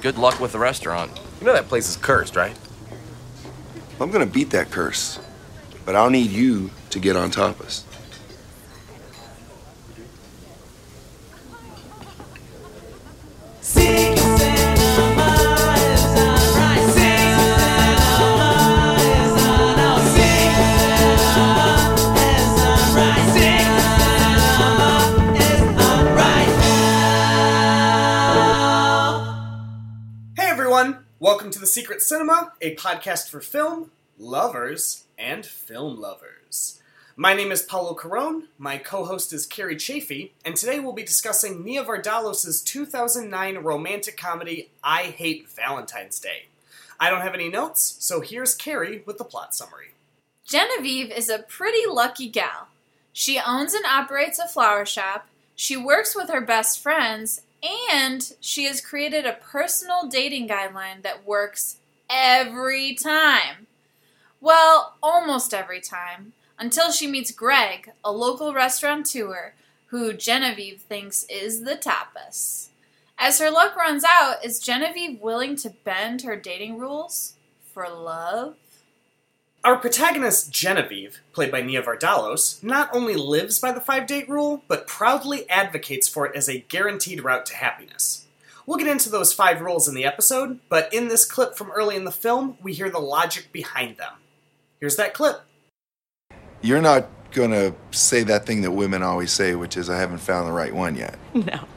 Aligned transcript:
Good 0.00 0.16
luck 0.16 0.38
with 0.38 0.52
the 0.52 0.58
restaurant. 0.60 1.10
You 1.40 1.46
know 1.46 1.52
that 1.52 1.68
place 1.68 1.88
is 1.88 1.96
cursed, 1.96 2.36
right? 2.36 2.56
I'm 4.00 4.10
gonna 4.12 4.26
beat 4.26 4.50
that 4.50 4.70
curse, 4.70 5.18
but 5.84 5.96
I'll 5.96 6.10
need 6.10 6.30
you 6.30 6.70
to 6.90 7.00
get 7.00 7.16
on 7.16 7.30
top 7.32 7.58
of 7.58 7.66
us. 7.66 7.84
Secret 31.68 32.00
Cinema, 32.00 32.52
a 32.62 32.74
podcast 32.76 33.28
for 33.28 33.40
film, 33.40 33.90
lovers, 34.18 35.04
and 35.18 35.44
film 35.44 36.00
lovers. 36.00 36.80
My 37.14 37.34
name 37.34 37.52
is 37.52 37.60
Paolo 37.60 37.94
Carone, 37.94 38.44
my 38.56 38.78
co 38.78 39.04
host 39.04 39.34
is 39.34 39.44
Carrie 39.44 39.76
Chafee, 39.76 40.30
and 40.46 40.56
today 40.56 40.80
we'll 40.80 40.94
be 40.94 41.02
discussing 41.02 41.62
Nia 41.62 41.84
Vardalos' 41.84 42.64
2009 42.64 43.58
romantic 43.58 44.16
comedy, 44.16 44.70
I 44.82 45.02
Hate 45.02 45.50
Valentine's 45.50 46.18
Day. 46.18 46.46
I 46.98 47.10
don't 47.10 47.20
have 47.20 47.34
any 47.34 47.50
notes, 47.50 47.96
so 48.00 48.22
here's 48.22 48.54
Carrie 48.54 49.02
with 49.04 49.18
the 49.18 49.24
plot 49.24 49.54
summary. 49.54 49.88
Genevieve 50.46 51.10
is 51.10 51.28
a 51.28 51.40
pretty 51.40 51.86
lucky 51.86 52.30
gal. 52.30 52.68
She 53.12 53.38
owns 53.38 53.74
and 53.74 53.84
operates 53.84 54.38
a 54.38 54.48
flower 54.48 54.86
shop, 54.86 55.28
she 55.54 55.76
works 55.76 56.16
with 56.16 56.30
her 56.30 56.40
best 56.40 56.80
friends, 56.80 57.42
and 57.62 58.32
she 58.40 58.64
has 58.64 58.80
created 58.80 59.26
a 59.26 59.32
personal 59.32 60.08
dating 60.08 60.48
guideline 60.48 61.02
that 61.02 61.26
works 61.26 61.78
every 62.08 62.94
time. 62.94 63.66
Well, 64.40 64.94
almost 65.02 65.52
every 65.52 65.80
time, 65.80 66.32
until 66.58 66.92
she 66.92 67.06
meets 67.06 67.32
Greg, 67.32 67.92
a 68.04 68.12
local 68.12 68.54
restaurateur 68.54 69.54
who 69.86 70.12
Genevieve 70.12 70.80
thinks 70.80 71.24
is 71.28 71.62
the 71.62 71.76
tapas. 71.76 72.68
As 73.18 73.40
her 73.40 73.50
luck 73.50 73.74
runs 73.74 74.04
out, 74.04 74.44
is 74.44 74.60
Genevieve 74.60 75.20
willing 75.20 75.56
to 75.56 75.70
bend 75.70 76.22
her 76.22 76.36
dating 76.36 76.78
rules 76.78 77.34
for 77.72 77.88
love? 77.88 78.54
Our 79.68 79.76
protagonist, 79.76 80.50
Genevieve, 80.50 81.20
played 81.34 81.52
by 81.52 81.60
Nia 81.60 81.82
Vardalos, 81.82 82.64
not 82.64 82.88
only 82.90 83.16
lives 83.16 83.58
by 83.58 83.70
the 83.70 83.82
five 83.82 84.06
date 84.06 84.26
rule, 84.26 84.62
but 84.66 84.86
proudly 84.86 85.44
advocates 85.50 86.08
for 86.08 86.24
it 86.24 86.34
as 86.34 86.48
a 86.48 86.60
guaranteed 86.60 87.22
route 87.22 87.44
to 87.44 87.54
happiness. 87.54 88.24
We'll 88.64 88.78
get 88.78 88.88
into 88.88 89.10
those 89.10 89.34
five 89.34 89.60
rules 89.60 89.86
in 89.86 89.94
the 89.94 90.06
episode, 90.06 90.58
but 90.70 90.90
in 90.90 91.08
this 91.08 91.26
clip 91.26 91.54
from 91.54 91.70
early 91.70 91.96
in 91.96 92.06
the 92.06 92.10
film, 92.10 92.56
we 92.62 92.72
hear 92.72 92.88
the 92.88 92.98
logic 92.98 93.52
behind 93.52 93.98
them. 93.98 94.14
Here's 94.80 94.96
that 94.96 95.12
clip. 95.12 95.42
You're 96.62 96.80
not 96.80 97.06
gonna 97.32 97.74
say 97.90 98.22
that 98.22 98.46
thing 98.46 98.62
that 98.62 98.70
women 98.70 99.02
always 99.02 99.32
say, 99.32 99.54
which 99.54 99.76
is, 99.76 99.90
I 99.90 99.98
haven't 99.98 100.20
found 100.20 100.48
the 100.48 100.52
right 100.52 100.74
one 100.74 100.96
yet. 100.96 101.18
No, 101.34 101.68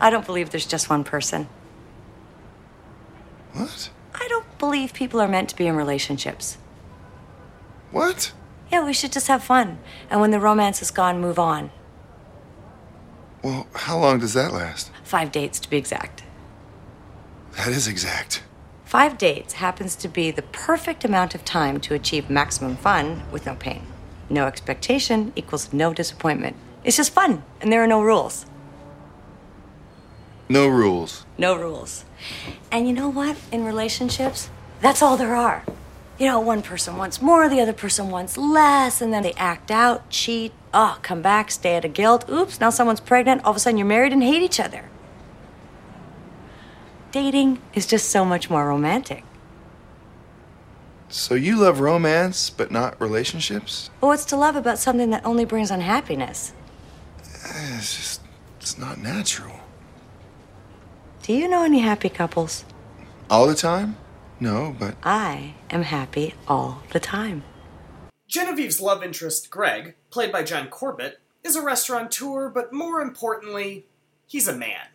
I 0.00 0.10
don't 0.10 0.26
believe 0.26 0.50
there's 0.50 0.66
just 0.66 0.90
one 0.90 1.04
person. 1.04 1.48
What? 3.52 3.90
I 4.12 4.26
don't 4.26 4.58
believe 4.58 4.92
people 4.92 5.20
are 5.20 5.28
meant 5.28 5.50
to 5.50 5.56
be 5.56 5.68
in 5.68 5.76
relationships. 5.76 6.58
What? 7.90 8.32
Yeah, 8.70 8.84
we 8.84 8.92
should 8.92 9.12
just 9.12 9.28
have 9.28 9.42
fun. 9.42 9.78
And 10.10 10.20
when 10.20 10.30
the 10.30 10.40
romance 10.40 10.82
is 10.82 10.90
gone, 10.90 11.20
move 11.20 11.38
on. 11.38 11.70
Well, 13.42 13.66
how 13.74 13.98
long 13.98 14.18
does 14.18 14.34
that 14.34 14.52
last? 14.52 14.90
Five 15.04 15.32
dates 15.32 15.58
to 15.60 15.70
be 15.70 15.76
exact. 15.76 16.22
That 17.56 17.68
is 17.68 17.88
exact. 17.88 18.42
Five 18.84 19.18
dates 19.18 19.54
happens 19.54 19.96
to 19.96 20.08
be 20.08 20.30
the 20.30 20.42
perfect 20.42 21.04
amount 21.04 21.34
of 21.34 21.44
time 21.44 21.80
to 21.80 21.94
achieve 21.94 22.30
maximum 22.30 22.76
fun 22.76 23.22
with 23.30 23.46
no 23.46 23.54
pain. 23.54 23.86
No 24.30 24.46
expectation 24.46 25.32
equals 25.36 25.72
no 25.72 25.92
disappointment. 25.94 26.56
It's 26.84 26.96
just 26.96 27.12
fun, 27.12 27.42
and 27.60 27.72
there 27.72 27.82
are 27.82 27.86
no 27.86 28.02
rules. 28.02 28.46
No 30.48 30.68
rules. 30.68 31.26
No 31.36 31.56
rules. 31.56 32.04
And 32.72 32.86
you 32.88 32.94
know 32.94 33.08
what? 33.08 33.36
In 33.52 33.64
relationships, 33.64 34.48
that's 34.80 35.02
all 35.02 35.16
there 35.16 35.34
are. 35.34 35.64
You 36.18 36.26
know, 36.26 36.40
one 36.40 36.62
person 36.62 36.96
wants 36.96 37.22
more, 37.22 37.48
the 37.48 37.60
other 37.60 37.72
person 37.72 38.10
wants 38.10 38.36
less, 38.36 39.00
and 39.00 39.12
then 39.12 39.22
they 39.22 39.34
act 39.34 39.70
out, 39.70 40.10
cheat, 40.10 40.52
oh, 40.74 40.98
come 41.02 41.22
back, 41.22 41.50
stay 41.52 41.76
out 41.76 41.84
of 41.84 41.92
guilt. 41.92 42.28
Oops, 42.28 42.58
now 42.60 42.70
someone's 42.70 42.98
pregnant. 43.00 43.44
All 43.44 43.50
of 43.52 43.56
a 43.56 43.60
sudden 43.60 43.78
you're 43.78 43.86
married 43.86 44.12
and 44.12 44.22
hate 44.22 44.42
each 44.42 44.58
other. 44.58 44.86
Dating 47.12 47.60
is 47.72 47.86
just 47.86 48.10
so 48.10 48.24
much 48.24 48.50
more 48.50 48.66
romantic. 48.66 49.22
So 51.08 51.34
you 51.34 51.56
love 51.56 51.80
romance, 51.80 52.50
but 52.50 52.70
not 52.70 53.00
relationships? 53.00 53.88
Well, 54.00 54.10
what's 54.10 54.24
to 54.26 54.36
love 54.36 54.56
about 54.56 54.78
something 54.78 55.10
that 55.10 55.24
only 55.24 55.44
brings 55.44 55.70
unhappiness? 55.70 56.52
Eh, 57.44 57.76
It's 57.78 57.96
just, 57.96 58.20
it's 58.60 58.76
not 58.76 58.98
natural. 58.98 59.54
Do 61.22 61.32
you 61.32 61.48
know 61.48 61.62
any 61.62 61.78
happy 61.78 62.08
couples? 62.08 62.64
All 63.30 63.46
the 63.46 63.54
time? 63.54 63.96
No, 64.40 64.74
but 64.78 64.96
I 65.02 65.54
am 65.70 65.82
happy 65.82 66.34
all 66.46 66.82
the 66.92 67.00
time. 67.00 67.42
Genevieve's 68.28 68.80
love 68.80 69.02
interest, 69.02 69.50
Greg, 69.50 69.94
played 70.10 70.30
by 70.30 70.42
John 70.42 70.68
Corbett, 70.68 71.18
is 71.42 71.56
a 71.56 71.62
restaurateur, 71.62 72.48
but 72.48 72.72
more 72.72 73.00
importantly, 73.00 73.86
he's 74.26 74.46
a 74.46 74.56
man. 74.56 74.88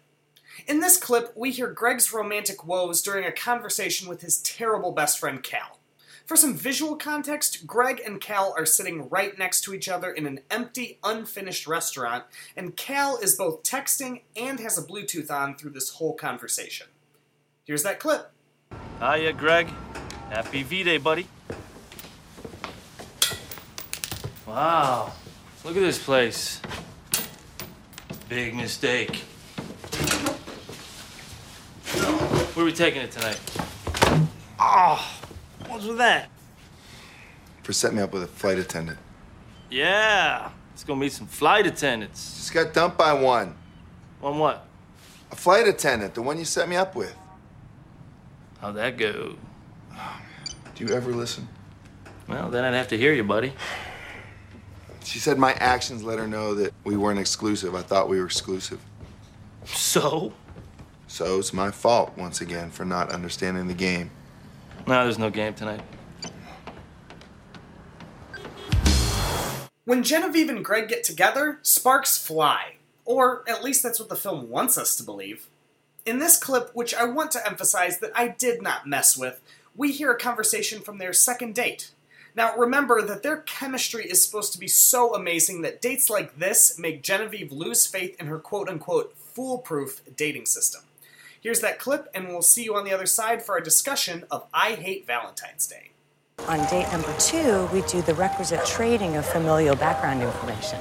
In 0.67 0.79
this 0.79 0.97
clip, 0.97 1.33
we 1.35 1.51
hear 1.51 1.67
Greg's 1.67 2.13
romantic 2.13 2.65
woes 2.65 3.01
during 3.01 3.25
a 3.25 3.31
conversation 3.31 4.07
with 4.07 4.21
his 4.21 4.37
terrible 4.39 4.91
best 4.91 5.19
friend 5.19 5.41
Cal. 5.43 5.79
For 6.25 6.37
some 6.37 6.55
visual 6.55 6.95
context, 6.95 7.67
Greg 7.67 8.01
and 8.05 8.21
Cal 8.21 8.53
are 8.57 8.65
sitting 8.65 9.09
right 9.09 9.37
next 9.37 9.61
to 9.61 9.73
each 9.73 9.89
other 9.89 10.11
in 10.11 10.25
an 10.25 10.39
empty, 10.49 10.99
unfinished 11.03 11.67
restaurant, 11.67 12.23
and 12.55 12.77
Cal 12.77 13.17
is 13.17 13.35
both 13.35 13.63
texting 13.63 14.21
and 14.37 14.59
has 14.59 14.77
a 14.77 14.83
Bluetooth 14.83 15.29
on 15.29 15.55
through 15.55 15.71
this 15.71 15.89
whole 15.89 16.13
conversation. 16.13 16.87
Here's 17.65 17.83
that 17.83 17.99
clip. 17.99 18.32
Hiya, 19.03 19.33
Greg. 19.33 19.67
Happy 20.29 20.63
V 20.63 20.83
Day, 20.83 20.97
buddy. 20.97 21.27
Wow. 24.47 25.11
Look 25.65 25.75
at 25.75 25.81
this 25.81 26.01
place. 26.01 26.61
Big 28.29 28.55
mistake. 28.55 29.17
Where 32.53 32.63
are 32.63 32.65
we 32.65 32.71
taking 32.71 33.01
it 33.01 33.11
tonight? 33.11 33.41
Oh, 34.57 35.19
what's 35.67 35.83
with 35.85 35.97
that? 35.97 36.29
for 37.61 37.73
setting 37.73 37.97
me 37.97 38.03
up 38.03 38.13
with 38.13 38.23
a 38.23 38.27
flight 38.27 38.57
attendant. 38.57 38.99
Yeah, 39.69 40.49
let's 40.71 40.85
go 40.85 40.95
meet 40.95 41.11
some 41.11 41.27
flight 41.27 41.67
attendants. 41.67 42.37
Just 42.37 42.53
got 42.53 42.73
dumped 42.73 42.97
by 42.97 43.11
one. 43.11 43.53
On 44.21 44.39
what? 44.39 44.65
A 45.29 45.35
flight 45.35 45.67
attendant, 45.67 46.13
the 46.13 46.21
one 46.21 46.37
you 46.37 46.45
set 46.45 46.69
me 46.69 46.77
up 46.77 46.95
with. 46.95 47.13
How'd 48.63 48.75
that 48.75 48.97
go? 48.97 49.35
Do 50.75 50.85
you 50.85 50.93
ever 50.93 51.11
listen? 51.11 51.49
Well, 52.29 52.49
then 52.49 52.63
I'd 52.63 52.73
have 52.73 52.87
to 52.87 52.97
hear 52.97 53.11
you, 53.11 53.25
buddy. 53.25 53.51
She 55.03 55.19
said 55.19 55.37
my 55.37 55.51
actions 55.55 56.01
let 56.01 56.17
her 56.17 56.29
know 56.29 56.55
that 56.55 56.73
we 56.85 56.95
weren't 56.95 57.19
exclusive. 57.19 57.75
I 57.75 57.81
thought 57.81 58.07
we 58.07 58.19
were 58.21 58.25
exclusive. 58.25 58.79
So? 59.65 60.31
So 61.07 61.39
it's 61.39 61.51
my 61.51 61.71
fault 61.71 62.13
once 62.17 62.39
again 62.39 62.71
for 62.71 62.85
not 62.85 63.11
understanding 63.11 63.67
the 63.67 63.73
game. 63.73 64.11
No, 64.87 65.03
there's 65.03 65.19
no 65.19 65.29
game 65.29 65.53
tonight. 65.55 65.81
When 69.83 70.03
Genevieve 70.03 70.47
and 70.47 70.63
Greg 70.63 70.87
get 70.87 71.03
together, 71.03 71.59
sparks 71.63 72.17
fly. 72.17 72.75
Or 73.03 73.43
at 73.45 73.61
least 73.61 73.83
that's 73.83 73.99
what 73.99 74.07
the 74.07 74.15
film 74.15 74.49
wants 74.49 74.77
us 74.77 74.95
to 74.95 75.03
believe. 75.03 75.49
In 76.05 76.19
this 76.19 76.37
clip, 76.37 76.71
which 76.73 76.93
I 76.93 77.05
want 77.05 77.31
to 77.31 77.47
emphasize 77.47 77.99
that 77.99 78.11
I 78.13 78.27
did 78.27 78.61
not 78.61 78.85
mess 78.85 79.17
with, 79.17 79.39
we 79.73 79.91
hear 79.91 80.11
a 80.11 80.19
conversation 80.19 80.81
from 80.81 80.97
their 80.97 81.13
second 81.13 81.55
date. 81.55 81.91
Now, 82.35 82.57
remember 82.57 83.01
that 83.01 83.23
their 83.23 83.37
chemistry 83.37 84.05
is 84.05 84.23
supposed 84.23 84.51
to 84.53 84.59
be 84.59 84.67
so 84.67 85.15
amazing 85.15 85.61
that 85.61 85.81
dates 85.81 86.09
like 86.09 86.37
this 86.37 86.77
make 86.77 87.03
Genevieve 87.03 87.53
lose 87.53 87.87
faith 87.87 88.19
in 88.19 88.27
her 88.27 88.39
quote 88.39 88.67
unquote 88.67 89.15
foolproof 89.15 90.01
dating 90.15 90.45
system. 90.45 90.81
Here's 91.39 91.61
that 91.61 91.79
clip, 91.79 92.09
and 92.13 92.27
we'll 92.27 92.41
see 92.41 92.63
you 92.63 92.75
on 92.75 92.83
the 92.83 92.93
other 92.93 93.05
side 93.05 93.43
for 93.43 93.53
our 93.53 93.61
discussion 93.61 94.25
of 94.29 94.45
I 94.53 94.71
Hate 94.71 95.07
Valentine's 95.07 95.67
Day. 95.67 95.91
On 96.47 96.59
date 96.69 96.91
number 96.91 97.13
two, 97.17 97.69
we 97.71 97.81
do 97.83 98.01
the 98.01 98.15
requisite 98.15 98.65
trading 98.65 99.15
of 99.15 99.25
familial 99.25 99.75
background 99.75 100.21
information. 100.21 100.79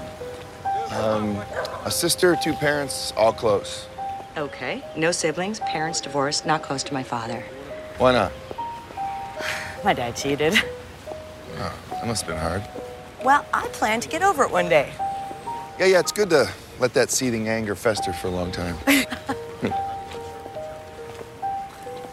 Um, 0.91 1.37
A 1.85 1.91
sister, 1.91 2.37
two 2.43 2.55
parents, 2.55 3.13
all 3.17 3.33
close. 3.33 3.87
Okay. 4.37 4.83
No 4.97 5.13
siblings, 5.13 5.61
parents 5.61 6.01
divorced, 6.01 6.47
not 6.47 6.63
close 6.63 6.83
to 6.85 6.95
my 6.95 7.03
father. 7.03 7.45
Why 7.99 8.13
not? 8.13 8.33
My 9.85 9.93
dad 9.95 10.17
cheated. 10.17 10.55
Oh, 11.59 11.79
That 11.91 12.07
must 12.07 12.25
have 12.25 12.31
been 12.31 12.39
hard. 12.39 12.63
Well, 13.23 13.45
I 13.53 13.69
plan 13.69 14.01
to 14.01 14.09
get 14.09 14.23
over 14.23 14.43
it 14.43 14.51
one 14.51 14.71
day. 14.71 14.91
Yeah, 15.79 15.85
yeah, 15.85 16.01
it's 16.01 16.11
good 16.11 16.31
to 16.31 16.51
let 16.81 16.95
that 16.95 17.11
seething 17.11 17.47
anger 17.47 17.75
fester 17.75 18.13
for 18.15 18.29
a 18.29 18.31
long 18.31 18.51
time. 18.51 18.77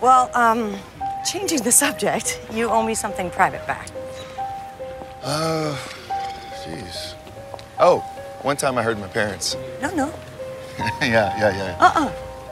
Well, 0.01 0.31
um, 0.33 0.77
changing 1.25 1.63
the 1.63 1.71
subject, 1.71 2.39
you 2.54 2.69
owe 2.69 2.83
me 2.83 2.95
something 2.95 3.30
private 3.30 3.66
back. 3.68 3.89
Uh, 5.21 5.75
jeez. 6.63 7.16
Oh, 7.77 8.00
one 8.42 8.56
time 8.56 8.77
I 8.77 8.83
heard 8.83 8.98
my 8.98 9.07
parents. 9.07 9.57
No, 9.81 9.94
no. 9.94 10.13
yeah, 11.02 11.38
yeah, 11.38 11.58
yeah. 11.58 11.78
Uh-uh. 11.78 12.10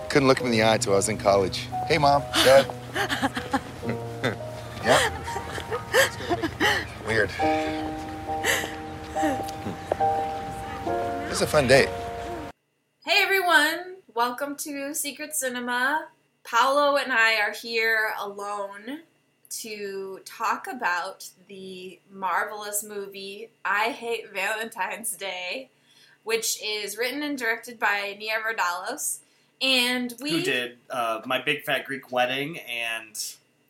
Couldn't 0.10 0.28
look 0.28 0.40
him 0.40 0.48
in 0.48 0.52
the 0.52 0.62
eye 0.62 0.78
till 0.78 0.92
I 0.92 0.98
was 0.98 1.08
in 1.08 1.18
college. 1.18 1.70
Hey, 1.88 1.98
mom, 1.98 2.22
dad. 2.44 2.70
yeah. 4.84 5.12
Weird. 7.08 7.30
This 11.24 11.32
is 11.32 11.42
a 11.42 11.48
fun 11.48 11.70
date. 11.70 11.88
Hey 13.06 13.24
everyone, 13.24 13.96
welcome 14.14 14.58
to 14.58 14.94
Secret 14.94 15.34
Cinema. 15.34 16.08
Paolo 16.44 16.98
and 16.98 17.14
I 17.14 17.40
are 17.40 17.54
here 17.54 18.14
alone 18.20 19.04
to 19.50 20.20
talk 20.26 20.68
about 20.68 21.30
the 21.48 21.98
marvelous 22.12 22.84
movie 22.84 23.52
I 23.64 23.92
Hate 23.92 24.34
Valentine's 24.34 25.16
Day, 25.16 25.70
which 26.28 26.62
is 26.62 26.98
written 26.98 27.24
and 27.24 27.38
directed 27.38 27.80
by 27.80 28.18
Nia 28.20 28.34
Vardalos. 28.46 29.20
And 29.62 30.14
we 30.22 30.32
Who 30.32 30.42
did 30.42 30.78
uh, 30.90 31.22
My 31.26 31.42
Big 31.42 31.64
Fat 31.64 31.86
Greek 31.86 32.12
Wedding 32.12 32.60
and. 32.60 33.18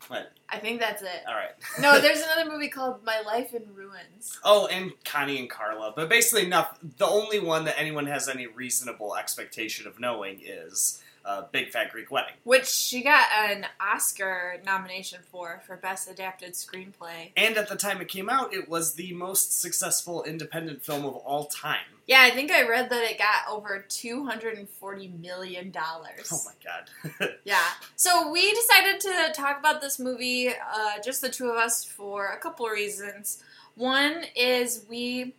What? 0.07 0.31
I 0.49 0.57
think 0.57 0.79
that's 0.79 1.03
it. 1.03 1.21
All 1.27 1.35
right. 1.35 1.51
No, 1.79 2.01
there's 2.01 2.21
another 2.21 2.49
movie 2.49 2.69
called 2.69 3.03
My 3.05 3.21
Life 3.21 3.53
in 3.53 3.63
Ruins. 3.75 4.39
Oh, 4.43 4.65
and 4.67 4.91
Connie 5.05 5.37
and 5.37 5.49
Carla. 5.49 5.93
But 5.95 6.09
basically, 6.09 6.47
not, 6.47 6.79
the 6.97 7.05
only 7.05 7.39
one 7.39 7.65
that 7.65 7.77
anyone 7.77 8.07
has 8.07 8.27
any 8.27 8.47
reasonable 8.47 9.15
expectation 9.15 9.85
of 9.85 9.99
knowing 9.99 10.41
is 10.43 11.03
uh, 11.27 11.43
Big 11.51 11.69
Fat 11.69 11.91
Greek 11.91 12.09
Wedding. 12.09 12.33
Which 12.43 12.67
she 12.67 13.03
got 13.03 13.27
an 13.37 13.65
Oscar 13.79 14.61
nomination 14.65 15.19
for, 15.29 15.61
for 15.67 15.75
Best 15.75 16.09
Adapted 16.09 16.53
Screenplay. 16.53 17.31
And 17.35 17.57
at 17.57 17.67
the 17.67 17.75
time 17.75 17.99
it 18.01 18.07
came 18.07 18.29
out, 18.29 18.53
it 18.53 18.69
was 18.69 18.93
the 18.93 19.13
most 19.13 19.59
successful 19.59 20.23
independent 20.23 20.83
film 20.83 21.05
of 21.05 21.15
all 21.17 21.45
time. 21.45 21.85
Yeah, 22.07 22.21
I 22.21 22.31
think 22.31 22.51
I 22.51 22.65
read 22.67 22.89
that 22.89 23.03
it 23.03 23.19
got 23.19 23.51
over 23.51 23.85
$240 23.89 25.19
million. 25.19 25.73
Oh 25.75 26.41
my 26.45 26.53
god. 26.63 27.29
Yeah. 27.43 27.59
So 27.97 28.31
we 28.31 28.53
decided 28.53 28.99
to 29.01 29.31
talk 29.33 29.59
about 29.59 29.81
this 29.81 29.99
movie, 29.99 30.49
uh, 30.49 31.01
just 31.03 31.21
the 31.21 31.29
two 31.29 31.49
of 31.49 31.57
us, 31.57 31.83
for 31.83 32.27
a 32.27 32.37
couple 32.37 32.65
of 32.65 32.71
reasons. 32.71 33.43
One 33.75 34.23
is 34.35 34.85
we 34.89 35.33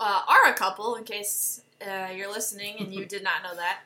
uh, 0.00 0.22
are 0.28 0.50
a 0.50 0.54
couple, 0.54 0.96
in 0.96 1.04
case 1.04 1.62
uh, 1.86 2.08
you're 2.14 2.30
listening 2.30 2.76
and 2.80 2.94
you 2.94 3.04
did 3.14 3.22
not 3.22 3.42
know 3.42 3.54
that. 3.56 3.80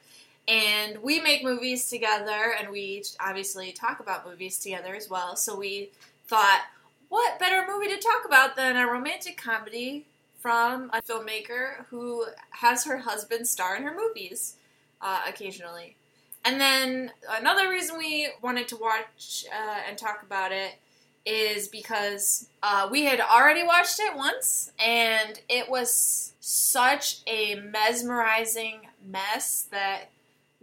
And 0.48 1.02
we 1.02 1.20
make 1.20 1.42
movies 1.42 1.88
together, 1.90 2.54
and 2.58 2.70
we 2.70 3.02
obviously 3.20 3.72
talk 3.72 4.00
about 4.00 4.26
movies 4.26 4.58
together 4.58 4.94
as 4.94 5.10
well. 5.10 5.36
So 5.36 5.56
we 5.56 5.90
thought, 6.28 6.62
what 7.08 7.38
better 7.38 7.64
movie 7.68 7.88
to 7.88 7.98
talk 8.00 8.24
about 8.24 8.56
than 8.56 8.76
a 8.76 8.86
romantic 8.86 9.36
comedy 9.36 10.06
from 10.38 10.90
a 10.92 11.02
filmmaker 11.02 11.86
who 11.90 12.26
has 12.50 12.84
her 12.84 12.98
husband 12.98 13.48
star 13.48 13.76
in 13.76 13.82
her 13.82 13.96
movies 13.96 14.54
uh, 15.00 15.22
occasionally. 15.28 15.96
And 16.44 16.60
then 16.60 17.10
another 17.28 17.68
reason 17.68 17.98
we 17.98 18.28
wanted 18.40 18.68
to 18.68 18.76
watch 18.76 19.46
uh, 19.52 19.80
and 19.88 19.98
talk 19.98 20.22
about 20.22 20.52
it 20.52 20.76
is 21.24 21.66
because 21.66 22.48
uh, 22.62 22.88
we 22.88 23.04
had 23.04 23.20
already 23.20 23.64
watched 23.64 23.98
it 23.98 24.14
once, 24.14 24.70
and 24.78 25.40
it 25.48 25.68
was 25.68 26.34
such 26.38 27.18
a 27.26 27.56
mesmerizing 27.56 28.82
mess 29.04 29.66
that 29.72 30.10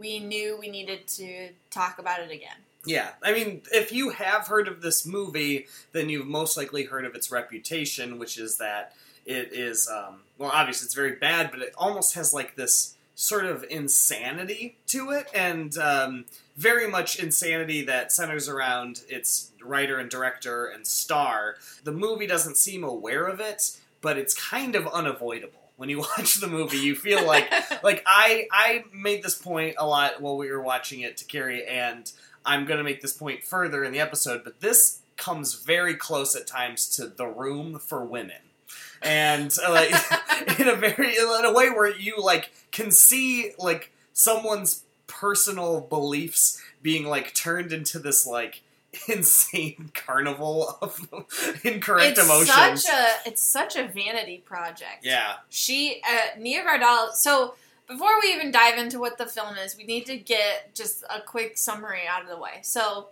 we 0.04 0.20
knew 0.20 0.58
we 0.60 0.68
needed 0.68 1.08
to 1.08 1.50
talk 1.72 1.98
about 1.98 2.20
it 2.20 2.30
again. 2.30 2.58
Yeah, 2.86 3.12
I 3.24 3.32
mean, 3.32 3.62
if 3.72 3.94
you 3.94 4.10
have 4.10 4.48
heard 4.48 4.68
of 4.68 4.82
this 4.82 5.06
movie, 5.06 5.68
then 5.94 6.10
you've 6.10 6.28
most 6.28 6.58
likely 6.58 6.84
heard 6.84 7.06
of 7.06 7.16
its 7.16 7.32
reputation, 7.32 8.20
which 8.20 8.38
is 8.38 8.58
that 8.58 8.94
it 9.26 9.54
is, 9.54 9.90
um, 9.90 10.20
well, 10.38 10.52
obviously 10.54 10.86
it's 10.86 10.94
very 10.94 11.16
bad, 11.16 11.50
but 11.50 11.62
it 11.62 11.74
almost 11.78 12.16
has 12.16 12.34
like 12.34 12.56
this 12.56 12.96
sort 13.16 13.46
of 13.46 13.64
insanity 13.70 14.76
to 14.88 15.12
it, 15.12 15.28
and 15.34 15.78
um, 15.78 16.26
very 16.58 16.90
much 16.90 17.18
insanity 17.24 17.86
that 17.86 18.12
centers 18.12 18.50
around 18.50 19.04
its 19.08 19.52
writer 19.64 19.98
and 19.98 20.10
director 20.10 20.66
and 20.66 20.86
star. 20.86 21.56
The 21.86 21.94
movie 21.94 22.28
doesn't 22.28 22.58
seem 22.58 22.84
aware 22.84 23.28
of 23.28 23.40
it, 23.40 23.78
but 24.02 24.18
it's 24.18 24.34
kind 24.34 24.76
of 24.76 24.88
unavoidable. 24.88 25.63
When 25.84 25.90
you 25.90 26.00
watch 26.18 26.36
the 26.36 26.48
movie, 26.48 26.78
you 26.78 26.96
feel 26.96 27.28
like 27.28 27.52
like 27.84 28.04
I 28.06 28.48
I 28.50 28.86
made 28.94 29.22
this 29.22 29.36
point 29.36 29.76
a 29.78 29.86
lot 29.86 30.22
while 30.22 30.38
we 30.38 30.50
were 30.50 30.62
watching 30.62 31.02
it 31.02 31.18
to 31.18 31.26
Carrie, 31.26 31.68
and 31.68 32.10
I'm 32.46 32.66
to 32.66 32.84
make 32.86 33.02
this 33.02 33.12
point 33.12 33.44
further 33.44 33.84
in 33.84 33.92
the 33.92 34.00
episode. 34.00 34.46
But 34.46 34.62
this 34.62 35.02
comes 35.18 35.56
very 35.56 35.96
close 35.96 36.38
at 36.38 36.48
times 36.48 36.88
to 36.96 37.08
The 37.08 37.28
Room 37.28 37.80
for 37.80 38.06
women, 38.06 38.40
and 39.02 39.54
uh, 39.62 39.72
like 39.72 39.92
in 40.58 40.70
a 40.70 40.76
very 40.78 41.18
in 41.18 41.46
a 41.46 41.52
way 41.52 41.70
where 41.70 41.94
you 41.94 42.16
like 42.18 42.54
can 42.72 42.90
see 42.90 43.52
like 43.60 43.92
someone's 44.14 44.86
personal 45.08 45.82
beliefs 45.82 46.62
being 46.82 47.06
like 47.06 47.34
turned 47.34 47.74
into 47.74 48.00
this 48.00 48.26
like 48.26 48.62
insane 49.08 49.92
carnival 49.94 50.78
of 50.82 51.00
incorrect 51.64 52.18
it's 52.18 52.24
emotions. 52.26 52.84
such 52.84 52.94
a 52.94 53.30
it's 53.30 53.42
such 53.42 53.76
a 53.76 53.88
vanity 53.88 54.38
project. 54.46 55.00
yeah, 55.04 55.36
She, 55.50 56.02
uh, 56.08 56.40
Nia 56.40 56.64
Vardalos. 56.64 57.14
So 57.14 57.56
before 57.88 58.20
we 58.22 58.34
even 58.34 58.52
dive 58.52 58.78
into 58.78 59.00
what 59.00 59.18
the 59.18 59.26
film 59.26 59.58
is, 59.58 59.76
we 59.78 59.84
need 59.84 60.06
to 60.06 60.18
get 60.18 60.74
just 60.74 61.04
a 61.04 61.22
quick 61.22 61.58
summary 61.58 62.02
out 62.10 62.24
of 62.24 62.30
the 62.30 62.38
way. 62.38 62.60
So 62.62 63.08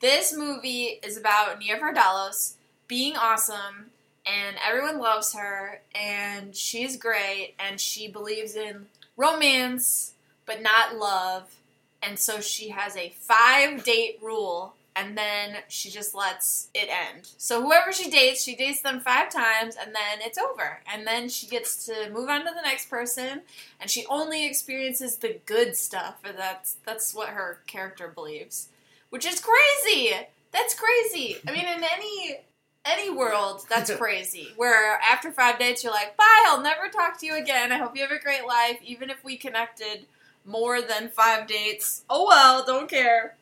this 0.00 0.34
movie 0.36 1.00
is 1.02 1.16
about 1.16 1.58
Nia 1.58 1.78
Vardalos 1.78 2.54
being 2.88 3.16
awesome, 3.16 3.90
and 4.24 4.56
everyone 4.66 4.98
loves 4.98 5.34
her, 5.34 5.80
and 5.94 6.54
she's 6.54 6.96
great, 6.96 7.54
and 7.58 7.80
she 7.80 8.08
believes 8.08 8.54
in 8.56 8.86
romance, 9.16 10.12
but 10.46 10.62
not 10.62 10.96
love, 10.96 11.54
and 12.02 12.18
so 12.18 12.40
she 12.40 12.68
has 12.70 12.96
a 12.96 13.12
five 13.18 13.84
date 13.84 14.18
rule. 14.22 14.74
And 14.98 15.16
then 15.16 15.58
she 15.68 15.90
just 15.90 16.14
lets 16.14 16.68
it 16.72 16.88
end. 16.88 17.28
So 17.36 17.62
whoever 17.62 17.92
she 17.92 18.10
dates, 18.10 18.42
she 18.42 18.56
dates 18.56 18.80
them 18.80 19.00
five 19.00 19.30
times, 19.30 19.76
and 19.78 19.94
then 19.94 20.20
it's 20.20 20.38
over. 20.38 20.80
And 20.90 21.06
then 21.06 21.28
she 21.28 21.46
gets 21.46 21.84
to 21.84 22.08
move 22.10 22.30
on 22.30 22.46
to 22.46 22.52
the 22.54 22.62
next 22.62 22.88
person, 22.88 23.42
and 23.78 23.90
she 23.90 24.06
only 24.06 24.46
experiences 24.46 25.18
the 25.18 25.38
good 25.44 25.76
stuff, 25.76 26.16
or 26.24 26.32
that's 26.32 26.76
that's 26.86 27.14
what 27.14 27.28
her 27.28 27.60
character 27.66 28.08
believes, 28.08 28.68
which 29.10 29.26
is 29.26 29.38
crazy. 29.38 30.14
That's 30.50 30.74
crazy. 30.74 31.36
I 31.46 31.52
mean, 31.52 31.66
in 31.66 31.84
any 31.84 32.38
any 32.86 33.10
world, 33.10 33.66
that's 33.68 33.94
crazy. 33.96 34.52
Where 34.56 34.98
after 35.00 35.30
five 35.30 35.58
dates, 35.58 35.84
you're 35.84 35.92
like, 35.92 36.16
bye, 36.16 36.44
I'll 36.46 36.62
never 36.62 36.88
talk 36.88 37.20
to 37.20 37.26
you 37.26 37.36
again. 37.36 37.70
I 37.70 37.76
hope 37.76 37.94
you 37.96 38.02
have 38.02 38.12
a 38.12 38.22
great 38.22 38.46
life, 38.46 38.78
even 38.82 39.10
if 39.10 39.22
we 39.22 39.36
connected 39.36 40.06
more 40.46 40.80
than 40.80 41.10
five 41.10 41.46
dates. 41.46 42.04
Oh 42.08 42.26
well, 42.26 42.64
don't 42.64 42.88
care. 42.88 43.36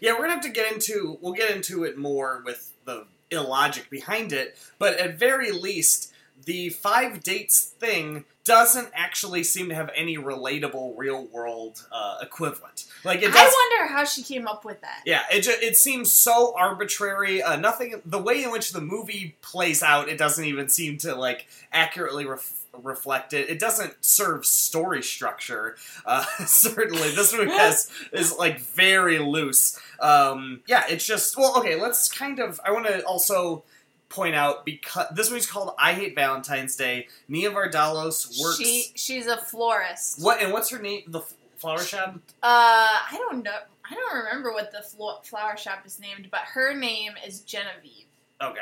Yeah. 0.00 0.12
We're 0.12 0.20
gonna 0.22 0.34
have 0.34 0.42
to 0.42 0.48
get 0.50 0.72
into. 0.72 1.18
We'll 1.20 1.32
get 1.34 1.50
into 1.54 1.84
it 1.84 1.96
more 1.98 2.42
with 2.44 2.72
the 2.84 3.06
illogic 3.30 3.90
behind 3.90 4.32
it, 4.32 4.56
but 4.78 4.98
at 4.98 5.18
very 5.18 5.50
least, 5.52 6.12
the 6.44 6.68
five 6.68 7.22
dates 7.22 7.60
thing 7.60 8.24
doesn't 8.44 8.88
actually 8.94 9.42
seem 9.42 9.68
to 9.68 9.74
have 9.74 9.90
any 9.96 10.16
relatable 10.16 10.94
real 10.96 11.24
world 11.26 11.84
uh, 11.90 12.18
equivalent. 12.22 12.84
Like 13.04 13.18
it 13.20 13.32
does. 13.32 13.36
I 13.36 13.76
wonder 13.80 13.92
how 13.92 14.04
she 14.04 14.22
came 14.22 14.46
up 14.46 14.64
with 14.64 14.80
that. 14.82 15.02
Yeah, 15.04 15.22
it 15.32 15.42
ju- 15.42 15.50
it 15.60 15.76
seems 15.76 16.12
so 16.12 16.54
arbitrary. 16.56 17.42
Uh, 17.42 17.56
nothing. 17.56 18.00
The 18.04 18.18
way 18.22 18.44
in 18.44 18.52
which 18.52 18.72
the 18.72 18.80
movie 18.80 19.34
plays 19.42 19.82
out, 19.82 20.08
it 20.08 20.16
doesn't 20.18 20.44
even 20.44 20.68
seem 20.68 20.98
to 20.98 21.16
like 21.16 21.48
accurately 21.72 22.24
ref- 22.26 22.65
reflect 22.82 23.32
it. 23.32 23.48
It 23.48 23.58
doesn't 23.58 24.04
serve 24.04 24.46
story 24.46 25.02
structure. 25.02 25.76
Uh, 26.04 26.24
certainly, 26.46 27.10
this 27.10 27.32
movie 27.32 27.50
has 27.56 27.90
is 28.12 28.36
like 28.36 28.60
very 28.60 29.18
loose. 29.18 29.78
Um, 30.00 30.60
yeah, 30.66 30.84
it's 30.88 31.06
just 31.06 31.36
well. 31.36 31.58
Okay, 31.58 31.80
let's 31.80 32.10
kind 32.10 32.38
of. 32.38 32.60
I 32.64 32.70
want 32.70 32.86
to 32.86 33.02
also 33.04 33.64
point 34.08 34.34
out 34.36 34.64
because 34.64 35.06
this 35.14 35.30
movie's 35.30 35.46
called 35.50 35.74
"I 35.78 35.92
Hate 35.92 36.14
Valentine's 36.14 36.76
Day." 36.76 37.08
Nia 37.28 37.50
Vardalos 37.50 38.40
works. 38.42 38.58
She 38.58 38.92
she's 38.94 39.26
a 39.26 39.36
florist. 39.36 40.22
what 40.22 40.42
and 40.42 40.52
what's 40.52 40.70
her 40.70 40.78
name? 40.78 41.02
The 41.08 41.22
flower 41.56 41.80
shop. 41.80 42.14
Uh, 42.14 42.18
I 42.42 43.16
don't 43.18 43.42
know. 43.42 43.58
I 43.88 43.94
don't 43.94 44.24
remember 44.24 44.52
what 44.52 44.72
the 44.72 44.82
flo- 44.82 45.20
flower 45.22 45.56
shop 45.56 45.86
is 45.86 46.00
named, 46.00 46.28
but 46.30 46.40
her 46.40 46.74
name 46.74 47.12
is 47.26 47.40
Genevieve. 47.40 48.06
Okay. 48.42 48.60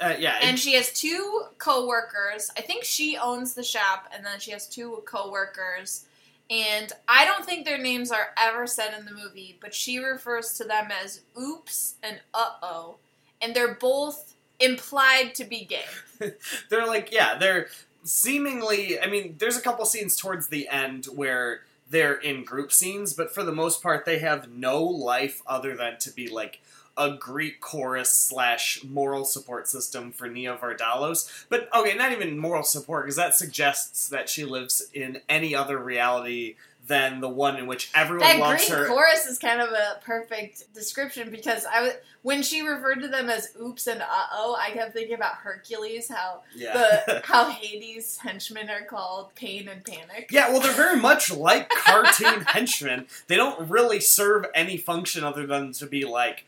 Uh, 0.00 0.14
yeah, 0.18 0.38
it- 0.38 0.44
And 0.44 0.58
she 0.58 0.74
has 0.74 0.92
two 0.92 1.44
co-workers. 1.58 2.50
I 2.56 2.60
think 2.60 2.84
she 2.84 3.16
owns 3.16 3.54
the 3.54 3.64
shop, 3.64 4.08
and 4.14 4.24
then 4.24 4.38
she 4.38 4.52
has 4.52 4.66
two 4.68 5.02
co-workers. 5.06 6.04
And 6.50 6.90
I 7.08 7.24
don't 7.24 7.44
think 7.44 7.64
their 7.66 7.78
names 7.78 8.10
are 8.10 8.28
ever 8.38 8.66
said 8.66 8.94
in 8.98 9.04
the 9.04 9.12
movie, 9.12 9.58
but 9.60 9.74
she 9.74 9.98
refers 9.98 10.54
to 10.58 10.64
them 10.64 10.88
as 10.90 11.20
"oops" 11.38 11.96
and 12.02 12.20
"uh-oh," 12.32 12.96
and 13.42 13.54
they're 13.54 13.74
both 13.74 14.34
implied 14.60 15.34
to 15.36 15.44
be 15.44 15.64
gay. 15.64 15.84
they're 16.68 16.86
like 16.86 17.12
yeah 17.12 17.38
they're 17.38 17.68
seemingly 18.02 18.98
i 19.00 19.06
mean 19.06 19.36
there's 19.38 19.56
a 19.56 19.60
couple 19.60 19.84
scenes 19.84 20.16
towards 20.16 20.48
the 20.48 20.68
end 20.68 21.06
where 21.06 21.60
they're 21.90 22.14
in 22.16 22.44
group 22.44 22.70
scenes, 22.70 23.14
but 23.14 23.32
for 23.32 23.42
the 23.42 23.52
most 23.52 23.82
part, 23.82 24.04
they 24.04 24.18
have 24.18 24.50
no 24.50 24.82
life 24.82 25.40
other 25.46 25.74
than 25.74 25.96
to 26.00 26.10
be 26.10 26.28
like 26.28 26.60
a 26.98 27.16
Greek 27.16 27.60
chorus 27.60 28.10
slash 28.10 28.82
moral 28.84 29.24
support 29.24 29.68
system 29.68 30.12
for 30.12 30.28
Nia 30.28 30.56
Vardalos. 30.56 31.46
But 31.48 31.68
okay, 31.74 31.96
not 31.96 32.12
even 32.12 32.38
moral 32.38 32.64
support 32.64 33.04
because 33.04 33.16
that 33.16 33.34
suggests 33.34 34.08
that 34.08 34.28
she 34.28 34.44
lives 34.44 34.86
in 34.92 35.20
any 35.28 35.54
other 35.54 35.78
reality 35.78 36.56
than 36.88 37.20
the 37.20 37.28
one 37.28 37.56
in 37.56 37.66
which 37.66 37.90
everyone 37.94 38.26
That 38.26 38.38
loves 38.38 38.66
Greek 38.66 38.78
her. 38.78 38.86
chorus 38.86 39.26
is 39.26 39.38
kind 39.38 39.60
of 39.60 39.68
a 39.70 40.00
perfect 40.02 40.72
description 40.74 41.30
because 41.30 41.66
I 41.70 41.82
was 41.82 41.92
when 42.22 42.42
she 42.42 42.62
referred 42.62 43.02
to 43.02 43.08
them 43.08 43.28
as 43.28 43.52
"oops" 43.62 43.86
and 43.86 44.00
"uh 44.00 44.26
oh," 44.32 44.56
I 44.58 44.70
kept 44.70 44.94
thinking 44.94 45.14
about 45.14 45.34
Hercules, 45.34 46.08
how 46.08 46.42
yeah. 46.56 46.72
the 47.06 47.20
how 47.24 47.50
Hades' 47.50 48.16
henchmen 48.18 48.70
are 48.70 48.84
called 48.84 49.34
Pain 49.34 49.68
and 49.68 49.84
Panic. 49.84 50.30
Yeah, 50.32 50.50
well, 50.50 50.60
they're 50.60 50.72
very 50.72 50.98
much 50.98 51.30
like 51.30 51.68
cartoon 51.68 52.40
henchmen. 52.46 53.06
They 53.28 53.36
don't 53.36 53.68
really 53.68 54.00
serve 54.00 54.46
any 54.54 54.78
function 54.78 55.24
other 55.24 55.46
than 55.46 55.72
to 55.72 55.86
be 55.86 56.04
like, 56.06 56.46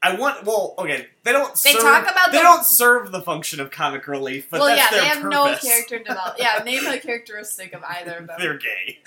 I 0.00 0.14
want. 0.14 0.44
Well, 0.44 0.74
okay, 0.78 1.08
they 1.24 1.32
don't. 1.32 1.52
They 1.60 1.72
serve, 1.72 1.82
talk 1.82 2.02
about 2.04 2.30
They 2.30 2.38
the- 2.38 2.42
don't 2.44 2.64
serve 2.64 3.10
the 3.10 3.20
function 3.20 3.58
of 3.60 3.70
comic 3.72 4.06
relief, 4.06 4.46
but 4.50 4.60
well, 4.60 4.68
that's 4.74 4.92
yeah, 4.92 5.00
they 5.00 5.06
have 5.06 5.24
no 5.24 5.56
character 5.56 5.98
development. 5.98 6.38
Yeah, 6.38 6.62
name 6.62 6.86
a 6.86 6.98
characteristic 6.98 7.72
of 7.74 7.82
either 7.82 8.18
of 8.18 8.26
them. 8.28 8.36
They're 8.40 8.58
gay. 8.58 8.98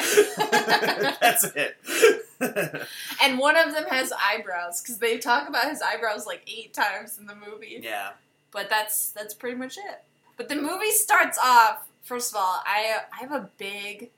that's 1.22 1.46
it. 1.56 1.78
and 3.24 3.40
one 3.40 3.56
of 3.56 3.74
them 3.74 3.86
has 3.90 4.12
eyebrows 4.12 4.82
because 4.82 4.98
they 4.98 5.18
talk 5.18 5.48
about 5.48 5.70
his 5.70 5.82
eyebrows 5.82 6.26
like 6.26 6.42
eight 6.48 6.74
times 6.74 7.18
in 7.18 7.26
the 7.26 7.36
movie. 7.36 7.80
yeah. 7.82 8.12
But 8.52 8.70
that's 8.70 9.12
that's 9.14 9.34
pretty 9.34 9.56
much 9.56 9.78
it. 9.78 10.04
But 10.36 10.50
the 10.50 10.56
movie 10.56 10.92
starts 10.92 11.38
off. 11.42 11.88
First 12.04 12.32
of 12.34 12.38
all, 12.38 12.62
I 12.66 12.98
I 13.14 13.22
have 13.22 13.32
a 13.32 13.50
big 13.58 14.10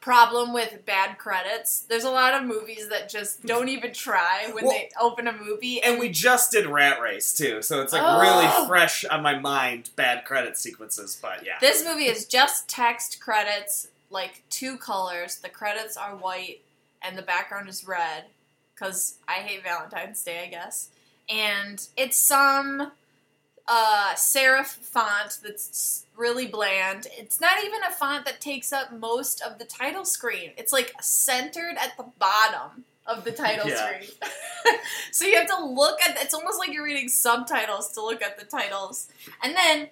problem 0.00 0.52
with 0.52 0.84
bad 0.86 1.18
credits. 1.18 1.80
There's 1.80 2.04
a 2.04 2.10
lot 2.10 2.34
of 2.34 2.44
movies 2.46 2.88
that 2.88 3.08
just 3.08 3.44
don't 3.44 3.68
even 3.68 3.92
try 3.92 4.48
when 4.52 4.64
Well- 4.64 4.72
they 4.72 4.90
open 5.00 5.26
a 5.26 5.32
movie. 5.32 5.82
And 5.82 5.98
we 5.98 6.08
just 6.08 6.50
did 6.52 6.66
Rat 6.66 7.00
Race 7.00 7.34
too, 7.34 7.60
so 7.62 7.80
it's 7.82 7.92
like 7.92 8.02
Oh. 8.04 8.20
really 8.20 8.66
fresh 8.68 9.04
on 9.04 9.22
my 9.22 9.38
mind. 9.38 9.90
Bad 9.96 10.24
credit 10.24 10.56
sequences, 10.56 11.18
but 11.20 11.44
yeah. 11.44 11.58
This 11.60 11.84
movie 11.84 12.06
is 12.06 12.24
just 12.26 12.68
text 12.68 13.20
credits, 13.20 13.88
like 14.10 14.42
two 14.50 14.78
colors. 14.78 15.36
The 15.36 15.48
credits 15.48 15.96
are 15.96 16.14
white 16.16 16.62
and 17.02 17.16
the 17.18 17.22
background 17.22 17.68
is 17.68 17.84
red 17.86 18.24
because 18.74 19.14
I 19.26 19.34
hate 19.34 19.62
Valentine's 19.62 20.22
Day, 20.22 20.42
I 20.44 20.46
guess. 20.46 20.88
And 21.28 21.84
it's 21.96 22.16
some 22.16 22.92
uh, 23.68 24.14
serif 24.14 24.66
font 24.66 25.38
that's 25.44 26.06
really 26.16 26.46
bland. 26.46 27.06
It's 27.16 27.40
not 27.40 27.62
even 27.64 27.80
a 27.86 27.92
font 27.92 28.24
that 28.24 28.40
takes 28.40 28.72
up 28.72 28.92
most 28.92 29.42
of 29.42 29.58
the 29.58 29.64
title 29.64 30.04
screen. 30.04 30.52
It's 30.56 30.72
like 30.72 30.92
centered 31.00 31.76
at 31.78 31.96
the 31.96 32.06
bottom 32.18 32.84
of 33.06 33.24
the 33.24 33.32
title 33.32 33.68
Yeah. 33.68 34.00
screen. 34.00 34.10
so 35.12 35.24
you 35.26 35.36
have 35.36 35.46
to 35.48 35.64
look 35.64 36.00
at 36.02 36.16
it's 36.20 36.34
almost 36.34 36.58
like 36.58 36.72
you're 36.72 36.84
reading 36.84 37.08
subtitles 37.08 37.92
to 37.92 38.02
look 38.02 38.22
at 38.22 38.38
the 38.38 38.44
titles. 38.46 39.08
And 39.42 39.54
then 39.54 39.88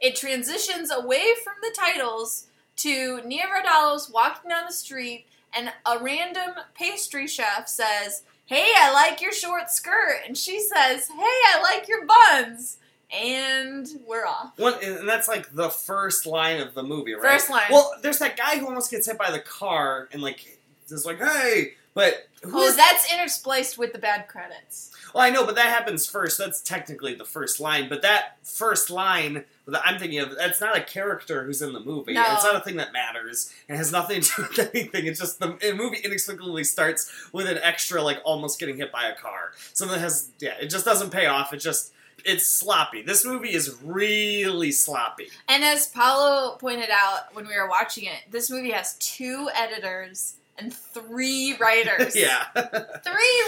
it 0.00 0.16
transitions 0.16 0.90
away 0.90 1.24
from 1.44 1.54
the 1.62 1.74
titles 1.76 2.46
to 2.76 3.20
Nia 3.24 3.44
Vardalos 3.44 4.12
walking 4.12 4.48
down 4.48 4.64
the 4.66 4.72
street, 4.72 5.26
and 5.54 5.70
a 5.84 5.98
random 6.02 6.52
pastry 6.74 7.26
chef 7.26 7.68
says, 7.68 8.22
Hey, 8.46 8.72
I 8.76 8.90
like 8.92 9.20
your 9.20 9.32
short 9.32 9.70
skirt. 9.70 10.22
And 10.26 10.36
she 10.36 10.58
says, 10.60 11.08
Hey, 11.08 11.14
I 11.18 11.60
like 11.62 11.86
your 11.88 12.06
buns. 12.06 12.78
And 13.12 13.88
we're 14.06 14.26
off. 14.26 14.52
One, 14.56 14.74
and 14.82 15.08
that's 15.08 15.26
like 15.28 15.52
the 15.54 15.68
first 15.68 16.26
line 16.26 16.60
of 16.60 16.74
the 16.74 16.82
movie, 16.82 17.14
right? 17.14 17.22
First 17.32 17.50
line. 17.50 17.64
Well, 17.70 17.92
there's 18.02 18.18
that 18.18 18.36
guy 18.36 18.58
who 18.58 18.66
almost 18.66 18.90
gets 18.90 19.06
hit 19.06 19.18
by 19.18 19.30
the 19.30 19.40
car 19.40 20.08
and 20.12 20.22
like 20.22 20.58
is 20.88 21.04
like, 21.04 21.18
"Hey," 21.18 21.72
but 21.94 22.28
who 22.42 22.58
Oh, 22.58 22.62
is 22.62 22.76
that's 22.76 23.10
interspliced 23.12 23.78
with 23.78 23.92
the 23.92 23.98
bad 23.98 24.28
credits. 24.28 24.92
Well, 25.12 25.24
I 25.24 25.30
know, 25.30 25.44
but 25.44 25.56
that 25.56 25.66
happens 25.66 26.06
first. 26.06 26.38
That's 26.38 26.60
technically 26.60 27.14
the 27.14 27.24
first 27.24 27.58
line. 27.58 27.88
But 27.88 28.02
that 28.02 28.36
first 28.44 28.90
line 28.90 29.44
that 29.66 29.82
I'm 29.84 29.98
thinking 29.98 30.20
of, 30.20 30.36
that's 30.36 30.60
not 30.60 30.76
a 30.76 30.82
character 30.82 31.44
who's 31.44 31.62
in 31.62 31.72
the 31.72 31.80
movie. 31.80 32.14
No. 32.14 32.24
It's 32.32 32.44
not 32.44 32.54
a 32.54 32.60
thing 32.60 32.76
that 32.76 32.92
matters. 32.92 33.52
It 33.68 33.74
has 33.76 33.90
nothing 33.90 34.20
to 34.20 34.30
do 34.36 34.42
with 34.42 34.70
anything. 34.72 35.06
It's 35.06 35.18
just 35.18 35.40
the, 35.40 35.58
the 35.60 35.74
movie 35.74 35.98
inexplicably 36.04 36.62
starts 36.62 37.10
with 37.32 37.48
an 37.48 37.58
extra, 37.58 38.00
like 38.02 38.20
almost 38.24 38.60
getting 38.60 38.76
hit 38.76 38.92
by 38.92 39.08
a 39.08 39.14
car. 39.16 39.50
Something 39.72 39.96
that 39.96 40.02
has, 40.02 40.30
yeah, 40.38 40.54
it 40.60 40.66
just 40.70 40.84
doesn't 40.84 41.10
pay 41.10 41.26
off. 41.26 41.52
It 41.52 41.58
just, 41.58 41.92
it's 42.24 42.46
sloppy. 42.46 43.02
This 43.02 43.24
movie 43.24 43.52
is 43.54 43.76
really 43.82 44.72
sloppy. 44.72 45.28
And 45.48 45.64
as 45.64 45.88
Paolo 45.88 46.56
pointed 46.56 46.90
out 46.90 47.34
when 47.34 47.46
we 47.46 47.56
were 47.56 47.68
watching 47.68 48.04
it, 48.04 48.22
this 48.30 48.50
movie 48.50 48.70
has 48.70 48.94
two 48.98 49.48
editors 49.54 50.34
and 50.58 50.72
three 50.72 51.56
writers. 51.60 52.14
yeah. 52.16 52.44
Three 52.54 53.42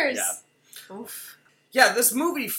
writers! 0.00 0.18
Yeah. 0.18 0.96
Oof. 0.96 1.38
Yeah, 1.72 1.92
this 1.92 2.12
movie, 2.12 2.50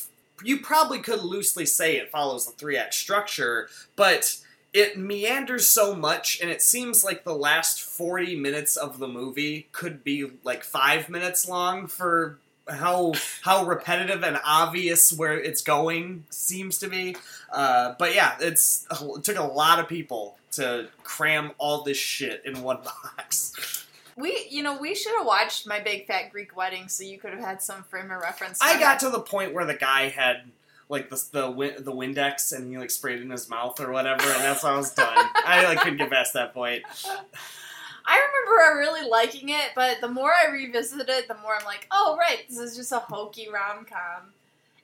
you 0.43 0.59
probably 0.59 0.99
could 0.99 1.23
loosely 1.23 1.65
say 1.65 1.97
it 1.97 2.11
follows 2.11 2.45
the 2.45 2.51
three 2.53 2.77
act 2.77 2.93
structure, 2.93 3.69
but 3.95 4.37
it 4.73 4.97
meanders 4.97 5.67
so 5.67 5.95
much, 5.95 6.39
and 6.41 6.51
it 6.51 6.61
seems 6.61 7.03
like 7.03 7.23
the 7.23 7.33
last 7.33 7.81
40 7.81 8.35
minutes 8.35 8.75
of 8.75 8.99
the 8.99 9.07
movie 9.07 9.67
could 9.71 10.03
be 10.03 10.29
like 10.43 10.63
five 10.63 11.09
minutes 11.09 11.47
long 11.49 11.87
for 11.87 12.37
how 12.69 13.13
how 13.41 13.65
repetitive 13.65 14.23
and 14.23 14.39
obvious 14.45 15.11
where 15.13 15.39
it's 15.39 15.61
going 15.61 16.25
seems 16.29 16.79
to 16.79 16.87
be. 16.87 17.15
Uh, 17.51 17.95
but 17.97 18.13
yeah, 18.15 18.37
it's 18.39 18.85
it 18.91 19.23
took 19.23 19.37
a 19.37 19.43
lot 19.43 19.79
of 19.79 19.87
people 19.87 20.37
to 20.51 20.87
cram 21.03 21.51
all 21.57 21.83
this 21.83 21.97
shit 21.97 22.41
in 22.45 22.61
one 22.61 22.79
box. 23.17 23.85
We, 24.15 24.47
you 24.49 24.63
know, 24.63 24.77
we 24.79 24.95
should 24.95 25.15
have 25.17 25.27
watched 25.27 25.67
My 25.67 25.79
Big 25.79 26.07
Fat 26.07 26.31
Greek 26.31 26.57
Wedding 26.57 26.87
so 26.87 27.03
you 27.03 27.19
could 27.19 27.31
have 27.31 27.39
had 27.39 27.61
some 27.61 27.83
frame 27.83 28.09
of 28.09 28.19
reference. 28.19 28.59
I 28.61 28.79
got 28.79 28.99
to 29.01 29.09
the 29.09 29.19
point 29.19 29.53
where 29.53 29.65
the 29.65 29.75
guy 29.75 30.09
had 30.09 30.49
like 30.89 31.09
the 31.09 31.23
the 31.31 31.51
Win- 31.51 31.83
the 31.83 31.91
Windex 31.91 32.55
and 32.55 32.71
he 32.71 32.77
like 32.77 32.89
sprayed 32.89 33.19
it 33.19 33.23
in 33.23 33.29
his 33.29 33.49
mouth 33.49 33.79
or 33.79 33.91
whatever, 33.91 34.23
and 34.23 34.43
that's 34.43 34.63
how 34.63 34.73
I 34.73 34.77
was 34.77 34.93
done. 34.93 35.07
I 35.35 35.65
like 35.65 35.79
couldn't 35.81 35.97
get 35.97 36.09
past 36.09 36.33
that 36.33 36.53
point. 36.53 36.83
I 38.07 38.15
remember 38.15 38.79
really 38.79 39.07
liking 39.09 39.49
it, 39.49 39.71
but 39.75 39.99
the 39.99 40.07
more 40.07 40.31
I 40.31 40.49
revisit 40.49 41.09
it, 41.09 41.27
the 41.27 41.35
more 41.35 41.55
I'm 41.55 41.65
like, 41.65 41.87
oh, 41.91 42.15
right, 42.17 42.47
this 42.47 42.57
is 42.57 42.75
just 42.75 42.91
a 42.93 42.99
hokey 42.99 43.49
rom 43.49 43.85
com. 43.85 44.31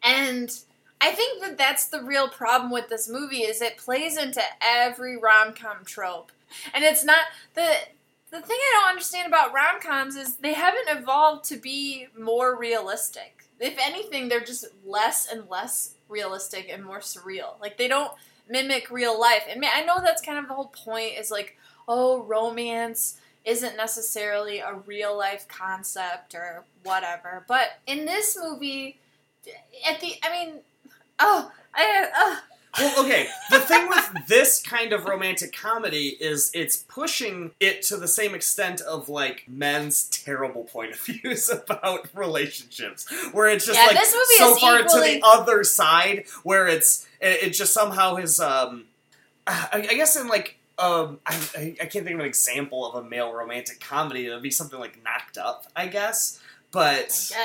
And 0.04 0.54
I 1.00 1.12
think 1.12 1.42
that 1.42 1.58
that's 1.58 1.88
the 1.88 2.02
real 2.02 2.28
problem 2.28 2.70
with 2.70 2.90
this 2.90 3.10
movie 3.10 3.44
is 3.44 3.62
it 3.62 3.78
plays 3.78 4.18
into 4.18 4.42
every 4.62 5.18
rom 5.18 5.54
com 5.54 5.86
trope, 5.86 6.32
and 6.74 6.84
it's 6.84 7.06
not 7.06 7.26
the 7.56 7.68
the 8.30 8.42
thing 8.42 8.58
I 8.58 8.80
don't 8.80 8.90
understand 8.90 9.28
about 9.28 9.54
rom 9.54 9.80
coms 9.80 10.16
is 10.16 10.38
they 10.38 10.54
haven't 10.54 10.90
evolved 10.90 11.46
to 11.46 11.56
be 11.56 12.08
more 12.20 12.58
realistic. 12.58 13.46
If 13.60 13.78
anything, 13.80 14.28
they're 14.28 14.40
just 14.40 14.66
less 14.84 15.32
and 15.32 15.48
less 15.50 15.94
realistic 16.10 16.68
and 16.70 16.84
more 16.84 17.00
surreal. 17.00 17.62
Like 17.62 17.78
they 17.78 17.88
don't 17.88 18.12
mimic 18.50 18.90
real 18.90 19.20
life. 19.20 19.44
And 19.48 19.64
I 19.64 19.84
know 19.84 20.02
that's 20.02 20.22
kind 20.22 20.40
of 20.40 20.48
the 20.48 20.54
whole 20.56 20.74
point 20.74 21.14
is 21.20 21.30
like, 21.30 21.58
oh, 21.88 22.24
romance 22.24 23.18
isn't 23.46 23.76
necessarily 23.76 24.60
a 24.60 24.74
real 24.86 25.18
life 25.18 25.48
concept 25.48 26.34
or 26.34 26.64
whatever. 26.84 27.44
But 27.48 27.80
in 27.88 28.06
this 28.06 28.38
movie, 28.42 29.00
at 29.88 30.00
the, 30.00 30.14
I 30.24 30.32
mean, 30.32 30.56
oh, 31.20 31.52
I, 31.76 32.10
uh, 32.16 32.36
Well, 32.80 33.06
okay. 33.06 33.28
The 33.52 33.60
thing 33.60 33.88
with 33.90 34.28
this 34.28 34.62
kind 34.62 34.94
of 34.94 35.06
romantic 35.06 35.56
comedy 35.56 36.18
is 36.20 36.50
it's 36.54 36.78
pushing 36.78 37.52
it 37.60 37.82
to 37.84 37.98
the 37.98 38.08
same 38.08 38.34
extent 38.34 38.82
of 38.82 39.10
like 39.10 39.44
men's 39.48 40.06
terrible 40.06 40.64
point 40.64 40.92
of 40.94 41.00
views 41.00 41.50
about 41.70 42.08
relationships, 42.16 43.06
where 43.32 43.48
it's 43.50 43.66
just 43.66 43.78
Yeah, 43.78 43.88
like 43.88 44.06
so 44.06 44.54
is 44.54 44.60
far 44.60 44.82
to 44.82 45.00
the 45.02 45.22
other 45.24 45.64
side, 45.64 46.26
where 46.44 46.68
it's 46.68 47.08
it, 47.20 47.44
it 47.44 47.50
just 47.52 47.74
somehow 47.74 48.16
has 48.16 48.40
um, 48.40 48.86
I, 49.46 49.88
I 49.92 49.94
guess 49.96 50.16
in 50.16 50.28
like. 50.28 50.58
Um, 50.80 51.20
I, 51.26 51.36
I 51.56 51.62
I 51.82 51.86
can't 51.86 52.06
think 52.06 52.16
of 52.16 52.20
an 52.20 52.26
example 52.26 52.86
of 52.92 53.04
a 53.06 53.08
male 53.08 53.32
romantic 53.32 53.80
comedy. 53.80 54.26
It 54.28 54.34
would 54.34 54.42
be 54.44 54.52
something 54.52 54.80
like 54.80 55.04
Knocked 55.04 55.38
Up, 55.38 55.66
I 55.76 55.88
guess. 55.88 56.40
But 56.72 56.96
I 56.96 56.96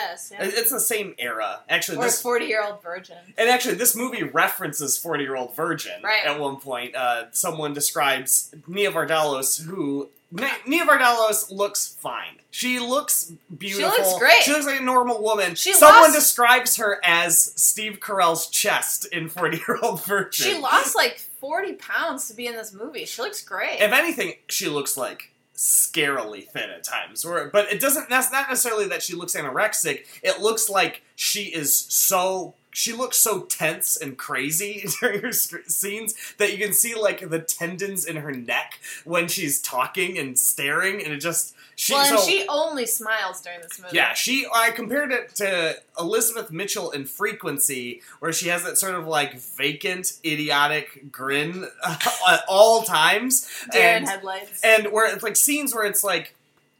guess, 0.08 0.32
yeah. 0.32 0.38
it's 0.40 0.70
the 0.70 0.80
same 0.80 1.14
era. 1.18 1.60
Actually, 1.68 1.98
Or 1.98 2.04
this 2.04 2.22
40 2.22 2.46
year 2.46 2.64
old 2.64 2.82
virgin. 2.82 3.18
and 3.36 3.50
actually, 3.50 3.74
this 3.74 3.94
movie 3.94 4.22
references 4.22 4.96
40 4.96 5.24
Year 5.24 5.36
Old 5.36 5.54
Virgin 5.54 6.00
Right. 6.02 6.24
at 6.24 6.40
one 6.40 6.56
point. 6.56 6.96
Uh, 6.96 7.24
someone 7.32 7.74
describes 7.74 8.54
Nia 8.66 8.90
Vardalos, 8.90 9.62
who. 9.62 10.08
Nia 10.30 10.50
Nia 10.66 10.84
Vardalos 10.86 11.50
looks 11.52 11.88
fine. 12.00 12.36
She 12.50 12.78
looks 12.80 13.32
beautiful. 13.58 13.92
She 13.94 14.02
looks 14.02 14.18
great. 14.18 14.42
She 14.42 14.52
looks 14.52 14.64
like 14.66 14.80
a 14.80 14.82
normal 14.82 15.22
woman. 15.22 15.54
She 15.54 15.74
Someone 15.74 16.04
lost- 16.04 16.14
describes 16.14 16.76
her 16.76 16.98
as 17.04 17.52
Steve 17.56 17.98
Carell's 18.00 18.46
chest 18.48 19.04
in 19.12 19.28
40 19.28 19.58
Year 19.58 19.78
Old 19.82 20.02
Virgin. 20.04 20.46
She 20.54 20.58
lost 20.58 20.96
like 20.96 21.27
40 21.40 21.74
pounds 21.74 22.28
to 22.28 22.34
be 22.34 22.46
in 22.46 22.56
this 22.56 22.72
movie. 22.72 23.04
She 23.04 23.22
looks 23.22 23.42
great. 23.42 23.80
If 23.80 23.92
anything, 23.92 24.34
she 24.48 24.68
looks 24.68 24.96
like 24.96 25.32
scarily 25.54 26.46
thin 26.46 26.70
at 26.70 26.84
times. 26.84 27.24
Or, 27.24 27.48
but 27.52 27.72
it 27.72 27.80
doesn't. 27.80 28.08
That's 28.08 28.30
not 28.32 28.48
necessarily 28.48 28.86
that 28.88 29.02
she 29.02 29.14
looks 29.14 29.34
anorexic. 29.34 30.04
It 30.22 30.40
looks 30.40 30.68
like 30.68 31.02
she 31.16 31.44
is 31.44 31.76
so. 31.76 32.54
she 32.70 32.92
looks 32.92 33.16
so 33.16 33.40
tense 33.42 33.96
and 33.96 34.16
crazy 34.16 34.86
during 35.00 35.20
her 35.22 35.32
sc- 35.32 35.68
scenes 35.68 36.14
that 36.38 36.52
you 36.52 36.58
can 36.64 36.72
see 36.72 36.94
like 36.94 37.28
the 37.28 37.40
tendons 37.40 38.04
in 38.04 38.16
her 38.16 38.32
neck 38.32 38.78
when 39.04 39.26
she's 39.26 39.60
talking 39.60 40.16
and 40.18 40.38
staring, 40.38 41.02
and 41.02 41.12
it 41.12 41.18
just 41.18 41.54
she 41.80 41.92
well, 41.92 42.04
and 42.10 42.18
so- 42.18 42.26
she 42.26 42.44
only 42.48 42.86
smiles 42.86 43.40
during 43.40 43.60
this 43.60 43.78
movie. 43.78 43.94
yeah, 43.94 44.12
she. 44.12 44.44
I 44.52 44.72
compared 44.72 45.12
it 45.12 45.32
to 45.36 45.76
Elizabeth 45.96 46.50
Mitchell 46.50 46.90
in 46.90 47.04
Frequency, 47.04 48.02
where 48.18 48.32
she 48.32 48.48
has 48.48 48.64
that 48.64 48.78
sort 48.78 48.96
of 48.96 49.06
like 49.06 49.34
vacant, 49.38 50.14
idiotic 50.24 51.12
grin 51.12 51.68
at 51.86 52.42
all 52.48 52.82
times, 52.82 53.48
Deer 53.70 53.80
and, 53.80 54.08
headlights. 54.08 54.60
and 54.64 54.90
where 54.90 55.06
it's 55.14 55.22
like 55.22 55.36
scenes 55.36 55.72
where 55.72 55.84
it's 55.84 56.02
like, 56.02 56.34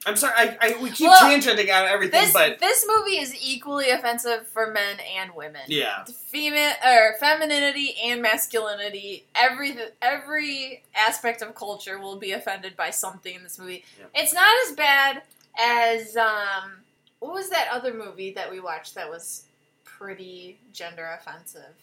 I'm 0.07 0.17
sorry, 0.17 0.33
I, 0.37 0.57
I 0.61 0.83
we 0.83 0.91
keep 0.91 1.09
Well, 1.09 1.21
tangenting 1.21 1.69
out 1.71 1.89
everything, 1.89 2.21
this 2.23 2.33
but 2.33 2.61
this 2.61 2.87
movie 2.89 3.19
is 3.19 3.35
equally 3.45 3.91
offensive 3.91 4.47
for 4.47 4.71
men 4.73 4.97
and 5.19 5.33
women. 5.35 5.63
yeah, 5.67 6.05
Female 6.05 6.73
or 6.87 7.15
femininity 7.19 7.95
and 8.05 8.23
masculinity, 8.23 9.25
every 9.35 9.77
every 10.01 10.83
aspect 10.95 11.43
of 11.43 11.55
culture 11.55 11.99
will 11.99 12.17
be 12.17 12.31
offended 12.33 12.77
by 12.77 12.91
something 12.91 13.35
in 13.35 13.43
this 13.43 13.59
movie. 13.59 13.85
Yeah. 13.99 14.07
It's 14.23 14.33
not 14.33 14.55
as 14.69 14.77
bad 14.77 15.23
as 15.61 16.17
um, 16.17 16.71
what 17.19 17.35
was 17.35 17.51
that 17.51 17.69
other 17.73 17.93
movie 17.93 18.33
that 18.35 18.51
we 18.51 18.61
watched 18.61 18.95
that 18.95 19.11
was 19.11 19.47
pretty 19.85 20.59
gender 20.73 21.09
offensive? 21.21 21.75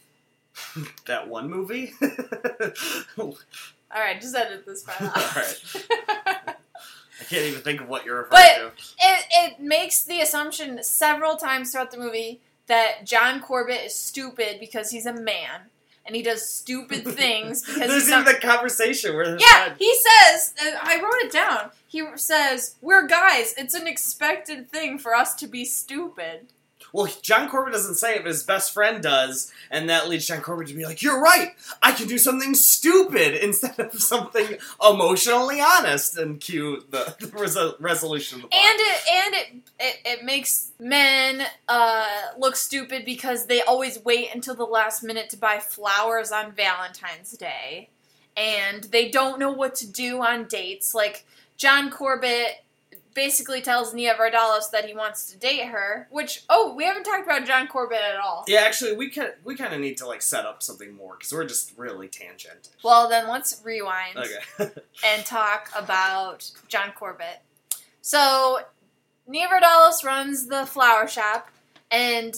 that 1.05 1.27
one 1.27 1.50
movie. 1.50 1.93
All 3.17 3.36
right, 3.93 4.19
just 4.22 4.36
edit 4.36 4.65
this 4.65 4.84
part 4.84 5.01
All 5.01 5.07
out. 5.10 5.36
right. 5.36 6.55
I 7.19 7.24
can't 7.24 7.43
even 7.43 7.62
think 7.62 7.81
of 7.81 7.88
what 7.88 8.05
you're 8.05 8.24
referring 8.24 8.31
But- 8.31 8.77
to. 8.77 8.84
it, 9.00 9.25
it 9.31 9.60
makes 9.60 10.03
the 10.03 10.22
assumption 10.22 10.84
several 10.84 11.38
times 11.38 11.72
throughout 11.72 11.91
the 11.91 11.98
movie 11.98 12.41
that 12.67 13.05
John 13.05 13.41
Corbett 13.41 13.86
is 13.86 13.95
stupid 13.95 14.60
because 14.60 14.89
he's 14.91 15.05
a 15.05 15.13
man 15.13 15.62
and 16.05 16.15
he 16.15 16.22
does 16.22 16.50
stupid 16.50 17.05
things 17.15 17.62
because 17.62 17.88
There's 17.89 18.10
even 18.10 18.25
the 18.25 18.34
conversation 18.36 19.15
where 19.15 19.38
Yeah, 19.39 19.74
he 19.79 19.95
says. 19.95 20.53
uh, 20.62 20.77
I 20.81 21.00
wrote 21.01 21.24
it 21.25 21.31
down. 21.31 21.72
He 21.88 22.03
says, 22.17 22.75
"We're 22.81 23.07
guys. 23.07 23.53
It's 23.57 23.74
an 23.74 23.88
expected 23.88 24.69
thing 24.69 25.00
for 25.00 25.15
us 25.15 25.34
to 25.36 25.48
be 25.48 25.63
stupid." 25.63 26.48
Well, 26.95 27.11
John 27.21 27.49
Corbett 27.49 27.73
doesn't 27.73 27.95
say 27.95 28.15
it, 28.15 28.19
but 28.19 28.29
his 28.29 28.43
best 28.43 28.73
friend 28.73 29.03
does, 29.03 29.51
and 29.69 29.89
that 29.89 30.07
leads 30.07 30.27
John 30.27 30.39
Corbett 30.39 30.69
to 30.69 30.73
be 30.73 30.85
like, 30.85 31.01
"You're 31.01 31.21
right. 31.21 31.51
I 31.83 31.91
can 31.91 32.07
do 32.07 32.17
something 32.17 32.53
stupid 32.53 33.35
instead 33.43 33.77
of 33.77 34.01
something 34.01 34.57
emotionally 34.81 35.59
honest." 35.59 36.17
And 36.17 36.39
cue 36.39 36.85
the, 36.89 37.13
the 37.19 37.27
resol- 37.27 37.75
resolution 37.81 38.41
of 38.41 38.49
the. 38.49 38.55
And 38.55 38.79
it 38.79 39.01
and 39.11 39.35
it 39.35 39.47
it, 39.77 39.99
it 40.05 40.23
makes 40.23 40.71
men 40.79 41.45
uh, 41.67 42.07
look 42.37 42.55
stupid 42.55 43.03
because 43.03 43.47
they 43.47 43.61
always 43.61 44.01
wait 44.05 44.29
until 44.33 44.55
the 44.55 44.63
last 44.63 45.03
minute 45.03 45.29
to 45.31 45.37
buy 45.37 45.59
flowers 45.59 46.31
on 46.31 46.53
Valentine's 46.53 47.31
Day, 47.31 47.89
and 48.37 48.85
they 48.85 49.09
don't 49.09 49.37
know 49.37 49.51
what 49.51 49.75
to 49.75 49.91
do 49.91 50.21
on 50.21 50.45
dates. 50.45 50.95
Like 50.95 51.25
John 51.57 51.91
Corbett 51.91 52.64
basically 53.15 53.62
tells 53.62 53.93
Nia 53.93 54.13
Vardalos 54.13 54.69
that 54.72 54.86
he 54.86 54.93
wants 54.93 55.31
to 55.31 55.38
date 55.39 55.65
her. 55.65 56.07
Which 56.12 56.43
oh, 56.50 56.75
we 56.75 56.84
haven't 56.84 57.05
talked 57.05 57.25
about 57.25 57.48
John 57.48 57.67
Corbett 57.67 58.01
at 58.01 58.19
all. 58.19 58.45
yeah, 58.48 58.60
actually, 58.60 58.95
we 58.95 59.10
can 59.10 59.29
we 59.43 59.55
kind 59.55 59.74
of 59.74 59.79
need 59.79 59.98
to 59.98 60.07
like 60.07 60.22
set 60.22 60.45
up 60.45 60.62
something 60.62 60.93
more 60.93 61.15
because 61.17 61.34
we're 61.34 61.48
just 61.48 61.74
really 61.77 62.07
tangent. 62.07 62.69
Well, 62.84 63.10
then 63.10 63.27
let's 63.27 63.62
rewind. 63.63 64.17
Okay. 64.17 64.72
and 65.05 65.25
talk 65.25 65.72
about 65.75 66.51
John 66.67 66.91
Corbett. 66.95 67.41
So, 68.01 68.60
Nia 69.27 69.48
Vardalos 69.48 70.03
runs 70.03 70.45
the 70.45 70.67
flower 70.67 71.07
shop, 71.07 71.50
and 71.89 72.36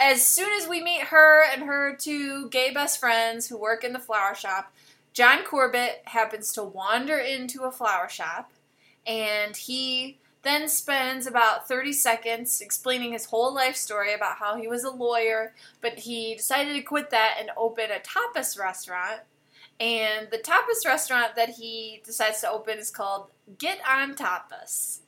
as 0.00 0.26
soon 0.26 0.50
as 0.60 0.68
we 0.68 0.82
meet 0.82 1.02
her 1.02 1.44
and 1.50 1.62
her 1.62 1.96
two 1.96 2.48
gay 2.50 2.72
best 2.72 2.98
friends 3.00 3.48
who 3.48 3.56
work 3.56 3.84
in 3.84 3.92
the 3.92 3.98
flower 3.98 4.34
shop, 4.34 4.72
John 5.12 5.44
Corbett 5.44 6.02
happens 6.06 6.52
to 6.52 6.64
wander 6.64 7.18
into 7.18 7.62
a 7.62 7.70
flower 7.70 8.08
shop, 8.08 8.50
and 9.06 9.56
he 9.56 10.18
then 10.42 10.68
spends 10.68 11.26
about 11.26 11.66
30 11.66 11.92
seconds 11.92 12.60
explaining 12.60 13.12
his 13.12 13.24
whole 13.24 13.52
life 13.52 13.76
story 13.76 14.14
about 14.14 14.36
how 14.36 14.56
he 14.56 14.68
was 14.68 14.84
a 14.84 14.90
lawyer, 14.90 15.54
but 15.80 15.98
he 15.98 16.34
decided 16.34 16.74
to 16.74 16.82
quit 16.82 17.10
that 17.10 17.36
and 17.40 17.50
open 17.56 17.86
a 17.90 17.98
tapas 18.00 18.58
restaurant. 18.58 19.20
And 19.80 20.28
the 20.30 20.38
tapas 20.38 20.86
restaurant 20.86 21.34
that 21.36 21.48
he 21.50 22.02
decides 22.04 22.40
to 22.42 22.50
open 22.50 22.78
is 22.78 22.90
called 22.90 23.28
Get 23.58 23.78
on 23.88 24.14
Tapas. 24.14 24.98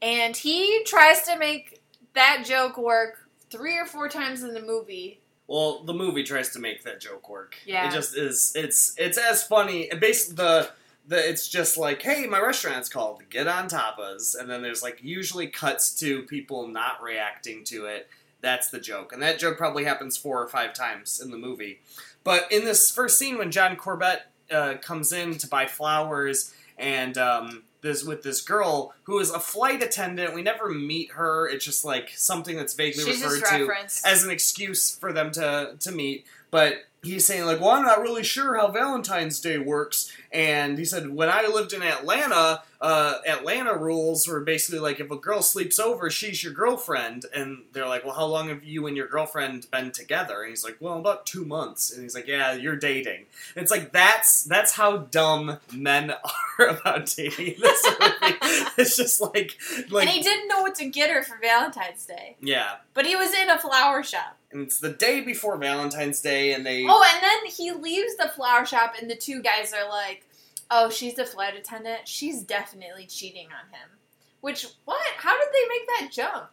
And 0.00 0.36
he 0.36 0.84
tries 0.84 1.22
to 1.22 1.36
make 1.36 1.80
that 2.14 2.44
joke 2.46 2.78
work 2.78 3.28
three 3.50 3.76
or 3.76 3.84
four 3.84 4.08
times 4.08 4.42
in 4.42 4.54
the 4.54 4.62
movie. 4.62 5.20
Well, 5.46 5.82
the 5.82 5.92
movie 5.92 6.22
tries 6.22 6.50
to 6.50 6.60
make 6.60 6.84
that 6.84 7.00
joke 7.00 7.28
work. 7.28 7.56
Yeah. 7.66 7.88
It 7.88 7.92
just 7.92 8.16
is. 8.16 8.52
It's 8.54 8.94
it's 8.96 9.18
as 9.18 9.42
funny. 9.42 9.90
And 9.90 10.00
basically, 10.00 10.36
the 10.36 10.70
the 11.10 11.28
it's 11.28 11.48
just 11.48 11.76
like, 11.76 12.00
hey, 12.02 12.26
my 12.28 12.40
restaurant's 12.40 12.88
called 12.88 13.22
Get 13.30 13.48
on 13.48 13.68
Tapas, 13.68 14.38
and 14.38 14.48
then 14.48 14.62
there's 14.62 14.80
like 14.82 15.00
usually 15.02 15.48
cuts 15.48 15.92
to 15.96 16.22
people 16.22 16.68
not 16.68 17.02
reacting 17.02 17.64
to 17.64 17.86
it. 17.86 18.08
That's 18.40 18.70
the 18.70 18.78
joke, 18.78 19.12
and 19.12 19.20
that 19.20 19.40
joke 19.40 19.58
probably 19.58 19.84
happens 19.84 20.16
four 20.16 20.40
or 20.40 20.46
five 20.46 20.72
times 20.72 21.20
in 21.20 21.32
the 21.32 21.36
movie. 21.36 21.80
But 22.22 22.50
in 22.52 22.64
this 22.64 22.90
first 22.92 23.18
scene, 23.18 23.38
when 23.38 23.50
John 23.50 23.74
Corbett 23.76 24.22
uh, 24.52 24.74
comes 24.80 25.12
in 25.12 25.36
to 25.38 25.48
buy 25.48 25.66
flowers, 25.66 26.54
and 26.78 27.18
um, 27.18 27.64
this 27.82 28.04
with 28.04 28.22
this 28.22 28.40
girl 28.40 28.94
who 29.02 29.18
is 29.18 29.30
a 29.30 29.40
flight 29.40 29.82
attendant, 29.82 30.32
we 30.32 30.42
never 30.42 30.68
meet 30.68 31.10
her. 31.12 31.48
It's 31.48 31.64
just 31.64 31.84
like 31.84 32.10
something 32.14 32.56
that's 32.56 32.74
vaguely 32.74 33.02
She's 33.02 33.24
referred 33.24 33.66
to 33.66 33.68
as 34.04 34.22
an 34.22 34.30
excuse 34.30 34.94
for 34.94 35.12
them 35.12 35.32
to 35.32 35.74
to 35.80 35.90
meet. 35.90 36.24
But 36.52 36.84
he's 37.02 37.26
saying 37.26 37.46
like, 37.46 37.60
"Well, 37.60 37.70
I'm 37.70 37.84
not 37.84 38.00
really 38.00 38.22
sure 38.22 38.56
how 38.56 38.68
Valentine's 38.68 39.40
Day 39.40 39.58
works." 39.58 40.12
And 40.32 40.78
he 40.78 40.84
said, 40.84 41.10
"When 41.14 41.28
I 41.28 41.46
lived 41.46 41.72
in 41.72 41.82
Atlanta, 41.82 42.62
uh, 42.80 43.18
Atlanta 43.26 43.76
rules 43.76 44.26
were 44.26 44.40
basically 44.40 44.78
like 44.80 45.00
if 45.00 45.10
a 45.10 45.16
girl 45.16 45.42
sleeps 45.42 45.78
over, 45.78 46.10
she's 46.10 46.42
your 46.42 46.52
girlfriend." 46.52 47.26
And 47.34 47.64
they're 47.72 47.86
like, 47.88 48.04
"Well, 48.04 48.14
how 48.14 48.26
long 48.26 48.48
have 48.48 48.64
you 48.64 48.86
and 48.86 48.96
your 48.96 49.06
girlfriend 49.06 49.70
been 49.70 49.90
together?" 49.92 50.42
And 50.42 50.50
he's 50.50 50.64
like, 50.64 50.76
"Well, 50.80 50.98
about 50.98 51.26
two 51.26 51.44
months." 51.44 51.92
And 51.92 52.02
he's 52.02 52.14
like, 52.14 52.26
"Yeah, 52.26 52.52
you're 52.54 52.76
dating." 52.76 53.26
And 53.54 53.62
it's 53.62 53.70
like 53.70 53.92
that's 53.92 54.44
that's 54.44 54.72
how 54.72 54.98
dumb 54.98 55.58
men 55.72 56.12
are 56.58 56.66
about 56.66 57.06
dating. 57.06 57.54
in 57.54 57.60
This 57.60 57.84
movie. 57.86 58.36
it's 58.78 58.96
just 58.96 59.20
like 59.20 59.58
like 59.90 60.06
and 60.06 60.10
he 60.10 60.22
didn't 60.22 60.48
know 60.48 60.62
what 60.62 60.74
to 60.76 60.86
get 60.86 61.10
her 61.10 61.22
for 61.22 61.36
Valentine's 61.40 62.04
Day. 62.06 62.36
yeah. 62.40 62.76
But 62.94 63.06
he 63.06 63.14
was 63.16 63.32
in 63.32 63.48
a 63.50 63.58
flower 63.58 64.02
shop. 64.02 64.36
And 64.52 64.62
it's 64.62 64.80
the 64.80 64.90
day 64.90 65.20
before 65.20 65.56
Valentine's 65.56 66.20
Day, 66.20 66.52
and 66.54 66.66
they 66.66 66.84
Oh, 66.88 67.04
and 67.14 67.22
then 67.22 67.46
he 67.46 67.70
leaves 67.72 68.16
the 68.16 68.28
flower 68.28 68.66
shop, 68.66 68.94
and 69.00 69.08
the 69.08 69.14
two 69.14 69.40
guys 69.42 69.72
are 69.72 69.88
like, 69.88 70.24
"Oh, 70.70 70.90
she's 70.90 71.18
a 71.18 71.24
flight 71.26 71.56
attendant. 71.56 72.06
She's 72.06 72.42
definitely 72.42 73.06
cheating 73.06 73.46
on 73.46 73.68
him." 73.70 73.98
Which 74.40 74.66
what? 74.84 75.00
How 75.16 75.38
did 75.38 75.48
they 75.52 75.68
make 75.68 75.86
that 75.88 76.08
jump? 76.12 76.50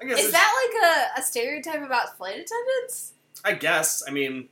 I 0.00 0.04
guess 0.04 0.20
Is 0.20 0.32
that 0.32 0.68
like 0.74 1.16
a, 1.16 1.20
a 1.20 1.22
stereotype 1.22 1.82
about 1.82 2.16
flight 2.16 2.34
attendants? 2.34 3.12
I 3.44 3.52
guess. 3.52 4.02
I 4.06 4.10
mean, 4.10 4.48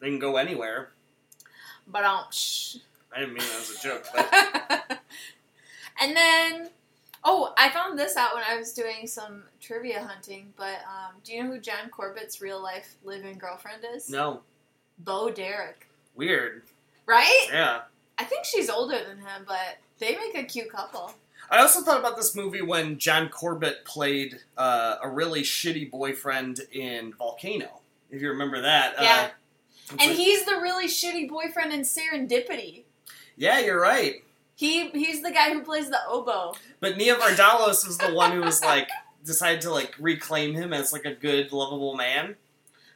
they 0.00 0.08
can 0.08 0.18
go 0.18 0.36
anywhere. 0.36 0.90
But 1.86 2.04
um, 2.04 2.24
shh. 2.30 2.76
I 3.14 3.20
didn't 3.20 3.34
mean 3.34 3.44
that 3.44 3.60
as 3.60 3.70
a 3.70 3.82
joke, 3.82 4.06
but 4.14 4.32
and 6.00 6.16
then, 6.16 6.70
oh, 7.24 7.52
I 7.58 7.68
found 7.70 7.98
this 7.98 8.16
out 8.16 8.34
when 8.34 8.44
I 8.48 8.56
was 8.56 8.72
doing 8.72 9.08
some 9.08 9.42
trivia 9.60 10.02
hunting. 10.04 10.52
But 10.56 10.78
um, 10.86 11.16
do 11.24 11.32
you 11.32 11.42
know 11.42 11.50
who 11.50 11.58
John 11.58 11.90
Corbett's 11.90 12.40
real 12.40 12.62
life 12.62 12.94
live-in 13.04 13.38
girlfriend 13.38 13.82
is? 13.94 14.08
no. 14.08 14.40
Bo 14.98 15.30
Derek. 15.30 15.88
Weird. 16.14 16.62
Right? 17.06 17.46
Yeah. 17.50 17.80
I 18.20 18.24
think 18.24 18.44
she's 18.44 18.68
older 18.68 18.98
than 19.06 19.16
him, 19.18 19.44
but 19.46 19.78
they 19.98 20.14
make 20.16 20.36
a 20.36 20.44
cute 20.44 20.70
couple. 20.70 21.14
I 21.50 21.58
also 21.60 21.80
thought 21.80 21.98
about 21.98 22.16
this 22.16 22.36
movie 22.36 22.60
when 22.62 22.98
John 22.98 23.28
Corbett 23.30 23.84
played 23.84 24.38
uh, 24.58 24.96
a 25.02 25.08
really 25.08 25.40
shitty 25.42 25.90
boyfriend 25.90 26.60
in 26.70 27.14
Volcano. 27.14 27.80
If 28.10 28.20
you 28.20 28.28
remember 28.28 28.60
that. 28.60 28.94
Yeah. 29.00 29.28
Uh, 29.90 29.96
And 30.00 30.10
like- 30.10 30.18
he's 30.18 30.44
the 30.44 30.56
really 30.60 30.86
shitty 30.86 31.28
boyfriend 31.28 31.72
in 31.72 31.80
Serendipity. 31.80 32.82
yeah, 33.36 33.58
you're 33.60 33.80
right. 33.80 34.22
He 34.54 34.90
he's 34.90 35.22
the 35.22 35.30
guy 35.30 35.54
who 35.54 35.62
plays 35.62 35.88
the 35.88 35.98
oboe. 36.06 36.52
But 36.80 36.98
Nia 36.98 37.16
Vardalos 37.16 37.86
was 37.86 37.96
the 37.96 38.12
one 38.12 38.32
who 38.32 38.42
was 38.42 38.62
like 38.62 38.88
decided 39.24 39.62
to 39.62 39.70
like 39.70 39.94
reclaim 39.98 40.52
him 40.52 40.74
as 40.74 40.92
like 40.92 41.06
a 41.06 41.14
good, 41.14 41.50
lovable 41.50 41.94
man. 41.96 42.36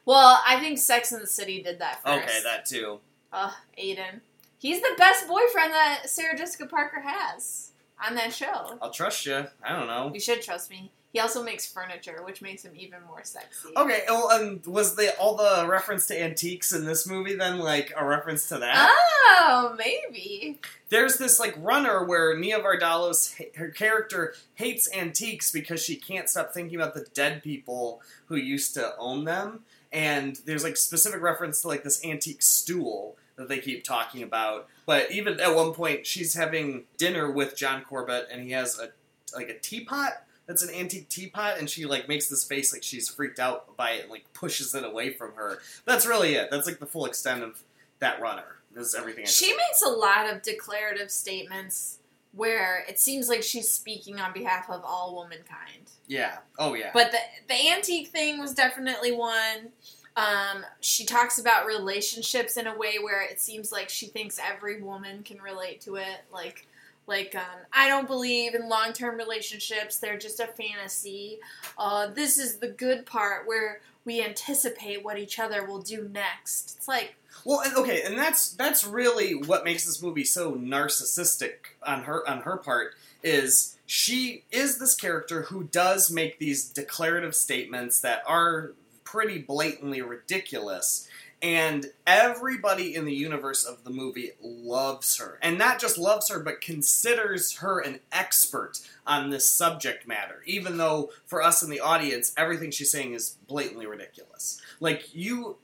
Well, 0.05 0.41
I 0.47 0.61
think 0.61 0.79
Sex 0.79 1.11
in 1.13 1.21
the 1.21 1.27
City 1.27 1.63
did 1.63 1.79
that 1.79 2.03
first. 2.03 2.23
Okay, 2.25 2.43
that 2.45 2.67
too. 2.67 3.01
Ugh, 3.33 3.53
Aidan. 3.79 4.21
He's 4.65 4.81
the 4.81 4.95
best 4.97 5.29
boyfriend 5.29 5.75
that 5.75 6.09
Sarah 6.09 6.39
Jessica 6.39 6.65
Parker 6.65 6.99
has 6.99 7.73
on 8.03 8.15
that 8.15 8.33
show. 8.33 8.79
I'll 8.81 8.91
trust 8.91 9.27
you. 9.27 9.45
I 9.63 9.79
don't 9.79 9.87
know. 9.87 10.11
You 10.15 10.19
should 10.19 10.41
trust 10.41 10.71
me. 10.71 10.91
He 11.13 11.21
also 11.21 11.43
makes 11.43 11.71
furniture, 11.71 12.23
which 12.25 12.41
makes 12.41 12.65
him 12.65 12.73
even 12.75 13.01
more 13.07 13.23
sexy. 13.25 13.69
Okay, 13.77 14.05
well, 14.09 14.31
and 14.31 14.65
was 14.65 14.97
the 14.97 15.15
all 15.19 15.37
the 15.37 15.67
reference 15.69 16.07
to 16.07 16.19
antiques 16.19 16.73
in 16.73 16.87
this 16.87 17.07
movie 17.07 17.35
then 17.35 17.59
like 17.59 17.93
a 17.95 18.07
reference 18.07 18.49
to 18.49 18.57
that? 18.57 18.75
Oh, 18.75 19.77
maybe. 19.77 20.59
There's 20.89 21.19
this 21.19 21.39
like 21.39 21.55
runner 21.59 22.03
where 22.03 22.35
Nia 22.39 22.59
Vardalos, 22.61 23.39
her 23.57 23.69
character, 23.69 24.33
hates 24.55 24.91
antiques 24.95 25.53
because 25.53 25.85
she 25.85 25.97
can't 25.97 26.31
stop 26.31 26.55
thinking 26.55 26.77
about 26.77 26.95
the 26.95 27.07
dead 27.13 27.43
people 27.43 28.01
who 28.29 28.37
used 28.37 28.73
to 28.75 28.97
own 28.97 29.25
them. 29.25 29.61
And 29.93 30.37
there's 30.47 30.65
like 30.65 30.79
specific 30.79 31.21
reference 31.21 31.61
to 31.61 31.69
like 31.69 31.85
this 31.85 32.03
antique 32.03 32.43
stool 32.43 33.19
that 33.37 33.49
they 33.49 33.59
keep 33.59 33.85
talking 33.85 34.23
about. 34.23 34.69
But 34.87 35.11
even 35.11 35.41
at 35.41 35.55
one 35.55 35.73
point, 35.73 36.07
she's 36.07 36.35
having 36.35 36.85
dinner 36.97 37.31
with 37.31 37.57
John 37.57 37.83
Corbett, 37.83 38.29
and 38.31 38.43
he 38.43 38.51
has 38.53 38.79
a 38.79 38.91
like 39.37 39.49
a 39.49 39.59
teapot 39.59 40.25
that's 40.47 40.63
an 40.63 40.75
antique 40.75 41.09
teapot, 41.09 41.59
and 41.59 41.69
she 41.69 41.87
like 41.87 42.09
makes 42.09 42.29
this 42.29 42.45
face 42.45 42.73
like 42.73 42.83
she's 42.83 43.09
freaked 43.09 43.39
out 43.39 43.77
by 43.77 43.93
it, 43.93 44.03
and 44.03 44.11
like 44.11 44.33
pushes 44.33 44.75
it 44.75 44.85
away 44.85 45.11
from 45.11 45.35
her. 45.35 45.59
That's 45.85 46.07
really 46.07 46.35
it. 46.35 46.51
That's 46.51 46.67
like 46.67 46.79
the 46.79 46.87
full 46.87 47.07
extent 47.07 47.43
of 47.43 47.63
that 48.01 48.21
runner. 48.21 48.45
Is 48.77 48.95
everything. 48.97 49.25
She 49.27 49.51
makes 49.51 49.83
a 49.83 49.89
lot 49.89 50.29
of 50.29 50.43
declarative 50.43 51.09
statements 51.09 51.99
where 52.33 52.85
it 52.89 52.99
seems 52.99 53.29
like 53.29 53.45
she's 53.45 53.71
speaking 53.71 54.19
on 54.19 54.33
behalf 54.33 54.69
of 54.69 54.83
all 54.85 55.15
womankind. 55.15 55.93
Yeah. 56.09 56.39
Oh 56.59 56.75
yeah. 56.75 56.91
But 56.93 57.13
the 57.13 57.19
the 57.49 57.71
antique 57.71 58.09
thing 58.09 58.41
was 58.41 58.53
definitely 58.53 59.13
one. 59.13 59.71
Um, 60.17 60.65
she 60.81 61.05
talks 61.05 61.39
about 61.39 61.67
relationships 61.67 62.57
in 62.57 62.67
a 62.67 62.77
way 62.77 62.99
where 63.03 63.23
it 63.23 63.41
seems 63.41 63.73
like 63.73 63.89
she 63.89 64.07
thinks 64.07 64.39
every 64.39 64.81
woman 64.81 65.23
can 65.23 65.41
relate 65.41 65.81
to 65.83 65.97
it. 65.97 66.25
Like, 66.33 66.67
like 67.07 67.35
um, 67.35 67.43
I 67.73 67.89
don't 67.89 68.07
believe 68.07 68.55
in 68.55 68.69
long 68.69 68.93
term 68.93 69.17
relationships; 69.17 69.99
they're 69.99 70.19
just 70.19 70.41
a 70.41 70.47
fantasy. 70.47 71.41
Uh, 71.77 72.07
this 72.07 72.39
is 72.39 72.59
the 72.59 72.69
good 72.69 73.07
part 73.07 73.47
where 73.47 73.81
we 74.05 74.23
anticipate 74.23 75.05
what 75.05 75.19
each 75.19 75.39
other 75.39 75.65
will 75.65 75.81
do 75.81 76.09
next. 76.13 76.77
It's 76.77 76.89
like 76.89 77.17
Well, 77.45 77.63
okay, 77.77 78.03
and 78.03 78.17
that's 78.17 78.51
that's 78.53 78.85
really 78.85 79.35
what 79.35 79.65
makes 79.65 79.85
this 79.85 80.03
movie 80.03 80.25
so 80.25 80.53
narcissistic 80.55 81.55
on 81.83 82.05
her 82.05 82.29
on 82.29 82.43
her 82.43 82.57
part 82.57 82.95
is 83.23 83.77
she 83.87 84.45
is 84.51 84.79
this 84.79 84.95
character 84.95 85.43
who 85.43 85.65
does 85.65 86.11
make 86.11 86.39
these 86.39 86.69
declarative 86.69 87.35
statements 87.35 88.01
that 88.01 88.23
are 88.27 88.73
pretty 89.15 89.39
blatantly 89.39 90.03
ridiculous. 90.03 91.09
And 91.41 91.87
everybody 92.05 92.97
in 92.97 93.05
the 93.05 93.15
universe 93.15 93.65
of 93.65 93.85
the 93.85 93.91
movie 93.91 94.33
loves 94.43 95.19
her. 95.19 95.39
And 95.41 95.57
not 95.57 95.79
just 95.79 95.99
loves 95.99 96.31
her, 96.31 96.41
but 96.41 96.61
considers 96.61 97.59
her 97.59 97.79
an 97.79 98.01
expert 98.11 98.81
on 99.07 99.31
this 99.31 99.49
subject 99.49 100.09
matter. 100.09 100.43
Even 100.47 100.79
though, 100.79 101.11
for 101.27 101.43
us 101.43 101.63
in 101.63 101.71
the 101.71 101.79
audience, 101.79 102.33
everything 102.37 102.73
she's 102.73 102.91
saying 102.91 103.13
is 103.13 103.37
blatantly 103.47 103.87
ridiculous. 103.87 104.61
Like, 104.81 105.15
you 105.15 105.59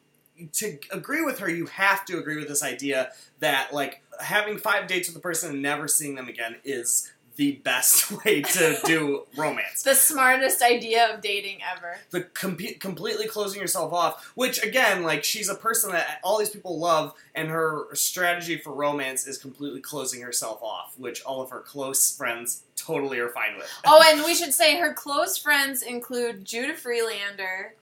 to 0.52 0.78
agree 0.90 1.22
with 1.22 1.38
her, 1.40 1.50
you 1.50 1.66
have 1.66 2.04
to 2.06 2.18
agree 2.18 2.36
with 2.36 2.48
this 2.48 2.62
idea 2.62 3.10
that 3.40 3.74
like 3.74 4.02
having 4.20 4.56
five 4.56 4.86
dates 4.86 5.08
with 5.08 5.16
a 5.16 5.20
person 5.20 5.50
and 5.50 5.60
never 5.60 5.86
seeing 5.86 6.14
them 6.14 6.28
again 6.28 6.56
is 6.64 7.12
the 7.40 7.52
best 7.64 8.12
way 8.24 8.42
to 8.42 8.78
do 8.84 9.22
romance. 9.34 9.82
the 9.82 9.94
smartest 9.94 10.60
idea 10.60 11.08
of 11.10 11.22
dating 11.22 11.56
ever. 11.74 11.96
The 12.10 12.20
com- 12.24 12.58
completely 12.78 13.26
closing 13.26 13.62
yourself 13.62 13.94
off, 13.94 14.30
which 14.34 14.62
again, 14.62 15.02
like 15.04 15.24
she's 15.24 15.48
a 15.48 15.54
person 15.54 15.90
that 15.92 16.20
all 16.22 16.38
these 16.38 16.50
people 16.50 16.78
love, 16.78 17.14
and 17.34 17.48
her 17.48 17.86
strategy 17.94 18.58
for 18.58 18.74
romance 18.74 19.26
is 19.26 19.38
completely 19.38 19.80
closing 19.80 20.20
herself 20.20 20.62
off, 20.62 20.92
which 20.98 21.22
all 21.22 21.40
of 21.40 21.48
her 21.48 21.60
close 21.60 22.14
friends 22.14 22.60
totally 22.76 23.18
are 23.18 23.30
fine 23.30 23.56
with. 23.56 23.72
Oh, 23.86 24.04
and 24.06 24.22
we 24.26 24.34
should 24.34 24.52
say 24.52 24.76
her 24.78 24.92
close 24.92 25.38
friends 25.38 25.82
include 25.82 26.44
Judah 26.44 26.74
Friedlander, 26.74 27.72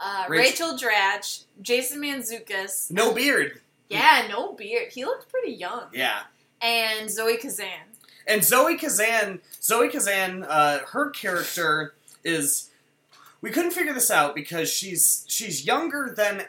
uh, 0.00 0.24
Rach- 0.24 0.28
Rachel 0.30 0.72
Dratch, 0.78 1.44
Jason 1.60 2.00
Mantzoukas. 2.00 2.90
No 2.90 3.12
beard. 3.12 3.60
Yeah, 3.90 4.26
no 4.30 4.54
beard. 4.54 4.90
He 4.90 5.04
looked 5.04 5.30
pretty 5.30 5.52
young. 5.52 5.82
Yeah. 5.92 6.20
And 6.62 7.10
Zoe 7.10 7.36
Kazan. 7.36 7.91
And 8.26 8.44
Zoe 8.44 8.76
Kazan, 8.76 9.40
Zoe 9.60 9.88
Kazan, 9.88 10.44
uh, 10.44 10.80
her 10.90 11.10
character 11.10 11.94
is. 12.24 12.68
We 13.40 13.50
couldn't 13.50 13.72
figure 13.72 13.92
this 13.92 14.10
out 14.10 14.34
because 14.36 14.70
she's 14.72 15.24
she's 15.28 15.66
younger 15.66 16.12
than 16.16 16.44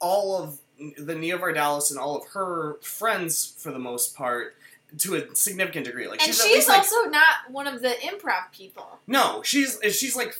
all 0.00 0.36
of 0.42 0.58
the 0.98 1.14
Nia 1.14 1.38
Vardalos 1.38 1.90
and 1.90 1.98
all 1.98 2.16
of 2.18 2.26
her 2.28 2.74
friends 2.82 3.54
for 3.56 3.70
the 3.72 3.78
most 3.78 4.14
part, 4.14 4.54
to 4.98 5.14
a 5.14 5.34
significant 5.34 5.86
degree. 5.86 6.06
Like 6.06 6.20
And 6.20 6.26
she's, 6.34 6.42
she's 6.42 6.54
least, 6.54 6.68
like- 6.68 6.78
also 6.78 7.08
not 7.08 7.50
one 7.50 7.66
of 7.66 7.80
the 7.80 7.88
improv 8.02 8.52
people. 8.52 8.98
no, 9.06 9.40
she's 9.42 9.78
she's 9.96 10.14
like 10.16 10.38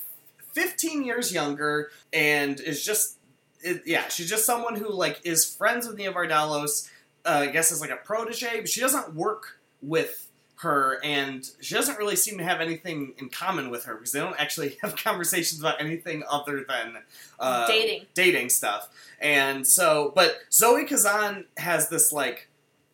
15 0.52 1.04
years 1.04 1.32
younger 1.32 1.90
and 2.12 2.60
is 2.60 2.84
just 2.84 3.16
it, 3.62 3.82
yeah, 3.86 4.06
she's 4.08 4.28
just 4.28 4.44
someone 4.44 4.76
who 4.76 4.90
like 4.92 5.20
is 5.24 5.54
friends 5.54 5.86
with 5.88 5.96
Nia 5.96 6.12
Vardalos. 6.12 6.90
Uh, 7.24 7.44
I 7.44 7.46
guess 7.46 7.72
is 7.72 7.80
like 7.80 7.88
a 7.90 7.96
protege, 7.96 8.60
but 8.60 8.68
she 8.68 8.82
doesn't 8.82 9.14
work 9.14 9.58
with 9.80 10.23
her, 10.64 11.00
and 11.02 11.48
she 11.60 11.74
doesn't 11.74 11.96
really 11.96 12.16
seem 12.16 12.36
to 12.38 12.44
have 12.44 12.60
anything 12.60 13.14
in 13.18 13.28
common 13.28 13.70
with 13.70 13.84
her 13.84 13.94
because 13.94 14.12
they 14.12 14.18
don't 14.18 14.38
actually 14.38 14.76
have 14.82 14.96
conversations 14.96 15.60
about 15.60 15.80
anything 15.80 16.22
other 16.28 16.64
than 16.68 16.98
uh, 17.38 17.66
Dating. 17.66 18.06
dating 18.14 18.48
stuff. 18.50 18.88
And 19.20 19.66
so, 19.66 20.12
but 20.14 20.38
Zoe 20.52 20.84
Kazan 20.84 21.46
has 21.56 21.88
this 21.88 22.12
like 22.12 22.48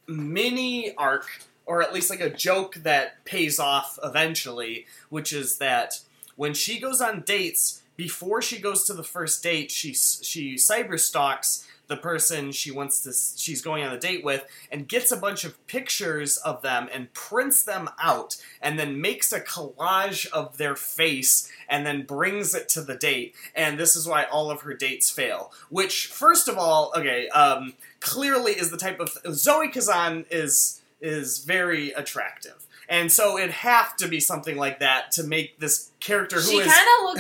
mini 0.07 0.95
arc, 0.97 1.27
or 1.67 1.83
at 1.83 1.95
least 1.95 2.11
like 2.11 2.21
a 2.21 2.31
joke 2.31 2.75
that 2.77 3.25
pays 3.25 3.59
off 3.59 3.99
eventually, 4.05 4.87
which 5.09 5.33
is 5.33 5.59
that 5.59 6.01
when 6.37 6.55
she 6.55 6.79
goes 6.79 7.01
on 7.01 7.23
dates, 7.23 7.83
before 7.97 8.41
she 8.41 8.59
goes 8.61 8.85
to 8.85 8.95
the 8.95 9.03
first 9.03 9.43
date, 9.43 9.71
she 9.71 9.93
she 9.93 10.55
cyber 10.55 10.99
stalks 10.99 11.67
the 11.91 11.97
person 11.99 12.51
she 12.53 12.71
wants 12.71 13.01
to 13.03 13.13
she's 13.39 13.61
going 13.61 13.85
on 13.85 13.93
a 13.93 13.99
date 14.01 14.25
with 14.25 14.47
and 14.73 14.89
gets 14.89 15.13
a 15.13 15.17
bunch 15.17 15.45
of 15.45 15.67
pictures 15.67 16.39
of 16.39 16.63
them 16.63 16.89
and 16.91 17.13
prints 17.13 17.63
them 17.63 17.91
out 18.03 18.37
and 18.63 18.79
then 18.79 18.99
makes 19.01 19.33
a 19.33 19.41
collage 19.41 20.27
of 20.31 20.57
their 20.57 20.75
face 20.77 21.53
and 21.69 21.85
then 21.85 22.05
brings 22.07 22.55
it 22.55 22.69
to 22.71 22.81
the 22.81 22.97
date. 22.97 23.35
And 23.55 23.79
this 23.79 23.95
is 23.97 24.07
why 24.09 24.25
all 24.25 24.51
of 24.51 24.63
her 24.63 24.73
dates 24.73 25.11
fail 25.11 25.53
which 25.69 26.07
first 26.07 26.49
of 26.49 26.57
all 26.57 26.93
okay 26.97 27.29
um, 27.29 27.75
clearly 28.01 28.53
is 28.53 28.71
the 28.71 28.77
type 28.79 29.01
of 29.01 29.11
zoe 29.35 29.69
kazan 29.69 30.25
is 30.31 30.81
is 31.01 31.39
very 31.45 31.91
attractive. 31.93 32.67
And 32.89 33.11
so 33.13 33.39
it'd 33.39 33.53
have 33.53 33.97
to 33.99 34.09
be 34.09 34.19
something 34.21 34.57
like 34.57 34.81
that 34.81 35.13
to 35.13 35.23
make 35.23 35.59
this 35.61 35.91
character 36.01 36.37
who 36.37 36.43
she 36.43 36.57
is, 36.59 36.67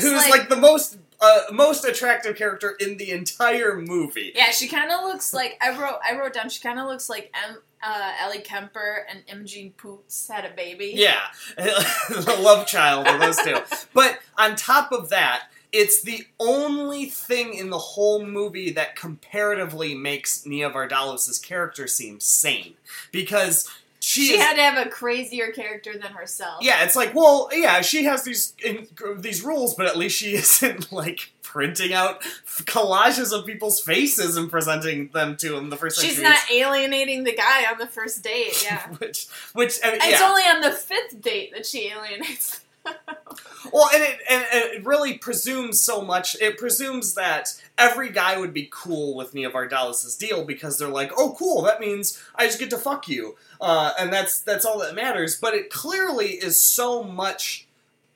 who's 0.03 0.13
like- 0.23 0.31
like 0.31 0.49
the 0.49 0.57
most 0.57 0.99
uh, 1.21 1.43
most 1.53 1.85
attractive 1.85 2.37
character 2.37 2.77
in 2.81 2.97
the 2.97 3.11
entire 3.11 3.77
movie 3.77 4.33
Yeah, 4.35 4.51
she 4.51 4.69
kind 4.69 4.91
of 4.91 5.03
looks 5.05 5.35
like 5.35 5.59
I 5.61 5.79
wrote. 5.79 5.99
I 6.05 6.19
wrote 6.19 6.33
down. 6.35 6.49
She 6.49 6.61
kind 6.63 6.79
of 6.79 6.87
looks 6.87 7.09
like 7.09 7.33
M. 7.49 7.59
Uh, 7.83 8.13
Ellie 8.21 8.41
Kemper 8.41 9.07
and 9.09 9.23
Imogen 9.27 9.73
Poots 9.77 10.29
had 10.29 10.45
a 10.45 10.51
baby. 10.55 10.93
Yeah, 10.95 11.21
the 11.57 12.39
love 12.41 12.67
child 12.67 13.07
of 13.07 13.21
those 13.21 13.39
two. 13.39 13.57
But 13.95 14.19
on 14.39 14.55
top 14.55 14.93
of 14.93 15.09
that, 15.11 15.45
it's 15.73 16.03
the 16.03 16.27
only 16.39 17.07
thing 17.07 17.55
in 17.55 17.71
the 17.71 17.79
whole 17.79 18.25
movie 18.25 18.71
that 18.73 18.97
comparatively 18.97 19.95
makes 19.95 20.45
Nia 20.45 20.71
Vardalos' 20.71 21.43
character 21.43 21.87
seem 21.87 22.21
sane 22.21 22.75
because 23.13 23.71
she, 24.01 24.27
She 24.29 24.33
is, 24.35 24.43
had 24.43 24.55
to 24.57 24.63
have 24.63 24.87
a 24.87 24.91
crazier 24.91 25.53
character 25.53 25.93
than 25.93 26.13
herself. 26.13 26.63
yeah, 26.63 26.85
it's 26.85 26.97
like, 26.97 27.15
well, 27.15 27.49
yeah, 27.53 27.81
she 27.83 28.05
has 28.05 28.25
these 28.25 28.55
in, 28.65 28.89
these 29.19 29.45
rules, 29.45 29.75
but 29.75 29.87
at 29.87 29.97
least 29.97 30.17
she 30.17 30.35
isn't 30.35 30.91
like 30.91 31.31
printing 31.43 31.93
out 31.93 32.23
collages 32.65 33.33
of 33.37 33.45
people's 33.45 33.81
faces 33.81 34.37
and 34.37 34.49
presenting 34.51 35.09
them 35.09 35.37
to 35.37 35.57
him 35.57 35.69
the 35.69 35.77
first 35.77 36.01
She's 36.01 36.17
she 36.17 36.23
not 36.23 36.37
meets- 36.49 36.51
alienating 36.53 37.25
the 37.25 37.35
guy 37.35 37.65
on 37.71 37.79
the 37.79 37.87
first 37.89 38.23
date. 38.23 38.63
Yeah. 38.65 38.87
which 38.99 39.27
which 39.53 39.79
I 39.85 39.91
mean, 39.93 40.01
It's 40.03 40.21
yeah. 40.21 40.29
only 40.29 40.43
on 40.43 40.61
the 40.61 40.71
fifth 40.73 41.21
date 41.21 41.53
that 41.53 41.67
she 41.67 41.89
alienates. 41.91 42.61
Well, 43.73 43.89
and 43.95 44.03
it, 44.03 44.19
and 44.29 44.45
it 44.53 44.85
really 44.87 45.19
presumes 45.19 45.81
so 45.81 46.01
much. 46.03 46.37
It 46.41 46.59
presumes 46.59 47.15
that 47.15 47.61
every 47.79 48.11
guy 48.11 48.39
would 48.39 48.53
be 48.55 48.69
cool 48.73 49.15
with 49.15 49.35
Nia 49.35 49.51
Vardalos' 49.51 50.19
deal 50.19 50.45
because 50.45 50.79
they're 50.79 50.89
like, 50.89 51.13
"Oh, 51.17 51.35
cool, 51.39 51.63
that 51.63 51.81
means 51.81 52.21
I 52.35 52.47
just 52.47 52.59
get 52.59 52.71
to 52.71 52.79
fuck 52.79 53.07
you," 53.09 53.37
uh, 53.61 53.93
and 53.99 54.13
that's 54.13 54.41
that's 54.41 54.65
all 54.65 54.79
that 54.81 54.95
matters. 54.95 55.37
But 55.39 55.55
it 55.55 55.71
clearly 55.71 56.31
is 56.31 56.61
so 56.61 57.03
much. 57.03 57.67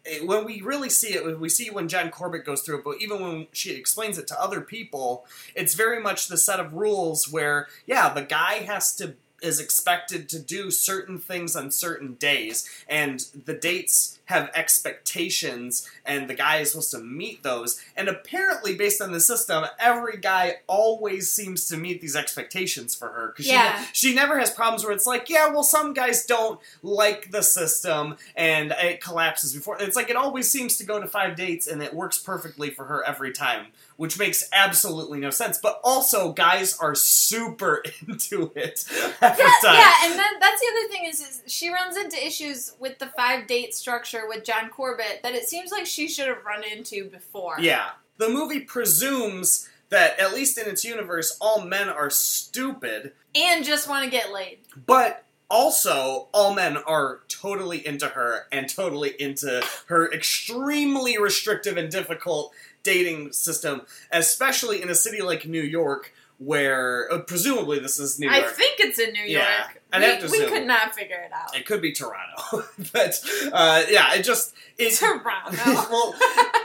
it- 0.05 0.27
when 0.27 0.45
we 0.45 0.61
really 0.63 0.91
see 0.91 1.15
it, 1.15 1.41
we 1.41 1.49
see 1.49 1.71
when 1.71 1.89
John 1.89 2.11
Corbett 2.11 2.45
goes 2.45 2.63
through 2.63 2.79
it, 2.79 2.85
but 2.85 3.01
even 3.01 3.21
when 3.23 3.47
she 3.53 3.73
explains 3.73 4.19
it 4.19 4.27
to 4.29 4.41
other 4.41 4.61
people, 4.61 5.27
it's 5.55 5.75
very 5.75 6.01
much 6.03 6.29
the 6.29 6.37
set 6.39 6.61
of 6.61 6.75
rules 6.75 7.29
where, 7.31 7.69
yeah, 7.87 8.13
the 8.13 8.23
guy 8.23 8.55
has 8.67 8.95
to 8.97 9.15
is 9.45 9.61
expected 9.61 10.29
to 10.31 10.39
do 10.39 10.71
certain 10.71 11.19
things 11.19 11.55
on 11.55 11.71
certain 11.71 12.15
days, 12.15 12.69
and 12.89 13.21
the 13.45 13.55
dates 13.55 14.19
have 14.27 14.51
expectations, 14.55 15.89
and 16.05 16.29
the 16.29 16.35
guy 16.35 16.57
is 16.59 16.71
supposed 16.71 16.91
to 16.93 16.99
meet 16.99 17.43
those. 17.43 17.81
And 17.97 18.09
apparently, 18.09 18.75
based 18.75 19.03
on 19.03 19.13
the 19.13 19.21
system, 19.21 19.65
every 19.79 20.17
guy 20.17 20.57
always 20.67 21.31
seems 21.31 21.69
to 21.69 21.77
meet 21.77 22.01
these 22.01 22.17
expectations 22.17 22.95
for 22.95 23.09
her 23.09 23.29
because 23.29 23.47
Yeah. 23.47 23.85
she, 23.93 24.09
she 24.09 24.15
never 24.15 24.39
has 24.39 24.51
problems 24.51 24.85
where 24.85 24.93
it's 24.95 25.07
like, 25.07 25.29
yeah, 25.29 25.49
well, 25.49 25.63
some 25.63 25.93
guys 25.93 26.25
don't 26.25 26.59
like 26.83 27.31
the 27.31 27.43
system 27.43 28.17
and 28.37 28.73
it 28.79 29.03
collapses 29.03 29.53
before. 29.53 29.77
It's 29.81 29.97
like 29.97 30.09
it 30.11 30.17
always 30.17 30.51
seems 30.51 30.77
to 30.79 30.85
go 30.85 31.01
to 31.01 31.07
five 31.07 31.37
dates 31.37 31.67
and 31.67 31.83
it 31.83 31.93
works 31.93 32.19
perfectly 32.19 32.71
for 32.71 32.85
her 32.87 33.05
every 33.05 33.33
time, 33.33 33.67
which 33.97 34.19
makes 34.19 34.49
absolutely 34.53 35.19
no 35.21 35.31
sense. 35.31 35.59
But 35.59 35.81
also, 35.85 36.33
guys 36.33 36.77
are 36.79 36.95
super 36.95 37.83
into 38.09 38.51
it 38.55 38.85
every 39.21 39.45
Yeah, 39.45 39.51
time. 39.63 39.75
yeah, 39.75 39.93
and 40.05 40.13
then 40.19 40.33
that's 40.41 40.61
the 40.61 40.67
other 40.73 40.89
thing 40.93 41.05
is, 41.07 41.21
is 41.21 41.43
she 41.47 41.71
runs 41.71 41.97
into 41.97 42.17
issues 42.25 42.73
with 42.81 42.99
the 42.99 43.07
five 43.17 43.47
date 43.47 43.75
structure 43.75 44.29
with 44.29 44.45
John 44.45 44.69
Corbett 44.71 45.21
that 45.23 45.35
it 45.35 45.49
seems 45.49 45.71
like 45.71 45.87
she 45.87 46.09
should 46.09 46.27
have 46.29 46.45
run 46.45 46.63
into 46.65 47.09
before. 47.09 47.57
Yeah. 47.61 47.91
The 48.19 48.29
movie 48.29 48.61
presumes 48.61 49.69
that, 49.91 50.19
at 50.21 50.33
least 50.35 50.57
in 50.59 50.69
its 50.69 50.85
universe, 50.85 51.37
all 51.41 51.61
men 51.65 51.89
are 51.89 52.11
stupid, 52.11 53.13
And 53.35 53.65
just 53.65 53.89
want 53.89 54.05
to 54.05 54.11
get 54.11 54.33
laid. 54.33 54.59
but 54.87 55.25
also 55.51 56.29
all 56.33 56.55
men 56.55 56.77
are 56.77 57.21
totally 57.29 57.87
into 57.87 58.09
her 58.09 58.47
and 58.51 58.69
totally 58.69 59.11
into 59.21 59.63
her 59.87 60.11
extremely 60.13 61.19
restrictive 61.19 61.77
and 61.77 61.91
difficult 61.91 62.53
dating 62.85 63.33
system, 63.33 63.83
especially 64.13 64.81
in 64.81 64.89
a 64.89 64.95
city 64.95 65.21
like 65.21 65.47
New 65.47 65.63
York, 65.63 66.13
where 66.39 67.13
uh, 67.13 67.19
presumably 67.19 67.81
this 67.81 67.99
is 67.99 68.21
New 68.21 68.31
York. 68.31 68.45
I 68.45 68.49
think 68.53 68.79
it's 68.79 68.99
in 69.01 69.13
New 69.13 69.23
York. 69.23 69.45
Yeah, 69.49 69.67
I'd 69.93 70.01
we, 70.01 70.07
have 70.07 70.21
to 70.21 70.31
we 70.31 70.39
assume. 70.39 70.51
could 70.51 70.67
not 70.67 70.95
figure 70.95 71.17
it 71.17 71.33
out. 71.33 71.57
It 71.57 71.67
could 71.67 71.81
be 71.83 71.93
Toronto, 71.93 72.65
but 72.93 73.21
uh, 73.53 73.83
yeah, 73.91 74.15
it 74.15 74.23
just 74.23 74.55
it, 74.79 74.95
Toronto. 74.99 75.57
well, 75.67 76.15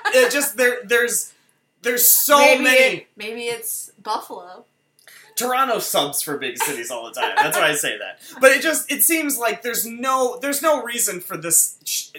it 0.08 0.32
just 0.32 0.58
there 0.58 0.80
there's 0.86 1.34
there's 1.82 2.06
so 2.06 2.38
maybe 2.38 2.64
many. 2.64 2.96
it- 2.98 3.08
maybe 3.16 3.42
it's 3.46 3.92
Buffalo. 4.04 4.66
Toronto 5.36 5.80
subs 5.80 6.22
for 6.22 6.38
big 6.38 6.58
cities 6.62 6.92
all 6.92 7.06
the 7.06 7.14
time. 7.14 7.32
That's 7.38 7.58
why 7.58 7.70
I 7.70 7.74
say 7.74 7.98
that. 7.98 8.20
But 8.42 8.52
it 8.52 8.62
just 8.62 8.92
it 8.92 9.04
seems 9.04 9.38
like 9.38 9.62
there's 9.62 9.86
no 9.86 10.38
there's 10.42 10.62
no 10.62 10.84
reason 10.84 11.22
for 11.22 11.38
this 11.38 11.78
sh- 11.86 12.10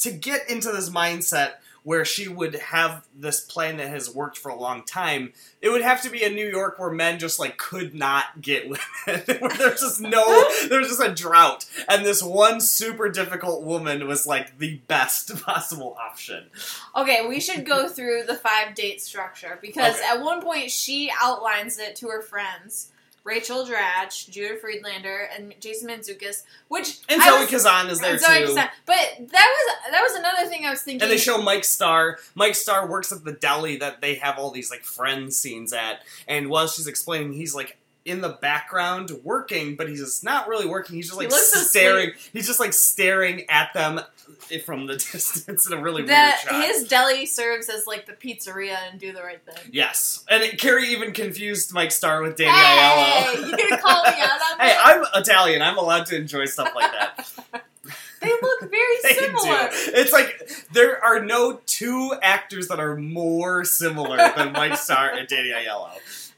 to 0.00 0.10
get 0.10 0.50
into 0.50 0.70
this 0.70 0.90
mindset 0.90 1.52
where 1.88 2.04
she 2.04 2.28
would 2.28 2.54
have 2.56 3.06
this 3.18 3.40
plan 3.40 3.78
that 3.78 3.88
has 3.88 4.14
worked 4.14 4.36
for 4.36 4.50
a 4.50 4.54
long 4.54 4.82
time. 4.84 5.32
It 5.62 5.70
would 5.70 5.80
have 5.80 6.02
to 6.02 6.10
be 6.10 6.22
a 6.22 6.28
New 6.28 6.46
York 6.46 6.78
where 6.78 6.90
men 6.90 7.18
just 7.18 7.38
like 7.38 7.56
could 7.56 7.94
not 7.94 8.42
get 8.42 8.64
women. 8.68 9.22
where 9.40 9.56
there's 9.56 9.80
just 9.80 9.98
no 9.98 10.44
there's 10.68 10.88
just 10.88 11.02
a 11.02 11.14
drought 11.14 11.64
and 11.88 12.04
this 12.04 12.22
one 12.22 12.60
super 12.60 13.08
difficult 13.08 13.62
woman 13.62 14.06
was 14.06 14.26
like 14.26 14.58
the 14.58 14.76
best 14.86 15.34
possible 15.42 15.96
option. 15.98 16.44
Okay, 16.94 17.26
we 17.26 17.40
should 17.40 17.64
go 17.64 17.88
through 17.88 18.24
the 18.26 18.34
five 18.36 18.74
date 18.74 19.00
structure 19.00 19.58
because 19.62 19.96
Okay. 19.96 20.04
at 20.10 20.22
one 20.22 20.42
point 20.42 20.70
she 20.70 21.10
outlines 21.22 21.78
it 21.78 21.96
to 21.96 22.08
her 22.08 22.20
friends. 22.20 22.92
Rachel 23.28 23.64
Dratch, 23.66 24.30
Judah 24.30 24.56
Friedlander, 24.56 25.28
and 25.36 25.54
Jason 25.60 25.88
Mantzoukas, 25.88 26.42
which 26.68 26.98
And 27.08 27.22
Zoe 27.22 27.40
was- 27.40 27.50
Kazan 27.50 27.90
is 27.90 28.00
there 28.00 28.18
Zoe 28.18 28.38
too. 28.40 28.46
Kazan. 28.46 28.68
But 28.86 28.96
that 29.18 29.26
was 29.56 29.92
that 29.92 30.02
was 30.02 30.14
another 30.14 30.46
thing 30.48 30.64
I 30.66 30.70
was 30.70 30.80
thinking. 30.82 31.02
And 31.02 31.10
they 31.10 31.18
show 31.18 31.36
Mike 31.40 31.64
Starr. 31.64 32.18
Mike 32.34 32.54
Starr 32.54 32.86
works 32.88 33.12
at 33.12 33.24
the 33.24 33.32
deli 33.32 33.76
that 33.76 34.00
they 34.00 34.14
have 34.16 34.38
all 34.38 34.50
these 34.50 34.70
like 34.70 34.82
friend 34.84 35.32
scenes 35.32 35.72
at. 35.72 36.02
And 36.26 36.48
while 36.48 36.66
she's 36.66 36.86
explaining, 36.86 37.34
he's 37.34 37.54
like 37.54 37.76
in 38.08 38.20
the 38.20 38.30
background 38.30 39.10
working, 39.22 39.76
but 39.76 39.88
he's 39.88 40.00
just 40.00 40.24
not 40.24 40.48
really 40.48 40.66
working. 40.66 40.96
He's 40.96 41.06
just 41.08 41.18
like 41.18 41.30
so 41.30 41.60
staring. 41.60 42.12
He's 42.32 42.46
just 42.46 42.60
like 42.60 42.72
staring 42.72 43.44
at 43.48 43.72
them 43.74 44.00
from 44.64 44.86
the 44.86 44.94
distance 45.12 45.66
in 45.66 45.72
a 45.72 45.80
really 45.80 46.02
weird 46.02 46.34
shot. 46.42 46.64
his 46.64 46.86
deli 46.88 47.26
serves 47.26 47.68
as 47.68 47.86
like 47.86 48.06
the 48.06 48.12
pizzeria 48.12 48.76
and 48.90 48.98
do 49.00 49.12
the 49.12 49.22
right 49.22 49.40
thing. 49.44 49.70
yes, 49.72 50.24
and 50.28 50.42
it, 50.42 50.58
Carrie 50.58 50.88
even 50.88 51.12
confused 51.12 51.72
Mike 51.72 51.90
Starr 51.92 52.22
with 52.22 52.36
Danny 52.36 52.50
Hey, 52.50 53.34
Aiello. 53.36 53.58
you 53.58 53.76
call 53.78 54.02
me 54.04 54.10
out 54.20 54.40
on 54.52 54.58
hey. 54.60 54.74
I'm 54.78 55.04
Italian. 55.14 55.62
I'm 55.62 55.78
allowed 55.78 56.06
to 56.06 56.16
enjoy 56.16 56.44
stuff 56.46 56.72
like 56.74 56.92
that. 56.92 57.28
They 58.20 58.30
look 58.42 58.60
very 58.68 58.96
They 59.04 59.14
similar. 59.14 59.68
do. 59.70 59.76
It's 59.94 60.12
like 60.12 60.50
there 60.72 61.02
are 61.04 61.24
no 61.24 61.60
two 61.66 62.12
actors 62.20 62.66
that 62.66 62.80
are 62.80 62.96
more 62.96 63.64
similar 63.64 64.16
than 64.36 64.52
Mike 64.54 64.76
Starr 64.76 65.10
and 65.10 65.28
Danny 65.28 65.50
Aiello. 65.50 65.90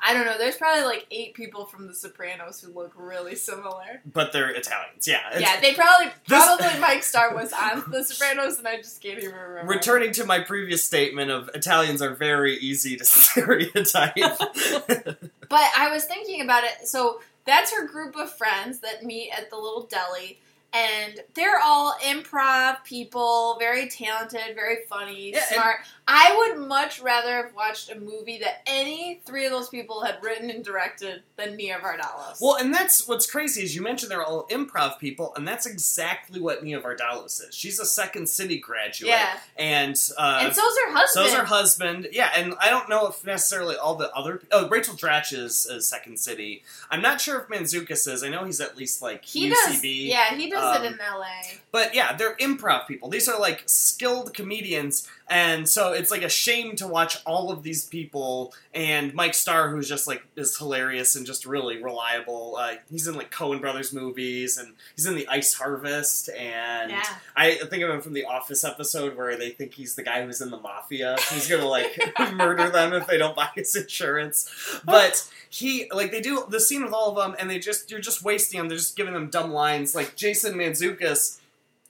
I 0.02 0.14
don't 0.14 0.24
know. 0.24 0.38
There's 0.38 0.56
probably 0.56 0.84
like 0.84 1.06
eight 1.10 1.34
people 1.34 1.66
from 1.66 1.86
The 1.86 1.94
Sopranos 1.94 2.60
who 2.60 2.72
look 2.72 2.92
really 2.96 3.34
similar. 3.36 4.00
but 4.06 4.32
they're 4.32 4.50
Italians. 4.50 5.06
Yeah. 5.06 5.20
Yeah, 5.38 5.60
they 5.60 5.74
probably 5.74 6.06
This- 6.26 6.44
probably 6.44 6.80
Mike 6.80 7.02
Starr 7.02 7.34
was 7.34 7.52
on 7.52 7.84
The 7.90 8.02
Sopranos, 8.04 8.58
and 8.58 8.66
I 8.66 8.76
just 8.78 9.02
can't 9.02 9.18
even 9.22 9.34
remember. 9.34 9.70
Returning 9.72 10.12
to 10.12 10.24
my 10.24 10.40
previous 10.40 10.84
statement 10.84 11.30
of 11.30 11.50
Italians 11.54 12.00
are 12.02 12.14
very 12.14 12.56
easy 12.56 12.96
to 12.96 13.04
stereotype. 13.06 14.14
But 14.16 15.68
I 15.76 15.90
was 15.92 16.04
thinking 16.04 16.40
about 16.40 16.64
it. 16.64 16.86
So 16.88 17.20
that's 17.44 17.72
her 17.72 17.86
group 17.86 18.16
of 18.16 18.32
friends 18.36 18.80
that 18.80 19.02
meet 19.02 19.30
at 19.36 19.50
the 19.50 19.56
little 19.56 19.82
deli. 19.90 20.40
And 20.72 21.18
they're 21.34 21.58
all 21.58 21.94
improv 22.00 22.84
people, 22.84 23.56
very 23.58 23.88
talented, 23.88 24.54
very 24.54 24.84
funny, 24.88 25.32
Yeah, 25.32 25.44
smart. 25.46 25.78
I 26.12 26.36
would 26.36 26.66
much 26.66 27.00
rather 27.00 27.36
have 27.36 27.54
watched 27.54 27.88
a 27.88 27.98
movie 27.98 28.38
that 28.38 28.62
any 28.66 29.20
three 29.24 29.46
of 29.46 29.52
those 29.52 29.68
people 29.68 30.02
had 30.02 30.16
written 30.22 30.50
and 30.50 30.64
directed 30.64 31.22
than 31.36 31.54
Nia 31.54 31.78
Vardalos. 31.78 32.40
well, 32.40 32.56
and 32.56 32.74
that's 32.74 33.06
what's 33.06 33.30
crazy 33.30 33.62
is 33.62 33.76
you 33.76 33.82
mentioned 33.82 34.10
they're 34.10 34.24
all 34.24 34.48
improv 34.48 34.98
people, 34.98 35.32
and 35.36 35.46
that's 35.46 35.66
exactly 35.66 36.40
what 36.40 36.64
Nia 36.64 36.80
Vardalos 36.80 37.48
is. 37.48 37.54
She's 37.54 37.78
a 37.78 37.86
Second 37.86 38.28
City 38.28 38.58
graduate, 38.58 39.10
yeah. 39.10 39.38
and 39.56 39.94
uh, 40.18 40.40
and 40.42 40.52
so's 40.52 40.78
her 40.84 40.92
husband. 40.92 41.26
so's 41.26 41.32
her 41.32 41.44
husband. 41.44 42.08
Yeah, 42.10 42.30
and 42.36 42.54
I 42.60 42.70
don't 42.70 42.88
know 42.88 43.06
if 43.06 43.24
necessarily 43.24 43.76
all 43.76 43.94
the 43.94 44.12
other. 44.12 44.42
Oh, 44.50 44.68
Rachel 44.68 44.94
Dratch 44.94 45.32
is, 45.32 45.64
is 45.66 45.86
Second 45.86 46.18
City. 46.18 46.64
I'm 46.90 47.02
not 47.02 47.20
sure 47.20 47.40
if 47.40 47.46
Mantzoukas 47.46 48.08
is. 48.12 48.24
I 48.24 48.30
know 48.30 48.44
he's 48.44 48.60
at 48.60 48.76
least 48.76 49.00
like 49.00 49.24
he 49.24 49.48
UCB. 49.48 49.52
does. 49.52 49.84
Yeah, 49.84 50.34
he 50.34 50.50
does 50.50 50.76
um, 50.76 50.84
it 50.84 50.92
in 50.92 51.00
L.A. 51.00 51.58
But 51.70 51.94
yeah, 51.94 52.16
they're 52.16 52.34
improv 52.36 52.88
people. 52.88 53.08
These 53.08 53.28
are 53.28 53.38
like 53.38 53.62
skilled 53.66 54.34
comedians, 54.34 55.08
and 55.28 55.68
so 55.68 55.92
it's 56.00 56.10
like 56.10 56.22
a 56.22 56.28
shame 56.28 56.74
to 56.76 56.86
watch 56.88 57.18
all 57.24 57.52
of 57.52 57.62
these 57.62 57.84
people. 57.84 58.52
And 58.74 59.14
Mike 59.14 59.34
Starr, 59.34 59.70
who's 59.70 59.88
just 59.88 60.06
like 60.08 60.22
is 60.34 60.56
hilarious 60.58 61.14
and 61.14 61.24
just 61.26 61.46
really 61.46 61.82
reliable. 61.82 62.56
Uh, 62.58 62.74
he's 62.90 63.06
in 63.06 63.14
like 63.14 63.30
Coen 63.30 63.60
Brothers 63.60 63.92
movies, 63.92 64.58
and 64.58 64.74
he's 64.96 65.06
in 65.06 65.14
the 65.14 65.28
Ice 65.28 65.54
Harvest. 65.54 66.28
And 66.30 66.90
Yeah. 66.90 67.02
I 67.36 67.54
think 67.54 67.82
of 67.82 67.90
him 67.90 68.00
from 68.00 68.14
the 68.14 68.24
Office 68.24 68.64
episode 68.64 69.16
where 69.16 69.36
they 69.36 69.50
think 69.50 69.74
he's 69.74 69.94
the 69.94 70.02
guy 70.02 70.24
who's 70.24 70.40
in 70.40 70.50
the 70.50 70.58
mafia. 70.58 71.16
He's 71.30 71.46
gonna 71.48 71.68
like 71.68 71.96
murder 72.34 72.70
them 72.70 72.92
if 72.92 73.06
they 73.06 73.18
don't 73.18 73.36
buy 73.36 73.48
his 73.54 73.76
insurance. 73.76 74.80
But 74.84 75.28
he 75.48 75.88
like 75.92 76.10
they 76.10 76.20
do 76.20 76.44
the 76.48 76.60
scene 76.60 76.82
with 76.82 76.92
all 76.92 77.10
of 77.10 77.16
them, 77.16 77.36
and 77.38 77.50
they 77.50 77.58
just 77.58 77.90
you're 77.90 78.00
just 78.00 78.22
wasting 78.24 78.58
them. 78.58 78.68
They're 78.68 78.78
just 78.78 78.96
giving 78.96 79.14
them 79.14 79.28
dumb 79.28 79.52
lines. 79.52 79.94
Like 79.94 80.16
Jason 80.16 80.54
Mantzoukas 80.54 81.38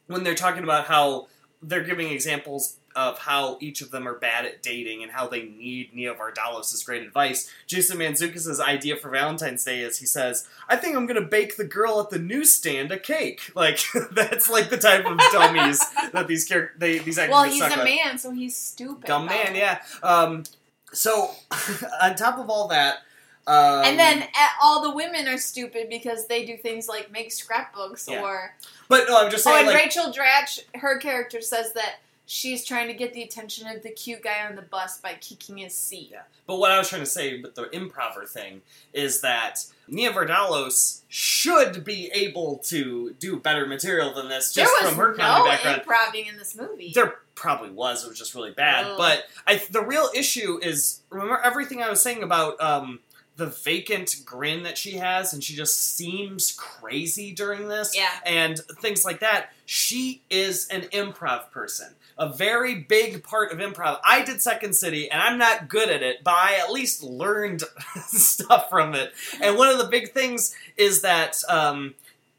when 0.06 0.24
they're 0.24 0.34
talking 0.34 0.64
about 0.64 0.86
how 0.86 1.28
they're 1.62 1.84
giving 1.84 2.10
examples 2.10 2.76
of 2.96 3.18
how 3.20 3.56
each 3.60 3.80
of 3.82 3.90
them 3.92 4.08
are 4.08 4.18
bad 4.18 4.44
at 4.44 4.62
dating 4.62 5.02
and 5.02 5.12
how 5.12 5.28
they 5.28 5.42
need 5.44 5.94
Nia 5.94 6.12
Vardalos' 6.14 6.84
great 6.84 7.02
advice. 7.02 7.48
Jason 7.66 7.98
Mantzoukas' 7.98 8.58
idea 8.60 8.96
for 8.96 9.10
Valentine's 9.10 9.62
Day 9.64 9.80
is 9.80 9.98
he 9.98 10.06
says, 10.06 10.46
I 10.68 10.74
think 10.76 10.96
I'm 10.96 11.06
gonna 11.06 11.20
bake 11.20 11.56
the 11.56 11.64
girl 11.64 12.00
at 12.00 12.10
the 12.10 12.18
newsstand 12.18 12.90
a 12.92 12.98
cake. 12.98 13.52
Like 13.54 13.80
that's 14.12 14.48
like 14.50 14.70
the 14.70 14.76
type 14.78 15.04
of 15.06 15.18
dummies 15.32 15.78
that 16.12 16.26
these 16.26 16.44
characters 16.44 16.78
they 16.80 16.98
these 16.98 17.18
actors 17.18 17.32
Well, 17.32 17.44
he's 17.44 17.62
a 17.62 17.68
with. 17.68 17.84
man, 17.84 18.18
so 18.18 18.30
he's 18.30 18.56
stupid. 18.56 19.04
Dumb 19.06 19.26
man, 19.26 19.54
yeah. 19.54 19.82
Um, 20.02 20.44
so 20.92 21.30
on 22.02 22.14
top 22.16 22.38
of 22.38 22.48
all 22.50 22.68
that, 22.68 22.98
um, 23.46 23.84
and 23.84 23.98
then 23.98 24.22
uh, 24.22 24.48
all 24.62 24.82
the 24.82 24.94
women 24.94 25.28
are 25.28 25.38
stupid 25.38 25.88
because 25.88 26.26
they 26.26 26.44
do 26.44 26.56
things 26.56 26.88
like 26.88 27.10
make 27.12 27.30
scrapbooks 27.32 28.06
Yeah. 28.08 28.22
or 28.22 28.54
but 28.88 29.04
no, 29.08 29.18
I'm 29.20 29.30
just 29.30 29.44
saying. 29.44 29.54
oh, 29.54 29.58
saying, 29.58 29.68
and 29.68 29.74
like, 29.74 29.84
Rachel 29.84 30.12
Dratch, 30.12 30.60
her 30.80 30.98
character 30.98 31.40
says 31.40 31.72
that 31.74 31.96
she's 32.30 32.64
trying 32.64 32.86
to 32.86 32.94
get 32.94 33.12
the 33.12 33.22
attention 33.22 33.66
of 33.66 33.82
the 33.82 33.90
cute 33.90 34.22
guy 34.22 34.46
on 34.48 34.54
the 34.54 34.62
bus 34.62 34.98
by 34.98 35.14
kicking 35.14 35.58
his 35.58 35.74
seat. 35.74 36.10
Yeah. 36.12 36.20
But 36.46 36.60
what 36.60 36.70
I 36.70 36.78
was 36.78 36.88
trying 36.88 37.02
to 37.02 37.06
say 37.06 37.40
with 37.40 37.56
the 37.56 37.68
improver 37.74 38.24
thing 38.24 38.62
is 38.92 39.20
that 39.22 39.64
Nia 39.88 40.12
Vardalos 40.12 41.00
should 41.08 41.82
be 41.82 42.08
able 42.14 42.58
to 42.66 43.16
do 43.18 43.36
better 43.36 43.66
material 43.66 44.14
than 44.14 44.28
this 44.28 44.54
just 44.54 44.72
from 44.76 44.94
her 44.94 45.16
no 45.16 45.24
comedy 45.24 45.56
background. 45.56 45.80
improving 45.80 46.26
in 46.32 46.38
this 46.38 46.56
movie. 46.56 46.92
There 46.94 47.16
probably 47.34 47.70
was. 47.70 48.04
It 48.04 48.08
was 48.08 48.18
just 48.18 48.36
really 48.36 48.52
bad. 48.52 48.86
Ugh. 48.86 48.94
But 48.96 49.24
I, 49.44 49.60
the 49.68 49.84
real 49.84 50.08
issue 50.14 50.60
is 50.62 51.00
remember 51.10 51.40
everything 51.42 51.82
I 51.82 51.90
was 51.90 52.00
saying 52.00 52.22
about 52.22 52.60
um, 52.60 53.00
the 53.40 53.46
vacant 53.46 54.16
grin 54.26 54.62
that 54.64 54.76
she 54.76 54.92
has, 54.98 55.32
and 55.32 55.42
she 55.42 55.54
just 55.56 55.96
seems 55.96 56.52
crazy 56.52 57.32
during 57.32 57.68
this, 57.68 57.96
Yeah. 57.96 58.10
and 58.26 58.58
things 58.80 59.02
like 59.02 59.20
that. 59.20 59.50
She 59.64 60.20
is 60.28 60.68
an 60.68 60.82
improv 60.92 61.50
person. 61.50 61.94
A 62.18 62.28
very 62.28 62.74
big 62.74 63.24
part 63.24 63.50
of 63.50 63.58
improv. 63.60 63.98
I 64.04 64.22
did 64.22 64.42
Second 64.42 64.74
City, 64.74 65.10
and 65.10 65.22
I'm 65.22 65.38
not 65.38 65.68
good 65.70 65.88
at 65.88 66.02
it, 66.02 66.22
but 66.22 66.34
I 66.34 66.56
at 66.56 66.70
least 66.70 67.02
learned 67.02 67.62
stuff 68.08 68.68
from 68.68 68.94
it. 68.94 69.14
And 69.40 69.56
one 69.56 69.68
of 69.70 69.78
the 69.78 69.86
big 69.86 70.12
things 70.12 70.54
is 70.76 71.00
that 71.00 71.42
um, 71.48 71.94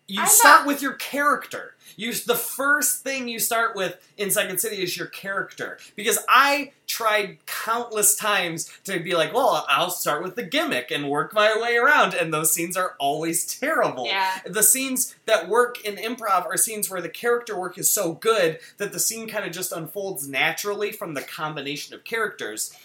you 0.08 0.22
I 0.22 0.26
start 0.28 0.60
thought- 0.60 0.68
with 0.68 0.84
your 0.84 0.94
character. 0.94 1.74
You 1.98 2.14
the 2.14 2.36
first 2.36 3.04
thing 3.04 3.28
you 3.28 3.40
start 3.40 3.76
with 3.76 3.98
in 4.18 4.32
Second 4.32 4.60
City 4.60 4.82
is 4.82 4.98
your 4.98 5.08
character 5.08 5.78
because 5.96 6.20
I 6.28 6.72
tried 6.88 7.38
countless 7.46 8.16
times 8.16 8.70
to 8.84 9.00
be 9.00 9.16
like, 9.16 9.34
well, 9.34 9.66
I'll 9.70 9.90
start 9.90 10.24
with 10.24 10.36
the 10.36 10.44
gimmick 10.44 10.92
and 10.92 11.10
work 11.10 11.34
my 11.34 11.58
way 11.60 11.78
around, 11.78 12.14
and 12.14 12.34
those 12.34 12.52
scenes 12.52 12.76
are 12.76 12.96
always 13.00 13.46
terrible. 13.60 14.06
Yeah. 14.06 14.40
The 14.46 14.64
scenes 14.64 15.16
that 15.26 15.48
work 15.48 15.84
in 15.86 15.96
improv 15.96 16.46
are 16.46 16.58
scenes 16.58 16.90
where 16.90 17.02
the 17.02 17.10
character 17.10 17.58
work 17.58 17.78
is 17.78 17.90
so 17.90 18.14
good 18.14 18.60
that 18.78 18.92
the 18.92 19.00
scene 19.00 19.30
kind 19.30 19.46
of 19.46 19.52
just 19.52 19.72
unfolds 19.72 20.28
naturally 20.28 20.92
from 20.92 21.14
the 21.14 21.22
combination 21.22 21.96
of 21.96 22.04
characters. 22.04 22.78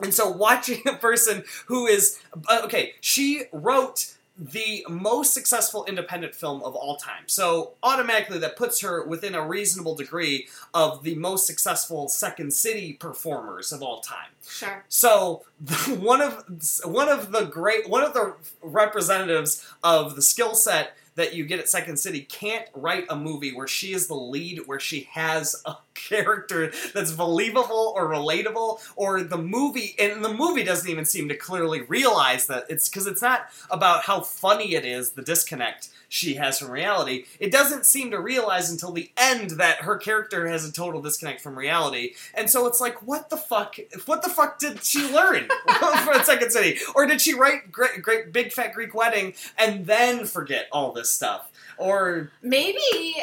And 0.00 0.14
so 0.14 0.30
watching 0.30 0.82
a 0.86 0.94
person 0.94 1.42
who 1.66 1.86
is 1.86 2.20
uh, 2.48 2.60
okay, 2.64 2.94
she 3.00 3.44
wrote 3.52 4.14
the 4.38 4.86
most 4.88 5.34
successful 5.34 5.84
independent 5.86 6.34
film 6.34 6.62
of 6.62 6.76
all 6.76 6.96
time. 6.96 7.24
So 7.26 7.72
automatically 7.82 8.38
that 8.38 8.56
puts 8.56 8.80
her 8.80 9.04
within 9.04 9.34
a 9.34 9.46
reasonable 9.46 9.96
degree 9.96 10.48
of 10.72 11.02
the 11.02 11.16
most 11.16 11.46
successful 11.46 12.08
Second 12.08 12.52
City 12.52 12.92
performers 12.92 13.72
of 13.72 13.82
all 13.82 14.00
time. 14.00 14.28
Sure. 14.48 14.84
So 14.88 15.42
one 15.98 16.20
of 16.20 16.44
one 16.84 17.08
of 17.08 17.32
the 17.32 17.44
great 17.44 17.88
one 17.88 18.04
of 18.04 18.14
the 18.14 18.34
representatives 18.62 19.66
of 19.82 20.14
the 20.14 20.22
skill 20.22 20.54
set 20.54 20.96
that 21.16 21.34
you 21.34 21.44
get 21.44 21.58
at 21.58 21.68
Second 21.68 21.96
City 21.96 22.20
can't 22.20 22.66
write 22.74 23.04
a 23.10 23.16
movie 23.16 23.52
where 23.52 23.66
she 23.66 23.92
is 23.92 24.06
the 24.06 24.14
lead, 24.14 24.60
where 24.66 24.78
she 24.78 25.08
has 25.12 25.60
a 25.66 25.74
character 25.98 26.72
that's 26.94 27.12
believable 27.12 27.92
or 27.96 28.08
relatable, 28.08 28.80
or 28.96 29.22
the 29.22 29.38
movie 29.38 29.94
and 29.98 30.24
the 30.24 30.32
movie 30.32 30.64
doesn't 30.64 30.88
even 30.88 31.04
seem 31.04 31.28
to 31.28 31.36
clearly 31.36 31.82
realize 31.82 32.46
that 32.46 32.64
it's 32.68 32.88
because 32.88 33.06
it's 33.06 33.22
not 33.22 33.48
about 33.70 34.04
how 34.04 34.20
funny 34.20 34.74
it 34.74 34.84
is, 34.84 35.12
the 35.12 35.22
disconnect 35.22 35.88
she 36.08 36.34
has 36.34 36.58
from 36.58 36.70
reality. 36.70 37.26
It 37.38 37.52
doesn't 37.52 37.84
seem 37.84 38.10
to 38.10 38.20
realize 38.20 38.70
until 38.70 38.92
the 38.92 39.10
end 39.16 39.50
that 39.52 39.82
her 39.82 39.96
character 39.96 40.46
has 40.48 40.66
a 40.66 40.72
total 40.72 41.02
disconnect 41.02 41.40
from 41.40 41.56
reality. 41.56 42.14
And 42.34 42.48
so 42.48 42.66
it's 42.66 42.80
like, 42.80 43.06
what 43.06 43.28
the 43.28 43.36
fuck? 43.36 43.76
What 44.06 44.22
the 44.22 44.30
fuck 44.30 44.58
did 44.58 44.82
she 44.82 45.06
learn 45.12 45.48
from 45.78 46.24
Second 46.24 46.50
City? 46.50 46.78
Or 46.94 47.06
did 47.06 47.20
she 47.20 47.34
write 47.34 47.70
great, 47.70 48.02
great 48.02 48.32
Big 48.32 48.52
Fat 48.52 48.72
Greek 48.72 48.94
Wedding 48.94 49.34
and 49.58 49.86
then 49.86 50.24
forget 50.24 50.68
all 50.72 50.92
this 50.92 51.10
stuff? 51.10 51.50
Or 51.76 52.30
Maybe, 52.42 53.14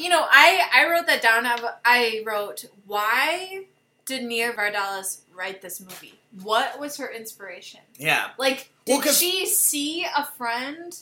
you 0.00 0.08
know, 0.08 0.24
I 0.28 0.62
I 0.74 0.90
wrote 0.90 1.06
that 1.06 1.22
down. 1.22 1.46
I- 1.84 2.22
wrote 2.26 2.64
why 2.86 3.64
did 4.06 4.24
Nia 4.24 4.52
Vardalos 4.52 5.20
write 5.34 5.62
this 5.62 5.80
movie? 5.80 6.18
What 6.42 6.78
was 6.80 6.96
her 6.96 7.08
inspiration? 7.12 7.80
yeah, 7.98 8.30
Like, 8.38 8.70
Well, 8.86 9.02
she 9.02 9.46
see 9.46 10.04
a 10.16 10.26
friend 10.38 10.96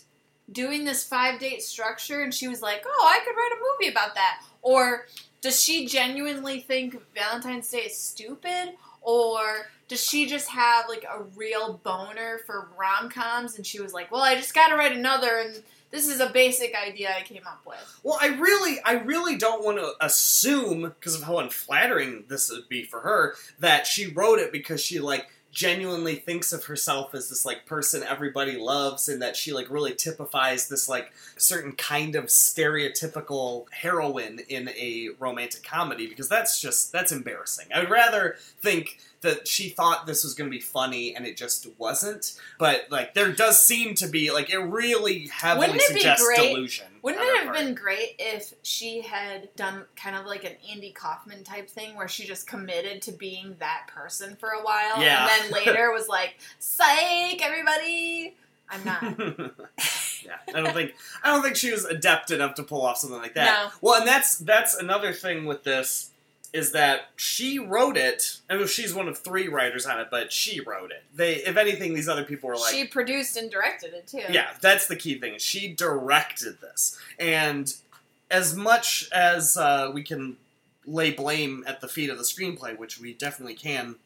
doing 0.50 0.84
this 0.84 1.04
five 1.04 1.38
date 1.38 1.62
structure 1.62 2.20
and 2.22 2.32
she 2.34 2.48
was 2.48 2.60
like, 2.62 2.82
oh, 2.86 3.06
I 3.10 3.18
could 3.24 3.36
write 3.36 3.52
a 3.52 3.62
movie 3.84 3.90
about 3.90 4.14
that? 4.14 4.42
Or 4.62 5.06
does 5.40 5.62
she 5.62 5.86
genuinely 5.86 6.60
think 6.60 7.00
Valentine's 7.14 7.70
Day 7.70 7.78
is 7.80 7.96
stupid? 7.96 8.74
Or 9.02 9.68
does 9.88 10.02
she 10.04 10.26
just 10.26 10.48
have 10.48 10.86
like 10.88 11.04
a 11.04 11.22
real 11.36 11.80
boner 11.84 12.40
for 12.46 12.68
rom 12.78 13.10
coms 13.10 13.56
and 13.56 13.66
she 13.66 13.80
was 13.80 13.92
like, 13.92 14.10
well, 14.10 14.22
I 14.22 14.34
just 14.34 14.54
gotta 14.54 14.74
write 14.76 14.92
another 14.92 15.38
and 15.38 15.62
this 15.90 16.08
is 16.08 16.20
a 16.20 16.30
basic 16.30 16.74
idea 16.74 17.14
I 17.16 17.22
came 17.22 17.46
up 17.46 17.62
with? 17.66 18.00
Well, 18.02 18.18
I 18.20 18.28
really, 18.28 18.80
I 18.84 18.94
really 18.94 19.36
don't 19.36 19.64
want 19.64 19.78
to 19.78 19.92
assume 20.00 20.82
because 20.82 21.14
of 21.14 21.22
how 21.22 21.38
unflattering 21.38 22.24
this 22.28 22.50
would 22.50 22.68
be 22.68 22.84
for 22.84 23.00
her 23.00 23.34
that 23.60 23.86
she 23.86 24.06
wrote 24.06 24.38
it 24.38 24.52
because 24.52 24.80
she 24.80 25.00
like 25.00 25.28
genuinely 25.58 26.14
thinks 26.14 26.52
of 26.52 26.66
herself 26.66 27.12
as 27.16 27.28
this 27.28 27.44
like 27.44 27.66
person 27.66 28.04
everybody 28.04 28.56
loves 28.56 29.08
and 29.08 29.20
that 29.20 29.34
she 29.34 29.52
like 29.52 29.68
really 29.68 29.92
typifies 29.92 30.68
this 30.68 30.88
like 30.88 31.10
certain 31.36 31.72
kind 31.72 32.14
of 32.14 32.26
stereotypical 32.26 33.66
heroine 33.72 34.38
in 34.48 34.68
a 34.68 35.08
romantic 35.18 35.64
comedy 35.64 36.06
because 36.06 36.28
that's 36.28 36.60
just 36.60 36.92
that's 36.92 37.10
embarrassing. 37.10 37.66
I 37.74 37.80
would 37.80 37.90
rather 37.90 38.36
think 38.60 38.98
that 39.22 39.48
she 39.48 39.68
thought 39.68 40.06
this 40.06 40.22
was 40.22 40.34
going 40.34 40.48
to 40.48 40.56
be 40.56 40.60
funny 40.62 41.16
and 41.16 41.26
it 41.26 41.36
just 41.36 41.66
wasn't. 41.76 42.38
But 42.60 42.86
like 42.88 43.14
there 43.14 43.32
does 43.32 43.60
seem 43.60 43.96
to 43.96 44.06
be 44.06 44.30
like 44.30 44.50
it 44.50 44.58
really 44.58 45.26
heavily 45.26 45.66
Wouldn't 45.70 45.82
it 45.82 45.88
be 45.94 46.00
suggests 46.00 46.24
great- 46.24 46.52
delusion. 46.54 46.86
Wouldn't 47.16 47.24
it 47.24 47.36
have 47.38 47.44
part. 47.46 47.56
been 47.56 47.74
great 47.74 48.14
if 48.18 48.52
she 48.62 49.00
had 49.00 49.48
done 49.56 49.84
kind 49.96 50.16
of 50.16 50.26
like 50.26 50.44
an 50.44 50.52
Andy 50.70 50.90
Kaufman 50.92 51.44
type 51.44 51.68
thing 51.68 51.96
where 51.96 52.08
she 52.08 52.24
just 52.26 52.46
committed 52.46 53.02
to 53.02 53.12
being 53.12 53.56
that 53.58 53.86
person 53.88 54.36
for 54.36 54.50
a 54.50 54.62
while 54.62 55.00
Yeah. 55.02 55.28
and 55.30 55.44
then 55.44 55.64
later 55.64 55.90
was 55.92 56.08
like, 56.08 56.36
psych, 56.58 57.40
everybody. 57.42 58.34
I'm 58.70 58.84
not. 58.84 59.02
yeah, 60.24 60.36
I 60.54 60.60
don't 60.60 60.74
think 60.74 60.94
I 61.22 61.32
don't 61.32 61.42
think 61.42 61.56
she 61.56 61.72
was 61.72 61.84
adept 61.86 62.30
enough 62.30 62.54
to 62.56 62.62
pull 62.62 62.82
off 62.82 62.98
something 62.98 63.18
like 63.18 63.34
that. 63.34 63.44
No. 63.64 63.70
Well, 63.80 64.00
and 64.00 64.06
that's 64.06 64.36
that's 64.38 64.74
another 64.74 65.12
thing 65.14 65.46
with 65.46 65.64
this 65.64 66.10
is 66.52 66.72
that 66.72 67.10
she 67.16 67.58
wrote 67.58 67.96
it. 67.96 68.38
I 68.48 68.56
mean, 68.56 68.66
she's 68.66 68.94
one 68.94 69.08
of 69.08 69.18
three 69.18 69.48
writers 69.48 69.86
on 69.86 70.00
it, 70.00 70.08
but 70.10 70.32
she 70.32 70.60
wrote 70.60 70.90
it. 70.90 71.04
They, 71.14 71.36
if 71.36 71.56
anything, 71.56 71.94
these 71.94 72.08
other 72.08 72.24
people 72.24 72.48
were 72.48 72.56
like, 72.56 72.72
she 72.74 72.86
produced 72.86 73.36
and 73.36 73.50
directed 73.50 73.92
it 73.94 74.06
too. 74.06 74.22
yeah, 74.30 74.48
that's 74.60 74.86
the 74.86 74.96
key 74.96 75.18
thing. 75.18 75.38
She 75.38 75.72
directed 75.72 76.60
this, 76.60 76.98
and 77.18 77.72
as 78.30 78.54
much 78.54 79.08
as 79.12 79.56
uh, 79.56 79.90
we 79.92 80.02
can 80.02 80.36
lay 80.86 81.10
blame 81.10 81.64
at 81.66 81.80
the 81.80 81.88
feet 81.88 82.10
of 82.10 82.18
the 82.18 82.24
screenplay, 82.24 82.76
which 82.78 82.98
we 82.98 83.12
definitely 83.12 83.54
can, 83.54 83.96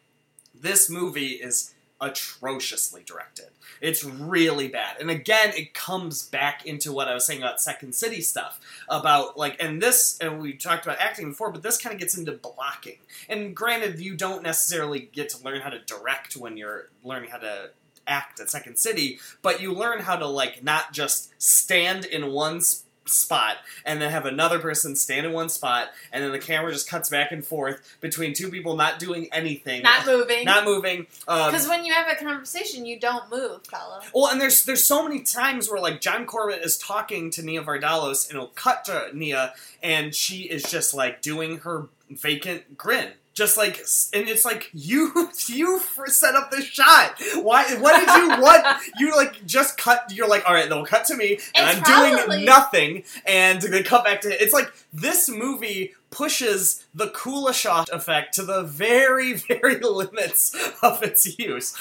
this 0.55 0.91
movie 0.91 1.33
is 1.33 1.75
atrociously 2.03 3.03
directed. 3.07 3.47
It's 3.81 4.05
really 4.05 4.69
bad. 4.69 4.97
And 5.01 5.11
again, 5.11 5.53
it 5.57 5.73
comes 5.73 6.23
back 6.25 6.67
into 6.67 6.93
what 6.93 7.09
I 7.09 7.15
was 7.15 7.25
saying 7.25 7.43
about 7.43 7.61
Second 7.61 7.95
City 7.95 8.21
stuff. 8.21 8.61
About, 8.89 9.39
like, 9.39 9.57
and 9.61 9.81
this, 9.81 10.19
and 10.21 10.41
we 10.43 10.53
talked 10.53 10.85
about 10.85 10.99
acting 10.99 11.31
before, 11.31 11.51
but 11.51 11.63
this 11.63 11.79
kind 11.79 11.95
of 11.95 12.01
gets 12.01 12.17
into 12.17 12.33
blocking. 12.33 12.99
And 13.29 13.55
granted, 13.57 13.99
you 14.01 14.15
don't 14.15 14.43
necessarily 14.43 15.09
get 15.13 15.31
to 15.31 15.45
learn 15.45 15.61
how 15.61 15.71
to 15.71 15.79
direct 15.79 16.37
when 16.37 16.57
you're 16.57 16.91
learning 17.03 17.31
how 17.31 17.39
to 17.39 17.71
act 18.07 18.41
at 18.41 18.51
Second 18.51 18.77
City, 18.77 19.21
but 19.43 19.61
you 19.63 19.73
learn 19.73 20.01
how 20.01 20.17
to, 20.17 20.27
like, 20.27 20.63
not 20.63 20.93
just 20.93 21.31
stand 21.41 22.05
in 22.05 22.33
one 22.33 22.57
s- 22.57 22.83
spot 23.05 23.57
and 23.85 24.01
then 24.01 24.11
have 24.11 24.27
another 24.27 24.59
person 24.59 24.95
stand 24.95 25.27
in 25.27 25.33
one 25.33 25.49
spot 25.49 25.89
and 26.13 26.23
then 26.23 26.31
the 26.33 26.39
camera 26.39 26.73
just 26.73 26.89
cuts 26.89 27.09
back 27.09 27.33
and 27.33 27.45
forth 27.45 27.97
between 28.01 28.33
two 28.33 28.49
people 28.51 28.77
not 28.77 28.99
doing 28.99 29.29
anything 29.33 29.83
Not 29.83 30.07
moving. 30.07 30.45
not 30.45 30.65
moving 30.65 31.07
um, 31.27 31.51
Because 31.51 31.67
when 31.69 31.85
you 31.85 31.93
have 31.93 32.07
a 32.09 32.15
conversation, 32.15 32.87
you 32.87 32.99
don't 33.01 33.31
move, 33.31 33.65
fella. 33.67 34.01
well, 34.15 34.29
and 34.29 34.41
there's 34.41 34.65
there's 34.65 34.85
so 34.87 35.03
many 35.07 35.21
times 35.23 35.69
where 35.71 35.81
like 35.81 36.01
John 36.01 36.27
Corbett 36.27 36.63
is 36.65 36.79
talking 36.79 37.31
to 37.33 37.43
Nia 37.43 37.63
Vardalos, 37.63 38.29
and 38.29 38.37
it'll 38.37 38.49
cut 38.49 38.85
to 38.87 39.09
Nia, 39.13 39.55
and 39.83 40.15
she 40.15 40.43
is 40.43 40.63
just 40.65 40.95
like 40.95 41.23
doing 41.23 41.59
her 41.59 41.89
vacant 42.11 42.77
grin, 42.79 43.09
just 43.35 43.57
like, 43.57 43.79
and 44.13 44.29
it's 44.29 44.45
like 44.45 44.71
you 44.75 45.31
you 45.47 45.81
set 46.07 46.35
up 46.35 46.51
this 46.51 46.65
shot. 46.65 47.15
Why? 47.37 47.65
What 47.77 47.99
did 47.99 48.09
you 48.17 48.43
what 48.43 48.81
You 48.99 49.17
like 49.17 49.45
just 49.47 49.79
cut. 49.79 50.13
You're 50.15 50.29
like, 50.29 50.45
all 50.49 50.55
right, 50.55 50.69
they'll 50.69 50.85
cut 50.85 51.05
to 51.07 51.17
me, 51.17 51.39
and 51.55 51.69
It's 51.69 51.77
I'm 51.79 51.83
probably- 51.83 52.37
doing 52.37 52.45
nothing, 52.45 53.05
and 53.27 53.61
they 53.63 53.83
cut 53.83 54.05
back 54.05 54.21
to. 54.23 54.29
it. 54.33 54.41
It's 54.41 54.53
like 54.53 54.73
this 54.93 55.29
movie 55.31 55.93
pushes 56.11 56.85
the 56.95 57.07
Kuleshov 57.07 57.89
effect 57.89 58.35
to 58.35 58.43
the 58.43 58.63
very, 58.63 59.33
very 59.49 59.79
limits 59.79 60.55
of 60.83 61.03
its 61.03 61.39
use. 61.39 61.75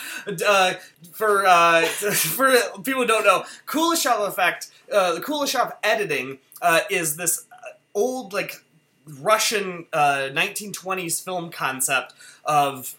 Uh, 0.47 0.75
for 1.11 1.45
uh, 1.45 1.81
for 1.85 2.53
people 2.83 3.01
who 3.01 3.07
don't 3.07 3.25
know, 3.25 3.43
Kuleshov 3.67 4.25
effect, 4.27 4.67
uh, 4.91 5.15
the 5.15 5.21
Kuleshov 5.21 5.73
editing 5.83 6.39
uh, 6.61 6.81
is 6.89 7.17
this 7.17 7.45
uh, 7.51 7.55
old 7.93 8.31
like 8.31 8.63
Russian 9.05 9.85
uh, 9.93 10.29
1920s 10.31 11.23
film 11.23 11.51
concept 11.51 12.13
of 12.45 12.95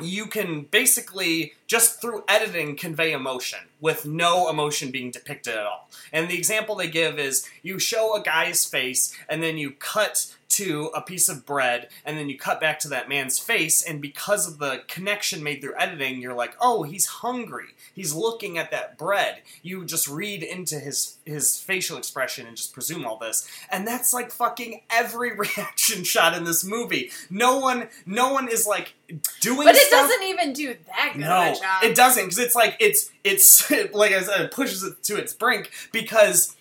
you 0.00 0.26
can 0.26 0.62
basically 0.62 1.54
just 1.66 2.00
through 2.00 2.24
editing 2.28 2.76
convey 2.76 3.12
emotion 3.12 3.60
with 3.80 4.04
no 4.04 4.50
emotion 4.50 4.90
being 4.90 5.10
depicted 5.10 5.54
at 5.54 5.66
all. 5.66 5.88
And 6.12 6.28
the 6.28 6.36
example 6.36 6.74
they 6.74 6.88
give 6.88 7.18
is 7.18 7.48
you 7.62 7.78
show 7.78 8.16
a 8.16 8.22
guy's 8.22 8.64
face 8.64 9.16
and 9.28 9.42
then 9.42 9.56
you 9.56 9.70
cut 9.72 10.34
to 10.56 10.90
a 10.94 11.00
piece 11.00 11.28
of 11.28 11.46
bread, 11.46 11.88
and 12.04 12.16
then 12.16 12.28
you 12.28 12.38
cut 12.38 12.60
back 12.60 12.78
to 12.80 12.88
that 12.88 13.08
man's 13.08 13.38
face, 13.38 13.82
and 13.82 14.00
because 14.00 14.46
of 14.46 14.58
the 14.58 14.82
connection 14.88 15.42
made 15.42 15.60
through 15.60 15.74
editing, 15.78 16.20
you're 16.20 16.34
like, 16.34 16.56
oh, 16.60 16.82
he's 16.82 17.06
hungry. 17.06 17.68
He's 17.94 18.14
looking 18.14 18.58
at 18.58 18.70
that 18.70 18.98
bread. 18.98 19.42
You 19.62 19.84
just 19.84 20.08
read 20.08 20.42
into 20.42 20.78
his 20.78 21.16
his 21.24 21.58
facial 21.58 21.96
expression 21.96 22.46
and 22.46 22.56
just 22.56 22.72
presume 22.72 23.06
all 23.06 23.18
this, 23.18 23.48
and 23.70 23.86
that's 23.86 24.12
like 24.12 24.30
fucking 24.30 24.82
every 24.90 25.36
reaction 25.36 26.04
shot 26.04 26.36
in 26.36 26.44
this 26.44 26.64
movie. 26.64 27.10
No 27.30 27.58
one, 27.58 27.88
no 28.06 28.32
one 28.32 28.48
is 28.48 28.66
like 28.66 28.94
doing. 29.40 29.64
But 29.64 29.74
it 29.74 29.82
stuff- 29.82 30.08
doesn't 30.08 30.22
even 30.24 30.52
do 30.52 30.74
that 30.86 31.12
good 31.14 31.20
no, 31.20 31.50
of 31.50 31.56
a 31.56 31.60
job. 31.60 31.84
it 31.84 31.94
doesn't 31.94 32.24
because 32.24 32.38
it's 32.38 32.54
like 32.54 32.76
it's 32.80 33.10
it's 33.22 33.70
like 33.92 34.12
I 34.12 34.20
said, 34.22 34.40
it 34.40 34.50
pushes 34.50 34.82
it 34.82 35.02
to 35.04 35.16
its 35.16 35.32
brink 35.32 35.70
because 35.92 36.56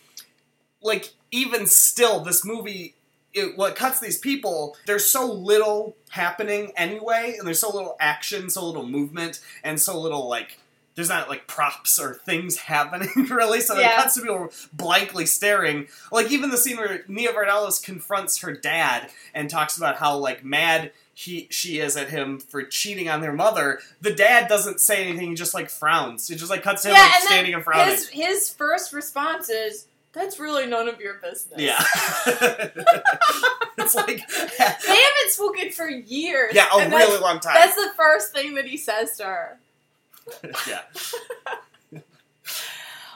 like 0.82 1.14
even 1.32 1.68
still, 1.68 2.20
this 2.22 2.46
movie. 2.46 2.96
It, 3.34 3.58
what 3.58 3.76
cuts 3.76 4.00
these 4.00 4.18
people 4.18 4.78
there's 4.86 5.10
so 5.10 5.26
little 5.32 5.96
happening 6.10 6.72
anyway 6.78 7.36
and 7.38 7.48
there's 7.48 7.60
so 7.60 7.72
little 7.74 7.96
action 8.00 8.50
so 8.50 8.66
little 8.66 8.86
movement 8.88 9.40
and 9.64 9.80
so 9.82 10.00
little 10.00 10.28
like 10.30 10.60
there's 10.96 11.10
not 11.10 11.28
like 11.28 11.48
props 11.48 12.00
or 12.00 12.14
things 12.14 12.56
happening 12.74 13.10
really. 13.32 13.62
So 13.62 13.76
it 13.76 13.82
Yeah. 13.82 13.96
cuts 13.96 14.14
to 14.14 14.22
people 14.22 14.52
blankly 14.74 15.26
staring. 15.26 15.88
Like 16.12 16.32
even 16.32 16.52
the 16.52 16.58
scene 16.58 16.78
where 16.78 17.04
Nia 17.08 17.34
Vardalos 17.34 17.84
confronts 17.84 18.38
her 18.42 18.54
dad 18.54 19.10
and 19.34 19.50
talks 19.50 19.76
about 19.76 19.96
how 19.96 20.18
like 20.18 20.46
mad 20.46 20.92
he 21.16 21.48
she 21.50 21.80
is 21.80 21.98
at 21.98 22.10
him 22.10 22.40
for 22.40 22.62
cheating 22.64 23.08
on 23.10 23.22
their 23.22 23.34
mother 23.34 23.80
the 24.02 24.14
dad 24.14 24.48
doesn't 24.48 24.80
say 24.80 25.04
anything 25.08 25.30
he 25.30 25.36
just 25.36 25.56
like 25.56 25.72
frowns. 25.72 26.30
It 26.30 26.36
just 26.36 26.52
like 26.52 26.62
cuts 26.62 26.84
to 26.84 26.90
him 26.90 26.94
yeah, 26.96 27.02
like 27.02 27.14
and 27.16 27.24
standing 27.24 27.54
and 27.56 27.64
frowning. 27.64 27.90
his 27.96 28.10
his 28.10 28.50
first 28.52 28.94
response 28.94 29.50
is, 29.50 29.88
"That's 30.14 30.40
really 30.40 30.66
none 30.68 30.88
of 30.88 31.00
your 31.02 31.16
business." 31.16 31.60
yeah 31.60 31.84
it's 33.78 33.96
like 33.96 34.28
they 34.28 34.56
haven't 34.58 35.30
spoken 35.30 35.72
for 35.72 35.90
years. 35.90 36.54
yeah 36.54 36.68
a 36.74 36.90
really 36.90 37.20
long 37.20 37.40
time 37.40 37.56
That's 37.56 37.76
the 37.76 37.92
first 37.98 38.32
thing 38.34 38.56
that 38.56 38.66
he 38.66 38.78
says 38.78 39.18
to 39.18 39.24
her. 39.26 39.60
yeah 40.68 40.82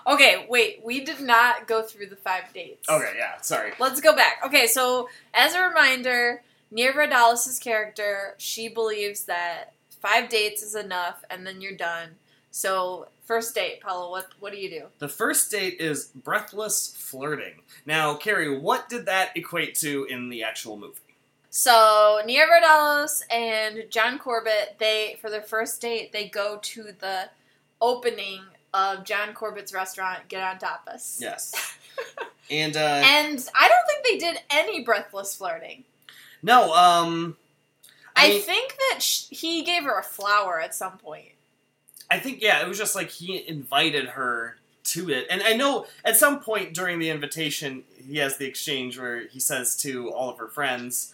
Okay, 0.05 0.45
wait, 0.49 0.79
we 0.85 1.01
did 1.03 1.19
not 1.19 1.67
go 1.67 1.83
through 1.83 2.05
the 2.07 2.15
five 2.15 2.53
dates. 2.53 2.87
okay 2.87 3.11
yeah 3.17 3.41
sorry 3.41 3.73
Let's 3.77 3.99
go 3.99 4.15
back. 4.15 4.39
Okay, 4.45 4.65
so 4.67 5.09
as 5.33 5.53
a 5.53 5.61
reminder, 5.67 6.43
Nia 6.71 6.93
Vardalos' 6.93 7.59
character, 7.61 8.33
she 8.37 8.69
believes 8.69 9.25
that 9.25 9.73
five 10.01 10.29
dates 10.29 10.63
is 10.63 10.75
enough 10.75 11.25
and 11.29 11.45
then 11.45 11.59
you're 11.59 11.75
done. 11.75 12.11
So, 12.51 13.07
first 13.27 13.53
date, 13.53 13.81
Paolo, 13.81 14.09
what 14.09 14.27
what 14.39 14.51
do 14.51 14.57
you 14.57 14.69
do? 14.69 14.85
The 14.97 15.09
first 15.09 15.51
date 15.51 15.79
is 15.79 16.05
breathless 16.07 16.95
flirting. 16.97 17.61
Now, 17.85 18.15
Carrie, 18.15 18.57
what 18.57 18.89
did 18.89 19.05
that 19.05 19.35
equate 19.35 19.75
to 19.75 20.05
in 20.05 20.29
the 20.29 20.43
actual 20.43 20.77
movie? 20.77 21.01
So, 21.49 22.21
Nia 22.25 22.45
Vardalos 22.45 23.21
and 23.31 23.85
John 23.89 24.17
Corbett, 24.17 24.75
they 24.79 25.17
for 25.21 25.29
their 25.29 25.41
first 25.41 25.81
date, 25.81 26.11
they 26.11 26.29
go 26.29 26.59
to 26.61 26.83
the 26.83 27.29
opening 27.81 28.41
of 28.73 29.03
John 29.03 29.33
Corbett's 29.33 29.73
restaurant, 29.73 30.27
Get 30.29 30.41
on 30.41 30.57
Tapas. 30.57 31.21
Yes. 31.21 31.53
and 32.51 32.75
uh 32.75 33.01
And 33.03 33.49
I 33.55 33.67
don't 33.67 33.87
think 33.87 34.05
they 34.05 34.17
did 34.17 34.41
any 34.49 34.83
breathless 34.83 35.35
flirting. 35.35 35.83
no, 36.41 36.73
um 36.73 37.37
I, 38.15 38.25
I, 38.25 38.29
mean, 38.29 38.41
think 38.41 38.75
that 38.89 39.01
sh- 39.03 39.27
he 39.29 39.63
gave 39.63 39.83
her 39.83 39.99
a 39.99 40.03
flower 40.03 40.59
at 40.59 40.73
some 40.73 40.97
point. 40.97 41.33
I 42.09 42.19
think 42.19 42.41
yeah, 42.41 42.61
it 42.61 42.67
was 42.67 42.77
just 42.77 42.95
like 42.95 43.09
he 43.09 43.47
invited 43.47 44.09
her 44.09 44.57
to 44.85 45.09
it. 45.09 45.27
And 45.29 45.41
I 45.41 45.53
know 45.53 45.85
at 46.05 46.17
some 46.17 46.39
point 46.39 46.73
during 46.73 46.99
the 46.99 47.09
invitation, 47.09 47.83
he 48.07 48.17
has 48.17 48.37
the 48.37 48.45
exchange 48.45 48.97
where 48.97 49.27
he 49.27 49.39
says 49.39 49.75
to 49.77 50.11
all 50.11 50.29
of 50.29 50.37
her 50.37 50.47
friends, 50.47 51.13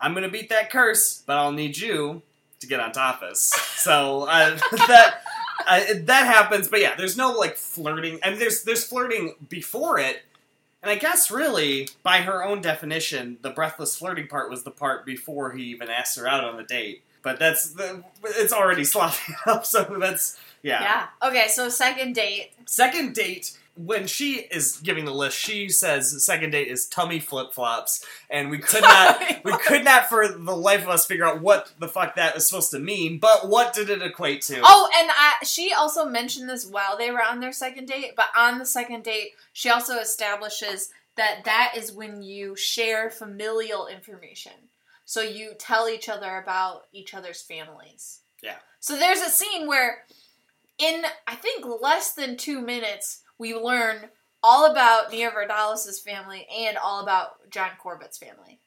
"I'm 0.00 0.12
going 0.12 0.24
to 0.24 0.30
beat 0.30 0.50
that 0.50 0.70
curse, 0.70 1.22
but 1.26 1.36
I'll 1.36 1.52
need 1.52 1.78
you 1.78 2.22
to 2.60 2.66
get 2.66 2.80
on 2.80 2.92
tapas." 2.92 3.38
so 3.76 4.24
uh, 4.24 4.58
that 4.86 5.22
uh, 5.66 5.80
that 6.00 6.26
happens, 6.26 6.68
but 6.68 6.80
yeah, 6.80 6.94
there's 6.96 7.16
no 7.16 7.32
like 7.32 7.56
flirting. 7.56 8.18
I 8.22 8.30
mean, 8.30 8.38
there's 8.38 8.62
there's 8.64 8.84
flirting 8.84 9.34
before 9.48 9.98
it. 9.98 10.22
And 10.82 10.90
I 10.90 10.96
guess 10.96 11.30
really, 11.30 11.88
by 12.02 12.18
her 12.18 12.44
own 12.44 12.60
definition, 12.60 13.38
the 13.40 13.48
breathless 13.48 13.96
flirting 13.96 14.26
part 14.26 14.50
was 14.50 14.64
the 14.64 14.70
part 14.70 15.06
before 15.06 15.52
he 15.52 15.62
even 15.64 15.88
asked 15.88 16.18
her 16.18 16.28
out 16.28 16.44
on 16.44 16.58
the 16.58 16.62
date. 16.62 17.02
But 17.24 17.38
that's 17.38 17.70
the, 17.70 18.04
it's 18.22 18.52
already 18.52 18.84
sloppy 18.84 19.34
up, 19.46 19.66
so 19.66 19.96
that's 19.98 20.38
yeah. 20.62 20.82
Yeah. 20.82 21.28
Okay, 21.28 21.48
so 21.48 21.68
second 21.68 22.14
date. 22.14 22.52
Second 22.66 23.14
date, 23.14 23.58
when 23.76 24.06
she 24.06 24.34
is 24.50 24.76
giving 24.76 25.04
the 25.04 25.12
list, 25.12 25.36
she 25.36 25.68
says 25.68 26.24
second 26.24 26.50
date 26.50 26.68
is 26.68 26.86
tummy 26.86 27.18
flip 27.18 27.52
flops, 27.52 28.04
and 28.30 28.50
we 28.50 28.58
could 28.58 28.82
not 28.82 29.16
oh 29.20 29.36
we 29.42 29.56
could 29.58 29.84
not 29.84 30.08
for 30.08 30.28
the 30.28 30.54
life 30.54 30.82
of 30.82 30.90
us 30.90 31.06
figure 31.06 31.24
out 31.24 31.40
what 31.40 31.72
the 31.80 31.88
fuck 31.88 32.14
that 32.16 32.34
was 32.34 32.46
supposed 32.46 32.70
to 32.72 32.78
mean. 32.78 33.18
But 33.18 33.48
what 33.48 33.72
did 33.72 33.90
it 33.90 34.02
equate 34.02 34.42
to? 34.42 34.60
Oh, 34.62 34.90
and 35.00 35.10
I, 35.10 35.44
she 35.44 35.72
also 35.72 36.04
mentioned 36.04 36.48
this 36.48 36.66
while 36.66 36.96
they 36.96 37.10
were 37.10 37.22
on 37.22 37.40
their 37.40 37.52
second 37.52 37.86
date, 37.86 38.12
but 38.16 38.28
on 38.36 38.58
the 38.58 38.66
second 38.66 39.02
date, 39.02 39.30
she 39.54 39.70
also 39.70 39.98
establishes 39.98 40.90
that 41.16 41.44
that 41.44 41.72
is 41.76 41.92
when 41.92 42.22
you 42.22 42.54
share 42.56 43.10
familial 43.10 43.86
information. 43.86 44.52
So 45.04 45.20
you 45.20 45.52
tell 45.58 45.88
each 45.88 46.08
other 46.08 46.38
about 46.38 46.86
each 46.92 47.14
other's 47.14 47.42
families. 47.42 48.20
Yeah. 48.42 48.56
So 48.80 48.96
there's 48.96 49.20
a 49.20 49.30
scene 49.30 49.66
where, 49.66 50.04
in 50.78 51.04
I 51.26 51.34
think 51.34 51.64
less 51.80 52.12
than 52.12 52.36
two 52.36 52.60
minutes, 52.60 53.22
we 53.38 53.54
learn 53.54 54.08
all 54.42 54.70
about 54.70 55.10
Nia 55.10 55.30
Vardalos' 55.30 56.02
family 56.02 56.46
and 56.54 56.76
all 56.76 57.02
about 57.02 57.50
John 57.50 57.70
Corbett's 57.78 58.18
family. 58.18 58.60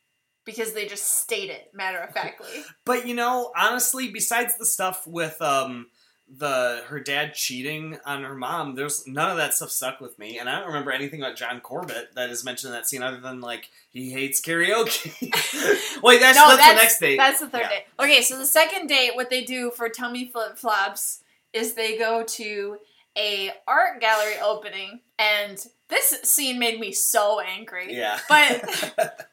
Because 0.44 0.72
they 0.74 0.86
just 0.88 1.20
state 1.20 1.50
it 1.50 1.72
matter 1.74 2.00
of 2.00 2.12
factly. 2.14 2.64
But 2.86 3.06
you 3.06 3.14
know, 3.16 3.52
honestly, 3.56 4.10
besides 4.10 4.58
the 4.58 4.66
stuff 4.66 5.06
with 5.06 5.42
um 5.42 5.88
the 6.30 6.84
her 6.88 7.00
dad 7.00 7.34
cheating 7.34 7.98
on 8.06 8.24
her 8.24 8.36
mom, 8.36 8.76
there's 8.76 9.08
none 9.08 9.32
of 9.32 9.38
that 9.38 9.54
stuff 9.54 9.72
stuck 9.72 10.02
with 10.02 10.20
me, 10.20 10.40
and 10.40 10.50
I 10.50 10.58
don't 10.60 10.68
remember 10.68 10.92
anything 10.92 11.22
about 11.22 11.38
John 11.38 11.62
Corbett 11.62 12.16
that 12.16 12.30
is 12.30 12.44
mentioned 12.44 12.74
in 12.74 12.80
that 12.80 12.88
scene 12.88 13.02
other 13.02 13.20
than 13.20 13.40
like 13.40 13.70
he 13.90 14.12
hates 14.12 14.42
karaoke. 14.42 15.14
Wait, 16.04 16.20
that's, 16.20 16.38
no, 16.38 16.56
that's, 16.56 16.68
the 16.68 16.74
next 16.76 17.00
date. 17.00 17.18
That's 17.18 17.40
the 17.40 17.48
third 17.48 17.62
Yeah. 17.62 17.70
date. 17.70 17.84
Okay, 18.00 18.22
so 18.22 18.38
the 18.38 18.46
second 18.46 18.88
date, 18.88 19.16
what 19.16 19.30
they 19.30 19.44
do 19.44 19.72
for 19.72 19.88
tummy 19.90 20.28
flip 20.28 20.58
flops 20.58 21.22
is 21.54 21.74
they 21.74 21.98
go 21.98 22.24
to 22.24 22.78
a 23.18 23.52
art 23.68 24.02
gallery 24.02 24.36
opening, 24.44 25.00
and 25.18 25.58
this 25.88 26.10
scene 26.24 26.60
made 26.60 26.80
me 26.80 26.92
so 26.92 27.40
angry. 27.40 27.96
Yeah, 27.96 28.20
But 28.28 28.98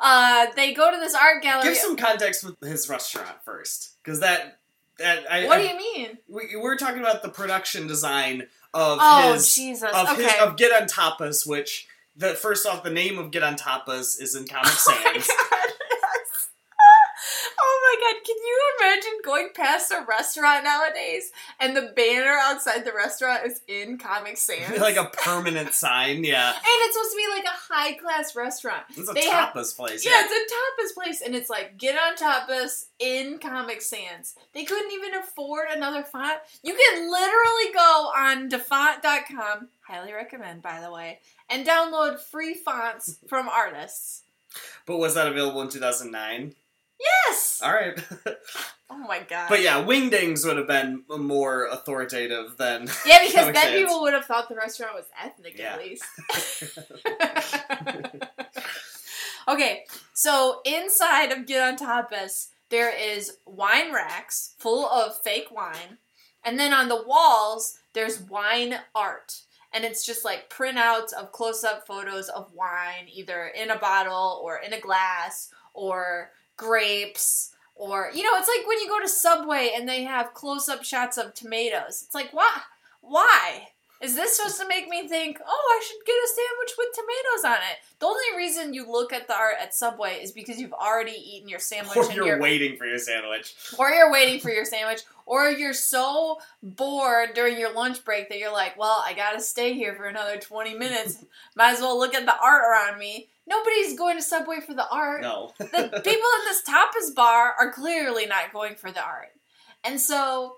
uh, 0.00 0.46
they 0.56 0.74
go 0.74 0.90
to 0.90 0.98
this 0.98 1.14
art 1.14 1.42
gallery. 1.42 1.70
give 1.70 1.76
some 1.78 1.96
context 1.96 2.44
with 2.44 2.60
his 2.60 2.88
restaurant 2.88 3.36
first, 3.44 3.96
because 4.04 4.20
that 4.20 4.58
I, 5.04 5.46
what 5.46 5.58
do 5.58 5.64
you 5.64 5.76
mean? 5.76 6.18
we, 6.28 6.56
we're 6.56 6.76
talking 6.76 7.00
about 7.00 7.22
the 7.22 7.28
production 7.28 7.86
design 7.86 8.42
of 8.74 8.98
Oh 9.00 9.32
his 9.34 9.54
Jesus! 9.54 9.90
of 9.94 10.10
okay. 10.10 10.22
his 10.24 10.34
of 10.40 10.56
Get 10.56 10.80
on 10.80 10.88
Tapas, 10.88 11.46
which 11.46 11.86
the 12.16 12.30
first 12.30 12.66
off 12.66 12.82
the 12.82 12.90
name 12.90 13.18
of 13.18 13.30
Get 13.30 13.42
on 13.42 13.56
Tapas 13.56 14.20
is 14.20 14.34
in 14.34 14.46
Comic 14.46 14.66
Oh 14.72 15.12
Sans. 15.14 15.26
god! 15.26 15.58
Oh 17.94 17.98
my 18.00 18.12
god! 18.12 18.24
Can 18.24 18.36
you 18.36 18.60
imagine 18.80 19.12
going 19.24 19.48
past 19.54 19.90
a 19.92 20.04
restaurant 20.08 20.64
nowadays 20.64 21.30
and 21.60 21.76
the 21.76 21.92
banner 21.94 22.36
outside 22.40 22.84
the 22.84 22.92
restaurant 22.92 23.44
is 23.46 23.60
in 23.68 23.98
Comic 23.98 24.36
Sans? 24.38 24.78
like 24.80 24.96
a 24.96 25.04
permanent 25.24 25.72
sign, 25.74 26.24
yeah. 26.24 26.50
And 26.50 26.58
it's 26.64 26.94
supposed 26.94 27.10
to 27.12 27.16
be 27.16 27.26
like 27.34 27.44
a 27.44 27.72
high 27.74 27.92
class 27.94 28.34
restaurant. 28.36 28.84
It's 28.96 29.10
a 29.10 29.12
They 29.12 29.26
have- 29.28 29.52
tapas 29.54 29.76
place. 29.76 30.04
Yeah, 30.04 30.22
it's 30.24 30.32
a 30.32 30.92
tapas 30.92 30.94
place, 31.02 31.20
and 31.20 31.34
it's 31.34 31.50
like 31.50 31.76
get 31.76 31.96
on 31.98 32.16
tapas 32.16 32.86
in 32.98 33.38
Comic 33.38 33.82
Sans. 33.82 34.34
They 34.54 34.64
couldn't 34.64 34.92
even 34.92 35.14
afford 35.14 35.68
another 35.70 36.02
font. 36.02 36.38
You 36.62 36.74
can 36.74 37.10
literally 37.10 37.72
go 37.74 38.10
on 38.16 38.48
dafont.com, 38.48 39.68
highly 39.86 40.12
recommend 40.12 40.62
by 40.62 40.80
the 40.80 40.90
way, 40.90 41.18
and 41.50 41.66
download 41.66 42.18
free 42.20 42.54
fonts 42.54 43.18
from 43.28 43.48
artists. 43.48 44.22
But 44.86 44.98
was 44.98 45.14
that 45.14 45.26
available 45.28 45.62
in 45.62 45.68
2009? 45.68 46.54
Yes. 47.02 47.60
All 47.62 47.72
right. 47.72 47.98
Oh 48.90 48.98
my 48.98 49.20
god. 49.20 49.48
but 49.48 49.62
yeah, 49.62 49.82
Wingdings 49.82 50.44
would 50.46 50.56
have 50.58 50.66
been 50.68 51.02
more 51.08 51.66
authoritative 51.66 52.56
than. 52.58 52.88
Yeah, 53.06 53.18
because 53.24 53.46
then 53.46 53.54
Sans. 53.54 53.74
people 53.74 54.02
would 54.02 54.12
have 54.12 54.26
thought 54.26 54.48
the 54.48 54.54
restaurant 54.54 54.94
was 54.94 55.06
ethnic 55.22 55.58
Yeah. 55.58 55.72
at 55.74 55.80
least. 55.80 56.04
okay, 59.48 59.84
so 60.12 60.60
inside 60.64 61.32
of 61.32 61.46
Get 61.46 61.62
on 61.62 61.76
Tapas, 61.76 62.48
there 62.68 62.92
is 62.94 63.38
wine 63.46 63.92
racks 63.92 64.54
full 64.58 64.86
of 64.88 65.20
fake 65.22 65.48
wine, 65.50 65.98
and 66.44 66.58
then 66.58 66.72
on 66.72 66.88
the 66.88 67.02
walls, 67.06 67.78
there's 67.92 68.20
wine 68.20 68.76
art. 68.94 69.40
And 69.74 69.84
it's 69.84 70.04
just 70.04 70.22
like 70.22 70.50
printouts 70.50 71.14
of 71.14 71.32
close 71.32 71.64
up 71.64 71.86
photos 71.86 72.28
of 72.28 72.52
wine, 72.52 73.08
either 73.10 73.46
in 73.46 73.70
a 73.70 73.78
bottle 73.78 74.38
or 74.44 74.58
in 74.58 74.74
a 74.74 74.80
glass 74.80 75.48
or 75.72 76.30
grapes. 76.56 77.54
Or, 77.74 78.10
you 78.14 78.22
know, 78.22 78.30
it's 78.34 78.48
like 78.48 78.66
when 78.66 78.78
you 78.78 78.88
go 78.88 79.00
to 79.00 79.08
Subway 79.08 79.72
and 79.74 79.88
they 79.88 80.04
have 80.04 80.34
close 80.34 80.68
up 80.68 80.84
shots 80.84 81.18
of 81.18 81.34
tomatoes. 81.34 82.02
It's 82.04 82.14
like, 82.14 82.30
why? 82.32 82.60
Why? 83.00 83.68
Is 84.02 84.16
this 84.16 84.36
supposed 84.36 84.60
to 84.60 84.66
make 84.66 84.88
me 84.88 85.06
think, 85.06 85.38
oh, 85.46 85.78
I 85.80 85.84
should 85.86 86.04
get 86.04 86.12
a 86.14 86.28
sandwich 86.28 86.72
with 86.76 86.88
tomatoes 86.92 87.44
on 87.56 87.62
it? 87.70 87.78
The 88.00 88.06
only 88.06 88.36
reason 88.36 88.74
you 88.74 88.90
look 88.90 89.12
at 89.12 89.28
the 89.28 89.34
art 89.36 89.54
at 89.62 89.74
Subway 89.74 90.14
is 90.20 90.32
because 90.32 90.58
you've 90.58 90.72
already 90.72 91.12
eaten 91.12 91.48
your 91.48 91.60
sandwich 91.60 91.96
Or 91.96 92.04
and 92.06 92.14
you're 92.14 92.26
you're, 92.26 92.40
waiting 92.40 92.76
for 92.76 92.84
your 92.84 92.98
sandwich. 92.98 93.54
or 93.78 93.90
you're 93.90 94.10
waiting 94.10 94.40
for 94.40 94.50
your 94.50 94.64
sandwich, 94.64 95.02
or 95.24 95.50
you're 95.50 95.72
so 95.72 96.38
bored 96.64 97.30
during 97.34 97.56
your 97.60 97.72
lunch 97.72 98.04
break 98.04 98.28
that 98.28 98.38
you're 98.38 98.52
like, 98.52 98.76
well, 98.76 99.04
I 99.06 99.12
gotta 99.14 99.40
stay 99.40 99.74
here 99.74 99.94
for 99.94 100.06
another 100.06 100.36
20 100.36 100.74
minutes. 100.74 101.24
Might 101.54 101.74
as 101.74 101.80
well 101.80 101.96
look 101.96 102.14
at 102.14 102.26
the 102.26 102.36
art 102.36 102.64
around 102.64 102.98
me. 102.98 103.28
Nobody's 103.46 103.96
going 103.96 104.16
to 104.16 104.22
Subway 104.22 104.58
for 104.66 104.74
the 104.74 104.88
art. 104.88 105.22
No. 105.22 105.52
The 105.58 105.64
people 106.04 106.10
in 106.10 106.44
this 106.46 106.62
tapas 106.68 107.14
bar 107.14 107.54
are 107.56 107.72
clearly 107.72 108.26
not 108.26 108.52
going 108.52 108.74
for 108.74 108.90
the 108.90 109.02
art. 109.04 109.28
And 109.84 110.00
so, 110.00 110.56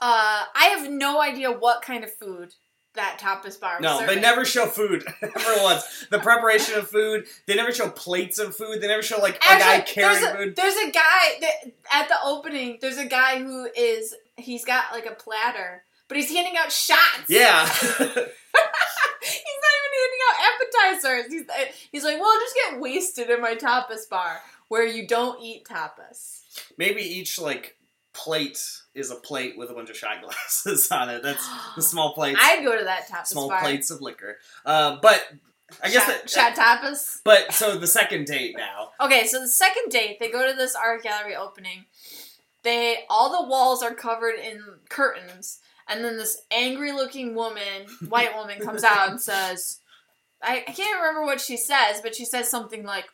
uh, 0.00 0.44
I 0.54 0.66
have 0.76 0.90
no 0.90 1.20
idea 1.20 1.50
what 1.52 1.82
kind 1.82 2.02
of 2.04 2.12
food 2.12 2.54
that 2.96 3.18
tapas 3.20 3.58
bar 3.60 3.80
No, 3.80 4.06
they 4.06 4.20
never 4.20 4.44
show 4.44 4.66
food 4.66 5.04
ever 5.22 5.62
once. 5.62 6.06
The 6.10 6.18
preparation 6.18 6.74
of 6.74 6.88
food, 6.88 7.26
they 7.46 7.54
never 7.54 7.72
show 7.72 7.88
plates 7.88 8.38
of 8.38 8.56
food. 8.56 8.80
They 8.80 8.88
never 8.88 9.02
show 9.02 9.18
like 9.18 9.36
a 9.36 9.40
guy 9.40 9.76
Actually, 9.76 9.94
carrying 9.94 10.22
there's 10.22 10.34
a, 10.34 10.36
food. 10.36 10.56
There's 10.56 10.76
a 10.76 10.90
guy 10.90 11.40
that, 11.40 11.72
at 11.92 12.08
the 12.08 12.16
opening. 12.24 12.78
There's 12.80 12.98
a 12.98 13.06
guy 13.06 13.38
who 13.38 13.68
is 13.76 14.14
he's 14.36 14.64
got 14.64 14.92
like 14.92 15.06
a 15.06 15.14
platter, 15.14 15.84
but 16.08 16.16
he's 16.16 16.30
handing 16.30 16.56
out 16.56 16.72
shots. 16.72 17.28
Yeah. 17.28 17.66
he's 17.68 17.98
not 19.62 19.72
even 19.76 19.92
handing 19.96 20.22
out 20.28 20.36
appetizers. 20.50 21.32
He's 21.32 21.48
uh, 21.48 21.72
he's 21.90 22.04
like, 22.04 22.20
well, 22.20 22.38
just 22.40 22.54
get 22.54 22.80
wasted 22.80 23.30
in 23.30 23.40
my 23.40 23.54
tapas 23.54 24.08
bar 24.10 24.40
where 24.68 24.86
you 24.86 25.06
don't 25.06 25.40
eat 25.42 25.64
tapas. 25.64 26.40
Maybe 26.76 27.02
each 27.02 27.38
like 27.38 27.75
plate 28.16 28.58
is 28.94 29.10
a 29.10 29.14
plate 29.14 29.56
with 29.56 29.70
a 29.70 29.74
bunch 29.74 29.90
of 29.90 29.96
shot 29.96 30.22
glasses 30.22 30.88
on 30.92 31.08
it. 31.10 31.22
That's 31.22 31.46
the 31.76 31.82
small 31.82 32.14
plates. 32.14 32.40
I'd 32.42 32.64
go 32.64 32.76
to 32.76 32.84
that 32.84 33.08
tapas 33.08 33.26
small 33.26 33.48
bar. 33.48 33.60
plates 33.60 33.90
of 33.90 34.00
liquor. 34.00 34.38
Uh, 34.64 34.96
but 35.02 35.22
I 35.82 35.90
guess 35.90 36.06
shot, 36.06 36.06
that, 36.06 36.30
shot 36.30 36.82
tapas. 36.82 37.20
But 37.24 37.52
so 37.52 37.76
the 37.78 37.86
second 37.86 38.26
date 38.26 38.56
now. 38.56 38.90
Okay, 39.00 39.26
so 39.26 39.40
the 39.40 39.48
second 39.48 39.90
date, 39.90 40.18
they 40.18 40.30
go 40.30 40.50
to 40.50 40.56
this 40.56 40.74
art 40.74 41.02
gallery 41.02 41.36
opening. 41.36 41.84
They 42.62 43.04
all 43.10 43.42
the 43.42 43.48
walls 43.48 43.82
are 43.82 43.94
covered 43.94 44.36
in 44.36 44.62
curtains, 44.88 45.58
and 45.86 46.02
then 46.02 46.16
this 46.16 46.42
angry-looking 46.50 47.34
woman, 47.34 47.86
white 48.08 48.34
woman, 48.36 48.58
comes 48.58 48.82
out 48.82 49.10
and 49.10 49.20
says, 49.20 49.80
I, 50.42 50.64
I 50.66 50.72
can't 50.72 50.98
remember 50.98 51.24
what 51.24 51.42
she 51.42 51.58
says, 51.58 52.00
but 52.02 52.14
she 52.14 52.24
says 52.24 52.50
something 52.50 52.84
like, 52.84 53.04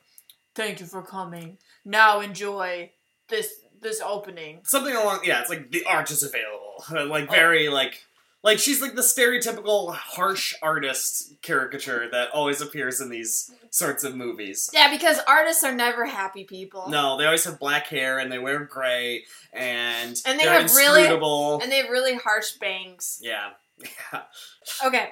"Thank 0.55 0.79
you 0.81 0.87
for 0.87 1.03
coming. 1.03 1.59
Now 1.85 2.21
enjoy 2.21 2.93
this 3.29 3.62
this 3.83 4.01
opening." 4.01 4.61
Something 4.65 4.95
along 4.97 5.21
yeah, 5.25 5.41
it's 5.41 5.51
like 5.51 5.71
the 5.71 5.85
art 5.85 6.11
is 6.11 6.23
available. 6.23 6.85
Like 7.09 7.29
Oh. 7.29 7.33
very 7.33 7.69
like 7.69 8.03
like 8.43 8.59
she's 8.59 8.83
like 8.83 8.97
the 8.97 9.03
stereotypical 9.03 9.95
harsh 9.95 10.53
artist 10.63 11.35
caricature 11.43 12.09
that 12.11 12.31
always 12.31 12.61
appears 12.61 13.01
in 13.01 13.09
these 13.09 13.53
sorts 13.71 14.03
of 14.03 14.17
movies. 14.17 14.69
Yeah, 14.73 14.91
because 14.91 15.19
artists 15.29 15.63
are 15.63 15.73
never 15.75 16.07
happy 16.07 16.43
people. 16.45 16.89
No, 16.89 17.17
they 17.19 17.25
always 17.25 17.45
have 17.45 17.61
black 17.61 17.87
hair 17.87 18.19
and 18.19 18.33
they 18.33 18.39
wear 18.41 18.65
gray 18.65 19.25
and 19.53 20.21
And 20.27 20.41
they 20.41 20.45
have 20.45 20.75
really- 20.75 21.07
And 21.07 21.71
they 21.71 21.77
have 21.83 21.91
really 21.91 22.15
harsh 22.17 22.53
bangs. 22.53 23.21
yeah. 23.23 23.51
Yeah. 23.79 24.23
Okay. 24.87 25.11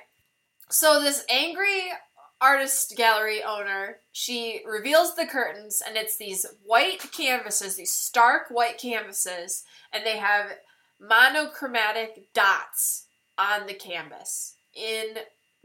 So 0.70 1.00
this 1.02 1.24
angry 1.28 1.82
artist 2.40 2.94
gallery 2.96 3.42
owner, 3.42 3.98
she 4.12 4.60
reveals 4.64 5.14
the 5.14 5.26
curtains 5.26 5.82
and 5.86 5.96
it's 5.96 6.16
these 6.16 6.46
white 6.64 7.12
canvases, 7.12 7.76
these 7.76 7.92
stark 7.92 8.48
white 8.50 8.78
canvases, 8.78 9.64
and 9.92 10.04
they 10.04 10.16
have 10.16 10.46
monochromatic 11.00 12.32
dots 12.34 13.06
on 13.38 13.66
the 13.66 13.74
canvas 13.74 14.54
in 14.74 15.16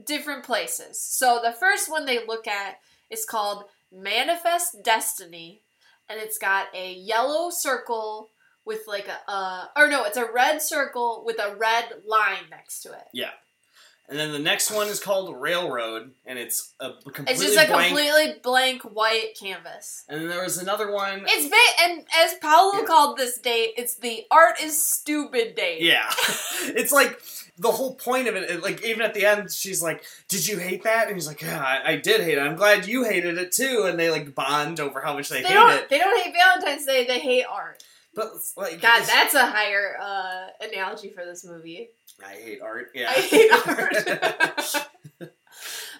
different 0.05 0.43
places. 0.43 1.01
So 1.01 1.39
the 1.43 1.51
first 1.51 1.89
one 1.89 2.05
they 2.05 2.26
look 2.26 2.47
at 2.47 2.80
is 3.09 3.26
called 3.26 3.65
Manifest 3.91 4.84
Destiny, 4.84 5.61
and 6.09 6.19
it's 6.19 6.38
got 6.38 6.67
a 6.73 6.93
yellow 6.93 7.49
circle 7.49 8.32
with 8.65 8.82
like 8.88 9.07
a 9.07 9.32
uh, 9.32 9.65
or 9.78 9.88
no, 9.88 10.03
it's 10.05 10.17
a 10.17 10.32
red 10.32 10.61
circle 10.61 11.23
with 11.26 11.39
a 11.39 11.55
red 11.55 11.86
line 12.07 12.49
next 12.49 12.82
to 12.82 12.91
it. 12.91 13.07
Yeah. 13.13 13.32
And 14.08 14.20
then 14.20 14.32
the 14.32 14.39
next 14.39 14.70
one 14.70 14.88
is 14.88 14.99
called 14.99 15.36
Railroad, 15.36 16.12
and 16.28 16.38
it's 16.38 16.74
a 16.80 16.91
completely 16.93 17.34
It's 17.34 17.41
just 17.43 17.58
a 17.58 17.68
blank. 17.72 17.88
completely 17.88 18.36
blank 18.43 18.84
white 18.84 19.36
canvas. 19.39 20.03
And 20.08 20.22
then 20.22 20.28
there 20.30 20.43
was 20.43 20.60
another 20.60 20.91
one. 20.91 21.24
It's 21.28 21.51
and 21.82 22.06
as 22.16 22.36
Paolo 22.36 22.80
Yeah. 22.82 22.86
called 22.86 23.18
this 23.18 23.39
date, 23.39 23.74
it's 23.78 23.95
the 23.95 24.26
art 24.30 24.62
is 24.62 24.82
stupid 24.88 25.56
date. 25.56 25.82
Yeah. 25.82 26.06
it's 26.66 26.91
like 26.91 27.20
the 27.58 27.72
whole 27.72 27.95
point 27.95 28.28
of 28.28 28.36
it, 28.36 28.62
like 28.62 28.84
even 28.86 29.01
at 29.01 29.16
the 29.16 29.26
end, 29.26 29.51
she's 29.51 29.82
like, 29.82 30.03
"Did 30.28 30.47
you 30.47 30.60
hate 30.60 30.84
that?" 30.84 31.08
And 31.08 31.16
he's 31.16 31.28
like, 31.28 31.41
"Yeah, 31.41 31.60
I, 31.60 31.93
I 31.93 31.95
did 31.95 32.22
hate 32.22 32.38
it. 32.38 32.41
I'm 32.41 32.56
glad 32.56 32.86
you 32.88 33.06
hated 33.06 33.39
it 33.39 33.51
too." 33.53 33.86
And 33.88 33.97
they 33.97 34.12
like 34.12 34.36
bond 34.36 34.80
over 34.80 35.01
how 35.01 35.14
much 35.16 35.30
they, 35.30 35.41
They 35.41 35.47
hate 35.47 35.53
don't. 35.56 35.72
it. 35.72 35.89
They 35.89 35.97
don't 35.97 36.22
hate 36.24 36.34
Valentine's 36.34 36.86
Day. 36.86 37.06
They 37.06 37.20
hate 37.20 37.45
art. 37.49 37.84
But 38.14 38.28
like, 38.56 38.82
God, 38.82 39.03
that's 39.06 39.34
a 39.34 39.45
higher 39.45 39.97
uh, 40.01 40.47
analogy 40.62 41.10
for 41.10 41.26
this 41.26 41.43
movie. 41.43 41.89
I 42.24 42.34
hate 42.36 42.61
art. 42.61 42.91
Yeah, 42.93 43.09
I 43.09 43.13
hate 43.13 43.51
art. 43.51 44.88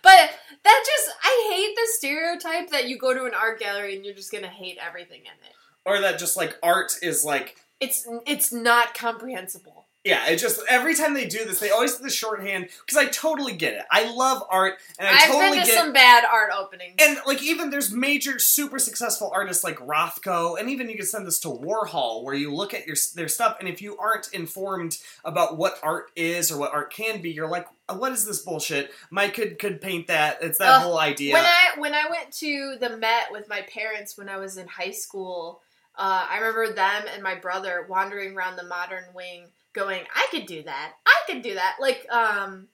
But 0.02 0.30
that 0.64 0.84
just 0.86 1.18
I 1.24 1.50
hate 1.52 1.76
the 1.76 1.88
stereotype 1.94 2.70
that 2.70 2.88
you 2.88 2.98
go 3.00 3.14
to 3.16 3.26
an 3.26 3.34
art 3.34 3.60
gallery 3.60 3.96
and 3.96 4.06
you're 4.06 4.14
just 4.14 4.32
gonna 4.32 4.48
hate 4.48 4.78
everything 4.80 5.22
in 5.22 5.32
it. 5.48 5.56
or 5.84 6.00
that 6.02 6.20
just 6.20 6.38
like 6.38 6.58
art 6.62 6.94
is 7.02 7.26
like 7.26 7.56
It's 7.80 8.08
it's 8.28 8.52
not 8.54 8.94
comprehensible. 8.94 9.85
Yeah, 10.06 10.30
it 10.30 10.38
just 10.38 10.62
every 10.70 10.94
time 10.94 11.16
they 11.16 11.26
do 11.26 11.46
this, 11.46 11.60
they 11.60 11.72
always 11.72 11.98
do 11.98 12.04
the 12.04 12.12
shorthand 12.12 12.70
because 12.86 12.96
I 12.96 13.08
totally 13.08 13.54
get 13.54 13.74
it. 13.74 13.82
I 13.90 14.14
love 14.14 14.44
art, 14.52 14.76
and 15.00 15.08
I 15.08 15.14
I've 15.14 15.32
totally 15.32 15.58
been 15.58 15.60
to 15.62 15.66
get. 15.66 15.80
some 15.80 15.94
bad 15.94 16.24
art 16.32 16.52
openings. 16.56 16.94
and 17.00 17.18
like 17.26 17.42
even 17.42 17.72
there's 17.72 17.92
major 17.92 18.38
super 18.38 18.78
successful 18.78 19.32
artists 19.34 19.64
like 19.64 19.78
Rothko, 19.78 20.60
and 20.60 20.70
even 20.70 20.90
you 20.92 20.96
can 20.96 21.08
send 21.08 21.26
this 21.26 21.40
to 21.40 21.48
Warhol, 21.48 22.24
where 22.24 22.36
you 22.36 22.54
look 22.54 22.76
at 22.76 22.86
your 22.86 22.96
their 23.16 23.28
stuff, 23.28 23.58
and 23.60 23.68
if 23.68 23.82
you 23.82 23.98
aren't 23.98 24.32
informed 24.32 25.00
about 25.24 25.58
what 25.58 25.80
art 25.82 26.12
is 26.16 26.52
or 26.52 26.60
what 26.60 26.72
art 26.72 26.94
can 26.94 27.20
be, 27.20 27.32
you're 27.32 27.50
like, 27.50 27.66
what 27.92 28.12
is 28.12 28.28
this 28.28 28.44
bullshit? 28.44 28.92
Mike 29.10 29.34
could 29.34 29.58
could 29.58 29.82
paint 29.82 30.06
that. 30.06 30.38
It's 30.40 30.60
that 30.60 30.76
Ugh, 30.76 30.82
whole 30.84 31.00
idea. 31.00 31.34
When 31.34 31.46
I 31.46 31.80
when 31.80 31.94
I 31.96 32.04
went 32.12 32.32
to 32.34 32.78
the 32.80 32.96
Met 32.96 33.32
with 33.32 33.50
my 33.50 33.62
parents 33.62 34.20
when 34.20 34.30
I 34.30 34.38
was 34.38 34.58
in 34.58 34.68
high 34.68 34.92
school, 34.92 35.62
uh, 35.98 36.28
I 36.30 36.38
remember 36.38 36.74
them 36.74 37.06
and 37.12 37.24
my 37.24 37.34
brother 37.34 37.88
wandering 37.90 38.36
around 38.38 38.56
the 38.56 38.66
modern 38.66 39.06
wing, 39.16 39.48
going, 39.76 40.04
"I 40.16 40.28
could 40.32 40.46
do 40.46 40.64
that. 40.64 40.94
I 41.06 41.32
could 41.32 41.42
do 41.42 41.54
that." 41.56 41.76
Like 41.80 42.08
um, 42.10 42.68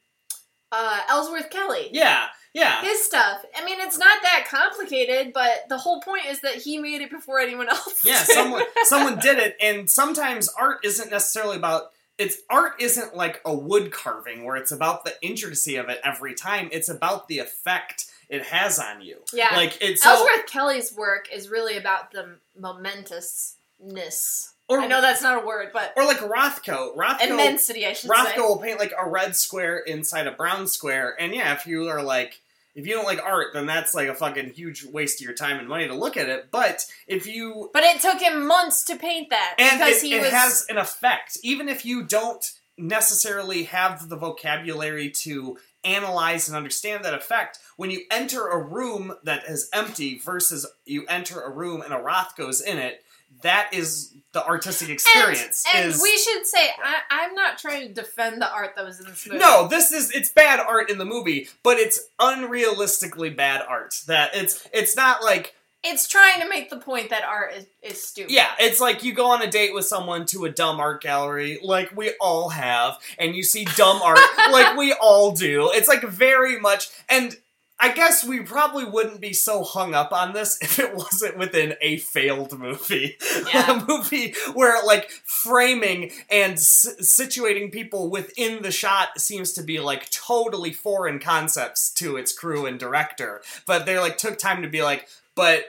uh, 0.72 0.99
Ellsworth 1.10 1.49
Kelly, 1.49 1.89
yeah, 1.91 2.28
yeah. 2.54 2.82
his 2.82 3.04
stuff. 3.04 3.43
I 3.56 3.66
mean, 3.66 3.80
it's 3.80 3.97
not 3.97 4.22
that 4.24 4.45
complicated, 4.49 5.34
but 5.34 5.68
the 5.70 5.78
whole 5.78 6.02
point 6.02 6.26
is 6.28 6.41
that 6.41 6.56
he 6.56 6.78
made 6.78 7.02
it 7.02 7.10
before 7.10 7.39
anyone 7.39 7.70
else. 7.70 8.04
Yeah, 8.06 8.24
someone 8.24 8.64
someone 8.84 9.20
did 9.20 9.39
it, 9.39 9.58
and 9.62 9.89
sometimes 9.89 10.47
art 10.49 10.80
isn't 10.86 11.12
necessarily 11.12 11.58
about 11.58 11.91
it's 12.18 12.38
art 12.49 12.74
isn't 12.80 13.16
like 13.16 13.41
a 13.45 13.54
wood 13.54 13.91
carving 13.91 14.45
where 14.45 14.56
it's 14.56 14.72
about 14.72 15.04
the 15.06 15.14
intricacy 15.22 15.76
of 15.78 15.89
it 15.89 15.99
every 16.04 16.36
time. 16.36 16.70
It's 16.72 16.89
about 16.89 17.28
the 17.28 17.39
effect 17.39 18.12
it 18.30 18.43
has 18.43 18.80
on 18.80 19.02
you. 19.02 19.18
Yeah. 19.34 19.56
like 19.56 19.78
it's 19.82 20.04
so, 20.04 20.12
Ellsworth 20.12 20.45
Kelly's 20.47 20.95
work 20.95 21.28
is 21.34 21.49
really 21.49 21.78
about 21.78 22.12
the 22.12 22.38
momentousness. 22.60 24.54
Or 24.72 24.80
I 24.82 24.88
know 24.88 25.01
that's 25.01 25.22
not 25.22 25.43
a 25.43 25.45
word, 25.45 25.69
but 25.74 25.93
or 25.97 26.05
like 26.05 26.19
Rothko. 26.19 26.95
Rothko 26.95 27.30
immensity, 27.30 27.86
I 27.86 27.93
should 27.93 28.09
Rothko 28.09 28.34
say. 28.36 28.39
will 28.41 28.57
paint 28.57 28.80
like 28.80 28.93
a 28.97 29.09
red 29.09 29.36
square 29.36 29.78
inside 29.80 30.28
a 30.28 30.32
brown 30.32 30.67
square, 30.67 31.15
and 31.19 31.34
yeah, 31.34 31.53
if 31.53 31.67
you 31.67 31.88
are 31.89 32.01
like 32.01 32.39
if 32.74 32.88
you 32.88 32.93
don't 32.93 33.05
like 33.05 33.22
art, 33.22 33.47
then 33.53 33.65
that's 33.65 33.93
like 33.93 34.07
a 34.07 34.15
fucking 34.15 34.51
huge 34.51 34.86
waste 34.86 35.19
of 35.19 35.26
your 35.26 35.34
time 35.36 35.59
and 35.59 35.67
money 35.67 35.88
to 35.88 35.93
look 35.93 36.15
at 36.15 36.30
it. 36.30 36.49
But 36.51 36.86
if 37.05 37.28
you 37.28 37.69
But 37.74 37.84
it 37.84 37.99
took 38.01 38.22
him 38.22 38.47
months 38.47 38.86
to 38.86 38.95
paint 38.95 39.30
that 39.30 39.55
and 39.59 39.80
because 39.80 40.01
it, 40.03 40.07
he 40.07 40.13
it 40.15 40.22
was. 40.22 40.32
has 40.32 40.65
an 40.69 40.78
effect 40.78 41.38
even 41.43 41.67
if 41.67 41.86
you 41.86 42.03
don't 42.03 42.49
necessarily 42.78 43.63
have 43.63 44.09
the 44.09 44.15
vocabulary 44.15 45.09
to 45.09 45.57
analyze 45.84 46.47
and 46.47 46.55
understand 46.55 47.03
that 47.03 47.13
effect 47.13 47.59
when 47.76 47.89
you 47.91 48.01
enter 48.11 48.47
a 48.47 48.57
room 48.61 49.13
that 49.24 49.43
is 49.47 49.69
empty 49.74 50.19
versus 50.19 50.65
you 50.86 51.05
enter 51.07 51.41
a 51.41 51.49
room 51.49 51.82
and 51.82 51.93
a 51.93 51.97
rothko's 51.97 52.61
in 52.61 52.78
it 52.78 53.03
that 53.42 53.74
is 53.74 54.14
the 54.34 54.46
artistic 54.46 54.89
experience 54.89 55.66
and, 55.74 55.86
and 55.86 55.94
is 55.94 56.02
we 56.02 56.18
should 56.18 56.46
say 56.46 56.70
I, 56.84 56.96
I'm 57.10 57.36
not 57.36 57.58
trying 57.58 57.88
to 57.88 57.94
defend 57.94 58.42
the 58.42 58.52
art 58.52 58.76
that 58.76 58.86
was 58.86 59.00
in 59.00 59.08
this 59.08 59.28
movie. 59.28 59.39
no 59.39 59.68
this 59.68 59.92
is 59.92 60.12
it's 60.12 60.32
bad 60.32 60.60
art 60.60 60.89
in 60.89 60.98
the 60.98 61.06
movie 61.06 61.50
but 61.64 61.78
it's 61.78 62.08
unrealistically 62.20 63.36
bad 63.36 63.62
art 63.68 64.02
that 64.08 64.32
it's 64.34 64.68
it's 64.74 64.96
not 64.96 65.22
like 65.22 65.54
it's 65.84 66.08
trying 66.08 66.42
to 66.42 66.48
make 66.48 66.70
the 66.70 66.78
point 66.78 67.10
that 67.10 67.24
art 67.24 67.54
is, 67.56 67.66
is 67.82 68.04
stupid. 68.04 68.32
Yeah, 68.32 68.50
it's 68.60 68.80
like 68.80 69.04
you 69.04 69.14
go 69.14 69.32
on 69.32 69.42
a 69.42 69.50
date 69.50 69.74
with 69.74 69.86
someone 69.86 70.26
to 70.28 70.46
a 70.46 70.50
dumb 70.50 70.80
art 70.80 71.02
gallery, 71.02 71.58
like 71.64 71.96
we 71.96 72.14
all 72.22 72.50
have, 72.50 73.00
and 73.18 73.36
you 73.36 73.42
see 73.42 73.66
dumb 73.76 74.00
art, 74.04 74.20
like 74.52 74.78
we 74.78 74.94
all 74.94 75.32
do. 75.32 75.72
It's 75.74 75.88
like 75.88 76.04
very 76.04 76.60
much, 76.60 76.89
and 77.10 77.36
I 77.84 77.92
guess 77.94 78.24
we 78.24 78.42
probably 78.42 78.86
wouldn't 78.86 79.20
be 79.22 79.34
so 79.34 79.64
hung 79.64 79.96
up 79.96 80.14
on 80.14 80.34
this 80.34 80.58
if 80.62 80.78
it 80.78 80.96
wasn't 80.96 81.38
within 81.38 81.74
a 81.82 81.98
failed 81.98 82.58
movie. 82.58 83.18
Yeah. 83.54 83.82
a 83.82 83.86
movie 83.86 84.34
where 84.54 84.86
like 84.86 85.10
framing 85.26 86.12
and 86.30 86.54
s- 86.54 86.86
situating 87.02 87.72
people 87.72 88.10
within 88.10 88.62
the 88.62 88.72
shot 88.72 89.20
seems 89.20 89.52
to 89.54 89.64
be 89.64 89.80
like 89.80 90.10
totally 90.12 90.72
foreign 90.72 91.20
concepts 91.20 91.90
to 91.96 92.18
its 92.18 92.32
crew 92.32 92.66
and 92.66 92.80
director. 92.80 93.42
But 93.66 93.86
they 93.86 93.98
like 94.00 94.18
took 94.18 94.38
time 94.38 94.62
to 94.62 94.70
be 94.70 94.84
like, 94.84 95.08
but 95.36 95.66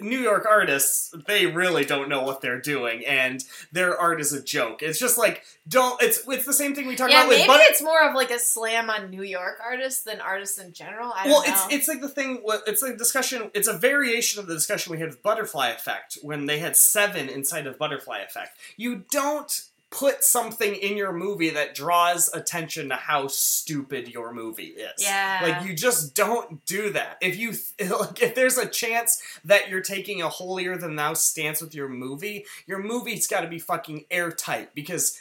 New 0.00 0.18
York 0.18 0.44
artists, 0.46 1.14
they 1.26 1.46
really 1.46 1.84
don't 1.84 2.08
know 2.10 2.22
what 2.22 2.42
they're 2.42 2.60
doing, 2.60 3.06
and 3.06 3.42
their 3.72 3.96
art 3.98 4.20
is 4.20 4.32
a 4.34 4.42
joke. 4.42 4.82
It's 4.82 4.98
just 4.98 5.16
like 5.16 5.42
don't. 5.66 6.00
It's 6.02 6.22
it's 6.28 6.44
the 6.44 6.52
same 6.52 6.74
thing 6.74 6.86
we 6.86 6.96
talk 6.96 7.10
Yeah, 7.10 7.20
about 7.20 7.28
with. 7.30 7.38
maybe 7.38 7.46
But- 7.48 7.60
it's 7.62 7.82
more 7.82 8.06
of 8.06 8.14
like 8.14 8.30
a 8.30 8.38
slam 8.38 8.90
on 8.90 9.10
New 9.10 9.22
York 9.22 9.58
artists 9.64 10.02
than 10.02 10.20
artists 10.20 10.58
in 10.58 10.72
general. 10.74 11.12
I 11.16 11.24
don't 11.24 11.32
well, 11.32 11.42
know. 11.48 11.48
it's 11.66 11.74
it's 11.74 11.88
like 11.88 12.02
the 12.02 12.08
thing. 12.10 12.42
It's 12.66 12.82
a 12.82 12.94
discussion. 12.94 13.50
It's 13.54 13.68
a 13.68 13.78
variation 13.78 14.38
of 14.38 14.46
the 14.46 14.54
discussion 14.54 14.92
we 14.92 14.98
had 14.98 15.08
with 15.08 15.22
Butterfly 15.22 15.68
Effect 15.68 16.18
when 16.22 16.44
they 16.44 16.58
had 16.58 16.76
seven 16.76 17.28
inside 17.30 17.66
of 17.66 17.78
Butterfly 17.78 18.18
Effect. 18.20 18.56
You 18.76 19.04
don't 19.10 19.62
put 19.96 20.22
something 20.22 20.74
in 20.74 20.94
your 20.94 21.10
movie 21.10 21.48
that 21.48 21.74
draws 21.74 22.28
attention 22.34 22.90
to 22.90 22.94
how 22.96 23.26
stupid 23.28 24.08
your 24.08 24.30
movie 24.30 24.64
is. 24.64 25.02
Yeah. 25.02 25.40
like 25.42 25.66
you 25.66 25.74
just 25.74 26.14
don't 26.14 26.64
do 26.66 26.90
that. 26.90 27.16
If 27.22 27.38
you 27.38 27.52
like, 27.98 28.20
if 28.20 28.34
there's 28.34 28.58
a 28.58 28.68
chance 28.68 29.22
that 29.46 29.70
you're 29.70 29.80
taking 29.80 30.20
a 30.20 30.28
holier 30.28 30.76
than 30.76 30.96
thou 30.96 31.14
stance 31.14 31.62
with 31.62 31.74
your 31.74 31.88
movie, 31.88 32.44
your 32.66 32.78
movie's 32.78 33.26
got 33.26 33.40
to 33.40 33.48
be 33.48 33.58
fucking 33.58 34.04
airtight 34.10 34.74
because 34.74 35.18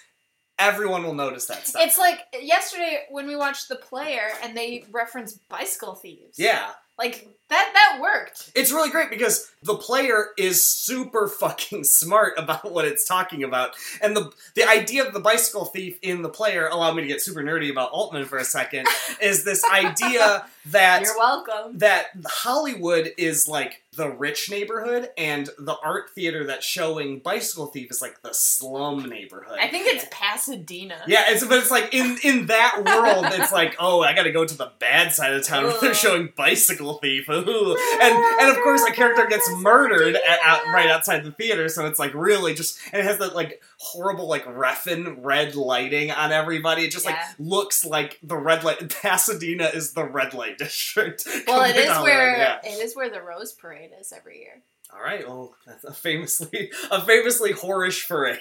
everyone 0.60 1.04
will 1.04 1.16
notice 1.16 1.46
that 1.46 1.66
stuff. 1.68 1.82
It's 1.82 1.98
like 1.98 2.20
yesterday 2.42 3.06
when 3.10 3.28
we 3.28 3.38
watched 3.38 3.70
The 3.70 3.78
Player 3.78 4.28
and 4.44 4.58
they 4.58 4.84
referenced 4.92 5.48
bicycle 5.48 5.96
thieves. 5.96 6.38
yeah. 6.38 6.72
Like 6.98 7.28
that 7.50 7.72
that 7.74 8.02
worked. 8.02 8.52
It's 8.56 8.72
really 8.72 8.90
great 8.90 9.12
because 9.12 9.52
the 9.62 9.76
player 9.76 10.30
is 10.38 10.66
super 10.66 11.28
fucking 11.40 11.84
smart 11.84 12.34
about 12.38 12.72
what 12.72 12.86
it's 12.86 13.06
talking 13.06 13.44
about. 13.44 13.76
And 14.02 14.16
the 14.16 14.32
the 14.56 14.64
idea 14.68 15.06
of 15.06 15.14
the 15.14 15.20
bicycle 15.20 15.66
thief 15.66 15.98
in 16.02 16.22
the 16.22 16.30
player, 16.30 16.68
allow 16.68 16.94
me 16.94 17.02
to 17.02 17.08
get 17.08 17.22
super 17.22 17.42
nerdy 17.42 17.70
about 17.72 17.92
Altman 17.92 18.26
for 18.26 18.38
a 18.38 18.44
second, 18.44 18.88
is 19.22 19.44
this 19.44 19.64
idea 19.66 20.46
that 20.68 21.04
You're 21.04 21.18
welcome. 21.18 21.78
that 21.78 22.08
Hollywood 22.26 23.12
is 23.18 23.48
like 23.48 23.84
the 23.94 24.10
rich 24.10 24.50
neighborhood 24.50 25.10
and 25.18 25.50
the 25.60 25.76
art 25.84 26.10
theater 26.10 26.46
that's 26.46 26.66
showing 26.66 27.20
Bicycle 27.20 27.68
Thief 27.68 27.92
is 27.92 28.02
like 28.02 28.22
the 28.24 28.34
slum 28.34 29.08
neighborhood. 29.08 29.58
I 29.60 29.70
think 29.70 29.88
it's 29.88 30.06
Pasadena. 30.12 30.98
Yeah, 31.08 31.26
it's 31.28 31.46
but 31.46 31.60
it's 31.60 31.72
like 31.72 31.94
in 31.94 32.18
in 32.24 32.48
that 32.48 32.84
world, 32.84 33.26
it's 33.32 33.52
like 33.52 33.76
oh, 33.80 34.02
I 34.02 34.14
got 34.14 34.24
to 34.24 34.32
go 34.32 34.46
to 34.46 34.58
the 34.58 34.72
bad 34.80 35.14
side 35.14 35.34
of 35.34 35.44
town 35.44 35.66
where 35.66 35.80
they're 35.80 35.94
showing 35.94 36.34
Bicycle 36.36 36.85
Thief, 36.94 37.28
and 37.30 37.46
and 37.50 38.50
of 38.50 38.64
course 38.64 38.82
a 38.88 38.94
character 38.94 39.26
gets 39.28 39.50
murdered 39.58 40.16
at, 40.16 40.40
out, 40.44 40.66
right 40.68 40.88
outside 40.90 41.26
the 41.26 41.32
theater, 41.32 41.68
so 41.68 41.86
it's 41.88 42.00
like 42.00 42.14
really 42.14 42.54
just 42.54 42.80
and 42.94 43.02
it 43.02 43.06
has 43.06 43.18
that 43.18 43.36
like 43.36 43.62
horrible 43.80 44.28
like 44.30 44.46
Reffin 44.46 45.18
red 45.24 45.56
lighting 45.56 46.12
on 46.12 46.32
everybody. 46.32 46.84
It 46.86 46.92
just 46.92 47.06
Yeah. 47.06 47.12
like 47.14 47.22
looks 47.40 47.84
like 47.84 48.20
the 48.24 48.38
red 48.38 48.64
light. 48.64 48.90
Pasadena 49.02 49.66
is 49.74 49.94
the 49.94 50.06
red 50.06 50.34
light 50.34 50.58
district. 50.60 51.28
Well, 51.48 51.64
it 51.70 51.76
is 51.76 51.90
where 52.00 52.38
yeah. 52.38 52.60
it 52.64 52.82
is 52.82 52.96
where 52.96 53.10
the 53.10 53.22
Rose 53.22 53.52
Parade 53.52 53.90
is 54.00 54.14
every 54.16 54.40
year. 54.40 54.62
All 54.94 55.02
right, 55.04 55.28
well, 55.28 55.54
that's 55.66 55.84
a 55.84 55.92
famously 55.92 56.72
a 56.92 57.02
famously 57.02 57.52
whorish 57.54 58.08
parade. 58.08 58.40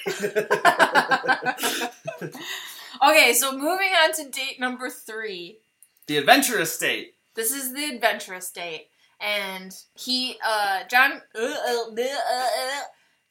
Okay, 3.02 3.32
so 3.34 3.52
moving 3.52 3.90
on 4.04 4.12
to 4.14 4.28
date 4.30 4.60
number 4.60 4.88
three. 4.88 5.58
the 6.06 6.16
Adventurous 6.16 6.72
State. 6.72 7.13
This 7.34 7.52
is 7.52 7.72
the 7.72 7.84
adventurous 7.94 8.50
date, 8.50 8.88
and 9.20 9.74
he, 9.94 10.36
uh, 10.46 10.80
John, 10.90 11.20
uh, 11.34 11.38
uh, 11.38 11.90
uh, 11.90 12.02
uh, 12.02 12.80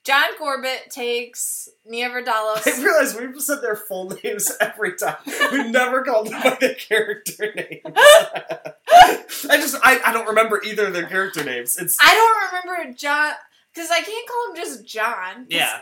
John 0.03 0.37
Corbett 0.37 0.89
takes 0.91 1.69
Nia 1.85 2.09
Vardalos. 2.09 2.67
I 2.67 2.83
realize 2.83 3.15
we've 3.15 3.41
said 3.41 3.61
their 3.61 3.77
full 3.77 4.09
names 4.23 4.51
every 4.59 4.95
time. 4.97 5.15
We've 5.25 5.67
never 5.71 6.03
called 6.03 6.27
them 6.27 6.41
by 6.41 6.57
their 6.59 6.75
character 6.75 7.53
name. 7.55 7.79
I 7.85 9.57
just 9.57 9.75
I, 9.83 10.01
I 10.05 10.11
don't 10.13 10.27
remember 10.27 10.61
either 10.63 10.87
of 10.87 10.93
their 10.93 11.07
character 11.07 11.43
names. 11.43 11.77
It's 11.77 11.97
I 12.01 12.13
don't 12.13 12.65
remember 12.65 12.93
John 12.97 13.31
because 13.73 13.89
I 13.89 14.01
can't 14.01 14.27
call 14.27 14.49
him 14.49 14.55
just 14.57 14.85
John. 14.85 15.35
'cause 15.35 15.45
yeah. 15.49 15.79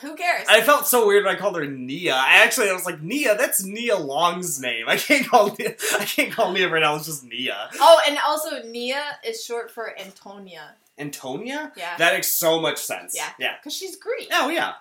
Who 0.00 0.14
cares? 0.14 0.46
I 0.48 0.60
felt 0.60 0.86
so 0.86 1.06
weird 1.06 1.24
when 1.24 1.34
I 1.34 1.38
called 1.38 1.56
her 1.56 1.66
Nia. 1.66 2.14
I 2.14 2.42
actually 2.44 2.68
I 2.68 2.72
was 2.72 2.84
like 2.84 3.00
Nia. 3.02 3.36
That's 3.36 3.64
Nia 3.64 3.96
Long's 3.96 4.60
name. 4.60 4.84
I 4.88 4.96
can't 4.96 5.26
call 5.26 5.54
Nia, 5.58 5.74
I 5.98 6.04
can't 6.04 6.32
call 6.32 6.52
Nia 6.52 6.68
right 6.68 6.80
now. 6.80 6.96
It's 6.96 7.06
just 7.06 7.24
Nia. 7.24 7.70
oh, 7.80 8.00
and 8.06 8.18
also 8.26 8.62
Nia 8.64 9.18
is 9.24 9.44
short 9.44 9.70
for 9.70 9.98
Antonia. 9.98 10.74
Antonia. 10.98 11.72
Yeah. 11.76 11.96
That 11.98 12.14
makes 12.14 12.28
so 12.28 12.60
much 12.60 12.78
sense. 12.78 13.14
Yeah. 13.16 13.28
Yeah. 13.38 13.54
Because 13.58 13.74
she's 13.74 13.96
Greek. 13.96 14.28
Oh 14.32 14.48
yeah. 14.48 14.72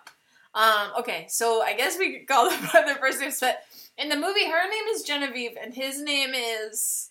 Um, 0.53 0.91
okay, 0.99 1.25
so 1.27 1.61
I 1.61 1.73
guess 1.75 1.97
we 1.99 2.17
could 2.19 2.27
call 2.27 2.49
them 2.49 2.59
by 2.73 2.81
their 2.83 2.95
first 2.95 3.19
names, 3.19 3.39
but 3.41 3.61
in 3.97 4.07
the 4.07 4.15
movie, 4.15 4.45
her 4.49 4.69
name 4.69 4.85
is 4.93 5.03
Genevieve, 5.03 5.57
and 5.61 5.73
his 5.73 6.01
name 6.01 6.31
is 6.33 7.09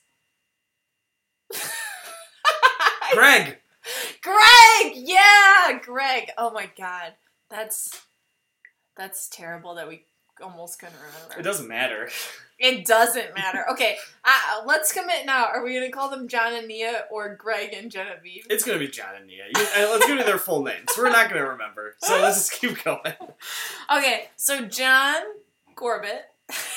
Greg. 3.12 3.58
Greg. 4.22 4.92
Yeah, 4.94 5.78
Greg. 5.82 6.30
Oh 6.38 6.50
my 6.52 6.70
god, 6.76 7.12
that's 7.54 8.02
that's 8.96 9.28
terrible 9.28 9.76
that 9.76 9.88
we 9.88 10.04
almost 10.42 10.80
couldn't 10.80 10.96
remember. 10.96 11.38
It 11.38 11.42
doesn't 11.42 11.68
matter. 11.68 12.08
It 12.58 12.84
doesn't 12.84 13.34
matter. 13.34 13.64
Okay, 13.72 13.96
uh, 14.24 14.62
let's 14.66 14.92
commit 14.92 15.24
now. 15.24 15.46
Are 15.46 15.64
we 15.64 15.74
gonna 15.74 15.90
call 15.90 16.10
them 16.10 16.26
John 16.26 16.52
and 16.52 16.66
Nia 16.66 17.04
or 17.10 17.36
Greg 17.36 17.72
and 17.72 17.90
Genevieve? 17.90 18.46
It's 18.50 18.64
gonna 18.64 18.78
be 18.78 18.88
John 18.88 19.14
and 19.16 19.26
Nia. 19.26 19.44
Uh, 19.56 19.90
let's 19.90 20.06
give 20.06 20.16
me 20.16 20.24
their 20.24 20.38
full 20.38 20.64
names. 20.64 20.88
We're 20.98 21.10
not 21.10 21.28
gonna 21.28 21.48
remember. 21.48 21.94
So 22.00 22.14
let's 22.20 22.48
just 22.48 22.60
keep 22.60 22.82
going. 22.82 23.14
Okay, 23.94 24.28
so 24.36 24.64
John 24.64 25.22
Corbett 25.76 26.24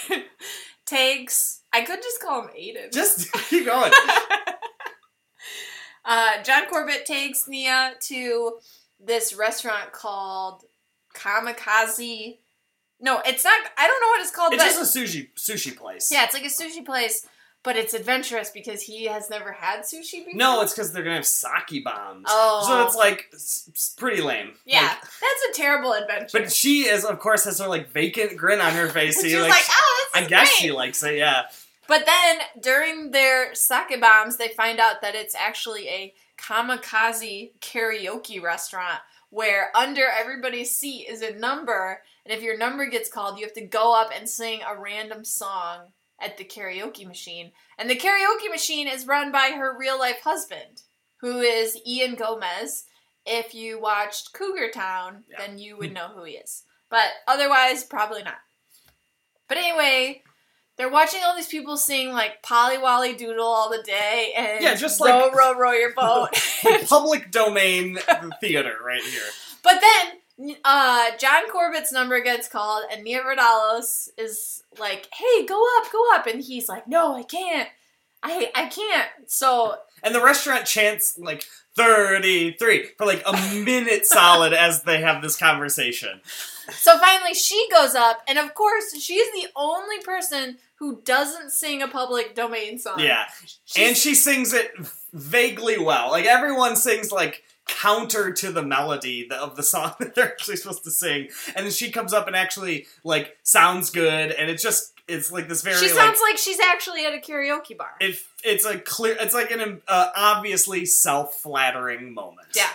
takes. 0.86 1.62
I 1.74 1.82
could 1.82 2.02
just 2.02 2.22
call 2.22 2.44
him 2.44 2.50
Aidan. 2.56 2.90
Just 2.92 3.32
keep 3.50 3.66
going. 3.66 3.92
Uh, 6.06 6.42
John 6.42 6.68
Corbett 6.70 7.06
takes 7.06 7.50
Nia 7.50 7.92
to 8.04 8.60
this 8.98 9.34
restaurant 9.36 9.92
called 9.92 10.64
Kamikaze. 11.18 12.38
No, 13.00 13.22
it's 13.26 13.44
not. 13.44 13.60
I 13.78 13.88
don't 13.88 14.02
know 14.02 14.08
what 14.08 14.22
it's 14.22 14.32
called. 14.32 14.54
It's 14.54 14.64
just 14.64 14.96
a 14.96 15.00
sushi 15.00 15.30
sushi 15.36 15.76
place. 15.76 16.12
yeah, 16.12 16.24
it's 16.24 16.34
like 16.34 16.44
a 16.44 16.48
sushi 16.48 16.84
place, 16.86 17.28
but 17.64 17.76
it's 17.76 17.94
adventurous 17.94 18.50
because 18.50 18.82
he 18.82 19.06
has 19.06 19.30
never 19.30 19.52
had 19.52 19.82
sushi 19.82 20.26
before. 20.26 20.34
No, 20.36 20.62
it's 20.62 20.74
because 20.74 20.92
they're 20.94 21.04
gonna 21.04 21.18
have 21.18 21.28
sake 21.28 21.84
bombs. 21.84 22.26
Oh. 22.28 22.64
So 22.68 22.86
it's 22.88 22.96
like 22.96 23.26
it's, 23.32 23.68
it's 23.68 23.90
pretty 23.96 24.22
lame. 24.22 24.54
yeah, 24.66 24.82
Like, 24.82 25.02
that's 25.02 25.44
a 25.52 25.54
terrible 25.54 25.94
adventure. 25.94 26.40
but 26.40 26.52
she 26.52 26.88
is, 26.88 27.06
of 27.06 27.20
course, 27.20 27.44
has 27.46 27.60
her 27.60 27.68
like 27.68 27.92
vacant 27.92 28.36
grin 28.36 28.62
on 28.62 28.74
her 28.74 28.88
face. 28.90 29.22
She's 29.22 29.32
you're 29.32 29.42
like, 29.48 29.64
oh, 29.70 30.06
I 30.16 30.22
guess 30.26 30.50
great. 30.50 30.58
she 30.58 30.72
likes 30.72 31.04
it. 31.04 31.18
Yeah. 31.18 31.44
But 31.88 32.06
then 32.06 32.40
during 32.62 33.12
their 33.12 33.54
sake 33.56 34.02
bombs, 34.02 34.38
they 34.38 34.50
find 34.50 34.80
out 34.80 35.02
that 35.02 35.14
it's 35.16 35.36
actually 35.36 35.88
a 35.88 36.14
kamikaze 36.38 37.52
karaoke 37.62 38.42
restaurant 38.42 39.00
where 39.30 39.76
under 39.76 40.08
everybody's 40.08 40.76
seat 40.76 41.08
is 41.10 41.22
a 41.22 41.36
number, 41.36 42.02
and 42.26 42.34
if 42.34 42.42
your 42.44 42.58
number 42.58 42.86
gets 42.88 43.10
called, 43.10 43.38
you 43.38 43.46
have 43.46 43.54
to 43.54 43.66
go 43.66 44.00
up 44.00 44.10
and 44.16 44.28
sing 44.30 44.62
a 44.62 44.80
random 44.80 45.24
song 45.26 45.92
at 46.20 46.38
the 46.38 46.46
karaoke 46.46 47.06
machine. 47.06 47.52
And 47.78 47.90
the 47.90 47.96
karaoke 47.98 48.50
machine 48.50 48.88
is 48.88 49.06
run 49.08 49.32
by 49.32 49.52
her 49.58 49.78
real 49.78 50.00
life 50.00 50.22
husband, 50.24 50.82
who 51.22 51.40
is 51.42 51.78
Ian 51.86 52.16
Gomez. 52.16 52.86
If 53.26 53.54
you 53.54 53.80
watched 53.80 54.34
Cougar 54.34 54.72
Town, 54.72 55.26
Yeah. 55.30 55.38
then 55.40 55.60
you 55.60 55.78
would 55.78 55.94
know 55.94 56.08
who 56.08 56.24
he 56.24 56.34
is. 56.34 56.64
But 56.90 57.10
otherwise, 57.28 57.84
probably 57.84 58.24
not. 58.24 58.40
But 59.48 59.58
anyway, 59.58 60.24
they're 60.78 60.90
watching 60.90 61.20
all 61.26 61.36
these 61.36 61.48
people 61.48 61.76
sing 61.78 62.14
like 62.14 62.42
Polly 62.44 62.78
Wolly 62.78 63.16
Doodle 63.16 63.46
all 63.46 63.70
the 63.70 63.82
day 63.84 64.34
and 64.38 64.64
Yeah, 64.64 64.76
just 64.76 65.00
row, 65.02 65.08
like- 65.28 65.36
row, 65.36 65.54
row 65.58 65.72
your 65.72 65.94
boat. 65.94 66.30
Public 66.88 67.32
domain 67.32 67.98
theater 68.42 68.76
right 68.86 69.02
here. 69.04 69.24
but 69.64 69.82
then 69.82 70.56
uh, 70.64 71.10
John 71.18 71.50
Corbett's 71.50 71.92
number 71.92 72.22
gets 72.22 72.48
called 72.48 72.86
and 72.92 73.04
Nia 73.04 73.22
Vardalos 73.24 74.10
is 74.20 74.64
like, 74.80 75.08
"Hey, 75.12 75.46
go 75.48 75.60
up, 75.80 75.92
go 75.92 76.00
up," 76.14 76.28
and 76.28 76.42
he's 76.44 76.70
like, 76.70 76.88
"No, 76.88 77.16
I 77.16 77.24
can't. 77.24 77.68
I 78.22 78.52
I 78.54 78.68
can't." 78.68 79.10
So 79.26 79.78
And 80.04 80.14
the 80.14 80.24
restaurant 80.24 80.66
chants 80.66 81.18
like 81.18 81.46
33 81.76 82.90
for 82.98 83.06
like 83.06 83.24
a 83.26 83.34
minute 83.64 84.06
solid 84.06 84.54
as 84.54 84.84
they 84.84 85.02
have 85.02 85.22
this 85.22 85.38
conversation. 85.38 86.22
so 86.72 86.98
finally 86.98 87.34
she 87.34 87.68
goes 87.72 87.96
up, 87.96 88.22
and 88.28 88.38
of 88.38 88.54
course 88.54 88.96
she's 89.00 89.32
the 89.34 89.48
only 89.56 90.00
person 90.00 90.58
who 90.76 91.02
doesn't 91.04 91.52
sing 91.52 91.82
a 91.82 91.88
public 91.88 92.36
domain 92.36 92.78
song. 92.78 93.00
Yeah. 93.00 93.26
She's- 93.66 93.88
and 93.88 93.98
she 93.98 94.14
sings 94.16 94.54
it 94.54 94.72
vaguely 95.14 95.78
well. 95.80 96.12
Like 96.12 96.26
everyone 96.26 96.76
sings 96.76 97.12
like 97.12 97.44
counter 97.68 98.32
to 98.32 98.52
the 98.52 98.62
melody 98.64 99.28
of 99.32 99.56
the 99.56 99.64
song 99.64 99.94
that 100.00 100.14
they're 100.16 100.26
actually 100.30 100.56
supposed 100.58 100.84
to 100.84 100.92
sing. 100.92 101.30
And 101.56 101.66
then 101.66 101.72
she 101.74 101.92
comes 101.92 102.14
up 102.14 102.28
and 102.28 102.36
actually 102.36 102.86
like 103.04 103.38
sounds 103.44 103.90
good 103.90 104.32
and 104.32 104.50
it's 104.50 104.62
just 104.64 104.94
it's 105.08 105.32
like 105.32 105.48
this 105.48 105.62
very 105.62 105.78
she 105.78 105.88
like, 105.88 105.96
sounds 105.96 106.20
like 106.22 106.38
she's 106.38 106.60
actually 106.60 107.06
at 107.06 107.14
a 107.14 107.18
karaoke 107.18 107.78
bar. 107.78 107.96
it, 108.02 108.18
it's 108.44 108.66
a 108.66 108.78
clear 108.78 109.16
it's 109.20 109.34
like 109.34 109.52
an 109.52 109.82
uh, 109.88 110.10
obviously 110.16 110.86
self-flattering 110.86 112.14
moment. 112.14 112.50
Yeah. 112.56 112.70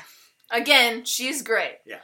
Again, 0.51 1.05
she's 1.05 1.43
great. 1.43 1.79
Yeah. 1.87 2.01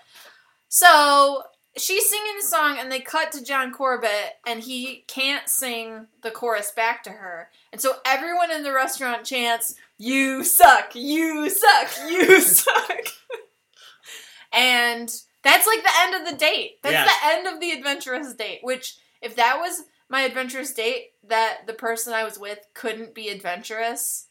So 0.68 1.42
she's 1.76 2.08
singing 2.08 2.36
the 2.40 2.46
song, 2.46 2.76
and 2.78 2.90
they 2.90 3.00
cut 3.00 3.32
to 3.32 3.44
John 3.44 3.72
Corbett, 3.72 4.36
and 4.46 4.60
he 4.60 5.04
can't 5.06 5.48
sing 5.48 6.06
the 6.22 6.30
chorus 6.30 6.72
back 6.72 7.02
to 7.04 7.10
her. 7.10 7.50
And 7.72 7.80
so 7.80 7.96
everyone 8.04 8.50
in 8.50 8.62
the 8.62 8.72
restaurant 8.72 9.24
chants, 9.24 9.74
You 9.98 10.44
suck, 10.44 10.94
you 10.94 11.48
suck, 11.50 11.88
you 12.08 12.40
suck. 12.40 13.06
and 14.52 15.08
that's 15.42 15.66
like 15.66 15.82
the 15.82 15.90
end 16.00 16.14
of 16.14 16.32
the 16.32 16.36
date. 16.36 16.82
That's 16.82 17.10
the 17.10 17.26
end 17.28 17.46
of 17.46 17.60
the 17.60 17.70
adventurous 17.70 18.34
date, 18.34 18.60
which, 18.62 18.96
if 19.22 19.36
that 19.36 19.58
was 19.60 19.82
my 20.08 20.22
adventurous 20.22 20.72
date, 20.72 21.10
that 21.28 21.66
the 21.66 21.72
person 21.74 22.12
I 22.12 22.24
was 22.24 22.38
with 22.38 22.58
couldn't 22.74 23.14
be 23.14 23.28
adventurous. 23.28 24.26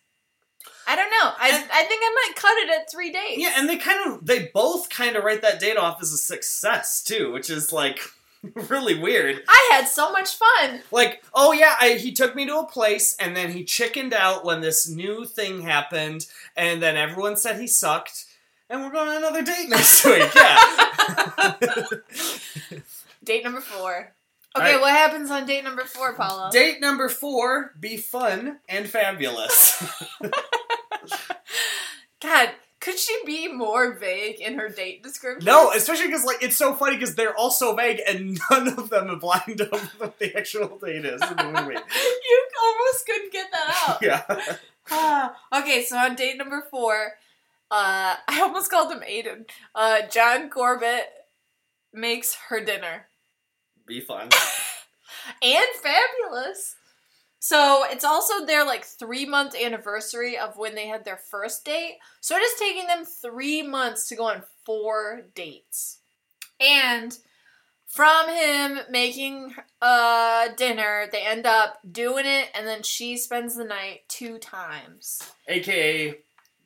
I 0.87 0.95
don't 0.95 1.09
know. 1.11 1.31
I, 1.39 1.49
And- 1.49 1.69
I 1.71 1.83
think 1.83 2.01
I 2.03 2.13
might 2.27 2.35
cut 2.35 2.57
it 2.57 2.69
at 2.69 2.91
three 2.91 3.11
days. 3.11 3.37
Yeah, 3.37 3.53
and 3.57 3.69
they 3.69 3.77
kind 3.77 4.11
of 4.11 4.25
they 4.25 4.49
both 4.53 4.89
kind 4.89 5.15
of 5.15 5.23
write 5.23 5.41
that 5.41 5.59
date 5.59 5.77
off 5.77 6.01
as 6.01 6.11
a 6.11 6.17
success 6.17 7.03
too, 7.03 7.31
which 7.31 7.49
is 7.49 7.71
like 7.71 7.99
really 8.69 8.99
weird. 8.99 9.41
I 9.47 9.69
had 9.73 9.87
so 9.87 10.11
much 10.11 10.35
fun. 10.35 10.81
Like, 10.91 11.23
oh 11.33 11.53
yeah, 11.53 11.75
I, 11.79 11.93
he 11.93 12.11
took 12.11 12.35
me 12.35 12.45
to 12.47 12.57
a 12.59 12.67
place, 12.67 13.15
and 13.19 13.35
then 13.35 13.51
he 13.51 13.63
chickened 13.63 14.13
out 14.13 14.43
when 14.45 14.61
this 14.61 14.89
new 14.89 15.25
thing 15.25 15.61
happened, 15.61 16.27
and 16.55 16.81
then 16.83 16.97
everyone 16.97 17.37
said 17.37 17.59
he 17.59 17.67
sucked, 17.67 18.25
and 18.69 18.81
we're 18.83 18.91
going 18.91 19.07
on 19.09 19.17
another 19.17 19.43
date 19.43 19.69
next 19.69 20.03
week. 20.05 20.29
Yeah, 20.35 21.53
Date 23.23 23.43
number 23.43 23.61
four. 23.61 24.13
All 24.57 24.63
Okay, 24.63 24.73
right. 24.73 24.81
what 24.81 24.91
happens 24.91 25.29
on 25.31 25.45
date 25.45 25.63
number 25.63 25.83
four, 25.83 26.13
Paolo? 26.15 26.49
date 26.51 26.81
number 26.81 27.09
four: 27.09 27.73
be 27.79 27.97
fun 27.97 28.59
and 28.67 28.89
fabulous. 28.89 29.83
God, 32.21 32.49
could 32.79 32.97
she 32.97 33.15
be 33.25 33.47
more 33.51 33.93
vague 33.93 34.39
in 34.41 34.57
her 34.57 34.69
date 34.69 35.03
description? 35.03 35.45
no, 35.45 35.71
especially 35.71 36.07
because 36.07 36.25
like 36.25 36.41
it's 36.41 36.57
so 36.57 36.73
funny 36.73 36.95
because 36.95 37.15
they're 37.15 37.35
all 37.35 37.51
so 37.51 37.75
vague, 37.75 38.01
and 38.07 38.39
none 38.51 38.67
of 38.69 38.89
them 38.89 39.09
have 39.09 39.23
lined 39.23 39.61
up 39.61 39.75
what 39.99 40.17
the 40.19 40.35
actual 40.35 40.77
date 40.79 41.05
is 41.05 41.21
in 41.21 41.37
the 41.37 41.43
movie. 41.43 41.75
you 42.29 42.47
almost 42.63 43.05
couldn't 43.05 43.31
get 43.31 43.47
that 43.51 43.85
out. 43.89 44.01
Yeah, 44.01 44.55
Ah, 44.89 45.35
okay, 45.61 45.83
so 45.83 45.97
on 45.97 46.15
date 46.15 46.37
number 46.37 46.63
four, 46.71 46.95
uh, 47.69 48.15
I 48.27 48.39
almost 48.41 48.71
called 48.71 48.91
him 48.91 49.03
Aidan. 49.05 49.45
Uh, 49.75 50.03
John 50.09 50.49
Corbett 50.49 51.05
makes 51.93 52.35
her 52.49 52.63
dinner. 52.63 53.06
Be 53.87 54.01
fun. 54.01 54.29
and 55.41 55.67
fabulous. 55.81 56.75
So 57.39 57.85
it's 57.89 58.03
also 58.03 58.45
their 58.45 58.65
like 58.65 58.83
three 58.83 59.25
month 59.25 59.55
anniversary 59.55 60.37
of 60.37 60.57
when 60.57 60.75
they 60.75 60.87
had 60.87 61.05
their 61.05 61.17
first 61.17 61.63
date. 61.65 61.97
So 62.19 62.35
it 62.35 62.41
is 62.41 62.59
taking 62.59 62.87
them 62.87 63.05
three 63.05 63.61
months 63.61 64.09
to 64.09 64.15
go 64.15 64.25
on 64.25 64.43
four 64.65 65.21
dates. 65.33 65.99
And 66.59 67.17
from 67.85 68.29
him 68.29 68.79
making 68.89 69.55
uh 69.81 70.49
dinner, 70.57 71.07
they 71.11 71.21
end 71.21 71.45
up 71.45 71.79
doing 71.89 72.25
it, 72.25 72.49
and 72.53 72.67
then 72.67 72.83
she 72.83 73.17
spends 73.17 73.55
the 73.55 73.63
night 73.63 74.01
two 74.07 74.39
times. 74.39 75.21
AKA 75.47 76.17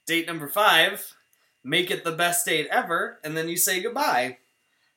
date 0.07 0.26
number 0.28 0.47
five, 0.47 1.13
make 1.63 1.91
it 1.91 2.03
the 2.03 2.11
best 2.11 2.45
date 2.45 2.67
ever, 2.72 3.19
and 3.24 3.38
then 3.38 3.49
you 3.49 3.57
say 3.57 3.82
goodbye. 3.82 4.38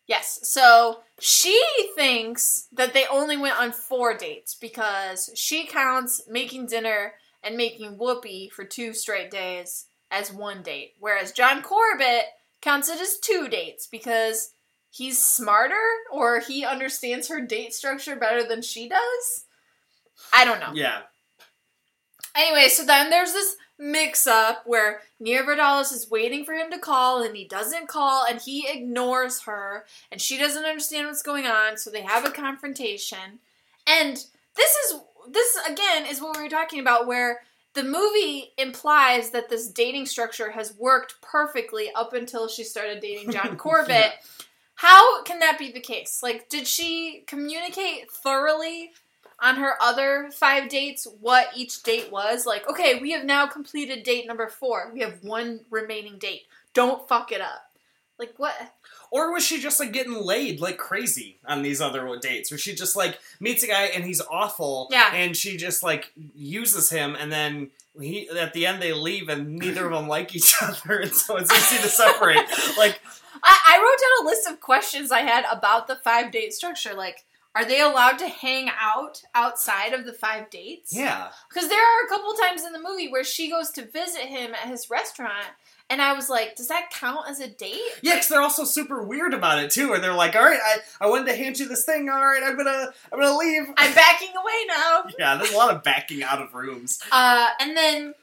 Yes. 0.07 0.41
So 0.43 0.99
she 1.19 1.61
thinks 1.97 2.69
that 2.73 2.93
they 2.93 3.07
only 3.11 3.37
went 3.37 3.59
on 3.59 3.73
four 3.73 4.17
dates 4.17 4.55
because 4.55 5.31
she 5.35 5.67
counts 5.67 6.23
making 6.29 6.67
dinner 6.67 7.15
and 7.43 7.57
making 7.57 7.99
whoopee 7.99 8.51
for 8.55 8.65
two 8.65 8.93
straight 8.93 9.31
days 9.31 9.87
as 10.11 10.33
one 10.33 10.63
date, 10.63 10.93
whereas 11.01 11.33
John 11.33 11.63
Corbett 11.63 12.27
counts 12.61 12.89
it 12.89 13.01
as 13.01 13.19
two 13.19 13.49
dates 13.49 13.87
because 13.87 14.53
he's 14.91 15.23
smarter 15.23 15.75
or 16.13 16.41
he 16.41 16.65
understands 16.65 17.29
her 17.29 17.45
date 17.45 17.75
structure 17.75 18.17
better 18.17 18.47
than 18.47 18.63
she 18.63 18.89
does. 18.89 19.45
I 20.33 20.45
don't 20.45 20.61
know. 20.61 20.71
Yeah. 20.73 21.01
Anyway, 22.37 22.69
so 22.69 22.85
then 22.85 23.11
there's 23.11 23.33
this 23.33 23.57
mix 23.79 24.27
up 24.27 24.63
where 24.67 25.01
Nia 25.19 25.43
Vardalos 25.43 25.93
is 25.93 26.11
waiting 26.11 26.45
for 26.45 26.55
him 26.55 26.71
to 26.71 26.79
call 26.79 27.23
and 27.23 27.37
he 27.37 27.45
doesn't 27.45 27.89
call 27.89 28.25
and 28.25 28.41
he 28.41 28.67
ignores 28.69 29.43
her 29.43 29.85
and 30.13 30.21
she 30.21 30.39
doesn't 30.39 30.65
understand 30.65 31.07
what's 31.07 31.23
going 31.23 31.47
on, 31.47 31.77
so 31.77 31.91
they 31.91 32.03
have 32.03 32.25
a 32.25 32.31
confrontation. 32.31 33.41
And 33.87 34.17
this 34.57 34.71
is 34.87 35.01
this 35.31 35.59
again 35.69 36.07
is 36.07 36.21
what 36.21 36.37
we 36.37 36.43
were 36.43 36.51
talking 36.51 36.81
about 36.81 37.07
where 37.07 37.41
the 37.75 37.83
movie 37.83 38.53
implies 38.57 39.31
that 39.31 39.49
this 39.49 39.69
dating 39.69 40.07
structure 40.07 40.51
has 40.53 40.77
worked 40.79 41.21
perfectly 41.21 41.91
up 41.95 42.13
until 42.13 42.49
she 42.49 42.63
started 42.63 43.01
dating 43.01 43.33
John 43.33 43.57
Corbett. 43.59 44.13
How 44.77 45.23
can 45.25 45.41
that 45.41 45.59
be 45.59 45.71
the 45.73 45.81
case? 45.81 46.21
Like, 46.23 46.49
did 46.49 46.67
she 46.67 47.25
communicate 47.27 48.11
thoroughly 48.11 48.93
on 49.45 49.57
her 49.57 49.75
other 49.81 50.31
five 50.33 50.69
dates 50.69 51.07
what 51.21 51.49
each 51.55 51.83
date 51.85 52.11
was? 52.11 52.47
Like, 52.47 52.69
okay, 52.69 52.99
we 53.01 53.13
have 53.13 53.25
now 53.25 53.47
completed 53.47 54.03
date 54.03 54.27
number 54.27 54.49
four. 54.49 54.91
We 54.93 55.01
have 55.01 55.23
one 55.23 55.61
remaining 55.71 56.19
date. 56.19 56.43
Don't 56.73 57.07
fuck 57.09 57.31
it 57.31 57.41
up. 57.41 57.71
Like, 58.19 58.35
what? 58.39 58.55
Or 59.11 59.33
was 59.33 59.45
she 59.45 59.61
just 59.61 59.79
like 59.79 59.93
getting 59.93 60.15
laid 60.15 60.61
like 60.61 60.79
crazy 60.79 61.39
on 61.47 61.63
these 61.63 61.81
other 61.81 62.09
dates? 62.21 62.51
Where 62.51 62.59
she 62.59 62.75
just 62.75 62.97
like 62.97 63.19
meets 63.39 63.63
a 63.63 63.67
guy 63.69 63.85
and 63.87 64.05
he's 64.05 64.21
awful, 64.31 64.89
Yeah. 64.91 65.13
and 65.15 65.37
she 65.37 65.57
just 65.57 65.83
like 65.83 66.11
uses 66.35 66.91
him, 66.91 67.15
and 67.15 67.31
then 67.31 67.71
he 68.01 68.29
at 68.31 68.55
the 68.55 68.67
end 68.67 68.81
they 68.83 68.93
leave, 68.93 69.29
and 69.29 69.57
neither 69.57 69.85
of 69.87 69.93
them 69.93 70.09
like 70.09 70.35
each 70.35 70.55
other, 70.63 70.99
and 71.01 71.15
so 71.15 71.37
it's 71.37 71.53
easy 71.53 71.83
to 71.83 71.89
separate. 71.89 72.39
Like, 72.79 73.01
I, 73.43 73.57
I 73.69 73.79
wrote 73.79 74.01
down 74.01 74.27
a 74.27 74.29
list 74.31 74.49
of 74.49 74.61
questions 74.61 75.13
I 75.13 75.21
had 75.21 75.45
about 75.53 75.87
the 75.87 75.97
five 75.97 76.33
date 76.33 76.53
structure. 76.55 76.95
Like, 76.95 77.25
are 77.55 77.65
they 77.65 77.81
allowed 77.81 78.19
to 78.19 78.29
hang 78.29 78.69
out 78.81 79.23
outside 79.35 79.93
of 79.93 80.05
the 80.07 80.13
five 80.13 80.51
dates? 80.51 80.95
yeah, 80.97 81.29
Because 81.49 81.69
there 81.69 81.79
are 81.79 82.05
a 82.05 82.09
couple 82.09 82.33
times 82.35 82.65
in 82.65 82.73
the 82.73 82.81
movie 82.81 83.09
where 83.09 83.25
she 83.25 83.51
goes 83.51 83.71
to 83.73 83.85
visit 83.87 84.23
him 84.23 84.53
at 84.55 84.69
his 84.69 84.91
restaurant, 84.91 85.47
and 85.91 86.01
I 86.03 86.15
was 86.15 86.29
like, 86.31 86.57
does 86.57 86.69
that 86.69 86.91
count 86.91 87.29
as 87.29 87.41
a 87.41 87.49
date? 87.49 87.79
yeah, 88.03 88.15
because 88.15 88.29
they're 88.29 88.41
also 88.41 88.65
super 88.65 89.03
weird 89.03 89.35
about 89.35 89.59
it 89.63 89.71
too, 89.71 89.91
where 89.91 89.99
they're 90.01 90.15
like, 90.15 90.35
"All 90.35 90.43
right, 90.43 90.59
I 90.63 90.79
I 91.03 91.07
wanted 91.09 91.27
to 91.27 91.37
hand 91.37 91.59
you 91.59 91.69
this 91.69 91.85
thing. 91.85 92.09
All 92.09 92.25
right, 92.25 92.43
I'm 92.43 92.57
gonna 92.57 92.89
I'm 93.13 93.21
gonna 93.21 93.37
leave." 93.37 93.65
I'm 93.77 93.95
backing 93.95 94.31
away 94.31 94.65
now. 94.67 95.05
yeah, 95.19 95.37
there's 95.37 95.53
a 95.53 95.57
lot 95.57 95.75
of 95.75 95.83
backing 95.83 96.23
out 96.23 96.41
of 96.41 96.55
rooms. 96.55 97.01
Uh, 97.13 97.49
and 97.61 97.77
then 97.77 98.15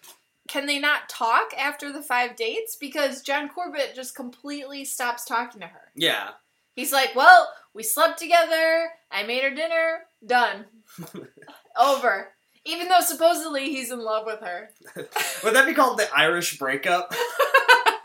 can 0.47 0.65
they 0.65 0.79
not 0.79 1.07
talk 1.07 1.53
after 1.57 1.93
the 1.93 2.01
five 2.01 2.36
dates? 2.36 2.75
Because 2.75 3.21
John 3.21 3.47
Corbett 3.47 3.93
just 3.95 4.15
completely 4.15 4.84
stops 4.84 5.23
talking 5.23 5.61
to 5.61 5.67
her. 5.67 5.91
Yeah, 5.95 6.29
He's 6.76 6.91
like, 6.91 7.15
well, 7.15 7.49
we 7.74 7.84
slept 7.84 8.19
together, 8.19 8.89
I 9.11 9.24
made 9.24 9.43
her 9.43 9.53
dinner, 9.53 10.01
done. 10.26 10.65
Over. 11.80 12.30
Even 12.65 12.89
though 12.89 13.01
supposedly 13.01 13.72
he's 13.72 13.91
in 13.91 13.99
love 13.99 14.26
with 14.26 14.39
her. 14.41 14.69
would 15.43 15.55
that 15.55 15.65
be 15.65 15.74
called 15.74 15.97
the 15.97 16.07
Irish 16.15 16.57
breakup? 16.59 17.13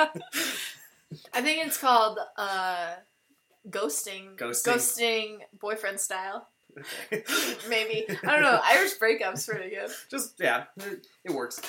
I 1.32 1.42
think 1.42 1.66
it's 1.66 1.78
called 1.78 2.18
uh, 2.36 2.94
ghosting. 3.68 4.36
Ghosting. 4.36 4.74
Ghosting 4.74 5.38
boyfriend 5.60 6.00
style. 6.00 6.48
Maybe. 7.68 8.06
I 8.08 8.32
don't 8.32 8.42
know. 8.42 8.60
Irish 8.64 8.94
breakup's 8.94 9.46
pretty 9.46 9.70
good. 9.70 9.90
just 10.10 10.34
yeah, 10.38 10.64
it, 10.78 11.06
it 11.24 11.32
works. 11.32 11.60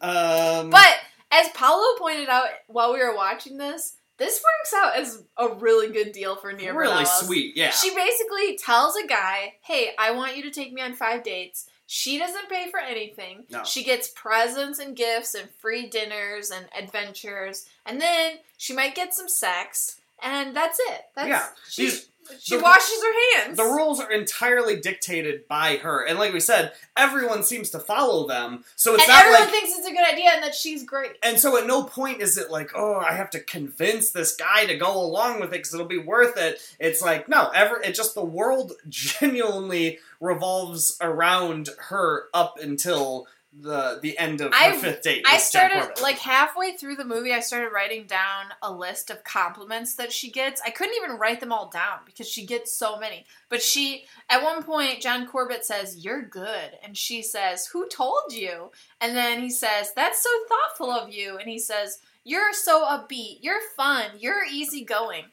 Um, 0.00 0.70
But 0.70 0.96
as 1.30 1.48
Paolo 1.50 1.98
pointed 1.98 2.28
out 2.28 2.48
while 2.66 2.92
we 2.92 3.00
were 3.00 3.14
watching 3.14 3.56
this, 3.58 3.96
this 4.20 4.40
works 4.44 4.74
out 4.76 4.96
as 4.96 5.24
a 5.38 5.48
really 5.48 5.90
good 5.90 6.12
deal 6.12 6.36
for 6.36 6.52
Nia 6.52 6.74
really 6.74 7.04
sweet, 7.06 7.56
yeah. 7.56 7.70
She 7.70 7.92
basically 7.94 8.56
tells 8.58 8.94
a 8.94 9.06
guy, 9.06 9.54
"Hey, 9.62 9.92
I 9.98 10.10
want 10.12 10.36
you 10.36 10.42
to 10.42 10.50
take 10.50 10.72
me 10.72 10.82
on 10.82 10.92
five 10.94 11.24
dates." 11.24 11.66
She 11.86 12.18
doesn't 12.18 12.48
pay 12.48 12.70
for 12.70 12.78
anything. 12.78 13.46
No. 13.48 13.64
She 13.64 13.82
gets 13.82 14.08
presents 14.08 14.78
and 14.78 14.94
gifts 14.94 15.34
and 15.34 15.48
free 15.58 15.88
dinners 15.88 16.50
and 16.50 16.68
adventures, 16.78 17.66
and 17.84 18.00
then 18.00 18.38
she 18.58 18.74
might 18.74 18.94
get 18.94 19.14
some 19.14 19.28
sex, 19.28 19.98
and 20.22 20.54
that's 20.54 20.78
it. 20.78 21.06
That's 21.16 21.28
Yeah. 21.28 21.48
She's, 21.68 22.09
she 22.38 22.56
the- 22.56 22.62
washes 22.62 23.02
her 23.02 23.38
hands. 23.42 23.56
the 23.56 23.64
rules 23.64 24.00
are 24.00 24.10
entirely 24.10 24.76
dictated 24.80 25.48
by 25.48 25.76
her, 25.76 26.04
and 26.06 26.18
like 26.18 26.32
we 26.32 26.40
said, 26.40 26.72
everyone 26.96 27.42
seems 27.42 27.70
to 27.70 27.78
follow 27.78 28.26
them. 28.28 28.64
So 28.76 28.94
it's 28.94 29.02
and 29.04 29.08
not 29.08 29.20
everyone 29.24 29.40
like, 29.42 29.50
thinks 29.50 29.78
it's 29.78 29.88
a 29.88 29.92
good 29.92 30.06
idea 30.12 30.30
and 30.34 30.42
that 30.42 30.54
she's 30.54 30.84
great. 30.84 31.12
and 31.22 31.38
so 31.38 31.56
at 31.58 31.66
no 31.66 31.82
point 31.84 32.20
is 32.20 32.36
it 32.38 32.50
like, 32.50 32.70
oh, 32.74 32.96
I 32.96 33.12
have 33.12 33.30
to 33.30 33.40
convince 33.40 34.10
this 34.10 34.36
guy 34.36 34.66
to 34.66 34.76
go 34.76 34.92
along 35.00 35.40
with 35.40 35.48
it 35.50 35.58
because 35.58 35.74
it'll 35.74 35.86
be 35.86 35.98
worth 35.98 36.36
it. 36.36 36.60
It's 36.78 37.02
like, 37.02 37.28
no, 37.28 37.48
ever. 37.54 37.80
It 37.82 37.94
just 37.94 38.14
the 38.14 38.24
world 38.24 38.72
genuinely 38.88 39.98
revolves 40.20 40.96
around 41.00 41.70
her 41.88 42.24
up 42.34 42.58
until 42.60 43.26
the 43.52 43.98
the 44.00 44.16
end 44.18 44.40
of 44.40 44.52
I- 44.52 44.70
her 44.70 44.78
fifth 44.78 45.02
date. 45.02 45.24
I 45.26 45.38
started 45.38 46.00
like 46.00 46.18
halfway 46.18 46.76
through 46.76 46.96
the 46.96 47.04
movie. 47.04 47.32
I 47.32 47.40
started 47.40 47.70
writing 47.72 48.06
down 48.06 48.46
a 48.62 48.72
list 48.72 49.10
of 49.10 49.24
compliments 49.24 49.94
that 49.94 50.12
she 50.12 50.30
gets. 50.30 50.60
I 50.64 50.70
couldn't 50.70 50.94
even 50.96 51.18
write 51.18 51.40
them 51.40 51.52
all 51.52 51.68
down 51.68 52.00
because 52.06 52.28
she 52.28 52.46
gets 52.46 52.72
so 52.72 52.98
many. 52.98 53.26
But 53.48 53.62
she, 53.62 54.04
at 54.28 54.42
one 54.42 54.62
point, 54.62 55.02
John 55.02 55.26
Corbett 55.26 55.64
says, 55.64 56.04
"You're 56.04 56.22
good," 56.22 56.78
and 56.82 56.96
she 56.96 57.22
says, 57.22 57.66
"Who 57.66 57.88
told 57.88 58.32
you?" 58.32 58.70
And 59.00 59.16
then 59.16 59.40
he 59.40 59.50
says, 59.50 59.92
"That's 59.94 60.22
so 60.22 60.30
thoughtful 60.48 60.90
of 60.90 61.12
you." 61.12 61.36
And 61.36 61.48
he 61.48 61.58
says, 61.58 61.98
"You're 62.22 62.52
so 62.52 62.84
upbeat. 62.84 63.38
You're 63.40 63.62
fun. 63.76 64.12
You're 64.18 64.44
easygoing." 64.44 65.24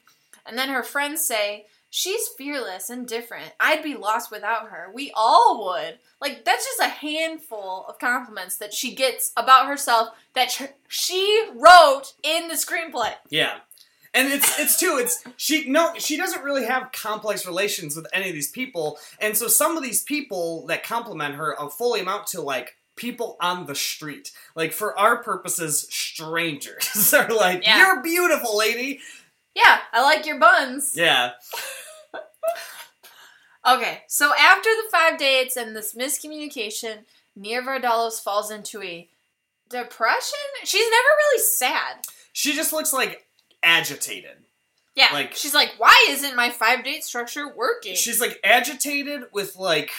And 0.44 0.56
then 0.56 0.70
her 0.70 0.82
friends 0.82 1.24
say, 1.26 1.66
She's 1.90 2.28
fearless 2.36 2.90
and 2.90 3.06
different. 3.06 3.52
I'd 3.58 3.82
be 3.82 3.94
lost 3.94 4.30
without 4.30 4.68
her. 4.68 4.90
We 4.92 5.10
all 5.14 5.66
would. 5.66 5.98
Like, 6.20 6.44
that's 6.44 6.64
just 6.66 6.80
a 6.80 6.88
handful 6.88 7.86
of 7.88 7.98
compliments 7.98 8.56
that 8.58 8.74
she 8.74 8.94
gets 8.94 9.32
about 9.36 9.66
herself 9.66 10.08
that 10.34 10.70
she 10.88 11.48
wrote 11.54 12.12
in 12.22 12.48
the 12.48 12.54
screenplay. 12.54 13.12
Yeah. 13.30 13.58
And 14.14 14.32
it's 14.32 14.58
it's 14.58 14.80
too 14.80 14.96
it's 15.00 15.22
she 15.36 15.68
no 15.68 15.92
she 15.98 16.16
doesn't 16.16 16.42
really 16.42 16.64
have 16.64 16.92
complex 16.92 17.46
relations 17.46 17.94
with 17.94 18.06
any 18.12 18.28
of 18.28 18.34
these 18.34 18.50
people 18.50 18.98
and 19.20 19.36
so 19.36 19.48
some 19.48 19.76
of 19.76 19.82
these 19.82 20.02
people 20.02 20.66
that 20.68 20.82
compliment 20.82 21.34
her 21.34 21.54
fully 21.76 22.00
amount 22.00 22.26
to 22.28 22.40
like 22.40 22.74
people 22.96 23.36
on 23.38 23.66
the 23.66 23.74
street 23.74 24.32
like 24.56 24.72
for 24.72 24.98
our 24.98 25.22
purposes 25.22 25.86
strangers 25.90 27.12
are 27.18 27.28
like 27.28 27.62
Yeah. 27.64 27.76
you're 27.78 28.02
beautiful 28.02 28.56
lady 28.56 29.00
Yeah, 29.54 29.80
I 29.92 30.02
like 30.02 30.24
your 30.26 30.38
buns. 30.38 30.92
yeah 30.94 31.32
Okay, 33.66 34.02
so 34.06 34.32
after 34.38 34.70
the 34.70 34.88
five 34.90 35.18
dates 35.18 35.56
and 35.56 35.76
this 35.76 35.94
miscommunication, 35.94 37.00
Nia 37.36 37.60
Vardalos 37.60 38.22
falls 38.22 38.50
into 38.50 38.82
a 38.82 39.08
depression. 39.68 40.38
She's 40.64 40.88
never 40.88 41.08
really 41.26 41.42
sad. 41.42 41.96
she 42.32 42.54
just 42.54 42.72
looks 42.72 42.92
like 42.92 43.26
agitated 43.62 44.38
Yeah, 44.94 45.08
Like- 45.12 45.34
she's 45.34 45.54
like, 45.54 45.74
why 45.76 46.06
isn't 46.10 46.36
my 46.36 46.48
five 46.50 46.84
date 46.84 47.04
structure 47.04 47.52
working? 47.54 47.94
she's 47.96 48.20
like 48.20 48.40
agitated 48.42 49.24
with 49.32 49.56
like 49.56 49.90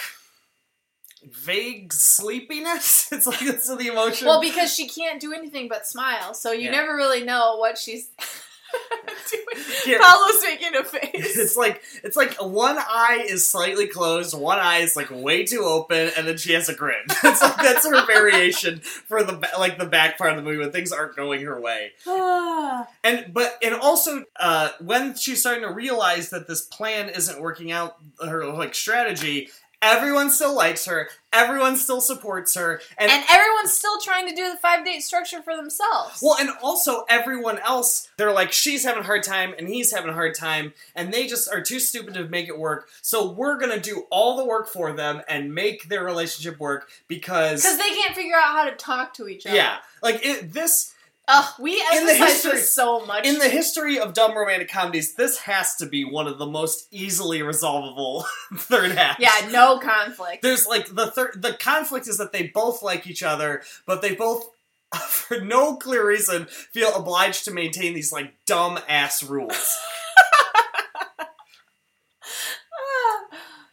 vague 1.29 1.91
sleepiness 1.91 3.09
it's 3.11 3.27
like 3.27 3.41
it's 3.41 3.67
the 3.67 3.87
emotion 3.91 4.25
well, 4.25 4.39
because 4.39 4.73
she 4.73 4.87
can't 4.87 5.19
do 5.19 5.33
anything 5.33 5.67
but 5.67 5.85
smile, 5.85 6.33
so 6.33 6.51
you 6.53 6.65
Yeah. 6.65 6.71
never 6.71 6.95
really 6.95 7.23
know 7.25 7.57
what 7.57 7.77
she's 7.77 8.09
doing. 9.29 9.99
Paolo's 9.99 10.41
making 10.43 10.75
a 10.75 10.83
face. 10.83 11.37
It's 11.37 11.57
like 11.57 11.81
it's 12.03 12.17
like 12.17 12.35
one 12.35 12.77
eye 12.77 13.25
is 13.27 13.49
slightly 13.49 13.87
closed, 13.87 14.37
one 14.37 14.59
eye 14.59 14.79
is 14.79 14.95
like 14.95 15.09
way 15.11 15.45
too 15.45 15.61
open, 15.61 16.11
and 16.17 16.27
then 16.27 16.37
she 16.37 16.53
has 16.53 16.69
a 16.69 16.75
grin. 16.75 16.95
That's 17.23 17.41
like, 17.41 17.57
that's 17.57 17.87
her 17.87 18.05
variation 18.05 18.79
for 18.79 19.23
the 19.23 19.33
like 19.57 19.77
the 19.77 19.85
back 19.85 20.17
part 20.17 20.31
of 20.31 20.37
the 20.37 20.43
movie 20.43 20.57
when 20.57 20.71
things 20.71 20.91
aren't 20.91 21.15
going 21.15 21.41
her 21.41 21.59
way. 21.59 21.91
And 23.03 23.33
but 23.33 23.57
and 23.63 23.75
also 23.75 24.23
uh, 24.39 24.69
when 24.81 25.15
she's 25.15 25.39
starting 25.39 25.63
to 25.63 25.71
realize 25.73 26.29
that 26.29 26.47
this 26.47 26.61
plan 26.61 27.09
isn't 27.09 27.41
working 27.41 27.71
out, 27.71 27.97
her 28.23 28.45
like 28.45 28.75
strategy. 28.75 29.49
Everyone 29.81 30.29
still 30.29 30.53
likes 30.55 30.85
her. 30.85 31.09
Everyone 31.31 31.77
still 31.77 32.01
supports 32.01 32.55
her, 32.55 32.81
and, 32.97 33.11
and 33.11 33.23
everyone's 33.29 33.71
still 33.71 33.99
trying 33.99 34.27
to 34.27 34.35
do 34.35 34.49
the 34.49 34.57
five 34.57 34.83
date 34.83 35.01
structure 35.01 35.41
for 35.41 35.55
themselves. 35.55 36.19
well, 36.21 36.35
and 36.39 36.49
also 36.61 37.05
everyone 37.07 37.59
else, 37.59 38.09
they're 38.17 38.33
like, 38.33 38.51
she's 38.51 38.83
having 38.83 39.03
a 39.03 39.05
hard 39.05 39.21
time 39.23 39.53
and 39.57 39.69
he's 39.69 39.93
having 39.93 40.09
a 40.09 40.13
hard 40.13 40.35
time, 40.35 40.73
and 40.95 41.13
they 41.13 41.27
just 41.27 41.47
are 41.53 41.61
too 41.61 41.79
stupid 41.79 42.15
to 42.15 42.27
make 42.27 42.47
it 42.47 42.57
work. 42.57 42.89
So 43.01 43.29
we're 43.31 43.57
gonna 43.59 43.79
do 43.79 44.05
all 44.09 44.37
the 44.37 44.45
work 44.45 44.67
for 44.67 44.91
them 44.91 45.21
and 45.29 45.53
make 45.53 45.87
their 45.87 46.03
relationship 46.03 46.59
work 46.59 46.89
because, 47.07 47.61
because 47.61 47.77
they 47.77 47.91
can't 47.91 48.15
figure 48.15 48.35
out 48.35 48.55
how 48.55 48.69
to 48.69 48.75
talk 48.75 49.13
to 49.13 49.27
each 49.27 49.45
other. 49.45 49.55
yeah, 49.55 49.77
like 50.01 50.25
it, 50.25 50.51
this 50.51 50.93
Ugh, 51.31 51.53
we 51.59 51.73
In 51.73 51.77
the 52.07 52.11
emphasize 52.13 52.43
history- 52.43 52.61
so 52.61 53.05
much. 53.05 53.25
in 53.25 53.37
the 53.37 53.47
history 53.49 53.99
of 53.99 54.13
dumb 54.13 54.35
romantic 54.35 54.69
comedies, 54.69 55.13
this 55.13 55.37
has 55.39 55.75
to 55.75 55.85
be 55.85 56.03
one 56.03 56.25
of 56.27 56.39
the 56.39 56.45
most 56.45 56.87
easily 56.91 57.41
resolvable 57.43 58.25
third 58.55 58.91
halves. 58.93 59.19
yeah, 59.19 59.47
no 59.51 59.77
conflict. 59.77 60.41
There's 60.41 60.65
like 60.65 60.93
the 60.95 61.11
third. 61.11 61.41
The 61.41 61.53
conflict 61.53 62.07
is 62.07 62.17
that 62.17 62.31
they 62.33 62.47
both 62.47 62.81
like 62.81 63.05
each 63.05 63.21
other, 63.21 63.61
but 63.85 64.01
they 64.01 64.15
both, 64.15 64.49
for 65.07 65.39
no 65.39 65.75
clear 65.75 66.05
reason, 66.07 66.45
feel 66.47 66.93
obliged 66.95 67.45
to 67.45 67.51
maintain 67.51 67.93
these 67.93 68.11
like 68.11 68.33
dumb 68.47 68.79
ass 68.89 69.21
rules. 69.21 69.77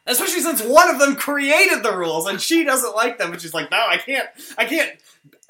Especially 0.06 0.40
since 0.40 0.62
one 0.62 0.88
of 0.88 0.98
them 1.00 1.16
created 1.16 1.82
the 1.82 1.96
rules 1.96 2.26
and 2.26 2.40
she 2.40 2.64
doesn't 2.64 2.94
like 2.94 3.18
them, 3.18 3.32
and 3.32 3.40
she's 3.40 3.54
like, 3.54 3.70
"No, 3.70 3.78
I 3.88 3.96
can't. 3.98 4.28
I 4.56 4.64
can't 4.64 4.92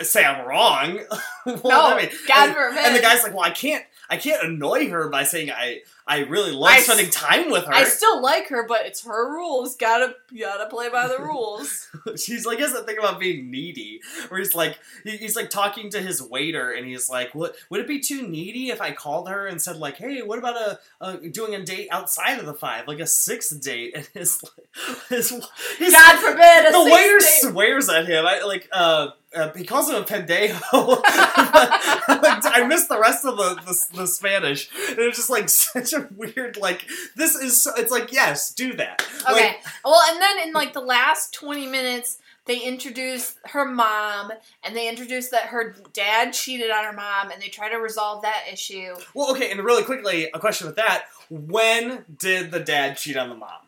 say 0.00 0.24
I'm 0.24 0.46
wrong." 0.46 0.94
Would 1.46 1.64
No, 1.64 1.90
that 1.90 1.96
mean? 1.96 2.10
God 2.26 2.48
and, 2.48 2.54
forbid. 2.56 2.78
And 2.84 2.96
the 2.96 3.00
guy's 3.00 3.22
like, 3.22 3.32
"Well, 3.34 3.44
I 3.44 3.50
can't. 3.50 3.84
I 4.08 4.16
can't 4.16 4.42
annoy 4.44 4.88
her 4.90 5.08
by 5.08 5.24
saying 5.24 5.50
I 5.50 5.80
I 6.08 6.20
really 6.20 6.52
love 6.52 6.70
I 6.70 6.76
s- 6.78 6.84
spending 6.84 7.10
time 7.10 7.50
with 7.50 7.64
her." 7.64 7.72
I 7.74 7.84
still 7.84 8.22
like 8.22 8.48
her, 8.48 8.64
but 8.66 8.86
it's 8.86 9.04
her 9.04 9.32
rules. 9.34 9.76
Gotta 9.76 10.14
gotta 10.38 10.66
play 10.68 10.88
by 10.88 11.08
the 11.08 11.18
rules. 11.22 11.88
She's 12.16 12.46
like, 12.46 12.58
he 12.58 12.62
has 12.62 12.72
that 12.74 12.86
thing 12.86 12.96
about 12.98 13.18
being 13.18 13.50
needy, 13.50 14.00
where 14.28 14.38
he's 14.38 14.54
like, 14.54 14.78
he- 15.04 15.16
he's 15.16 15.34
like 15.34 15.50
talking 15.50 15.90
to 15.90 16.00
his 16.00 16.22
waiter, 16.22 16.70
and 16.70 16.86
he's 16.86 17.10
like, 17.10 17.34
"What 17.34 17.56
would 17.70 17.80
it 17.80 17.88
be 17.88 17.98
too 18.00 18.26
needy 18.28 18.70
if 18.70 18.80
I 18.80 18.92
called 18.92 19.28
her 19.28 19.46
and 19.46 19.60
said 19.60 19.76
like, 19.78 19.96
hey, 19.96 20.22
what 20.22 20.38
about 20.38 20.56
a, 20.56 20.78
a 21.00 21.28
doing 21.28 21.54
a 21.54 21.64
date 21.64 21.88
outside 21.90 22.38
of 22.38 22.46
the 22.46 22.54
five, 22.54 22.86
like 22.86 23.00
a 23.00 23.06
sixth 23.06 23.60
date?" 23.60 23.94
And 23.96 24.06
his, 24.14 24.40
his, 25.08 25.30
his 25.78 25.92
God 25.92 26.18
forbid 26.20 26.68
a 26.68 26.72
the 26.72 26.84
waiter 26.84 27.18
date. 27.18 27.40
swears 27.50 27.88
at 27.88 28.06
him. 28.06 28.24
I 28.26 28.42
like, 28.44 28.68
uh, 28.72 29.08
uh 29.34 29.52
he 29.54 29.64
calls 29.64 29.88
him 29.88 29.96
a 29.96 30.02
pendejo. 30.04 30.60
I 32.08 32.64
missed 32.68 32.88
the 32.88 32.98
rest 33.00 33.24
of 33.24 33.36
the, 33.36 33.54
the 33.66 33.96
the 34.02 34.06
Spanish. 34.06 34.70
And 34.90 34.98
it's 35.00 35.16
just 35.16 35.30
like 35.30 35.48
such 35.48 35.92
a 35.96 36.08
weird 36.14 36.56
like. 36.56 36.86
This 37.16 37.34
is 37.34 37.60
so, 37.60 37.72
it's 37.76 37.90
like 37.90 38.12
yes, 38.12 38.52
do 38.52 38.74
that. 38.74 39.04
Okay. 39.28 39.46
Like, 39.46 39.64
well, 39.84 40.00
and 40.10 40.20
then 40.20 40.46
in 40.46 40.52
like 40.52 40.72
the 40.72 40.80
last 40.80 41.34
20 41.34 41.66
minutes, 41.66 42.18
they 42.46 42.60
introduce 42.60 43.36
her 43.46 43.64
mom 43.64 44.32
and 44.62 44.76
they 44.76 44.88
introduce 44.88 45.30
that 45.30 45.46
her 45.46 45.74
dad 45.92 46.32
cheated 46.32 46.70
on 46.70 46.84
her 46.84 46.92
mom 46.92 47.30
and 47.30 47.42
they 47.42 47.48
try 47.48 47.68
to 47.68 47.76
resolve 47.76 48.22
that 48.22 48.44
issue. 48.52 48.94
Well, 49.14 49.32
okay, 49.32 49.50
and 49.50 49.60
really 49.60 49.82
quickly, 49.82 50.30
a 50.32 50.38
question 50.38 50.66
with 50.66 50.76
that: 50.76 51.06
When 51.28 52.04
did 52.18 52.50
the 52.52 52.60
dad 52.60 52.96
cheat 52.96 53.16
on 53.16 53.28
the 53.28 53.34
mom? 53.34 53.65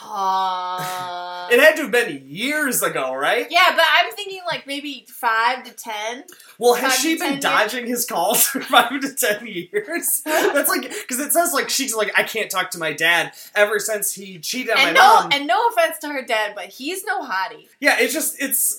Uh, 0.00 1.48
It 1.50 1.60
had 1.60 1.76
to 1.76 1.82
have 1.82 1.90
been 1.90 2.22
years 2.26 2.82
ago, 2.82 3.14
right? 3.14 3.46
yeah, 3.50 3.72
but 3.74 3.84
I'm 3.90 4.12
thinking 4.12 4.40
like 4.46 4.66
maybe 4.66 5.06
5 5.08 5.64
to 5.64 5.72
10. 5.72 6.24
Well, 6.58 6.74
has 6.74 6.92
Five 6.94 7.00
she 7.00 7.12
to 7.14 7.18
10 7.18 7.26
been 7.26 7.32
years? 7.34 7.42
dodging 7.42 7.86
his 7.86 8.04
calls 8.06 8.42
for 8.46 8.60
five 8.60 9.00
to 9.00 9.14
ten 9.14 9.46
years? 9.46 10.22
That's 10.24 10.68
like 10.68 10.82
because 10.82 11.20
it 11.20 11.32
says 11.32 11.52
like 11.52 11.70
she's 11.70 11.94
like 11.94 12.10
I 12.16 12.22
can't 12.24 12.50
talk 12.50 12.70
to 12.72 12.78
my 12.78 12.92
dad 12.92 13.32
ever 13.54 13.78
since 13.78 14.12
he 14.12 14.38
cheated 14.38 14.72
on 14.72 14.78
And 14.78 14.86
my 14.94 15.00
no, 15.00 15.14
mom. 15.22 15.32
and 15.32 15.46
no 15.46 15.68
offense 15.68 15.98
to 16.00 16.08
her 16.08 16.22
dad, 16.24 16.52
but 16.56 16.66
he's 16.66 17.04
no 17.04 17.22
hottie. 17.22 17.68
yeah, 17.80 17.96
it's 18.00 18.12
just 18.12 18.36
it's 18.42 18.78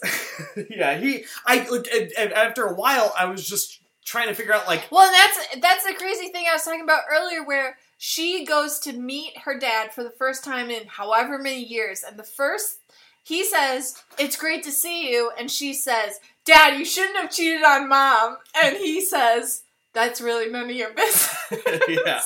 yeah. 0.70 0.98
He 0.98 1.24
I 1.46 1.68
like 1.70 1.90
after 2.36 2.66
a 2.66 2.74
while 2.76 3.14
I 3.18 3.26
was 3.26 3.48
just 3.48 3.80
trying 4.06 4.28
to 4.28 4.34
figure 4.34 4.54
out 4.54 4.68
like 4.68 4.88
Well, 4.92 5.10
that's 5.12 5.58
that's 5.62 5.86
the 5.86 5.94
crazy 5.94 6.28
thing 6.30 6.46
I 6.50 6.54
was 6.54 6.64
talking 6.64 6.82
about 6.82 7.04
earlier, 7.12 7.44
where 7.46 7.78
she 8.02 8.46
goes 8.46 8.80
to 8.80 8.94
meet 8.94 9.38
her 9.40 9.60
dad 9.60 9.92
for 9.94 10.06
the 10.06 10.10
first 10.10 10.42
time 10.42 10.70
in 10.72 10.88
however 10.88 11.38
many 11.38 11.62
years, 11.62 12.02
and 12.02 12.18
the 12.18 12.24
first 12.24 12.80
he 13.24 13.44
says, 13.44 14.02
"It's 14.18 14.38
great 14.38 14.64
to 14.64 14.72
see 14.72 15.12
you," 15.12 15.32
and 15.38 15.52
she 15.52 15.74
says, 15.74 16.22
"Dad, 16.46 16.80
you 16.80 16.86
shouldn't 16.86 17.18
have 17.18 17.30
cheated 17.30 17.62
on 17.62 17.90
mom," 17.90 18.38
and 18.64 18.78
he 18.78 19.02
says, 19.02 19.64
"That's 19.94 20.22
really 20.22 20.50
none 20.50 20.70
of 20.70 20.76
your 20.76 20.94
business." 20.96 21.36
yeah. 21.90 22.22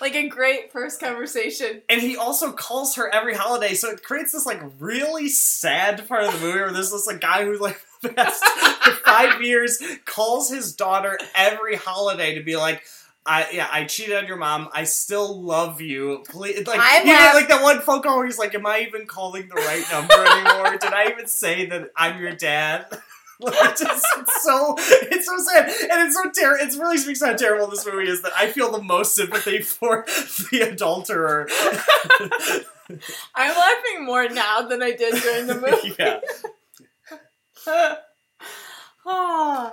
like 0.00 0.14
a 0.14 0.28
great 0.28 0.70
first 0.70 1.00
conversation. 1.00 1.82
And 1.88 2.00
he 2.00 2.16
also 2.16 2.52
calls 2.52 2.94
her 2.94 3.12
every 3.12 3.34
holiday, 3.34 3.74
so 3.74 3.90
it 3.90 4.04
creates 4.04 4.30
this 4.30 4.46
like 4.46 4.62
really 4.78 5.28
sad 5.28 6.06
part 6.06 6.22
of 6.22 6.34
the 6.34 6.38
movie 6.38 6.60
where 6.60 6.72
there's 6.72 6.92
this 6.92 7.08
like 7.08 7.20
guy 7.20 7.44
who 7.44 7.58
like 7.58 7.80
the 8.02 8.10
past 8.10 8.44
five 9.04 9.42
years 9.42 9.82
calls 10.04 10.48
his 10.48 10.72
daughter 10.72 11.18
every 11.34 11.74
holiday 11.74 12.36
to 12.36 12.44
be 12.44 12.56
like. 12.56 12.84
I 13.28 13.50
yeah, 13.52 13.68
I 13.70 13.84
cheated 13.84 14.16
on 14.16 14.26
your 14.26 14.38
mom. 14.38 14.68
I 14.72 14.84
still 14.84 15.42
love 15.42 15.80
you. 15.82 16.24
Please, 16.28 16.66
like 16.66 16.80
I'm 16.82 17.04
he 17.04 17.10
did, 17.10 17.18
laugh- 17.18 17.34
like 17.34 17.48
that 17.48 17.62
one 17.62 17.80
phone 17.80 18.00
call 18.02 18.16
where 18.16 18.26
he's 18.26 18.38
like, 18.38 18.54
"Am 18.54 18.64
I 18.66 18.80
even 18.88 19.06
calling 19.06 19.48
the 19.48 19.54
right 19.54 19.84
number 19.92 20.14
anymore? 20.14 20.78
Did 20.78 20.92
I 20.94 21.08
even 21.10 21.26
say 21.26 21.66
that 21.66 21.90
I'm 21.94 22.20
your 22.20 22.32
dad?" 22.34 22.86
It's 23.40 23.80
just 23.80 24.04
it's 24.16 24.42
so 24.42 24.74
it's 24.78 25.26
so 25.26 25.38
sad 25.38 25.66
and 25.68 26.08
it's 26.08 26.16
so 26.16 26.28
terrible. 26.34 26.66
It 26.66 26.76
really 26.76 26.98
speaks 26.98 27.22
how 27.24 27.34
terrible 27.34 27.68
this 27.68 27.86
movie 27.86 28.08
is 28.10 28.22
that 28.22 28.32
I 28.36 28.48
feel 28.48 28.72
the 28.72 28.82
most 28.82 29.14
sympathy 29.14 29.62
for 29.62 30.04
the 30.50 30.62
adulterer. 30.72 31.46
I'm 33.36 33.56
laughing 33.56 34.04
more 34.04 34.28
now 34.28 34.62
than 34.62 34.82
I 34.82 34.90
did 34.90 35.22
during 35.22 35.46
the 35.46 35.54
movie. 35.60 35.94
yeah. 36.00 36.18
oh. 39.06 39.72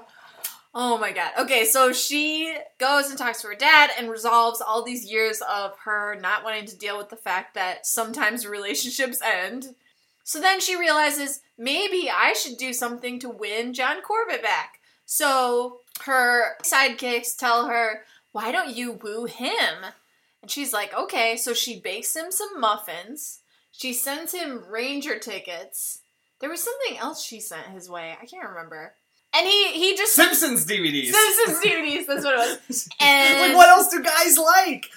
Oh 0.76 0.98
my 0.98 1.12
god. 1.14 1.32
Okay, 1.40 1.66
so 1.66 1.94
she 1.94 2.56
goes 2.78 3.10
and 3.10 3.18
talks 3.18 3.42
to 3.42 3.48
her 3.48 3.56
dad 3.56 3.90
and 3.98 4.10
resolves 4.10 4.62
all 4.62 4.84
these 4.84 5.10
years 5.10 5.42
of 5.50 5.78
her 5.86 6.20
not 6.20 6.44
wanting 6.44 6.66
to 6.66 6.78
deal 6.78 6.98
with 6.98 7.10
the 7.10 7.16
fact 7.16 7.56
that 7.56 7.88
sometimes 7.88 8.46
relationships 8.46 9.20
end. 9.24 9.74
So 10.26 10.42
then 10.42 10.60
she 10.60 10.76
realizes 10.76 11.42
maybe 11.58 12.10
I 12.14 12.34
should 12.34 12.58
do 12.58 12.74
something 12.74 13.20
to 13.20 13.30
win 13.30 13.74
John 13.74 14.02
Corbett 14.02 14.44
back. 14.44 14.80
So 15.06 15.80
her 16.02 16.58
sidekicks 16.64 17.38
tell 17.38 17.68
her, 17.68 18.04
why 18.32 18.52
don't 18.52 18.76
you 18.76 18.92
woo 18.92 19.26
him? 19.26 19.86
And 20.42 20.52
she's 20.52 20.74
like, 20.74 20.94
okay. 20.94 21.38
So 21.38 21.54
she 21.54 21.80
bakes 21.80 22.16
him 22.16 22.32
some 22.32 22.60
muffins. 22.60 23.40
She 23.72 23.94
sends 23.94 24.34
him 24.34 24.64
ranger 24.70 25.20
tickets. 25.20 26.02
There 26.40 26.50
was 26.50 26.64
something 26.64 26.98
else 26.98 27.24
she 27.24 27.40
sent 27.40 27.68
his 27.68 27.90
way. 27.90 28.16
I 28.22 28.26
can't 28.26 28.50
remember. 28.50 28.94
And 29.36 29.46
he 29.48 29.74
he 29.74 29.98
just 29.98 30.14
Simpsons 30.14 30.66
DVDs. 30.66 31.12
Simpsons 31.12 31.60
DVDs. 31.64 32.06
That's 32.08 32.24
what 32.24 32.36
it 32.36 32.60
was. 32.70 32.90
And 33.02 33.40
like 33.42 33.56
what 33.56 33.70
else 33.70 33.90
do 33.90 34.02
guys 34.02 34.38
like? 34.38 34.90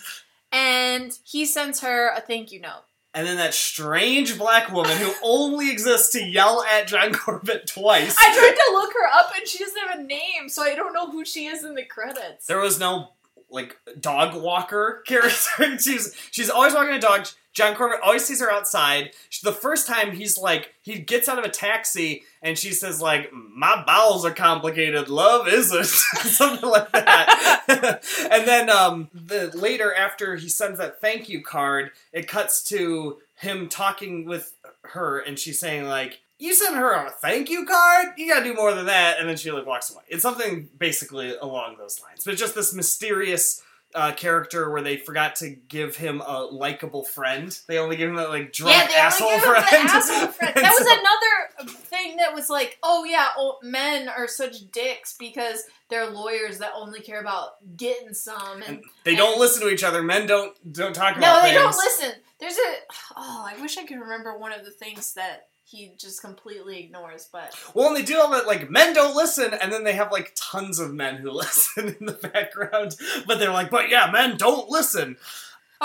and 0.52 1.18
he 1.24 1.44
sends 1.44 1.80
her 1.80 2.08
a 2.16 2.20
thank 2.20 2.52
you 2.52 2.60
note. 2.60 2.84
And 3.14 3.26
then 3.26 3.36
that 3.38 3.54
strange 3.54 4.38
black 4.38 4.70
woman 4.70 4.96
who 4.96 5.12
only 5.24 5.70
exists 5.70 6.12
to 6.12 6.22
yell 6.22 6.62
at 6.62 6.86
John 6.86 7.12
Corbett 7.12 7.66
twice. 7.66 8.16
I 8.18 8.32
tried 8.32 8.54
to 8.54 8.72
look 8.72 8.92
her 8.92 9.06
up 9.18 9.32
and 9.36 9.46
she 9.48 9.58
doesn't 9.58 9.88
have 9.88 9.98
a 9.98 10.02
name, 10.02 10.48
so 10.48 10.62
I 10.62 10.74
don't 10.74 10.92
know 10.92 11.10
who 11.10 11.24
she 11.24 11.46
is 11.46 11.64
in 11.64 11.74
the 11.74 11.84
credits. 11.84 12.46
There 12.46 12.58
was 12.60 12.78
no 12.78 13.08
like 13.50 13.76
dog 14.00 14.40
walker 14.40 15.02
character. 15.06 15.78
she's 15.78 16.14
she's 16.30 16.50
always 16.50 16.74
walking 16.74 16.94
a 16.94 17.00
dog. 17.00 17.26
John 17.54 17.74
Corbett 17.74 17.98
always 18.04 18.24
sees 18.24 18.40
her 18.40 18.52
outside. 18.52 19.10
She- 19.30 19.44
The 19.44 19.52
first 19.52 19.86
time 19.88 20.12
he's 20.12 20.38
like 20.38 20.74
he 20.82 20.98
gets 21.00 21.28
out 21.28 21.38
of 21.38 21.44
a 21.44 21.48
taxi 21.48 22.22
and 22.42 22.56
she 22.56 22.70
says 22.72 23.00
like 23.00 23.32
my 23.32 23.82
bowels 23.84 24.24
are 24.24 24.30
complicated, 24.30 25.08
love 25.08 25.48
isn't 25.48 25.84
something 25.86 26.68
like 26.68 26.92
that. 26.92 28.04
and 28.30 28.46
then 28.46 28.70
um 28.70 29.08
the 29.12 29.50
later 29.56 29.92
after 29.92 30.36
he 30.36 30.48
sends 30.48 30.78
that 30.78 31.00
thank 31.00 31.28
you 31.28 31.42
card, 31.42 31.90
it 32.12 32.28
cuts 32.28 32.62
to 32.64 33.18
him 33.36 33.68
talking 33.68 34.24
with 34.24 34.54
her 34.82 35.18
and 35.18 35.38
she's 35.38 35.58
saying 35.58 35.84
like 35.86 36.20
you 36.38 36.54
sent 36.54 36.76
her 36.76 36.92
a 36.92 37.10
thank 37.10 37.50
you 37.50 37.66
card? 37.66 38.14
You 38.16 38.28
gotta 38.28 38.44
do 38.44 38.54
more 38.54 38.72
than 38.74 38.86
that. 38.86 39.18
And 39.18 39.28
then 39.28 39.36
she 39.36 39.50
like 39.50 39.66
walks 39.66 39.92
away. 39.92 40.02
It's 40.08 40.22
something 40.22 40.68
basically 40.78 41.36
along 41.36 41.76
those 41.78 42.00
lines. 42.00 42.24
But 42.24 42.36
just 42.36 42.54
this 42.54 42.72
mysterious 42.72 43.62
uh, 43.94 44.12
character 44.12 44.70
where 44.70 44.82
they 44.82 44.98
forgot 44.98 45.36
to 45.36 45.50
give 45.50 45.96
him 45.96 46.20
a 46.20 46.42
likable 46.42 47.04
friend. 47.04 47.58
They 47.66 47.78
only 47.78 47.96
give 47.96 48.10
him 48.10 48.16
that 48.16 48.28
like 48.28 48.52
drunk 48.52 48.76
yeah, 48.76 48.86
they 48.86 48.94
asshole 48.94 49.28
only 49.28 49.40
give 49.40 49.46
him 49.48 49.62
friend. 49.62 49.88
the 49.88 49.92
asshole 49.92 50.26
friend. 50.32 50.54
That 50.56 50.74
was 50.78 51.66
another 51.66 51.72
thing 51.72 52.16
that 52.18 52.34
was 52.34 52.50
like, 52.50 52.78
oh 52.82 53.04
yeah, 53.04 53.28
oh, 53.36 53.58
men 53.62 54.08
are 54.08 54.28
such 54.28 54.70
dicks 54.70 55.16
because 55.18 55.64
they're 55.88 56.10
lawyers 56.10 56.58
that 56.58 56.72
only 56.76 57.00
care 57.00 57.20
about 57.20 57.76
getting 57.76 58.12
some. 58.12 58.62
And 58.62 58.76
and 58.76 58.82
they 59.04 59.16
don't 59.16 59.40
listen 59.40 59.62
to 59.62 59.72
each 59.72 59.84
other. 59.84 60.02
Men 60.02 60.26
don't 60.26 60.72
don't 60.72 60.94
talk 60.94 61.16
about. 61.16 61.42
no, 61.42 61.48
they 61.48 61.54
don't 61.54 61.74
listen. 61.76 62.12
There's 62.38 62.56
a 62.56 62.74
oh, 63.16 63.46
I 63.48 63.60
wish 63.60 63.78
I 63.78 63.84
could 63.84 63.98
remember 63.98 64.36
one 64.38 64.52
of 64.52 64.64
the 64.64 64.70
things 64.70 65.14
that 65.14 65.48
he 65.70 65.92
just 65.98 66.22
completely 66.22 66.80
ignores, 66.80 67.28
but 67.30 67.54
Well, 67.74 67.88
and 67.88 67.96
they 67.96 68.02
do 68.02 68.18
all 68.18 68.30
that 68.30 68.46
like 68.46 68.70
men 68.70 68.94
don't 68.94 69.14
listen, 69.14 69.52
and 69.52 69.72
then 69.72 69.84
they 69.84 69.92
have 69.92 70.10
like 70.10 70.32
tons 70.34 70.78
of 70.78 70.94
men 70.94 71.16
who 71.16 71.30
listen 71.32 71.96
in 72.00 72.06
the 72.06 72.12
background. 72.12 72.96
But 73.26 73.38
they're 73.38 73.52
like, 73.52 73.70
but 73.70 73.90
yeah, 73.90 74.10
men 74.10 74.36
don't 74.36 74.68
listen. 74.68 75.16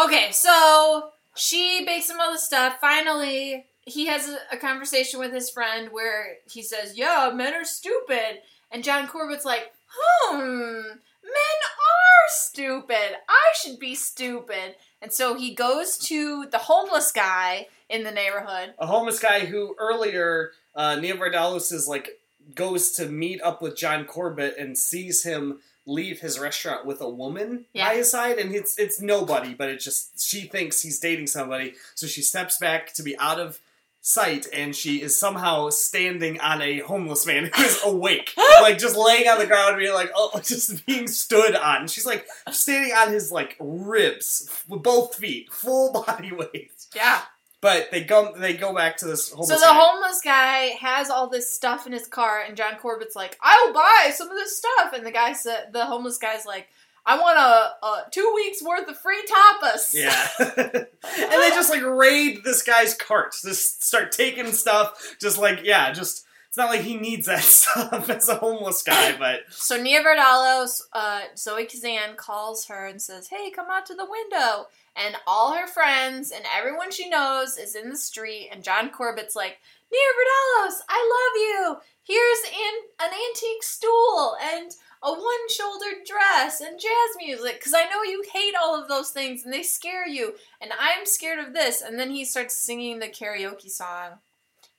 Okay, 0.01 0.31
so 0.31 1.11
she 1.36 1.84
bakes 1.86 2.05
some 2.05 2.19
other 2.19 2.38
stuff. 2.38 2.77
Finally, 2.79 3.65
he 3.86 4.07
has 4.07 4.29
a, 4.29 4.38
a 4.53 4.57
conversation 4.57 5.19
with 5.19 5.34
his 5.34 5.49
friend 5.49 5.89
where 5.91 6.38
he 6.49 6.61
says, 6.61 6.97
Yeah, 6.97 7.31
men 7.34 7.53
are 7.53 7.65
stupid. 7.65 8.39
And 8.71 8.84
John 8.84 9.07
Corbett's 9.07 9.45
like, 9.45 9.73
Hmm, 9.95 10.81
men 10.81 11.59
are 11.63 12.29
stupid. 12.29 13.17
I 13.27 13.53
should 13.55 13.79
be 13.79 13.95
stupid. 13.95 14.75
And 15.01 15.11
so 15.11 15.36
he 15.36 15.53
goes 15.53 15.97
to 15.99 16.45
the 16.51 16.57
homeless 16.57 17.11
guy 17.11 17.67
in 17.94 18.04
the 18.04 18.12
neighborhood. 18.12 18.74
a 18.80 18.88
homeless 18.88 19.20
guy 19.20 19.41
who 19.46 19.76
earlier 19.80 20.52
uh, 20.76 20.96
Nia 20.96 21.16
Vardalos 21.16 21.72
is 21.72 21.88
like 21.88 22.20
goes 22.56 22.91
to 22.94 23.08
meet 23.08 23.41
up 23.41 23.62
with 23.62 23.78
John 23.78 24.06
Corbett 24.06 24.56
and 24.58 24.78
sees 24.78 25.24
him 25.24 25.60
leave 25.86 26.20
his 26.22 26.39
restaurant 26.39 26.86
with 26.86 27.02
a 27.02 27.10
woman 27.10 27.66
Yeah. 27.74 27.89
by 27.89 27.96
his 27.96 28.10
side, 28.12 28.38
and 28.38 28.54
it's 28.56 28.78
it's 28.80 29.00
nobody, 29.02 29.54
but 29.54 29.70
it 29.70 29.80
just 29.80 30.20
she 30.22 30.41
thinks 30.41 30.82
he's 30.82 31.00
dating 31.00 31.28
somebody, 31.28 31.76
so 31.96 32.08
she 32.08 32.22
steps 32.22 32.58
back 32.58 32.94
to 32.94 33.04
be 33.04 33.18
out 33.18 33.39
of 33.39 33.60
sight, 34.06 34.48
and 34.52 34.76
she 34.76 35.02
is 35.02 35.18
somehow 35.18 35.70
standing 35.70 36.38
on 36.41 36.62
a 36.62 36.80
homeless 36.80 37.26
man 37.26 37.50
who 37.54 37.62
is 37.64 37.80
awake, 37.86 38.34
like 38.62 38.78
just 38.78 38.98
laying 38.98 39.28
on 39.30 39.39
the 39.39 39.46
ground, 39.46 39.78
being 39.78 39.94
like, 39.94 40.12
oh, 40.16 40.32
just 40.44 40.86
being 40.86 41.08
stood 41.08 41.56
on. 41.56 41.88
She's 41.88 42.06
like 42.06 42.26
standing 42.52 42.91
on 42.94 43.12
his 43.14 43.32
like 43.32 43.56
ribs 43.60 44.50
with 44.68 44.84
both 44.84 45.16
feet, 45.16 45.52
full 45.52 45.91
body 45.94 46.32
weight. 46.34 46.72
Yeah. 46.96 47.22
But 47.64 47.91
they 47.91 48.03
go 48.03 48.34
they 48.36 48.55
go 48.55 48.76
back 48.76 48.97
to 48.97 49.05
this 49.05 49.32
homeless 49.32 49.47
So 49.47 49.55
the 49.55 49.66
guy. 49.66 49.74
homeless 49.74 50.22
guy 50.22 50.57
has 50.82 51.09
all 51.09 51.30
this 51.30 51.49
stuff 51.49 51.88
in 51.88 51.93
his 51.93 52.07
car, 52.07 52.43
and 52.45 52.57
John 52.57 52.76
Corbett's 52.76 53.16
like, 53.16 53.38
"I'll 53.41 53.72
buy 53.72 54.11
some 54.14 54.30
of 54.30 54.36
this 54.36 54.57
stuff." 54.57 54.91
And 54.93 55.05
the 55.05 55.11
guy 55.11 55.32
said, 55.32 55.70
"The 55.72 55.86
homeless 55.86 56.18
guy's 56.18 56.45
like, 56.45 56.68
I 57.05 57.18
want 57.18 57.38
a, 57.38 57.86
a 57.86 58.09
two 58.11 58.30
weeks 58.36 58.61
worth 58.61 58.89
of 58.89 58.97
free 58.99 59.24
tapas." 59.26 59.93
Yeah. 59.93 60.28
and 60.39 61.32
they 61.32 61.49
just 61.51 61.70
like 61.70 61.84
raid 61.84 62.43
this 62.43 62.64
guy's 62.64 62.93
cart. 62.95 63.34
Just 63.41 63.82
start 63.82 64.11
taking 64.11 64.51
stuff. 64.51 65.16
Just 65.22 65.38
like, 65.38 65.61
yeah, 65.64 65.93
just 65.93 66.26
it's 66.54 66.58
not 66.60 66.70
like 66.70 66.82
he 66.82 66.97
needs 66.97 67.26
that 67.26 67.41
stuff 67.41 68.12
as 68.12 68.30
a 68.30 68.36
homeless 68.36 68.84
guy, 68.84 69.18
but 69.20 69.39
So 69.49 69.82
Nia 69.82 70.04
Vardalos, 70.04 70.84
uh, 70.93 71.22
Zoe 71.36 71.66
Kazan 71.66 72.16
calls 72.16 72.68
her 72.68 72.86
and 72.86 73.01
says, 73.01 73.30
"Hey, 73.30 73.49
come 73.49 73.72
out 73.72 73.88
to 73.88 73.95
the 73.95 74.06
window." 74.06 74.68
And 74.95 75.16
all 75.26 75.56
her 75.56 75.66
friends 75.66 76.30
and 76.30 76.45
everyone 76.56 76.91
she 76.91 77.10
knows 77.10 77.58
is 77.58 77.74
in 77.74 77.89
the 77.89 77.97
street, 77.97 78.49
and 78.51 78.64
John 78.64 78.91
Corbett's 78.91 79.36
like, 79.36 79.62
"Nia 79.91 79.99
Vardalos, 80.14 80.76
I 80.88 80.99
love 81.18 81.41
you. 81.41 81.78
Here's 82.04 82.43
an, 82.45 83.08
an 83.08 83.20
antique 83.30 83.64
stool 83.64 84.38
and 84.39 84.74
a 85.01 85.12
one-shouldered 85.12 86.06
dress 86.06 86.62
and 86.62 86.80
jazz 86.80 87.18
music 87.18 87.56
because 87.56 87.74
I 87.74 87.89
know 87.89 88.04
you 88.04 88.24
hate 88.32 88.54
all 88.62 88.80
of 88.80 88.88
those 88.88 89.10
things 89.10 89.43
and 89.43 89.51
they 89.51 89.64
scare 89.64 90.08
you, 90.08 90.36
and 90.62 90.72
I'm 90.80 91.08
scared 91.08 91.39
of 91.39 91.56
this." 91.56 91.82
And 91.82 91.97
then 91.97 92.12
he 92.12 92.24
starts 92.24 92.56
singing 92.56 92.99
the 92.99 93.08
karaoke 93.08 93.72
song 93.72 94.20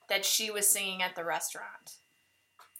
that 0.09 0.25
she 0.25 0.51
was 0.51 0.69
singing 0.69 1.01
at 1.01 1.15
the 1.15 1.23
restaurant 1.25 1.93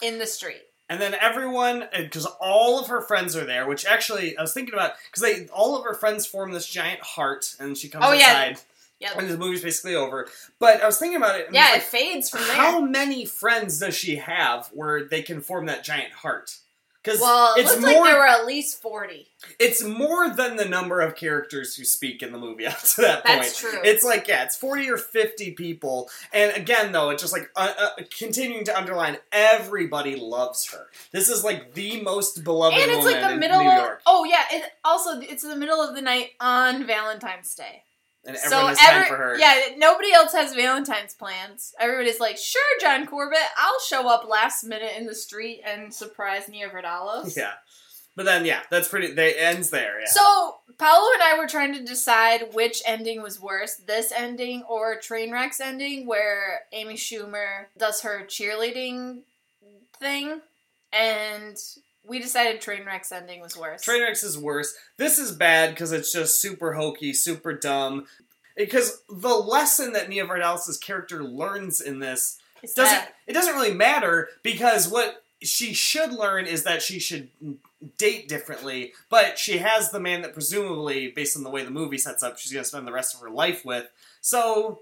in 0.01 0.19
the 0.19 0.27
street. 0.27 0.63
and 0.89 1.01
then 1.01 1.15
everyone 1.15 1.83
uh, 1.83 2.01
because 2.01 2.25
all 2.39 2.79
of 2.79 2.87
her 2.87 3.01
friends 3.01 3.35
are 3.35 3.45
there, 3.45 3.67
which 3.67 3.85
actually 3.85 4.37
I 4.37 4.41
was 4.41 4.53
thinking 4.53 4.73
about 4.73 4.93
because 5.09 5.21
they 5.23 5.47
all 5.47 5.75
of 5.77 5.83
her 5.83 5.93
friends 5.95 6.25
form 6.25 6.51
this 6.51 6.67
giant 6.67 7.01
heart, 7.01 7.55
and 7.59 7.77
she 7.77 7.89
comes 7.89 8.05
Oh, 8.07 8.11
yeah. 8.13 8.25
outside, 8.27 8.59
Yep. 8.99 9.17
and 9.17 9.29
the 9.29 9.37
movie's 9.37 9.63
basically 9.63 9.95
over. 9.95 10.27
But 10.59 10.81
I 10.81 10.85
was 10.85 10.97
thinking 10.99 11.17
about 11.17 11.39
it. 11.39 11.47
And 11.47 11.55
Yeah, 11.55 11.75
it 11.75 11.83
fades 11.83 12.29
from 12.29 12.41
there. 12.41 12.55
how 12.55 12.79
many 12.79 13.25
friends 13.25 13.79
does 13.79 13.95
she 13.95 14.17
have 14.17 14.67
where 14.73 15.03
they 15.05 15.21
can 15.21 15.41
form 15.41 15.65
that 15.65 15.83
giant 15.83 16.13
heart? 16.13 16.57
Because 17.05 17.21
Well, 17.21 17.53
it 17.55 17.61
it's 17.61 17.69
looks 17.71 17.81
more 17.83 18.01
like 18.01 18.03
there 18.11 18.19
were 18.19 18.25
at 18.25 18.45
least 18.47 18.81
40. 18.81 19.27
it's 19.59 19.83
more 19.83 20.29
than 20.29 20.55
the 20.55 20.65
number 20.65 21.01
of 21.01 21.15
characters 21.15 21.75
who 21.75 21.83
speak 21.85 22.23
in 22.23 22.31
the 22.31 22.39
movie 22.39 22.65
up 22.67 22.79
to 22.79 23.01
that 23.01 23.23
point. 23.23 23.41
That's 23.41 23.59
true. 23.59 23.79
It's 23.83 24.03
like 24.03 24.27
yeah, 24.27 24.43
it's 24.43 24.57
forty 24.57 24.89
or 24.89 24.97
fifty 24.97 25.51
people, 25.51 26.09
and 26.33 26.55
again 26.57 26.91
though, 26.91 27.11
it's 27.11 27.21
just 27.21 27.33
like 27.33 27.49
uh, 27.55 27.73
uh, 27.77 27.89
continuing 28.17 28.65
to 28.65 28.75
underline 28.77 29.17
everybody 29.31 30.15
loves 30.15 30.71
her. 30.71 30.87
This 31.11 31.29
is 31.29 31.43
like 31.43 31.73
the 31.73 32.01
most 32.01 32.43
beloved 32.43 32.77
and 32.77 32.91
it's 32.91 33.05
woman 33.05 33.21
like 33.21 33.31
the 33.31 33.37
middle 33.37 33.59
of. 33.61 33.97
Oh, 34.05 34.23
yeah. 34.23 34.43
It, 34.51 34.63
also, 34.83 35.19
it's 35.19 35.43
the 35.43 35.55
middle 35.55 35.81
of 35.81 35.95
the 35.95 36.01
night 36.01 36.31
on 36.39 36.85
Valentine's 36.87 37.53
Day. 37.55 37.83
And 38.25 38.37
so 38.37 38.45
everyone 38.45 38.75
has 38.75 38.79
time 38.79 39.05
for 39.05 39.17
her. 39.17 39.37
Yeah, 39.37 39.59
nobody 39.77 40.11
else 40.11 40.33
has 40.33 40.53
Valentine's 40.53 41.13
plans. 41.13 41.73
Everybody's 41.79 42.19
like, 42.19 42.37
sure, 42.37 42.61
John 42.81 43.05
Corbett, 43.05 43.39
I'll 43.57 43.79
show 43.81 44.07
up 44.09 44.27
last 44.27 44.63
minute 44.63 44.93
in 44.97 45.05
the 45.05 45.15
street 45.15 45.61
and 45.65 45.93
surprise 45.93 46.49
Nia 46.49 46.69
Vardalos. 46.69 47.35
yeah. 47.37 47.53
But 48.15 48.25
then 48.25 48.45
yeah, 48.45 48.61
that's 48.71 48.87
pretty. 48.87 49.11
They 49.11 49.35
ends 49.35 49.69
there. 49.69 49.99
Yeah. 49.99 50.07
So 50.07 50.55
Paolo 50.77 51.13
and 51.15 51.23
I 51.23 51.37
were 51.37 51.47
trying 51.47 51.73
to 51.73 51.83
decide 51.83 52.53
which 52.53 52.81
ending 52.85 53.21
was 53.21 53.41
worse, 53.41 53.75
this 53.75 54.13
ending 54.15 54.63
or 54.69 54.97
Trainwreck's 54.97 55.59
ending, 55.59 56.07
where 56.07 56.61
Amy 56.71 56.95
Schumer 56.95 57.65
does 57.77 58.01
her 58.03 58.25
cheerleading 58.25 59.23
thing, 59.99 60.39
and 60.93 61.57
we 62.07 62.19
decided 62.19 62.61
Trainwreck's 62.61 63.11
ending 63.11 63.41
was 63.41 63.57
worse. 63.57 63.83
Trainwrecks 63.83 64.23
is 64.23 64.37
worse. 64.37 64.73
This 64.97 65.17
is 65.17 65.31
bad 65.31 65.71
because 65.71 65.91
it's 65.91 66.11
just 66.11 66.41
super 66.41 66.73
hokey, 66.73 67.13
super 67.13 67.53
dumb. 67.53 68.05
Eh, 68.57 68.65
because 68.65 69.01
the 69.09 69.29
lesson 69.29 69.93
that 69.93 70.09
Nia 70.09 70.25
Vardalos' 70.25 70.79
character 70.79 71.23
learns 71.23 71.81
in 71.81 71.99
this 71.99 72.37
It's 72.63 72.73
doesn't 72.73 72.93
that- 72.95 73.15
it 73.27 73.33
doesn't 73.33 73.55
really 73.55 73.73
matter 73.73 74.29
because 74.43 74.87
what 74.87 75.23
she 75.41 75.73
should 75.73 76.11
learn 76.13 76.45
is 76.45 76.63
that 76.63 76.81
she 76.81 76.99
should 76.99 77.29
date 77.97 78.27
differently 78.27 78.93
but 79.09 79.37
she 79.37 79.59
has 79.59 79.91
the 79.91 79.99
man 79.99 80.21
that 80.23 80.33
presumably 80.33 81.09
based 81.09 81.37
on 81.37 81.43
the 81.43 81.49
way 81.51 81.63
the 81.63 81.69
movie 81.69 81.99
sets 81.99 82.23
up 82.23 82.39
she's 82.39 82.51
going 82.51 82.63
to 82.63 82.67
spend 82.67 82.87
the 82.87 82.91
rest 82.91 83.13
of 83.13 83.19
her 83.21 83.29
life 83.29 83.63
with 83.63 83.85
so 84.21 84.79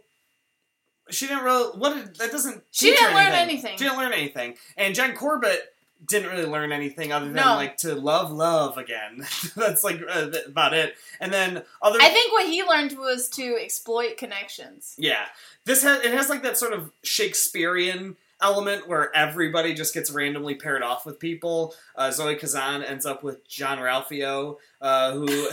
she 1.10 1.28
didn't 1.28 1.44
really 1.44 1.78
what 1.78 1.96
did, 1.96 2.16
that 2.18 2.32
doesn't 2.32 2.64
She 2.72 2.92
didn't 2.92 3.14
learn 3.14 3.34
anything. 3.34 3.78
she 3.78 3.84
didn't 3.84 3.98
learn 3.98 4.14
anything 4.14 4.56
and 4.78 4.96
John 4.96 5.14
Corbett 5.16 5.73
didn't 6.06 6.32
really 6.32 6.46
learn 6.46 6.72
anything 6.72 7.12
other 7.12 7.26
than 7.26 7.36
No. 7.36 7.56
like 7.56 7.78
to 7.78 7.96
love 7.96 8.32
love 8.32 8.78
again 8.78 9.26
that's 9.56 9.84
like 9.84 10.02
uh, 10.10 10.32
about 10.48 10.74
it 10.74 10.96
and 11.20 11.32
then 11.34 11.64
other 11.82 12.00
I 12.02 12.10
think 12.10 12.32
what 12.34 12.48
he 12.48 12.64
learned 12.64 12.98
was 12.98 13.30
to 13.30 13.58
exploit 13.62 14.18
connections. 14.18 14.96
yeah, 14.98 15.26
this 15.66 15.84
has 15.84 16.04
it 16.04 16.12
has 16.14 16.30
like 16.30 16.44
that 16.44 16.58
sort 16.58 16.74
of 16.74 16.92
Shakespearean 17.04 18.16
element 18.42 18.88
where 18.90 19.16
everybody 19.16 19.74
just 19.74 19.94
gets 19.94 20.12
randomly 20.12 20.56
paired 20.56 20.84
off 20.84 21.06
with 21.06 21.18
people. 21.20 21.74
Uh, 21.96 22.12
Zoe 22.12 22.36
Kazan 22.36 22.84
ends 22.84 23.06
up 23.06 23.24
with 23.24 23.48
Jean 23.48 23.78
Ralphio, 23.78 24.58
uh, 24.82 25.14
who 25.14 25.26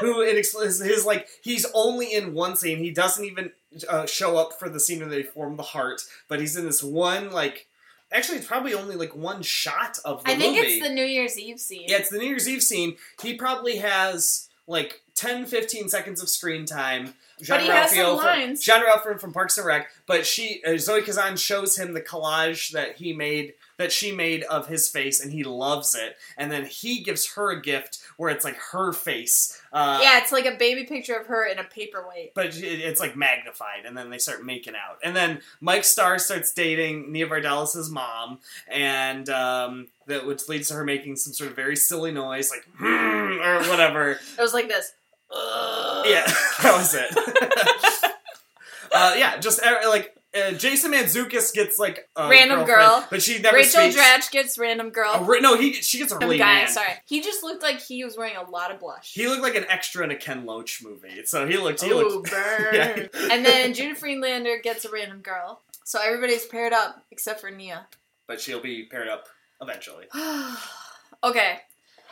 who 0.00 0.20
it 0.22 0.38
ex- 0.38 0.58
his, 0.58 0.80
his 0.80 1.04
like 1.04 1.28
he's 1.42 1.66
only 1.74 2.12
in 2.12 2.32
one 2.34 2.56
scene. 2.56 2.78
He 2.78 2.90
doesn't 2.90 3.24
even 3.24 3.52
uh, 3.88 4.06
show 4.06 4.36
up 4.38 4.54
for 4.58 4.68
the 4.68 4.80
scene 4.80 5.00
where 5.00 5.08
they 5.08 5.22
form 5.22 5.56
the 5.56 5.62
heart, 5.62 6.02
but 6.28 6.40
he's 6.40 6.56
in 6.56 6.64
this 6.64 6.82
one 6.82 7.30
like. 7.30 7.66
Actually, 8.12 8.38
it's 8.38 8.46
probably 8.46 8.74
only 8.74 8.96
like 8.96 9.14
one 9.14 9.42
shot 9.42 9.98
of 10.04 10.22
the 10.24 10.30
I 10.30 10.36
think 10.36 10.56
movie. 10.56 10.68
it's 10.68 10.86
the 10.86 10.94
New 10.94 11.04
Year's 11.04 11.38
Eve 11.38 11.58
scene. 11.58 11.86
Yeah, 11.88 11.96
it's 11.96 12.10
the 12.10 12.18
New 12.18 12.26
Year's 12.26 12.48
Eve 12.48 12.62
scene. 12.62 12.96
He 13.22 13.34
probably 13.34 13.76
has 13.78 14.48
like 14.66 15.02
10, 15.16 15.46
15 15.46 15.88
seconds 15.88 16.22
of 16.22 16.28
screen 16.28 16.64
time. 16.64 17.14
But 17.48 17.60
he 17.62 17.68
has 17.68 17.90
some 17.90 18.16
from, 18.18 18.26
lines. 18.26 18.64
Jean 18.64 18.82
Ralphio 18.84 19.18
from 19.20 19.32
Parks 19.32 19.56
and 19.58 19.66
Rec, 19.66 19.88
but 20.06 20.26
she 20.26 20.62
uh, 20.64 20.76
Zoe 20.78 21.02
Kazan 21.02 21.36
shows 21.36 21.76
him 21.76 21.92
the 21.94 22.00
collage 22.00 22.70
that 22.72 22.96
he 22.96 23.12
made 23.12 23.54
that 23.76 23.90
she 23.90 24.12
made 24.12 24.44
of 24.44 24.68
his 24.68 24.88
face, 24.88 25.18
and 25.20 25.32
he 25.32 25.42
loves 25.42 25.96
it. 25.96 26.16
And 26.38 26.50
then 26.52 26.64
he 26.64 27.00
gives 27.02 27.32
her 27.34 27.50
a 27.50 27.60
gift 27.60 27.98
where 28.16 28.30
it's 28.30 28.44
like 28.44 28.56
her 28.70 28.92
face. 28.92 29.60
Uh, 29.72 29.98
yeah, 30.00 30.20
it's 30.22 30.30
like 30.30 30.46
a 30.46 30.56
baby 30.56 30.84
picture 30.84 31.16
of 31.16 31.26
her 31.26 31.44
in 31.44 31.58
a 31.58 31.64
paperweight. 31.64 32.34
but 32.34 32.54
it- 32.56 32.62
it's 32.80 33.00
like 33.00 33.16
magnified, 33.16 33.84
and 33.84 33.96
then 33.98 34.10
they 34.10 34.18
start 34.18 34.44
making 34.44 34.74
out, 34.76 34.98
and 35.02 35.16
then 35.16 35.40
Mike 35.60 35.82
Starr 35.82 36.20
starts 36.20 36.52
dating 36.52 37.10
Nia 37.10 37.26
Vardalos' 37.26 37.90
mom, 37.90 38.38
and 38.68 39.28
um, 39.28 39.88
that 40.06 40.24
which 40.24 40.48
leads 40.48 40.68
to 40.68 40.74
her 40.74 40.84
making 40.84 41.16
some 41.16 41.32
sort 41.32 41.50
of 41.50 41.56
very 41.56 41.74
silly 41.76 42.12
noise, 42.12 42.50
like 42.50 42.64
"Hmm," 42.78 43.40
or 43.40 43.64
whatever. 43.68 44.20
It 44.38 44.40
was 44.42 44.54
like 44.54 44.68
this. 44.68 44.92
Ugh. 45.34 45.73
Yeah, 46.10 46.24
that 46.62 46.76
was 46.76 46.94
it. 46.94 48.10
uh, 48.92 49.14
yeah, 49.16 49.38
just 49.38 49.62
uh, 49.62 49.76
like 49.88 50.14
uh, 50.36 50.52
Jason 50.52 50.92
Mantzoukas 50.92 51.52
gets 51.54 51.78
like 51.78 52.08
a 52.16 52.28
Random 52.28 52.64
girl. 52.64 53.06
but 53.10 53.22
she 53.22 53.38
never 53.40 53.56
Rachel 53.56 53.82
speaks. 53.82 53.96
Dratch 53.96 54.30
gets 54.30 54.58
random 54.58 54.90
girl. 54.90 55.12
A 55.14 55.22
ra- 55.22 55.38
no, 55.40 55.56
he 55.56 55.72
she 55.74 55.98
gets 55.98 56.12
a 56.12 56.16
Random 56.16 56.28
really 56.28 56.38
guy. 56.38 56.54
man. 56.56 56.68
Sorry, 56.68 56.92
he 57.06 57.20
just 57.22 57.42
looked 57.42 57.62
like 57.62 57.80
he 57.80 58.04
was 58.04 58.16
wearing 58.16 58.36
a 58.36 58.48
lot 58.50 58.70
of 58.72 58.80
blush. 58.80 59.12
He 59.14 59.26
looked 59.28 59.42
like 59.42 59.54
an 59.54 59.64
extra 59.68 60.04
in 60.04 60.10
a 60.10 60.16
Ken 60.16 60.44
Loach 60.46 60.82
movie, 60.82 61.24
so 61.24 61.46
he 61.46 61.56
looked. 61.56 61.82
He 61.82 61.90
Ooh, 61.90 61.94
looked. 61.96 62.30
burn. 62.30 62.64
Yeah. 62.74 63.06
And 63.30 63.44
then 63.46 63.74
Judah 63.74 63.94
Friedlander 63.94 64.58
gets 64.62 64.84
a 64.84 64.90
random 64.90 65.20
girl. 65.20 65.60
So 65.84 66.00
everybody's 66.02 66.46
paired 66.46 66.72
up 66.72 67.04
except 67.10 67.40
for 67.40 67.50
Nia. 67.50 67.86
but 68.26 68.40
she'll 68.40 68.60
be 68.62 68.84
paired 68.84 69.08
up 69.08 69.26
eventually. 69.60 70.06
okay, 71.24 71.58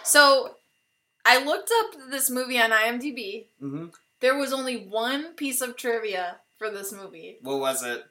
so 0.04 0.56
I 1.24 1.44
looked 1.44 1.70
up 1.80 2.10
this 2.10 2.30
movie 2.30 2.58
on 2.60 2.70
IMDb. 2.70 3.46
hmm 3.60 3.86
There 4.20 4.36
was 4.36 4.52
only 4.52 4.76
one 4.86 5.34
piece 5.34 5.60
of 5.60 5.76
trivia 5.76 6.36
for 6.58 6.70
this 6.70 6.92
movie. 6.92 7.38
What 7.42 7.58
was 7.60 7.82
it? 7.84 8.04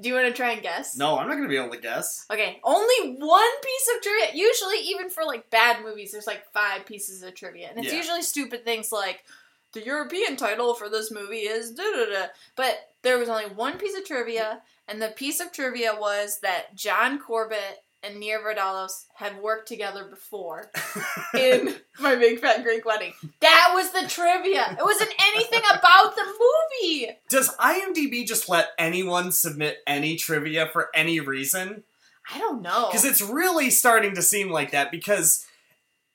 Do 0.00 0.08
you 0.08 0.14
want 0.14 0.26
to 0.26 0.32
try 0.32 0.50
and 0.50 0.62
guess? 0.62 0.96
No, 0.96 1.18
I'm 1.18 1.28
not 1.28 1.36
gonna 1.36 1.48
be 1.48 1.56
able 1.56 1.70
to 1.70 1.80
guess. 1.80 2.26
Okay, 2.30 2.60
only 2.64 3.14
one 3.16 3.60
piece 3.62 3.90
of 3.94 4.02
trivia. 4.02 4.28
Usually, 4.34 4.78
even 4.78 5.08
for 5.08 5.24
like 5.24 5.50
bad 5.50 5.84
movies, 5.84 6.10
there's 6.10 6.26
like 6.26 6.50
five 6.52 6.84
pieces 6.84 7.22
of 7.22 7.34
trivia, 7.34 7.68
and 7.68 7.78
it's 7.78 7.92
Yeah. 7.92 7.98
usually 7.98 8.22
stupid 8.22 8.64
things 8.64 8.90
like 8.90 9.24
the 9.72 9.84
European 9.84 10.36
title 10.36 10.74
for 10.74 10.88
this 10.88 11.12
movie 11.12 11.42
is 11.42 11.70
da 11.70 11.84
da 11.84 12.06
da. 12.06 12.26
But 12.56 12.76
there 13.02 13.18
was 13.18 13.28
only 13.28 13.46
one 13.46 13.78
piece 13.78 13.96
of 13.96 14.04
trivia, 14.04 14.62
and 14.88 15.00
the 15.00 15.10
piece 15.10 15.38
of 15.38 15.52
trivia 15.52 15.94
was 15.94 16.40
that 16.40 16.74
John 16.74 17.20
Corbett 17.20 17.83
and 18.04 18.20
Nia 18.20 18.38
Vardalos 18.38 19.04
had 19.14 19.40
worked 19.40 19.68
together 19.68 20.04
before 20.04 20.70
in 21.34 21.74
My 21.98 22.16
Big 22.16 22.40
Fat 22.40 22.62
Greek 22.62 22.84
Wedding. 22.84 23.12
That 23.40 23.72
was 23.74 23.90
the 23.92 24.08
trivia. 24.08 24.76
It 24.78 24.84
wasn't 24.84 25.12
anything 25.20 25.62
about 25.70 26.14
the 26.14 26.24
movie. 26.24 27.10
Does 27.28 27.48
IMDb 27.56 28.26
just 28.26 28.48
let 28.48 28.68
anyone 28.78 29.32
submit 29.32 29.78
any 29.86 30.16
trivia 30.16 30.68
for 30.72 30.90
any 30.94 31.20
reason? 31.20 31.84
I 32.32 32.38
don't 32.38 32.62
know. 32.62 32.88
Because 32.90 33.04
it's 33.04 33.22
really 33.22 33.70
starting 33.70 34.14
to 34.14 34.22
seem 34.22 34.50
like 34.50 34.70
that. 34.72 34.90
Because 34.90 35.46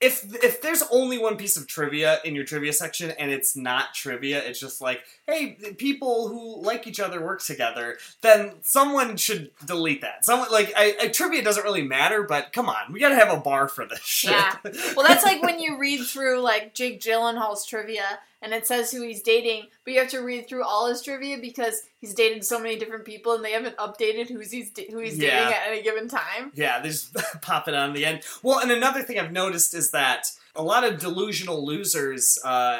if 0.01 0.23
if 0.43 0.61
there's 0.61 0.81
only 0.91 1.17
one 1.17 1.35
piece 1.35 1.57
of 1.57 1.67
trivia 1.67 2.19
in 2.23 2.33
your 2.33 2.45
trivia 2.45 2.71
section 2.71 3.11
and 3.11 3.31
it's 3.31 3.55
not 3.57 3.93
trivia, 3.93 4.41
it's 4.41 4.59
just 4.59 4.79
like, 4.79 5.03
hey, 5.27 5.57
people 5.77 6.29
who 6.29 6.61
like 6.61 6.87
each 6.87 7.01
other 7.01 7.21
work 7.21 7.43
together, 7.43 7.97
then 8.21 8.53
someone 8.61 9.17
should 9.17 9.51
delete 9.65 10.01
that. 10.01 10.23
Someone 10.23 10.49
like 10.51 10.71
I, 10.77 10.95
I, 11.01 11.07
trivia 11.09 11.43
doesn't 11.43 11.63
really 11.63 11.81
matter, 11.81 12.23
but 12.23 12.53
come 12.53 12.69
on, 12.69 12.93
we 12.93 12.99
gotta 13.01 13.15
have 13.15 13.33
a 13.33 13.41
bar 13.41 13.67
for 13.67 13.85
this 13.85 13.99
shit. 14.01 14.31
Yeah. 14.31 14.55
Well, 14.95 15.05
that's 15.05 15.23
like 15.23 15.41
when 15.43 15.59
you 15.59 15.77
read 15.77 16.05
through 16.05 16.39
like 16.39 16.73
Jake 16.73 17.01
Gyllenhaal's 17.01 17.65
trivia 17.65 18.19
and 18.41 18.53
it 18.53 18.65
says 18.67 18.91
who 18.91 19.01
he's 19.03 19.21
dating, 19.21 19.63
but 19.83 19.93
you 19.93 19.99
have 19.99 20.09
to 20.11 20.19
read 20.19 20.47
through 20.47 20.63
all 20.63 20.87
his 20.87 21.01
trivia 21.01 21.37
because 21.39 21.81
he's 21.99 22.13
dated 22.13 22.45
so 22.45 22.59
many 22.59 22.77
different 22.77 23.05
people 23.05 23.33
and 23.33 23.43
they 23.43 23.51
haven't 23.51 23.77
updated 23.77 24.29
who's 24.29 24.51
he's 24.51 24.69
da- 24.71 24.89
who 24.91 24.99
he's 24.99 25.17
Yeah. 25.17 25.39
dating 25.39 25.53
at 25.53 25.67
any 25.67 25.81
given 25.81 26.07
time. 26.07 26.51
Yeah, 26.53 26.79
they 26.81 26.89
just 26.89 27.13
pop 27.41 27.67
it 27.67 27.73
on 27.75 27.93
the 27.93 28.05
end. 28.05 28.21
Well, 28.43 28.59
and 28.59 28.71
another 28.71 29.03
thing 29.03 29.19
I've 29.19 29.31
noticed 29.31 29.73
is 29.73 29.91
that 29.91 30.27
a 30.55 30.63
lot 30.63 30.83
of 30.83 30.99
delusional 30.99 31.65
losers 31.65 32.37
uh, 32.43 32.79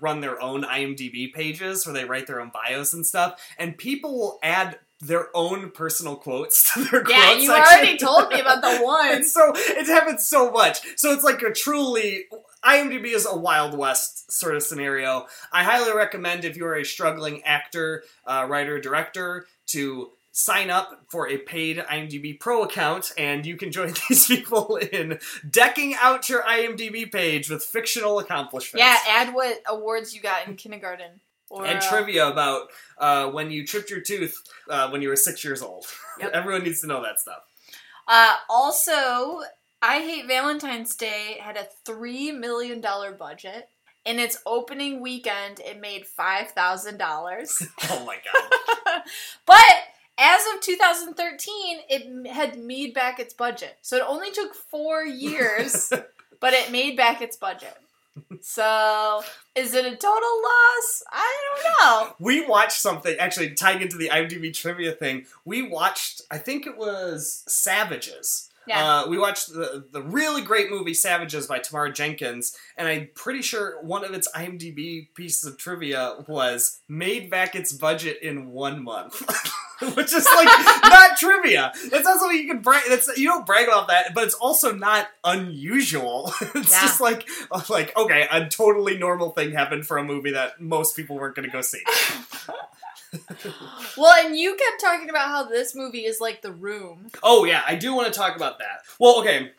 run 0.00 0.20
their 0.20 0.40
own 0.40 0.62
IMDb 0.64 1.32
pages 1.32 1.86
where 1.86 1.92
they 1.94 2.04
write 2.04 2.26
their 2.26 2.40
own 2.40 2.50
bios 2.52 2.92
and 2.92 3.04
stuff, 3.06 3.40
and 3.58 3.76
people 3.78 4.16
will 4.18 4.38
add 4.42 4.78
their 5.06 5.28
own 5.34 5.70
personal 5.70 6.16
quotes 6.16 6.72
to 6.74 6.84
their 6.84 7.04
Yeah, 7.08 7.24
quote 7.24 7.40
you 7.40 7.46
section. 7.48 7.78
already 7.78 7.96
told 7.98 8.28
me 8.30 8.40
about 8.40 8.62
the 8.62 8.78
one. 8.84 9.08
It's 9.18 9.32
so 9.32 9.52
it 9.54 9.86
happens 9.86 10.26
so 10.26 10.50
much. 10.50 10.78
So 10.96 11.12
it's 11.12 11.24
like 11.24 11.42
a 11.42 11.52
truly 11.52 12.24
IMDb 12.64 13.06
is 13.14 13.26
a 13.26 13.36
Wild 13.36 13.76
West 13.76 14.32
sort 14.32 14.56
of 14.56 14.62
scenario. 14.62 15.26
I 15.52 15.62
highly 15.64 15.92
recommend 15.96 16.44
if 16.44 16.56
you 16.56 16.66
are 16.66 16.74
a 16.76 16.84
struggling 16.84 17.42
actor, 17.44 18.02
uh, 18.26 18.46
writer, 18.48 18.80
director 18.80 19.46
to 19.68 20.10
sign 20.32 20.68
up 20.68 21.06
for 21.08 21.28
a 21.30 21.38
paid 21.38 21.78
IMDb 21.78 22.38
Pro 22.38 22.62
account, 22.62 23.10
and 23.16 23.46
you 23.46 23.56
can 23.56 23.72
join 23.72 23.94
these 24.08 24.26
people 24.26 24.76
in 24.76 25.18
decking 25.48 25.94
out 25.98 26.28
your 26.28 26.42
IMDb 26.42 27.10
page 27.10 27.48
with 27.48 27.64
fictional 27.64 28.18
accomplishments. 28.18 28.84
Yeah, 28.84 28.98
add 29.08 29.32
what 29.32 29.60
awards 29.66 30.14
you 30.14 30.20
got 30.20 30.46
in 30.46 30.56
kindergarten. 30.56 31.20
Or, 31.48 31.64
and 31.64 31.78
uh, 31.78 31.88
trivia 31.88 32.28
about 32.28 32.68
uh, 32.98 33.30
when 33.30 33.50
you 33.50 33.64
tripped 33.66 33.90
your 33.90 34.00
tooth 34.00 34.42
uh, 34.68 34.88
when 34.90 35.00
you 35.02 35.08
were 35.08 35.16
six 35.16 35.44
years 35.44 35.62
old. 35.62 35.86
Yep. 36.18 36.30
Everyone 36.32 36.64
needs 36.64 36.80
to 36.80 36.86
know 36.86 37.02
that 37.02 37.20
stuff. 37.20 37.42
Uh, 38.08 38.36
also, 38.48 39.42
I 39.82 40.00
Hate 40.00 40.26
Valentine's 40.26 40.96
Day 40.96 41.36
had 41.38 41.58
a 41.58 41.66
$3 41.84 42.38
million 42.38 42.80
budget. 42.80 43.68
In 44.06 44.18
its 44.18 44.40
opening 44.46 45.02
weekend, 45.02 45.60
it 45.60 45.78
made 45.78 46.06
$5,000. 46.18 47.66
Oh 47.90 48.04
my 48.06 48.16
god. 48.16 49.02
but 49.46 49.56
as 50.16 50.40
of 50.54 50.60
2013, 50.62 51.78
it 51.90 52.26
had 52.32 52.58
made 52.58 52.94
back 52.94 53.20
its 53.20 53.34
budget. 53.34 53.76
So 53.82 53.96
it 53.96 54.04
only 54.08 54.30
took 54.30 54.54
four 54.54 55.04
years, 55.04 55.92
but 56.40 56.54
it 56.54 56.72
made 56.72 56.96
back 56.96 57.20
its 57.20 57.36
budget. 57.36 57.76
So 58.40 59.22
is 59.54 59.74
it 59.74 59.84
a 59.84 59.96
total 59.96 60.42
loss? 60.42 61.02
I 61.10 61.36
don't 61.44 61.64
know. 62.08 62.14
we 62.18 62.46
watched 62.46 62.80
something 62.80 63.16
actually 63.18 63.54
tying 63.54 63.82
into 63.82 63.96
the 63.96 64.08
IMDb 64.08 64.54
trivia 64.54 64.92
thing. 64.92 65.26
We 65.44 65.62
watched, 65.62 66.22
I 66.30 66.38
think 66.38 66.66
it 66.66 66.76
was 66.76 67.44
Savages. 67.48 68.50
Yeah. 68.66 69.00
Uh, 69.02 69.08
we 69.08 69.16
watched 69.18 69.52
the 69.52 69.86
the 69.92 70.02
really 70.02 70.42
great 70.42 70.70
movie 70.70 70.92
Savages 70.94 71.46
by 71.46 71.60
Tamara 71.60 71.92
Jenkins, 71.92 72.56
and 72.76 72.88
I'm 72.88 73.08
pretty 73.14 73.40
sure 73.42 73.80
one 73.82 74.04
of 74.04 74.12
its 74.12 74.28
IMDb 74.34 75.06
pieces 75.14 75.44
of 75.48 75.56
trivia 75.56 76.16
was 76.26 76.80
made 76.88 77.30
back 77.30 77.54
its 77.54 77.72
budget 77.72 78.20
in 78.22 78.50
one 78.50 78.82
month, 78.82 79.22
which 79.94 80.12
is 80.12 80.24
like 80.24 80.48
not 80.84 81.16
trivia. 81.18 81.72
That's 81.90 82.04
not 82.04 82.18
something 82.18 82.38
you 82.38 82.46
can 82.48 82.60
brag. 82.60 82.84
That's 82.88 83.08
you 83.18 83.28
don't 83.28 83.44
brag 83.46 83.68
about 83.68 83.88
that, 83.88 84.14
but 84.14 84.24
it's 84.24 84.34
also 84.34 84.72
not 84.74 85.08
unusual. 85.24 86.32
it's 86.54 86.72
Yeah. 86.72 86.80
just 86.82 87.00
like 87.00 87.28
oh, 87.50 87.64
like 87.68 87.96
okay, 87.96 88.26
a 88.30 88.48
totally 88.48 88.96
normal 88.96 89.30
thing 89.30 89.52
happened 89.52 89.86
for 89.86 89.98
a 89.98 90.04
movie 90.04 90.32
that 90.32 90.60
most 90.60 90.96
people 90.96 91.16
weren't 91.16 91.34
going 91.36 91.46
to 91.48 91.52
go 91.52 91.60
see. 91.60 91.82
Well, 93.96 94.12
and 94.26 94.36
you 94.36 94.56
kept 94.56 94.80
talking 94.80 95.08
about 95.08 95.28
how 95.28 95.44
this 95.44 95.74
movie 95.74 96.04
is 96.04 96.20
like 96.20 96.42
The 96.42 96.52
Room. 96.52 97.08
Oh 97.22 97.44
yeah, 97.44 97.62
I 97.66 97.74
do 97.74 97.94
want 97.94 98.12
to 98.12 98.18
talk 98.18 98.36
about 98.36 98.58
that. 98.58 98.80
Well, 98.98 99.20
okay. 99.20 99.52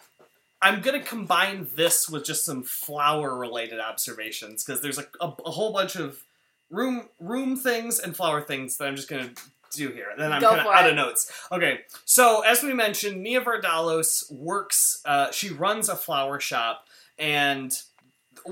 I'm 0.61 0.81
gonna 0.81 1.01
combine 1.03 1.67
this 1.75 2.09
with 2.09 2.25
just 2.25 2.43
some 2.45 2.63
flower 2.63 3.35
related 3.37 3.79
observations 3.79 4.63
because 4.63 4.81
there's 4.81 4.97
a, 4.97 5.05
a, 5.21 5.31
a 5.45 5.51
whole 5.51 5.71
bunch 5.71 5.95
of 5.95 6.23
room 6.69 7.07
room 7.19 7.55
things 7.55 7.99
and 7.99 8.15
flower 8.15 8.41
things 8.41 8.77
that 8.77 8.87
I'm 8.87 8.95
just 8.95 9.07
gonna 9.09 9.29
do 9.71 9.89
here. 9.89 10.07
Then 10.17 10.31
I'm 10.31 10.41
kind 10.41 10.61
of 10.61 10.67
out 10.67 10.85
it. 10.85 10.91
of 10.91 10.95
notes. 10.95 11.31
Okay, 11.51 11.81
so 12.05 12.41
as 12.41 12.63
we 12.63 12.73
mentioned, 12.73 13.21
Nia 13.21 13.41
Vardalos 13.41 14.31
works. 14.31 15.01
Uh, 15.05 15.31
she 15.31 15.49
runs 15.49 15.89
a 15.89 15.95
flower 15.95 16.39
shop, 16.39 16.87
and 17.17 17.73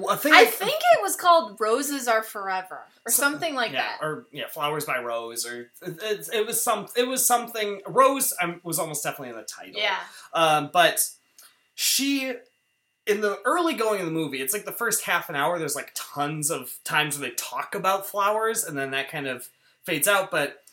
a 0.10 0.18
thing 0.18 0.34
I 0.34 0.46
think 0.46 0.82
it 0.94 1.02
was 1.02 1.16
called 1.16 1.58
Roses 1.60 2.08
Are 2.08 2.24
Forever 2.24 2.82
or 3.06 3.12
something 3.12 3.56
like 3.56 3.72
yeah, 3.72 3.84
that. 3.84 3.98
or 4.02 4.28
yeah, 4.32 4.48
flowers 4.48 4.86
by 4.86 5.00
Rose, 5.00 5.46
or 5.46 5.72
it, 5.82 6.00
it, 6.02 6.30
it 6.34 6.48
was 6.48 6.62
some, 6.62 6.88
it 6.96 7.08
was 7.08 7.26
something. 7.26 7.82
Rose 7.88 8.34
um, 8.42 8.60
was 8.64 8.80
almost 8.80 9.04
definitely 9.04 9.30
in 9.30 9.36
the 9.36 9.44
title. 9.44 9.80
Yeah. 9.80 9.98
Um, 10.34 10.70
but 10.74 11.08
she, 11.76 12.34
in 13.06 13.22
the 13.22 13.40
early 13.46 13.74
going 13.74 14.00
of 14.00 14.06
the 14.06 14.12
movie, 14.12 14.42
it's 14.42 14.54
like 14.54 14.66
the 14.66 14.72
first 14.72 15.04
half 15.04 15.30
an 15.30 15.36
hour. 15.36 15.60
There's 15.60 15.76
like 15.76 15.92
tons 15.96 16.50
of 16.50 16.78
times 16.84 17.18
where 17.18 17.30
they 17.30 17.36
talk 17.36 17.76
about 17.76 18.06
flowers, 18.06 18.64
and 18.64 18.78
then 18.78 18.92
that 18.92 19.10
kind 19.10 19.28
of 19.28 19.50
fades 19.84 20.08
out. 20.08 20.32
But 20.32 20.64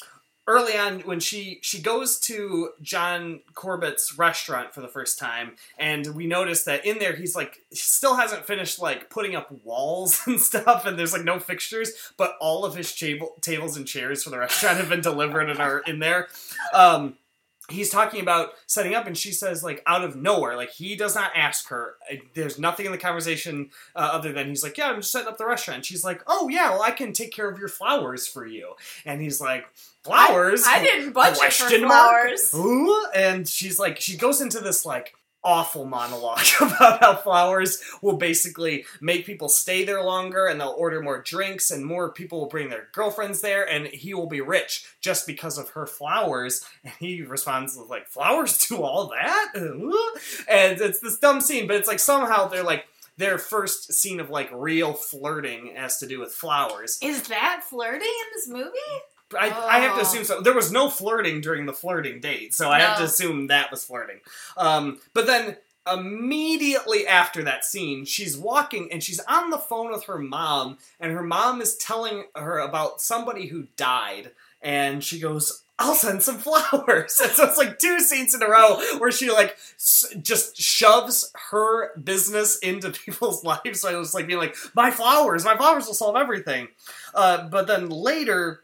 early 0.46 0.76
on, 0.76 1.00
when 1.00 1.20
she 1.20 1.58
she 1.62 1.80
goes 1.80 2.18
to 2.20 2.70
John 2.80 3.40
Corbett's 3.54 4.18
restaurant 4.18 4.74
for 4.74 4.80
the 4.80 4.88
first 4.88 5.18
time, 5.18 5.56
and 5.78 6.14
we 6.14 6.26
notice 6.26 6.64
that 6.64 6.84
in 6.84 6.98
there 6.98 7.14
he's 7.14 7.34
like 7.34 7.60
still 7.72 8.16
hasn't 8.16 8.46
finished 8.46 8.80
like 8.80 9.10
putting 9.10 9.36
up 9.36 9.50
walls 9.64 10.22
and 10.26 10.40
stuff, 10.40 10.86
and 10.86 10.98
there's 10.98 11.12
like 11.12 11.24
no 11.24 11.38
fixtures, 11.38 11.92
but 12.16 12.36
all 12.40 12.64
of 12.64 12.74
his 12.74 12.94
table, 12.94 13.34
tables 13.40 13.76
and 13.76 13.86
chairs 13.86 14.22
for 14.22 14.30
the 14.30 14.38
restaurant 14.38 14.78
have 14.78 14.88
been 14.88 15.00
delivered 15.00 15.48
and 15.48 15.60
are 15.60 15.80
in 15.80 15.98
there. 15.98 16.28
Um, 16.72 17.16
he's 17.70 17.90
talking 17.90 18.20
about 18.20 18.50
setting 18.66 18.94
up 18.94 19.06
and 19.06 19.16
she 19.16 19.32
says 19.32 19.62
like 19.62 19.82
out 19.86 20.04
of 20.04 20.16
nowhere 20.16 20.56
like 20.56 20.70
he 20.70 20.96
does 20.96 21.14
not 21.14 21.30
ask 21.34 21.68
her. 21.68 21.94
There's 22.34 22.58
nothing 22.58 22.86
in 22.86 22.92
the 22.92 22.98
conversation 22.98 23.70
uh, 23.94 24.10
other 24.12 24.32
than 24.32 24.48
he's 24.48 24.62
like 24.62 24.76
yeah 24.76 24.90
i'm 24.90 24.96
just 24.96 25.12
setting 25.12 25.28
up 25.28 25.38
the 25.38 25.46
restaurant. 25.46 25.84
She's 25.84 26.04
like 26.04 26.22
oh 26.26 26.48
yeah 26.48 26.70
well 26.70 26.82
i 26.82 26.90
can 26.90 27.12
take 27.12 27.32
care 27.32 27.48
of 27.48 27.58
your 27.58 27.68
flowers 27.68 28.26
for 28.26 28.46
you. 28.46 28.74
And 29.04 29.20
he's 29.20 29.40
like 29.40 29.66
flowers 30.04 30.64
I 30.66 30.82
didn't 30.82 31.12
budget 31.12 31.36
for 31.38 31.44
Question 31.44 31.82
mark? 31.82 32.38
flowers. 32.38 32.54
Ooh, 32.54 33.06
and 33.14 33.48
she's 33.48 33.78
like 33.78 34.00
she 34.00 34.16
goes 34.16 34.40
into 34.40 34.60
this 34.60 34.84
like 34.84 35.14
awful 35.44 35.84
monologue 35.84 36.38
about 36.60 37.00
how 37.00 37.16
flowers 37.16 37.82
will 38.00 38.16
basically 38.16 38.84
make 39.00 39.26
people 39.26 39.48
stay 39.48 39.84
there 39.84 40.00
longer 40.02 40.46
and 40.46 40.60
they'll 40.60 40.74
order 40.78 41.02
more 41.02 41.20
drinks 41.20 41.72
and 41.72 41.84
more 41.84 42.12
people 42.12 42.38
will 42.40 42.48
bring 42.48 42.68
their 42.68 42.86
girlfriends 42.92 43.40
there 43.40 43.68
and 43.68 43.88
he 43.88 44.14
will 44.14 44.28
be 44.28 44.40
rich 44.40 44.86
just 45.00 45.26
because 45.26 45.58
of 45.58 45.68
her 45.70 45.84
flowers 45.84 46.64
and 46.84 46.92
he 47.00 47.22
responds 47.22 47.76
with 47.76 47.88
like 47.90 48.06
flowers 48.06 48.56
do 48.68 48.82
all 48.82 49.08
that 49.08 49.52
and 49.56 50.80
it's 50.80 51.00
this 51.00 51.18
dumb 51.18 51.40
scene 51.40 51.66
but 51.66 51.74
it's 51.76 51.88
like 51.88 51.98
somehow 51.98 52.46
they're 52.46 52.62
like 52.62 52.84
their 53.16 53.36
first 53.36 53.92
scene 53.92 54.20
of 54.20 54.30
like 54.30 54.48
real 54.52 54.92
flirting 54.92 55.74
has 55.76 55.98
to 55.98 56.06
do 56.06 56.20
with 56.20 56.32
flowers 56.32 56.98
Is 57.02 57.22
that 57.28 57.62
flirting 57.64 58.02
in 58.02 58.26
this 58.34 58.48
movie? 58.48 58.70
I, 59.38 59.46
I 59.46 59.78
have 59.80 59.94
to 59.94 60.00
Oh. 60.00 60.02
assume 60.02 60.24
so. 60.24 60.40
There 60.40 60.54
was 60.54 60.70
no 60.72 60.88
flirting 60.88 61.40
during 61.40 61.66
the 61.66 61.72
flirting 61.72 62.20
date, 62.20 62.54
so 62.54 62.70
I 62.70 62.80
have 62.80 62.98
to 62.98 63.04
assume 63.04 63.46
that 63.48 63.70
was 63.70 63.84
flirting. 63.84 64.20
Um, 64.56 65.00
but 65.14 65.26
then 65.26 65.56
immediately 66.16 67.06
after 67.06 67.42
that 67.44 67.64
scene, 67.64 68.04
she's 68.04 68.36
walking 68.36 68.90
and 68.92 69.02
she's 69.02 69.20
on 69.28 69.50
the 69.50 69.58
phone 69.58 69.90
with 69.90 70.04
her 70.04 70.18
mom, 70.18 70.78
and 71.00 71.12
her 71.12 71.22
mom 71.22 71.60
is 71.60 71.76
telling 71.76 72.24
her 72.34 72.58
about 72.58 73.00
somebody 73.00 73.46
who 73.46 73.66
died, 73.76 74.30
and 74.60 75.02
she 75.02 75.18
goes. 75.18 75.62
I'll 75.78 75.94
send 75.96 76.22
some 76.22 76.38
flowers. 76.38 77.18
And 77.24 77.32
so 77.32 77.44
it's 77.44 77.56
like 77.58 77.78
two 77.80 77.98
scenes 77.98 78.34
in 78.34 78.42
a 78.42 78.46
row 78.48 78.80
where 78.98 79.10
she 79.10 79.32
like 79.32 79.56
s- 79.74 80.04
just 80.22 80.56
shoves 80.56 81.32
her 81.50 81.96
business 81.98 82.58
into 82.58 82.90
people's 83.04 83.42
lives. 83.42 83.80
So 83.80 83.88
I 83.90 83.96
was 83.96 84.14
like 84.14 84.28
being 84.28 84.38
like, 84.38 84.54
my 84.76 84.92
flowers, 84.92 85.44
my 85.44 85.56
flowers 85.56 85.86
will 85.86 85.94
solve 85.94 86.14
everything. 86.14 86.68
Uh, 87.14 87.48
but 87.48 87.66
then 87.66 87.88
later, 87.88 88.60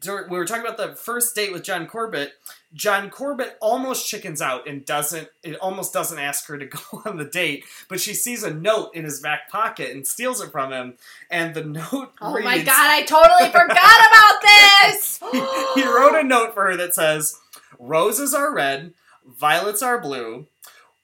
dur- 0.00 0.26
we 0.30 0.36
were 0.38 0.44
talking 0.44 0.64
about 0.64 0.76
the 0.76 0.94
first 0.96 1.34
date 1.34 1.52
with 1.52 1.62
John 1.62 1.86
Corbett. 1.86 2.32
John 2.74 3.08
Corbett 3.10 3.56
almost 3.60 4.08
chickens 4.08 4.42
out 4.42 4.68
and 4.68 4.84
doesn't. 4.84 5.28
It 5.42 5.56
almost 5.56 5.92
doesn't 5.92 6.18
ask 6.18 6.46
her 6.48 6.58
to 6.58 6.66
go 6.66 7.02
on 7.04 7.16
the 7.16 7.24
date, 7.24 7.64
but 7.88 8.00
she 8.00 8.14
sees 8.14 8.42
a 8.42 8.52
note 8.52 8.90
in 8.94 9.04
his 9.04 9.20
back 9.20 9.48
pocket 9.48 9.92
and 9.92 10.06
steals 10.06 10.40
it 10.40 10.52
from 10.52 10.72
him. 10.72 10.94
And 11.30 11.54
the 11.54 11.64
note 11.64 12.12
Oh 12.20 12.34
reads, 12.34 12.44
my 12.44 12.58
god, 12.58 12.90
I 12.90 13.02
totally 13.02 13.50
forgot 13.50 14.06
about 14.08 14.42
this! 14.42 15.20
he, 15.74 15.82
he 15.82 15.86
wrote 15.86 16.14
a 16.14 16.22
note 16.22 16.54
for 16.54 16.66
her 16.66 16.76
that 16.76 16.94
says, 16.94 17.38
"Roses 17.78 18.34
are 18.34 18.54
red, 18.54 18.92
violets 19.26 19.82
are 19.82 20.00
blue. 20.00 20.46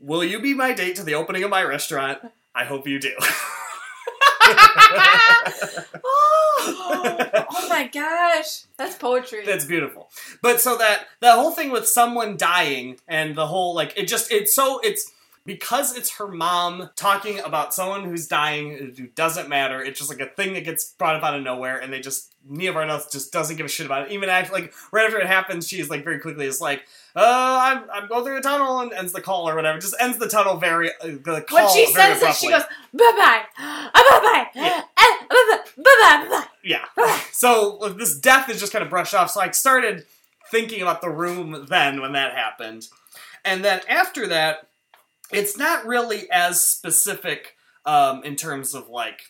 Will 0.00 0.24
you 0.24 0.40
be 0.40 0.54
my 0.54 0.72
date 0.72 0.96
to 0.96 1.04
the 1.04 1.14
opening 1.14 1.44
of 1.44 1.50
my 1.50 1.62
restaurant? 1.62 2.18
I 2.54 2.64
hope 2.64 2.86
you 2.86 2.98
do." 2.98 3.14
oh, 4.44 6.41
oh 6.66 7.66
my 7.68 7.88
gosh, 7.92 8.64
that's 8.76 8.96
poetry. 8.96 9.44
That's 9.44 9.64
beautiful. 9.64 10.10
But 10.40 10.60
so 10.60 10.76
that 10.78 11.06
that 11.20 11.36
whole 11.36 11.52
thing 11.52 11.70
with 11.70 11.86
someone 11.88 12.36
dying 12.36 12.98
and 13.08 13.34
the 13.34 13.46
whole 13.46 13.74
like 13.74 13.92
it 13.96 14.06
just 14.08 14.30
it's 14.32 14.54
so 14.54 14.80
it's 14.80 15.12
because 15.44 15.96
it's 15.96 16.18
her 16.18 16.28
mom 16.28 16.88
talking 16.94 17.40
about 17.40 17.74
someone 17.74 18.04
who's 18.04 18.28
dying 18.28 18.94
who 18.96 19.06
doesn't 19.08 19.48
matter. 19.48 19.82
It's 19.82 19.98
just 19.98 20.08
like 20.08 20.20
a 20.20 20.32
thing 20.32 20.52
that 20.54 20.64
gets 20.64 20.92
brought 20.92 21.16
up 21.16 21.24
out 21.24 21.36
of 21.36 21.42
nowhere, 21.42 21.78
and 21.78 21.92
they 21.92 21.98
just 22.00 22.32
Nia 22.48 22.72
Vardalos 22.72 23.10
just 23.10 23.32
doesn't 23.32 23.56
give 23.56 23.66
a 23.66 23.68
shit 23.68 23.86
about 23.86 24.06
it. 24.06 24.12
Even 24.12 24.28
after 24.28 24.52
like 24.52 24.72
right 24.92 25.04
after 25.04 25.18
it 25.18 25.26
happens, 25.26 25.66
she's 25.66 25.90
like 25.90 26.04
very 26.04 26.20
quickly 26.20 26.46
is 26.46 26.60
like, 26.60 26.84
"Uh, 27.16 27.20
I'm 27.60 27.90
I'm 27.92 28.08
going 28.08 28.24
through 28.24 28.38
a 28.38 28.40
tunnel," 28.40 28.80
and 28.80 28.92
ends 28.92 29.12
the 29.12 29.20
call 29.20 29.48
or 29.48 29.56
whatever. 29.56 29.80
Just 29.80 29.96
ends 30.00 30.18
the 30.18 30.28
tunnel 30.28 30.58
very 30.58 30.90
uh, 30.90 31.06
the 31.24 31.44
call 31.48 31.58
when 31.66 31.74
she 31.74 31.92
says 31.92 32.22
it, 32.22 32.34
she 32.36 32.48
goes, 32.48 32.62
bye 32.94 33.12
bye, 33.16 33.42
bye 33.58 33.90
bye, 33.94 34.46
Yeah. 34.54 34.82
bye 34.96 35.58
bye, 35.82 36.26
bye 36.28 36.46
Yeah. 36.62 36.84
So 37.34 37.92
this 37.98 38.16
death 38.16 38.48
is 38.50 38.60
just 38.60 38.72
kind 38.72 38.84
of 38.84 38.90
brushed 38.90 39.14
off. 39.14 39.30
So 39.30 39.40
I 39.40 39.50
started 39.50 40.04
thinking 40.52 40.80
about 40.80 41.00
the 41.00 41.10
room 41.10 41.66
then 41.68 42.00
when 42.00 42.12
that 42.12 42.34
happened. 42.36 42.86
And 43.44 43.64
then 43.64 43.80
after 43.88 44.28
that, 44.28 44.68
it's 45.32 45.56
not 45.58 45.84
really 45.86 46.30
as 46.30 46.64
specific 46.64 47.56
um, 47.84 48.22
in 48.22 48.36
terms 48.36 48.74
of 48.74 48.88
like 48.88 49.22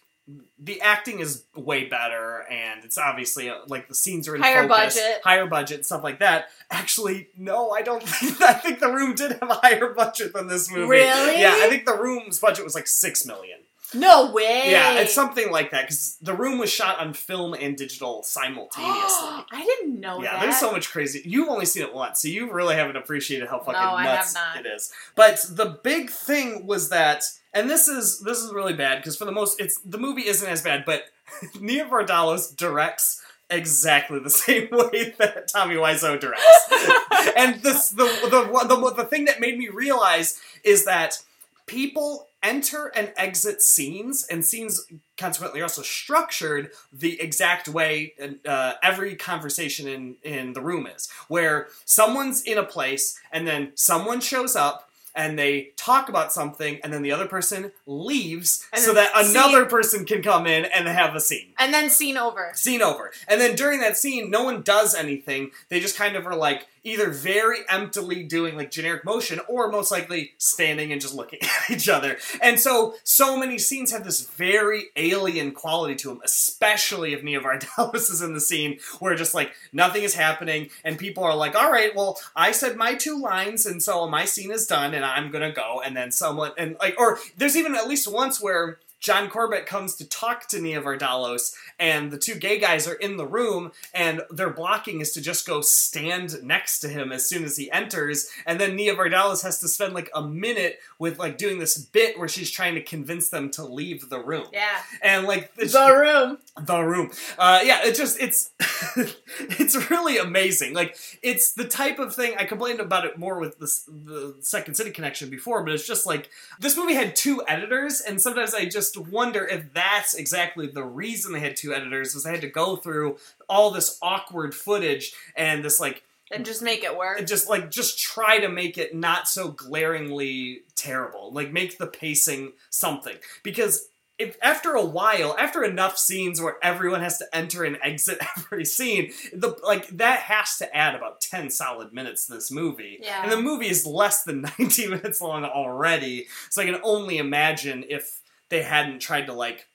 the 0.58 0.80
acting 0.82 1.20
is 1.20 1.44
way 1.56 1.86
better 1.86 2.44
and 2.50 2.84
it's 2.84 2.98
obviously 2.98 3.48
uh, 3.48 3.56
like 3.66 3.88
the 3.88 3.94
scenes 3.94 4.28
are 4.28 4.36
in 4.36 4.42
Higher 4.42 4.68
focus, 4.68 4.94
budget. 4.96 5.20
higher 5.24 5.46
budget 5.46 5.84
stuff 5.86 6.04
like 6.04 6.20
that 6.20 6.46
actually 6.70 7.26
no 7.36 7.70
i 7.70 7.82
don't 7.82 8.02
think 8.06 8.40
i 8.40 8.52
think 8.52 8.78
the 8.78 8.88
room 8.92 9.14
did 9.16 9.32
have 9.32 9.50
a 9.50 9.54
higher 9.54 9.92
budget 9.92 10.32
than 10.32 10.46
this 10.46 10.70
movie 10.70 10.86
Really? 10.86 11.40
yeah 11.40 11.54
i 11.62 11.68
think 11.68 11.86
the 11.86 11.96
room's 11.96 12.38
budget 12.38 12.64
was 12.64 12.74
like 12.76 12.86
six 12.86 13.26
million 13.26 13.58
No 13.94 14.30
way. 14.32 14.70
yeah, 14.70 14.94
it's 15.00 15.14
something 15.14 15.50
like 15.50 15.70
that 15.70 15.82
because 15.82 16.16
the 16.22 16.34
room 16.34 16.58
was 16.58 16.70
shot 16.70 16.98
on 16.98 17.12
film 17.12 17.54
and 17.54 17.76
digital 17.76 18.22
simultaneously. 18.22 18.90
I 19.52 19.64
didn't 19.64 20.00
know 20.00 20.22
yeah, 20.22 20.32
that. 20.32 20.42
there's 20.42 20.58
so 20.58 20.72
much 20.72 20.90
crazy. 20.90 21.22
You've 21.24 21.48
only 21.48 21.66
seen 21.66 21.82
it 21.82 21.94
once, 21.94 22.20
so 22.22 22.28
you 22.28 22.52
really 22.52 22.74
haven't 22.74 22.96
appreciated 22.96 23.48
how 23.48 23.58
fucking 23.58 23.72
No, 23.74 23.94
I 23.94 24.04
have 24.04 24.18
nuts 24.20 24.34
not. 24.34 24.56
it 24.64 24.66
is. 24.68 24.92
But 25.14 25.44
the 25.50 25.78
big 25.82 26.10
thing 26.10 26.66
was 26.66 26.88
that, 26.90 27.24
and 27.52 27.68
this 27.70 27.88
is 27.88 28.20
this 28.20 28.38
is 28.38 28.52
really 28.52 28.74
bad 28.74 28.98
because 28.98 29.16
for 29.16 29.24
the 29.24 29.32
most, 29.32 29.60
it's 29.60 29.78
the 29.80 29.98
movie 29.98 30.26
isn't 30.26 30.48
as 30.48 30.62
bad, 30.62 30.84
but 30.84 31.04
Nia 31.60 31.84
Vardalos 31.86 32.56
directs 32.56 33.22
exactly 33.50 34.18
the 34.18 34.30
same 34.44 34.68
way 34.70 35.14
that 35.18 35.48
Tommy 35.48 35.76
Wiseau 35.76 36.18
directs. 36.18 36.68
and 37.36 37.62
this 37.62 37.90
the 37.90 38.04
the, 38.30 38.66
the 38.66 38.94
the 38.96 39.04
thing 39.04 39.26
that 39.26 39.40
made 39.40 39.58
me 39.58 39.68
realize 39.68 40.40
is 40.64 40.84
that 40.84 41.22
people 41.66 42.28
enter 42.42 42.92
and 42.94 43.12
exit 43.16 43.62
scenes, 43.62 44.26
and 44.30 44.44
scenes 44.44 44.86
consequently 45.16 45.60
are 45.60 45.64
also 45.64 45.82
structured 45.82 46.70
the 46.92 47.20
exact 47.20 47.68
way 47.68 48.14
uh, 48.46 48.74
every 48.82 49.16
conversation 49.16 49.88
in 49.88 50.16
in 50.22 50.52
the 50.52 50.60
room 50.60 50.86
is, 50.86 51.08
where 51.28 51.68
someone's 51.84 52.42
in 52.42 52.58
a 52.58 52.64
place 52.64 53.18
and 53.32 53.46
then 53.46 53.72
someone 53.74 54.20
shows 54.20 54.56
up. 54.56 54.88
And 55.14 55.38
they 55.38 55.72
talk 55.76 56.08
about 56.08 56.32
something, 56.32 56.80
and 56.82 56.90
then 56.90 57.02
the 57.02 57.12
other 57.12 57.26
person 57.26 57.70
leaves, 57.84 58.66
so 58.74 58.94
that 58.94 59.12
another 59.14 59.66
person 59.66 60.06
can 60.06 60.22
come 60.22 60.46
in 60.46 60.64
and 60.64 60.88
have 60.88 61.14
a 61.14 61.20
scene 61.20 61.52
and 61.58 61.74
then 61.74 61.90
scene 61.90 62.16
over. 62.16 62.50
scene 62.54 62.80
over. 62.80 63.12
And 63.28 63.38
then 63.38 63.54
during 63.54 63.80
that 63.80 63.98
scene, 63.98 64.30
no 64.30 64.42
one 64.42 64.62
does 64.62 64.94
anything. 64.94 65.50
They 65.68 65.80
just 65.80 65.98
kind 65.98 66.16
of 66.16 66.26
are 66.26 66.34
like 66.34 66.66
either 66.84 67.10
very 67.10 67.58
emptily 67.68 68.22
doing 68.22 68.56
like 68.56 68.70
generic 68.70 69.04
motion 69.04 69.40
or 69.48 69.70
most 69.70 69.90
likely 69.90 70.32
standing 70.38 70.92
and 70.92 71.00
just 71.00 71.14
looking 71.14 71.38
at 71.42 71.70
each 71.70 71.88
other. 71.88 72.16
And 72.40 72.58
so, 72.58 72.94
so 73.04 73.36
many 73.36 73.58
scenes 73.58 73.92
have 73.92 74.04
this 74.04 74.26
very 74.26 74.86
alien 74.96 75.52
quality 75.52 75.94
to 75.96 76.08
them, 76.08 76.20
especially 76.24 77.12
if 77.12 77.22
Nia 77.22 77.40
Vardalos 77.40 77.94
is 78.10 78.22
in 78.22 78.34
the 78.34 78.40
scene 78.40 78.78
where 78.98 79.14
just 79.14 79.34
like 79.34 79.52
nothing 79.72 80.02
is 80.02 80.14
happening 80.14 80.70
and 80.84 80.98
people 80.98 81.24
are 81.24 81.36
like, 81.36 81.54
all 81.54 81.70
right, 81.70 81.94
well, 81.94 82.18
I 82.34 82.52
said 82.52 82.76
my 82.76 82.94
two 82.94 83.18
lines 83.18 83.66
and 83.66 83.82
so 83.82 84.08
my 84.08 84.24
scene 84.24 84.50
is 84.50 84.66
done 84.66 84.94
and 84.94 85.04
I'm 85.04 85.30
gonna 85.30 85.52
go. 85.52 85.80
And 85.84 85.96
then 85.96 86.10
someone, 86.10 86.52
and 86.58 86.76
like, 86.80 86.98
or 86.98 87.18
there's 87.36 87.56
even 87.56 87.74
at 87.74 87.88
least 87.88 88.10
once 88.10 88.42
where 88.42 88.78
John 89.02 89.28
Corbett 89.28 89.66
comes 89.66 89.96
to 89.96 90.08
talk 90.08 90.46
to 90.48 90.60
Nia 90.60 90.80
Vardalos, 90.80 91.54
and 91.78 92.12
the 92.12 92.16
two 92.18 92.36
gay 92.36 92.58
guys 92.60 92.86
are 92.86 92.94
in 92.94 93.16
the 93.16 93.26
room, 93.26 93.72
and 93.92 94.22
their 94.30 94.48
blocking 94.48 95.00
is 95.00 95.10
to 95.14 95.20
just 95.20 95.44
go 95.44 95.60
stand 95.60 96.40
next 96.44 96.78
to 96.80 96.88
him 96.88 97.10
as 97.10 97.28
soon 97.28 97.42
as 97.44 97.56
he 97.56 97.68
enters, 97.72 98.30
and 98.46 98.60
then 98.60 98.76
Nia 98.76 98.94
Vardalos 98.94 99.42
has 99.42 99.58
to 99.58 99.66
spend 99.68 99.92
like 99.92 100.08
a 100.14 100.22
minute 100.22 100.78
with 101.00 101.18
like 101.18 101.36
doing 101.36 101.58
this 101.58 101.76
bit 101.76 102.16
where 102.16 102.28
she's 102.28 102.50
trying 102.50 102.76
to 102.76 102.82
convince 102.82 103.28
them 103.28 103.50
to 103.50 103.64
leave 103.64 104.08
the 104.08 104.20
room, 104.20 104.46
Yeah. 104.52 104.78
and 105.02 105.26
like 105.26 105.50
it's- 105.56 105.72
The 105.72 105.92
room. 105.92 106.38
the 106.64 106.80
room. 106.80 107.10
Uh, 107.38 107.60
yeah, 107.64 107.80
it 107.84 107.96
just 107.96 108.20
it's 108.20 108.50
it's 109.38 109.90
really 109.90 110.18
amazing. 110.18 110.74
Like 110.74 110.96
it's 111.22 111.52
the 111.54 111.64
type 111.66 111.98
of 111.98 112.14
thing 112.14 112.34
I 112.38 112.44
complained 112.44 112.78
about 112.80 113.04
it 113.04 113.18
more 113.18 113.38
with 113.40 113.58
this 113.58 113.82
the 113.88 114.36
Second 114.40 114.74
City 114.76 114.90
connection 114.90 115.28
before, 115.30 115.64
but 115.64 115.72
it's 115.74 115.86
just 115.86 116.06
like 116.06 116.30
this 116.60 116.76
movie 116.76 116.94
had 116.94 117.16
two 117.16 117.42
editors, 117.48 118.00
and 118.00 118.20
sometimes 118.20 118.54
I 118.54 118.66
just 118.66 118.91
wonder 118.96 119.46
if 119.46 119.72
that's 119.72 120.14
exactly 120.14 120.66
the 120.66 120.84
reason 120.84 121.32
they 121.32 121.40
had 121.40 121.56
two 121.56 121.74
editors 121.74 122.14
was 122.14 122.24
they 122.24 122.30
had 122.30 122.40
to 122.42 122.48
go 122.48 122.76
through 122.76 123.16
all 123.48 123.70
this 123.70 123.98
awkward 124.02 124.54
footage 124.54 125.12
and 125.36 125.64
this 125.64 125.78
like 125.80 126.02
And 126.30 126.44
just 126.44 126.62
make 126.62 126.82
it 126.84 126.96
work. 126.96 127.26
just 127.26 127.48
like 127.48 127.70
just 127.70 127.98
try 127.98 128.38
to 128.38 128.48
make 128.48 128.78
it 128.78 128.94
not 128.94 129.28
so 129.28 129.48
glaringly 129.48 130.62
terrible 130.74 131.30
like 131.32 131.52
make 131.52 131.78
the 131.78 131.86
pacing 131.86 132.52
something 132.70 133.16
because 133.42 133.88
if 134.18 134.36
after 134.42 134.72
a 134.74 134.84
while 134.84 135.34
after 135.38 135.64
enough 135.64 135.96
scenes 135.98 136.40
where 136.40 136.56
everyone 136.62 137.00
has 137.00 137.18
to 137.18 137.24
enter 137.32 137.64
and 137.64 137.78
exit 137.82 138.18
every 138.36 138.64
scene 138.64 139.12
the 139.32 139.56
like 139.64 139.88
that 139.88 140.20
has 140.20 140.58
to 140.58 140.76
add 140.76 140.94
about 140.94 141.20
10 141.20 141.50
solid 141.50 141.92
minutes 141.92 142.26
to 142.26 142.34
this 142.34 142.50
movie 142.50 142.98
Yeah. 143.02 143.22
and 143.22 143.32
the 143.32 143.40
movie 143.40 143.68
is 143.68 143.86
less 143.86 144.22
than 144.24 144.42
90 144.58 144.88
minutes 144.88 145.20
long 145.20 145.44
already 145.44 146.26
so 146.50 146.62
i 146.62 146.64
can 146.64 146.80
only 146.82 147.18
imagine 147.18 147.84
if 147.88 148.20
they 148.52 148.62
hadn't 148.62 149.00
tried 149.00 149.26
to 149.26 149.32
like 149.32 149.66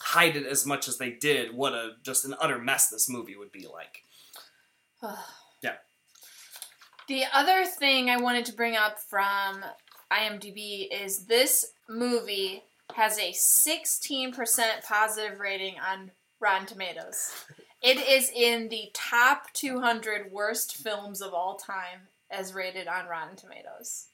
hide 0.00 0.36
it 0.36 0.46
as 0.46 0.64
much 0.64 0.88
as 0.88 0.96
they 0.96 1.10
did 1.10 1.52
what 1.54 1.72
a 1.72 1.90
just 2.02 2.24
an 2.24 2.34
utter 2.40 2.58
mess 2.58 2.88
this 2.88 3.08
movie 3.10 3.36
would 3.36 3.52
be 3.52 3.66
like 3.66 4.04
yeah. 5.62 5.74
The 7.08 7.24
other 7.32 7.64
thing 7.64 8.08
I 8.08 8.20
wanted 8.20 8.44
to 8.46 8.52
bring 8.52 8.76
up 8.76 8.98
from 9.00 9.64
IMDb 10.12 10.86
is 10.92 11.26
this 11.26 11.72
movie 11.88 12.62
has 12.94 13.18
a 13.18 13.32
16% 13.32 14.84
positive 14.86 15.40
rating 15.40 15.74
on 15.80 16.10
Rotten 16.40 16.66
Tomatoes. 16.66 17.32
It 17.82 17.98
is 17.98 18.30
in 18.34 18.68
the 18.68 18.90
top 18.94 19.52
200 19.54 20.30
worst 20.30 20.76
films 20.76 21.20
of 21.20 21.32
all 21.32 21.56
time 21.56 22.08
as 22.30 22.54
rated 22.54 22.86
on 22.86 23.06
Rotten 23.06 23.36
Tomatoes. 23.36 24.06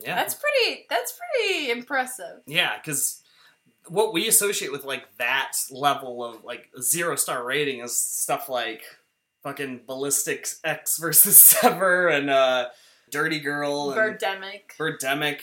Yeah, 0.00 0.14
That's 0.14 0.34
pretty 0.34 0.86
that's 0.88 1.18
pretty 1.18 1.70
impressive. 1.70 2.40
yeah, 2.46 2.76
because 2.76 3.22
what 3.88 4.12
we 4.12 4.28
associate 4.28 4.72
with 4.72 4.84
like 4.84 5.04
that 5.18 5.52
level 5.70 6.24
of 6.24 6.44
like 6.44 6.68
zero 6.80 7.16
star 7.16 7.44
rating 7.44 7.80
is 7.80 7.96
stuff 7.98 8.48
like 8.48 8.82
fucking 9.42 9.82
Ballistic 9.86 10.46
Ecks 10.64 10.98
versus 11.00 11.38
Sever 11.38 12.08
and 12.08 12.30
uh, 12.30 12.68
Dirty 13.10 13.40
Girl 13.40 13.90
and 13.90 14.00
Birdemic, 14.00 14.76
Birdemic. 14.78 15.40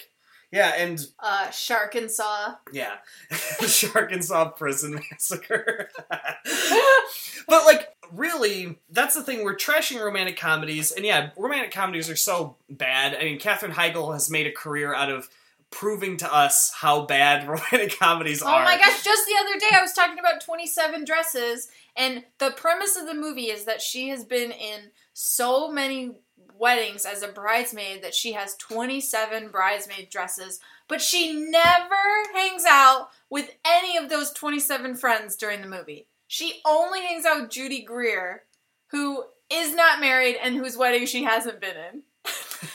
Yeah, 0.49 0.71
and 0.77 1.05
uh, 1.19 1.49
Sharkansas. 1.51 2.53
yeah, 2.71 2.95
Sharkansas 3.31 4.51
Prison 4.51 4.93
Massacre. 5.11 5.89
but 6.09 7.65
like, 7.65 7.89
really, 8.13 8.79
that's 8.89 9.13
the 9.13 9.23
thing. 9.23 9.43
We're 9.43 9.57
trashing 9.57 10.01
romantic 10.01 10.37
comedies, 10.37 10.93
and 10.93 11.05
yeah, 11.05 11.31
romantic 11.35 11.71
comedies 11.71 12.09
are 12.09 12.15
so 12.15 12.55
bad. 12.69 13.13
I 13.13 13.25
mean, 13.25 13.39
Katherine 13.39 13.73
Heigl 13.73 14.13
has 14.13 14.29
made 14.29 14.47
a 14.47 14.51
career 14.53 14.95
out 14.95 15.11
of 15.11 15.27
proving 15.71 16.17
to 16.17 16.33
us 16.33 16.71
how 16.73 17.05
bad 17.05 17.47
romantic 17.47 17.97
comedies 17.99 18.41
are. 18.41 18.61
Oh 18.61 18.63
my 18.63 18.77
gosh, 18.77 19.03
just 19.03 19.25
the 19.25 19.35
other 19.39 19.59
day 19.59 19.75
I 19.75 19.81
was 19.81 19.93
talking 19.93 20.19
about 20.19 20.41
27 20.41 21.05
dresses, 21.05 21.69
and 21.95 22.23
the 22.39 22.51
premise 22.51 22.95
of 22.95 23.07
the 23.07 23.13
movie 23.13 23.49
is 23.49 23.65
that 23.65 23.81
she 23.81 24.09
has 24.09 24.23
been 24.23 24.51
in 24.51 24.91
so 25.13 25.71
many 25.71 26.15
weddings 26.57 27.05
as 27.05 27.23
a 27.23 27.27
bridesmaid 27.27 28.03
that 28.03 28.15
she 28.15 28.33
has 28.33 28.55
27 28.55 29.49
bridesmaid 29.49 30.09
dresses, 30.09 30.59
but 30.87 31.01
she 31.01 31.33
never 31.33 31.95
hangs 32.33 32.65
out 32.67 33.09
with 33.29 33.49
any 33.65 33.97
of 33.97 34.09
those 34.09 34.31
27 34.31 34.95
friends 34.95 35.35
during 35.35 35.61
the 35.61 35.67
movie. 35.67 36.07
She 36.27 36.61
only 36.65 37.01
hangs 37.01 37.25
out 37.25 37.41
with 37.41 37.51
Judy 37.51 37.81
Greer, 37.83 38.43
who 38.91 39.23
is 39.51 39.73
not 39.73 39.99
married 39.99 40.35
and 40.41 40.55
whose 40.55 40.77
wedding 40.77 41.05
she 41.05 41.23
hasn't 41.23 41.61
been 41.61 41.77
in. 41.77 42.03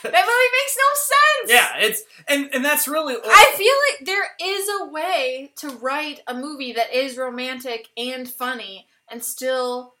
That 0.03 0.11
movie 0.11 0.51
makes 0.53 0.77
no 0.77 0.93
sense. 0.95 1.51
Yeah, 1.51 1.87
it's 1.87 2.03
and 2.27 2.49
and 2.53 2.63
that's 2.63 2.87
really 2.87 3.15
I 3.15 3.53
feel 3.57 3.73
like 3.89 4.05
there 4.05 4.25
is 4.41 4.69
a 4.81 4.85
way 4.91 5.51
to 5.57 5.69
write 5.69 6.21
a 6.27 6.33
movie 6.33 6.73
that 6.73 6.93
is 6.93 7.17
romantic 7.17 7.89
and 7.97 8.29
funny 8.29 8.87
and 9.09 9.23
still 9.23 9.93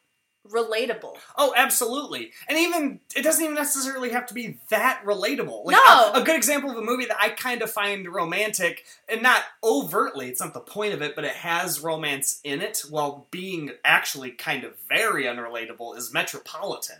relatable. 0.49 1.15
Oh, 1.37 1.53
absolutely. 1.55 2.31
And 2.49 2.57
even 2.57 2.99
it 3.15 3.21
doesn't 3.21 3.41
even 3.41 3.55
necessarily 3.55 4.09
have 4.09 4.25
to 4.27 4.33
be 4.33 4.59
that 4.69 5.01
relatable. 5.05 5.63
Like 5.65 5.77
No. 5.85 6.11
a, 6.13 6.21
a 6.21 6.23
good 6.23 6.35
example 6.35 6.69
of 6.69 6.77
a 6.77 6.81
movie 6.81 7.05
that 7.05 7.17
I 7.19 7.29
kind 7.29 7.61
of 7.61 7.71
find 7.71 8.05
romantic 8.13 8.83
and 9.07 9.21
not 9.21 9.43
overtly, 9.63 10.27
it's 10.27 10.41
not 10.41 10.53
the 10.53 10.59
point 10.59 10.93
of 10.93 11.01
it, 11.01 11.15
but 11.15 11.23
it 11.23 11.31
has 11.35 11.79
romance 11.79 12.41
in 12.43 12.61
it 12.61 12.83
while 12.89 13.25
being 13.31 13.71
actually 13.85 14.31
kind 14.31 14.65
of 14.65 14.73
very 14.89 15.23
unrelatable 15.23 15.95
is 15.97 16.11
Metropolitan. 16.11 16.97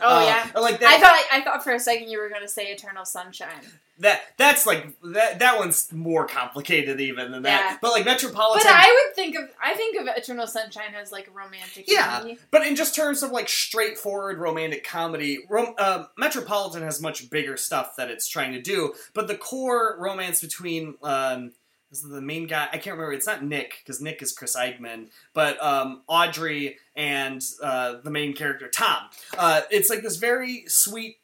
Oh 0.00 0.18
Uh, 0.18 0.22
yeah. 0.24 0.60
Like 0.60 0.82
I 0.82 0.98
thought 0.98 1.22
I 1.32 1.40
thought 1.42 1.64
for 1.64 1.72
a 1.72 1.80
second 1.80 2.08
you 2.10 2.18
were 2.18 2.28
going 2.28 2.42
to 2.42 2.48
say 2.48 2.66
Eternal 2.66 3.04
Sunshine. 3.04 3.48
that 4.00 4.20
that's 4.36 4.66
like 4.66 4.94
that 5.02 5.38
that 5.38 5.58
one's 5.58 5.90
more 5.92 6.26
complicated 6.26 7.00
even 7.00 7.32
than 7.32 7.42
that. 7.42 7.70
Yeah. 7.72 7.78
But 7.80 7.92
like 7.92 8.04
Metropolitan 8.04 8.62
But 8.64 8.72
I 8.74 9.04
would 9.06 9.16
think 9.16 9.36
of 9.36 9.44
I 9.62 9.74
think 9.74 9.96
of 9.98 10.06
Eternal 10.14 10.46
Sunshine 10.46 10.94
as 11.00 11.12
like 11.12 11.28
a 11.28 11.30
romantic 11.30 11.84
Yeah. 11.88 12.18
comedy. 12.18 12.38
But 12.50 12.66
in 12.66 12.76
just 12.76 12.94
terms 12.94 13.22
of 13.22 13.30
like 13.30 13.48
straightforward 13.48 14.38
romantic 14.38 14.84
comedy, 14.84 15.40
rom- 15.48 15.74
uh, 15.78 16.04
Metropolitan 16.18 16.82
has 16.82 17.00
much 17.00 17.30
bigger 17.30 17.56
stuff 17.56 17.96
that 17.96 18.10
it's 18.10 18.28
trying 18.28 18.52
to 18.52 18.60
do. 18.60 18.94
But 19.14 19.28
the 19.28 19.36
core 19.36 19.96
romance 19.98 20.40
between 20.40 20.96
um, 21.02 21.52
the 22.02 22.20
main 22.20 22.46
guy 22.46 22.68
I 22.72 22.78
can't 22.78 22.96
remember. 22.96 23.12
It's 23.12 23.26
not 23.26 23.44
Nick 23.44 23.82
because 23.82 24.00
Nick 24.00 24.22
is 24.22 24.32
Chris 24.32 24.56
Eigeman, 24.56 25.08
but 25.34 25.62
um, 25.62 26.02
Audrey 26.06 26.78
and 26.94 27.44
uh, 27.62 27.96
the 28.02 28.10
main 28.10 28.34
character 28.34 28.68
Tom. 28.68 29.04
Uh, 29.36 29.62
it's 29.70 29.90
like 29.90 30.02
this 30.02 30.16
very 30.16 30.64
sweet, 30.66 31.18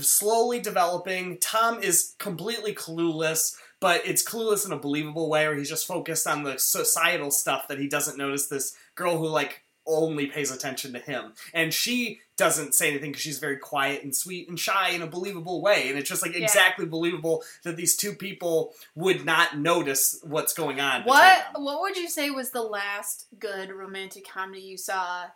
slowly 0.00 0.60
developing. 0.60 1.38
Tom 1.38 1.82
is 1.82 2.14
completely 2.18 2.74
clueless. 2.74 3.56
But 3.80 4.02
it's 4.04 4.28
clueless 4.28 4.66
in 4.66 4.72
a 4.72 4.76
believable 4.76 5.30
way, 5.30 5.46
where 5.46 5.56
he's 5.56 5.68
just 5.68 5.86
focused 5.86 6.26
on 6.26 6.42
the 6.42 6.58
societal 6.58 7.30
stuff 7.30 7.68
that 7.68 7.78
he 7.78 7.88
doesn't 7.88 8.18
notice 8.18 8.48
this 8.48 8.76
girl 8.96 9.18
who 9.18 9.28
like 9.28 9.62
only 9.86 10.26
pays 10.26 10.50
attention 10.50 10.92
to 10.94 10.98
him. 10.98 11.32
And 11.54 11.72
she 11.72 12.20
doesn't 12.38 12.74
say 12.74 12.88
anything 12.88 13.10
because 13.10 13.22
she's 13.22 13.38
very 13.40 13.58
quiet 13.58 14.02
and 14.04 14.14
sweet 14.16 14.48
and 14.48 14.58
shy 14.58 14.90
in 14.90 15.02
a 15.02 15.06
believable 15.06 15.60
way. 15.60 15.90
And 15.90 15.98
it's 15.98 16.08
just 16.08 16.22
like 16.22 16.34
Yeah. 16.34 16.44
exactly 16.44 16.86
believable 16.86 17.44
that 17.64 17.76
these 17.76 17.96
two 17.96 18.14
people 18.14 18.74
would 18.94 19.24
not 19.26 19.58
notice 19.58 20.18
what's 20.22 20.54
going 20.54 20.80
on. 20.80 21.02
What 21.02 21.48
what 21.60 21.80
would 21.82 21.96
you 21.96 22.08
say 22.08 22.30
was 22.30 22.50
the 22.50 22.62
last 22.62 23.26
good 23.38 23.70
romantic 23.70 24.26
comedy 24.26 24.62
you 24.62 24.78
saw 24.78 25.26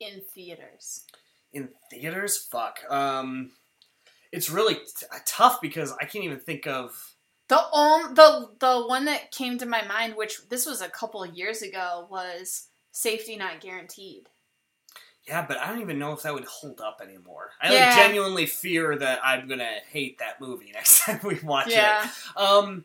in 0.00 0.20
theaters? 0.34 1.04
In 1.52 1.70
theaters? 1.90 2.36
Fuck. 2.36 2.80
Um, 2.90 3.52
it's 4.32 4.50
really 4.50 4.74
t- 4.74 5.06
tough 5.26 5.60
because 5.60 5.92
I 6.00 6.04
can't 6.04 6.24
even 6.24 6.40
think 6.40 6.66
of. 6.66 7.14
The 7.48 7.58
um, 7.58 8.14
the 8.14 8.48
the 8.60 8.86
one 8.86 9.06
that 9.06 9.32
came 9.32 9.58
to 9.58 9.66
my 9.66 9.84
mind, 9.86 10.14
which 10.16 10.48
this 10.48 10.66
was 10.66 10.80
a 10.80 10.88
couple 10.88 11.22
of 11.22 11.34
years 11.36 11.62
ago, 11.62 12.06
was 12.10 12.68
Safety 12.92 13.36
Not 13.36 13.60
Guaranteed. 13.60 14.28
Yeah, 15.30 15.46
but 15.46 15.58
I 15.58 15.68
don't 15.68 15.80
even 15.80 16.00
know 16.00 16.12
if 16.12 16.22
that 16.22 16.34
would 16.34 16.44
hold 16.44 16.80
up 16.80 17.00
anymore. 17.00 17.50
I 17.62 17.72
Yeah. 17.72 17.86
like 17.90 17.96
genuinely 18.04 18.46
fear 18.46 18.96
that 18.98 19.20
I'm 19.24 19.46
gonna 19.46 19.76
hate 19.88 20.18
that 20.18 20.40
movie 20.40 20.70
next 20.74 21.04
time 21.04 21.20
we 21.22 21.38
watch 21.38 21.68
it. 21.68 21.74
Yeah. 21.74 22.10
Um, 22.36 22.84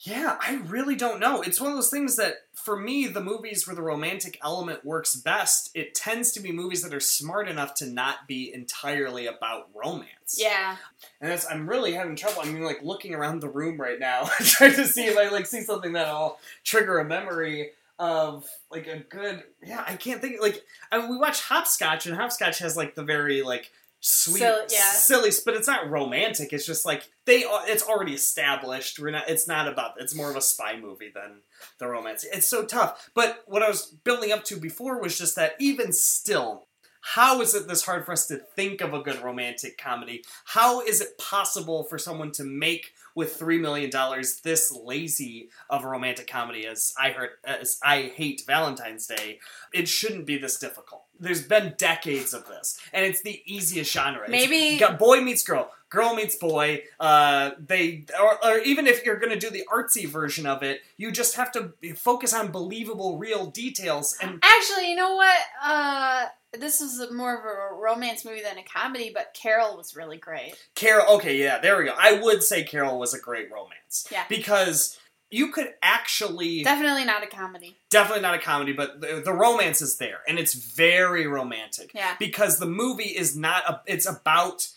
yeah, 0.00 0.38
I 0.40 0.54
really 0.66 0.94
don't 0.94 1.18
know. 1.20 1.42
It's 1.42 1.60
one 1.60 1.70
of 1.72 1.76
those 1.76 1.90
things 1.90 2.14
that, 2.16 2.34
for 2.54 2.76
me, 2.76 3.08
the 3.08 3.20
movies 3.20 3.66
where 3.66 3.74
the 3.74 3.82
romantic 3.82 4.38
element 4.44 4.84
works 4.84 5.16
best, 5.16 5.70
it 5.74 5.92
tends 5.92 6.30
to 6.32 6.40
be 6.40 6.52
movies 6.52 6.82
that 6.84 6.94
are 6.94 7.00
smart 7.00 7.48
enough 7.48 7.74
to 7.74 7.86
not 7.86 8.28
be 8.28 8.50
entirely 8.54 9.26
about 9.26 9.68
romance. 9.74 10.36
Yeah. 10.38 10.76
and 11.20 11.30
that's 11.30 11.50
I'm 11.50 11.68
really 11.68 11.92
having 11.94 12.14
trouble. 12.16 12.42
I 12.42 12.46
mean, 12.46 12.62
like 12.62 12.80
looking 12.82 13.12
around 13.12 13.40
the 13.40 13.48
room 13.50 13.78
right 13.78 13.98
now, 13.98 14.24
trying 14.40 14.74
to 14.74 14.86
see 14.86 15.04
if 15.06 15.18
I 15.18 15.28
like 15.30 15.46
see 15.46 15.62
something 15.62 15.92
that'll 15.92 16.38
trigger 16.64 16.98
a 17.00 17.04
memory 17.04 17.72
of 17.98 18.46
like 18.70 18.86
a 18.86 18.98
good. 18.98 19.42
Yeah, 19.62 19.84
I 19.86 19.96
can't 19.96 20.20
think. 20.20 20.40
Like, 20.40 20.62
I 20.92 20.98
mean, 20.98 21.10
we 21.10 21.18
watch 21.18 21.42
Hopscotch, 21.42 22.06
and 22.06 22.16
Hopscotch 22.16 22.58
has 22.60 22.76
like 22.76 22.94
the 22.94 23.02
very 23.04 23.42
like 23.42 23.70
sweet, 24.00 24.38
Silly- 24.40 24.66
yeah. 24.70 24.90
silly, 24.92 25.30
but 25.44 25.54
it's 25.54 25.66
not 25.66 25.90
romantic. 25.90 26.52
It's 26.52 26.66
just 26.66 26.84
like 26.86 27.08
they. 27.24 27.44
It's 27.66 27.82
already 27.82 28.14
established. 28.14 28.98
We're 28.98 29.10
not. 29.10 29.28
It's 29.28 29.48
not 29.48 29.68
about. 29.68 29.94
It's 30.00 30.14
more 30.14 30.30
of 30.30 30.36
a 30.36 30.40
spy 30.40 30.78
movie 30.78 31.10
than 31.14 31.40
the 31.78 31.88
romance. 31.88 32.24
It's 32.24 32.48
so 32.48 32.64
tough. 32.64 33.10
But 33.14 33.42
what 33.46 33.62
I 33.62 33.68
was 33.68 33.86
building 34.04 34.32
up 34.32 34.44
to 34.44 34.56
before 34.56 35.00
was 35.00 35.18
just 35.18 35.36
that 35.36 35.52
even 35.58 35.92
still. 35.92 36.66
How 37.00 37.40
is 37.40 37.54
it 37.54 37.68
this 37.68 37.86
hard 37.86 38.04
for 38.04 38.12
us 38.12 38.26
to 38.26 38.36
think 38.36 38.80
of 38.80 38.92
a 38.92 39.00
good 39.00 39.22
romantic 39.22 39.78
comedy? 39.78 40.24
How 40.44 40.80
is 40.82 41.00
it 41.00 41.16
possible 41.16 41.84
for 41.84 41.96
someone 41.96 42.32
to 42.32 42.44
make 42.44 42.92
with 43.18 43.34
three 43.34 43.58
million 43.58 43.90
dollars 43.90 44.40
this 44.42 44.70
lazy 44.72 45.50
of 45.68 45.82
a 45.84 45.88
romantic 45.88 46.28
comedy 46.28 46.64
as 46.66 46.94
I 46.98 47.10
heard 47.10 47.30
as 47.44 47.80
I 47.82 48.12
hate 48.14 48.44
Valentine's 48.46 49.08
Day? 49.08 49.40
It 49.74 49.88
shouldn't 49.88 50.24
be 50.24 50.38
this 50.38 50.56
difficult. 50.56 51.02
There's 51.18 51.42
been 51.42 51.74
decades 51.76 52.32
of 52.32 52.46
this, 52.46 52.78
and 52.92 53.04
it's 53.04 53.22
the 53.22 53.42
easiest 53.44 53.92
genre. 53.92 54.22
It's 54.22 54.30
Maybe- 54.30 54.78
got 54.78 55.00
boy 55.00 55.20
meets 55.20 55.42
girl, 55.42 55.68
girl 55.90 56.14
meets 56.14 56.36
boy. 56.36 56.84
Uh, 57.00 57.50
they 57.58 58.04
or, 58.20 58.46
or 58.46 58.58
even 58.58 58.86
if 58.86 59.04
you're 59.04 59.18
going 59.18 59.32
to 59.32 59.38
do 59.38 59.50
the 59.50 59.64
artsy 59.72 60.08
version 60.08 60.46
of 60.46 60.62
it, 60.62 60.82
you 60.96 61.10
just 61.10 61.34
have 61.34 61.50
to 61.52 61.72
focus 61.96 62.32
on 62.32 62.52
believable, 62.52 63.18
real 63.18 63.46
details 63.46 64.16
and 64.22 64.38
Actually, 64.44 64.90
you 64.90 64.96
know 64.96 65.16
what? 65.16 65.38
Uh, 65.60 66.26
this 66.52 66.80
is 66.80 67.00
more 67.12 67.36
of 67.36 67.44
a 67.44 67.74
romance 67.80 68.24
movie 68.24 68.42
than 68.42 68.58
a 68.58 68.62
comedy, 68.64 69.10
but 69.14 69.34
Carol 69.40 69.76
was 69.76 69.94
really 69.96 70.16
great. 70.16 70.54
Carol. 70.74 71.16
Okay, 71.16 71.36
yeah, 71.36 71.58
there 71.58 71.76
we 71.78 71.84
go. 71.84 71.94
I 71.98 72.20
would 72.20 72.42
say 72.42 72.62
Carol 72.64 72.98
was 72.98 73.14
a 73.14 73.20
great 73.20 73.50
romance. 73.52 74.06
Yeah. 74.10 74.24
because 74.28 74.98
you 75.30 75.52
could 75.52 75.68
actually 75.82 76.62
Definitely 76.62 77.04
not 77.04 77.22
a 77.22 77.26
comedy. 77.26 77.76
definitely 77.90 78.22
not 78.22 78.34
a 78.34 78.38
comedy, 78.38 78.72
but 78.72 79.00
the, 79.02 79.20
the 79.22 79.32
romance 79.32 79.82
is 79.82 79.98
there, 79.98 80.20
and 80.26 80.38
it's 80.38 80.54
very 80.54 81.26
romantic. 81.26 81.90
Yeah. 81.94 82.14
because 82.18 82.58
the 82.58 82.66
movie 82.66 83.04
is 83.16 83.36
not 83.36 83.68
a. 83.68 83.80
It's 83.86 84.08
about. 84.08 84.68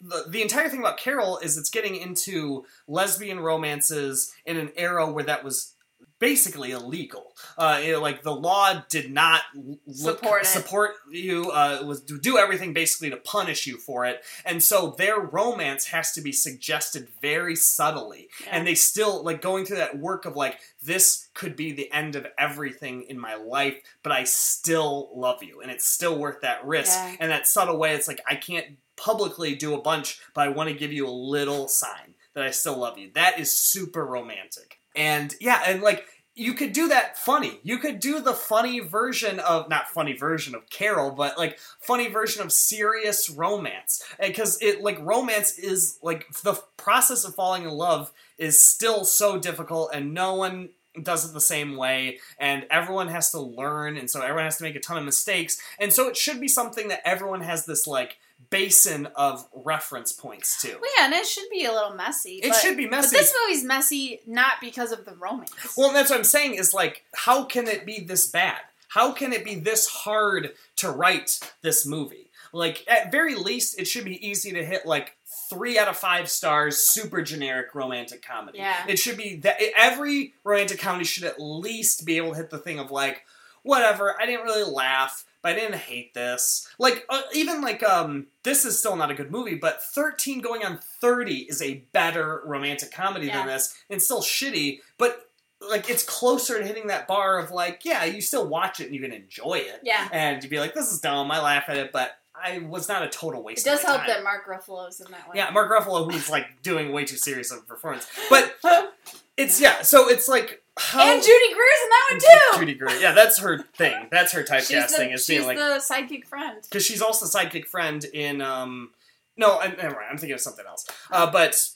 The, 0.00 0.24
the 0.28 0.42
entire 0.42 0.68
thing 0.68 0.80
about 0.80 0.98
Carol 0.98 1.38
is 1.38 1.56
it's 1.56 1.70
getting 1.70 1.96
into 1.96 2.66
lesbian 2.86 3.40
romances 3.40 4.34
in 4.44 4.58
an 4.58 4.70
era 4.76 5.10
where 5.10 5.24
that 5.24 5.42
was 5.42 5.72
basically 6.18 6.70
illegal. 6.70 7.34
Uh, 7.58 7.80
you 7.84 7.92
know, 7.92 8.00
like 8.00 8.22
the 8.22 8.34
law 8.34 8.82
did 8.88 9.12
not 9.12 9.42
look, 9.54 10.18
Support 10.20 10.42
it. 10.42 10.46
support 10.46 10.92
you. 11.10 11.50
Uh, 11.50 11.82
was 11.84 12.00
do 12.00 12.38
everything 12.38 12.72
basically 12.72 13.10
to 13.10 13.16
punish 13.16 13.66
you 13.66 13.76
for 13.78 14.04
it, 14.04 14.22
and 14.44 14.62
so 14.62 14.94
their 14.96 15.18
romance 15.20 15.86
has 15.86 16.12
to 16.12 16.20
be 16.20 16.32
suggested 16.32 17.08
very 17.20 17.56
subtly. 17.56 18.28
And 18.50 18.66
they 18.66 18.74
still 18.74 19.22
like 19.22 19.40
going 19.40 19.64
through 19.64 19.76
that 19.78 19.98
work 19.98 20.24
of 20.24 20.36
like 20.36 20.58
this 20.82 21.28
could 21.34 21.56
be 21.56 21.72
the 21.72 21.92
end 21.92 22.16
of 22.16 22.26
everything 22.38 23.02
in 23.02 23.18
my 23.18 23.34
life, 23.34 23.76
but 24.02 24.12
I 24.12 24.24
still 24.24 25.10
love 25.14 25.42
you, 25.42 25.60
and 25.60 25.70
it's 25.70 25.86
still 25.86 26.18
worth 26.18 26.40
that 26.42 26.64
risk. 26.64 26.92
Yeah. 26.92 27.16
And 27.20 27.30
that 27.30 27.46
subtle 27.46 27.78
way, 27.78 27.94
it's 27.94 28.08
like 28.08 28.20
I 28.28 28.36
can't 28.36 28.78
publicly 28.96 29.54
do 29.56 29.74
a 29.74 29.80
bunch, 29.82 30.20
but 30.34 30.42
I 30.42 30.48
want 30.48 30.68
to 30.68 30.74
give 30.74 30.92
you 30.92 31.06
a 31.06 31.10
little 31.10 31.68
sign 31.68 32.14
that 32.34 32.44
I 32.44 32.50
still 32.50 32.78
love 32.78 32.98
you. 32.98 33.10
That 33.14 33.38
is 33.38 33.56
super 33.56 34.04
romantic. 34.04 34.78
And 34.94 35.34
yeah, 35.40 35.62
and 35.66 35.82
like 35.82 36.06
you 36.36 36.54
could 36.54 36.72
do 36.72 36.88
that 36.88 37.16
funny. 37.16 37.60
You 37.62 37.78
could 37.78 38.00
do 38.00 38.20
the 38.20 38.34
funny 38.34 38.80
version 38.80 39.38
of 39.38 39.68
not 39.68 39.88
funny 39.88 40.14
version 40.14 40.54
of 40.54 40.68
Carol, 40.68 41.12
but 41.12 41.38
like 41.38 41.58
funny 41.80 42.08
version 42.08 42.42
of 42.42 42.52
serious 42.52 43.30
romance. 43.30 44.02
Because 44.20 44.60
it 44.60 44.82
like 44.82 44.98
romance 45.00 45.58
is 45.58 45.98
like 46.02 46.26
the 46.42 46.60
process 46.76 47.24
of 47.24 47.34
falling 47.34 47.62
in 47.62 47.70
love 47.70 48.12
is 48.36 48.58
still 48.58 49.04
so 49.04 49.38
difficult 49.38 49.90
and 49.94 50.12
no 50.12 50.34
one 50.34 50.70
does 51.02 51.28
it 51.28 51.32
the 51.32 51.40
same 51.40 51.76
way 51.76 52.18
and 52.38 52.66
everyone 52.70 53.08
has 53.08 53.30
to 53.32 53.40
learn 53.40 53.96
and 53.96 54.08
so 54.08 54.20
everyone 54.20 54.44
has 54.44 54.58
to 54.58 54.62
make 54.62 54.76
a 54.76 54.80
ton 54.80 54.96
of 54.96 55.04
mistakes 55.04 55.60
and 55.80 55.92
so 55.92 56.08
it 56.08 56.16
should 56.16 56.40
be 56.40 56.46
something 56.46 56.86
that 56.86 57.00
everyone 57.04 57.40
has 57.40 57.66
this 57.66 57.84
like 57.84 58.16
basin 58.54 59.08
of 59.16 59.48
reference 59.52 60.12
points 60.12 60.62
to. 60.62 60.68
Well, 60.68 60.90
yeah, 60.96 61.06
and 61.06 61.14
it 61.14 61.26
should 61.26 61.50
be 61.50 61.64
a 61.64 61.72
little 61.72 61.94
messy. 61.94 62.36
It 62.36 62.50
but- 62.50 62.60
should 62.60 62.76
be 62.76 62.88
messy. 62.88 63.16
But 63.16 63.20
this 63.20 63.34
movie's 63.42 63.64
messy 63.64 64.20
not 64.26 64.54
because 64.60 64.92
of 64.92 65.04
the 65.04 65.14
romance. 65.14 65.74
Well, 65.76 65.92
that's 65.92 66.10
what 66.10 66.18
I'm 66.18 66.24
saying 66.24 66.54
is 66.54 66.72
like, 66.72 67.04
how 67.14 67.44
can 67.44 67.66
it 67.66 67.84
be 67.84 68.00
this 68.00 68.26
bad? 68.28 68.60
How 68.88 69.10
can 69.10 69.32
it 69.32 69.44
be 69.44 69.56
this 69.56 69.88
hard 69.88 70.52
to 70.76 70.90
write 70.90 71.40
this 71.62 71.84
movie? 71.84 72.30
Like, 72.52 72.84
at 72.86 73.10
very 73.10 73.34
least, 73.34 73.80
it 73.80 73.88
should 73.88 74.04
be 74.04 74.24
easy 74.24 74.52
to 74.52 74.64
hit 74.64 74.86
like 74.86 75.16
three 75.50 75.76
out 75.76 75.88
of 75.88 75.96
five 75.96 76.30
stars, 76.30 76.78
super 76.78 77.20
generic 77.20 77.74
romantic 77.74 78.24
comedy. 78.24 78.58
Yeah. 78.58 78.84
It 78.86 79.00
should 79.00 79.16
be 79.16 79.36
that 79.38 79.56
every 79.76 80.34
romantic 80.44 80.78
comedy 80.78 81.04
should 81.04 81.24
at 81.24 81.40
least 81.40 82.06
be 82.06 82.18
able 82.18 82.30
to 82.30 82.36
hit 82.36 82.50
the 82.50 82.58
thing 82.58 82.78
of 82.78 82.92
like, 82.92 83.24
whatever, 83.64 84.14
I 84.20 84.26
didn't 84.26 84.44
really 84.44 84.70
laugh. 84.70 85.24
But 85.44 85.52
I 85.52 85.56
didn't 85.56 85.74
hate 85.76 86.14
this. 86.14 86.66
Like 86.78 87.04
uh, 87.10 87.20
even 87.34 87.60
like 87.60 87.82
um, 87.82 88.28
this 88.44 88.64
is 88.64 88.78
still 88.78 88.96
not 88.96 89.10
a 89.10 89.14
good 89.14 89.30
movie. 89.30 89.56
But 89.56 89.82
thirteen 89.82 90.40
going 90.40 90.64
on 90.64 90.78
thirty 91.02 91.40
is 91.40 91.60
a 91.60 91.84
better 91.92 92.40
romantic 92.46 92.90
comedy 92.90 93.26
Yeah. 93.26 93.36
than 93.40 93.48
this, 93.48 93.76
and 93.90 94.02
still 94.02 94.22
shitty. 94.22 94.80
But 94.96 95.28
like 95.60 95.90
it's 95.90 96.02
closer 96.02 96.58
to 96.58 96.66
hitting 96.66 96.86
that 96.86 97.06
bar 97.06 97.38
of 97.38 97.50
like, 97.50 97.84
yeah, 97.84 98.04
you 98.04 98.22
still 98.22 98.48
watch 98.48 98.80
it 98.80 98.86
and 98.86 98.94
you 98.94 99.02
can 99.02 99.12
enjoy 99.12 99.56
it, 99.58 99.80
Yeah. 99.82 100.08
and 100.12 100.42
you'd 100.42 100.48
be 100.48 100.58
like, 100.60 100.72
this 100.74 100.90
is 100.90 101.00
dumb. 101.00 101.30
I 101.30 101.40
laugh 101.42 101.64
at 101.68 101.76
it, 101.76 101.92
but 101.92 102.16
I 102.34 102.58
was 102.58 102.88
not 102.88 103.02
a 103.02 103.08
total 103.08 103.42
waste. 103.42 103.66
It 103.66 103.70
does 103.70 103.82
help 103.82 103.98
time. 103.98 104.08
that 104.08 104.24
Mark 104.24 104.46
Ruffalo's 104.48 104.98
in 105.00 105.10
that 105.12 105.28
one. 105.28 105.36
Yeah, 105.36 105.50
Mark 105.50 105.70
Ruffalo, 105.70 106.10
who's 106.10 106.30
like 106.30 106.46
doing 106.62 106.90
way 106.90 107.04
too 107.04 107.16
serious 107.18 107.52
of 107.52 107.58
a 107.58 107.62
performance, 107.62 108.08
but 108.30 108.56
it's 109.36 109.60
yeah. 109.60 109.82
So 109.82 110.08
it's 110.08 110.26
like 110.26 110.62
how 110.76 111.00
And 111.02 111.22
Judy 111.22 111.54
Greer's 111.54 111.82
in 111.84 111.88
that 111.90 112.06
one 112.10 112.20
too. 112.20 112.58
Judy 112.60 112.74
Greer. 112.74 113.00
Yeah, 113.00 113.12
that's 113.12 113.38
her 113.38 113.58
thing. 113.76 114.08
That's 114.10 114.32
her 114.32 114.42
typecasting 114.42 115.14
is 115.14 115.26
being 115.26 115.46
like 115.46 115.56
the 115.56 115.80
sidekick 115.80 116.26
friend. 116.26 116.60
because 116.62 116.84
she's 116.84 117.00
also 117.02 117.26
the 117.26 117.38
sidekick 117.38 117.66
friend 117.66 118.04
in 118.04 118.40
um 118.42 118.90
no 119.36 119.58
I, 119.58 119.68
never 119.68 119.94
mind 119.94 120.06
i'm 120.10 120.18
thinking 120.18 120.34
of 120.34 120.40
something 120.40 120.64
else 120.66 120.86
uh, 121.10 121.30
but 121.30 121.68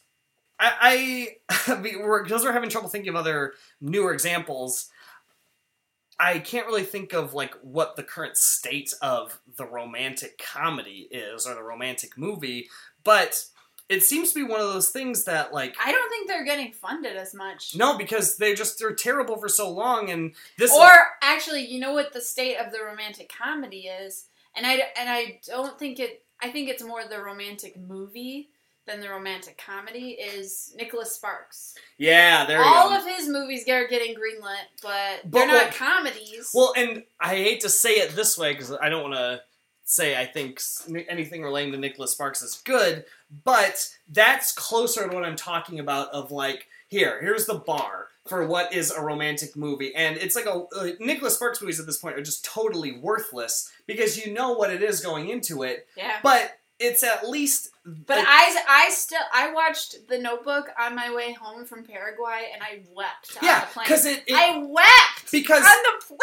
i 0.60 1.36
i 1.68 1.80
we're 2.00 2.22
because 2.22 2.42
we're 2.44 2.52
having 2.52 2.70
trouble 2.70 2.88
thinking 2.88 3.10
of 3.10 3.16
other 3.16 3.54
newer 3.80 4.12
examples 4.12 4.90
i 6.20 6.38
can't 6.38 6.66
really 6.66 6.82
think 6.84 7.12
of 7.12 7.34
like 7.34 7.54
what 7.62 7.96
the 7.96 8.02
current 8.02 8.36
state 8.36 8.92
of 9.02 9.40
the 9.56 9.66
romantic 9.66 10.38
comedy 10.38 11.08
is 11.10 11.46
or 11.46 11.54
the 11.54 11.62
romantic 11.62 12.16
movie 12.16 12.68
but 13.04 13.44
it 13.88 14.02
seems 14.02 14.28
to 14.32 14.34
be 14.34 14.42
one 14.42 14.60
of 14.60 14.72
those 14.72 14.90
things 14.90 15.24
that 15.24 15.52
like 15.54 15.74
I 15.82 15.90
don't 15.92 16.10
think 16.10 16.28
they're 16.28 16.44
getting 16.44 16.72
funded 16.72 17.16
as 17.16 17.34
much. 17.34 17.74
no 17.74 17.96
because 17.96 18.36
they 18.36 18.54
just 18.54 18.78
they're 18.78 18.94
terrible 18.94 19.36
for 19.38 19.48
so 19.48 19.70
long 19.70 20.10
and 20.10 20.32
this 20.58 20.72
Or 20.72 20.90
actually, 21.22 21.64
you 21.66 21.80
know 21.80 21.92
what 21.94 22.12
the 22.12 22.20
state 22.20 22.56
of 22.56 22.72
the 22.72 22.78
romantic 22.84 23.32
comedy 23.36 23.86
is, 23.88 24.26
and 24.54 24.66
I 24.66 24.72
and 24.98 25.08
I 25.08 25.40
don't 25.46 25.78
think 25.78 25.98
it. 26.00 26.22
I 26.40 26.50
think 26.50 26.68
it's 26.68 26.82
more 26.84 27.02
the 27.08 27.20
romantic 27.20 27.76
movie 27.78 28.50
than 28.86 29.00
the 29.00 29.08
romantic 29.10 29.60
comedy. 29.64 30.12
Is 30.12 30.72
Nicholas 30.76 31.12
Sparks? 31.14 31.74
yeah 31.98 32.46
there 32.46 32.58
you 32.58 32.64
All 32.64 32.90
of 32.92 33.04
his 33.06 33.28
movies 33.28 33.68
are 33.68 33.86
getting 33.88 34.14
greenlit, 34.14 34.64
but, 34.82 35.20
But 35.24 35.30
they're 35.30 35.46
not 35.46 35.64
what- 35.66 35.74
comedies. 35.74 36.50
Well, 36.54 36.72
and 36.76 37.02
I 37.20 37.34
hate 37.36 37.60
to 37.62 37.68
say 37.68 37.96
it 37.96 38.14
this 38.16 38.38
way 38.38 38.52
because 38.52 38.72
I 38.72 38.88
don't 38.88 39.02
want 39.02 39.14
to 39.14 39.42
say 39.84 40.18
I 40.20 40.26
think 40.26 40.60
anything 41.08 41.42
relating 41.42 41.72
to 41.72 41.78
Nicholas 41.78 42.12
Sparks 42.12 42.40
is 42.42 42.62
good, 42.64 43.04
but 43.44 43.88
that's 44.08 44.52
closer 44.52 45.08
to 45.08 45.14
what 45.14 45.24
I'm 45.24 45.36
talking 45.36 45.78
about. 45.78 46.08
Of 46.10 46.30
like, 46.30 46.66
here, 46.88 47.20
here's 47.20 47.46
the 47.46 47.54
bar 47.54 48.08
for 48.26 48.46
what 48.46 48.72
is 48.74 48.90
a 48.90 49.00
romantic 49.00 49.56
movie, 49.56 49.94
and 49.94 50.16
it's 50.16 50.36
like 50.36 50.46
a 50.46 50.64
uh, 50.76 50.90
Nicholas 51.00 51.36
Sparks 51.36 51.60
movies 51.60 51.80
at 51.80 51.86
this 51.86 51.98
point 51.98 52.18
are 52.18 52.22
just 52.22 52.44
totally 52.44 52.98
worthless 52.98 53.70
because 53.86 54.16
you 54.18 54.32
know 54.32 54.52
what 54.52 54.70
it 54.70 54.82
is 54.82 55.00
going 55.00 55.28
into 55.28 55.62
it, 55.62 55.86
yeah. 55.96 56.18
but 56.22 56.57
it's 56.78 57.02
at 57.02 57.28
least. 57.28 57.70
But 57.84 58.18
I, 58.18 58.56
I 58.68 58.90
still 58.90 59.20
I 59.32 59.52
watched 59.52 60.08
The 60.08 60.18
Notebook 60.18 60.68
on 60.78 60.94
my 60.94 61.14
way 61.14 61.32
home 61.32 61.64
from 61.64 61.84
Paraguay, 61.84 62.50
and 62.52 62.62
I 62.62 62.82
wept 62.94 63.38
yeah, 63.42 63.66
because 63.74 64.04
it, 64.04 64.24
it 64.26 64.34
I 64.34 64.58
wept 64.58 65.32
because 65.32 65.64
on 65.64 65.76
the 65.82 66.04
plane. 66.06 66.18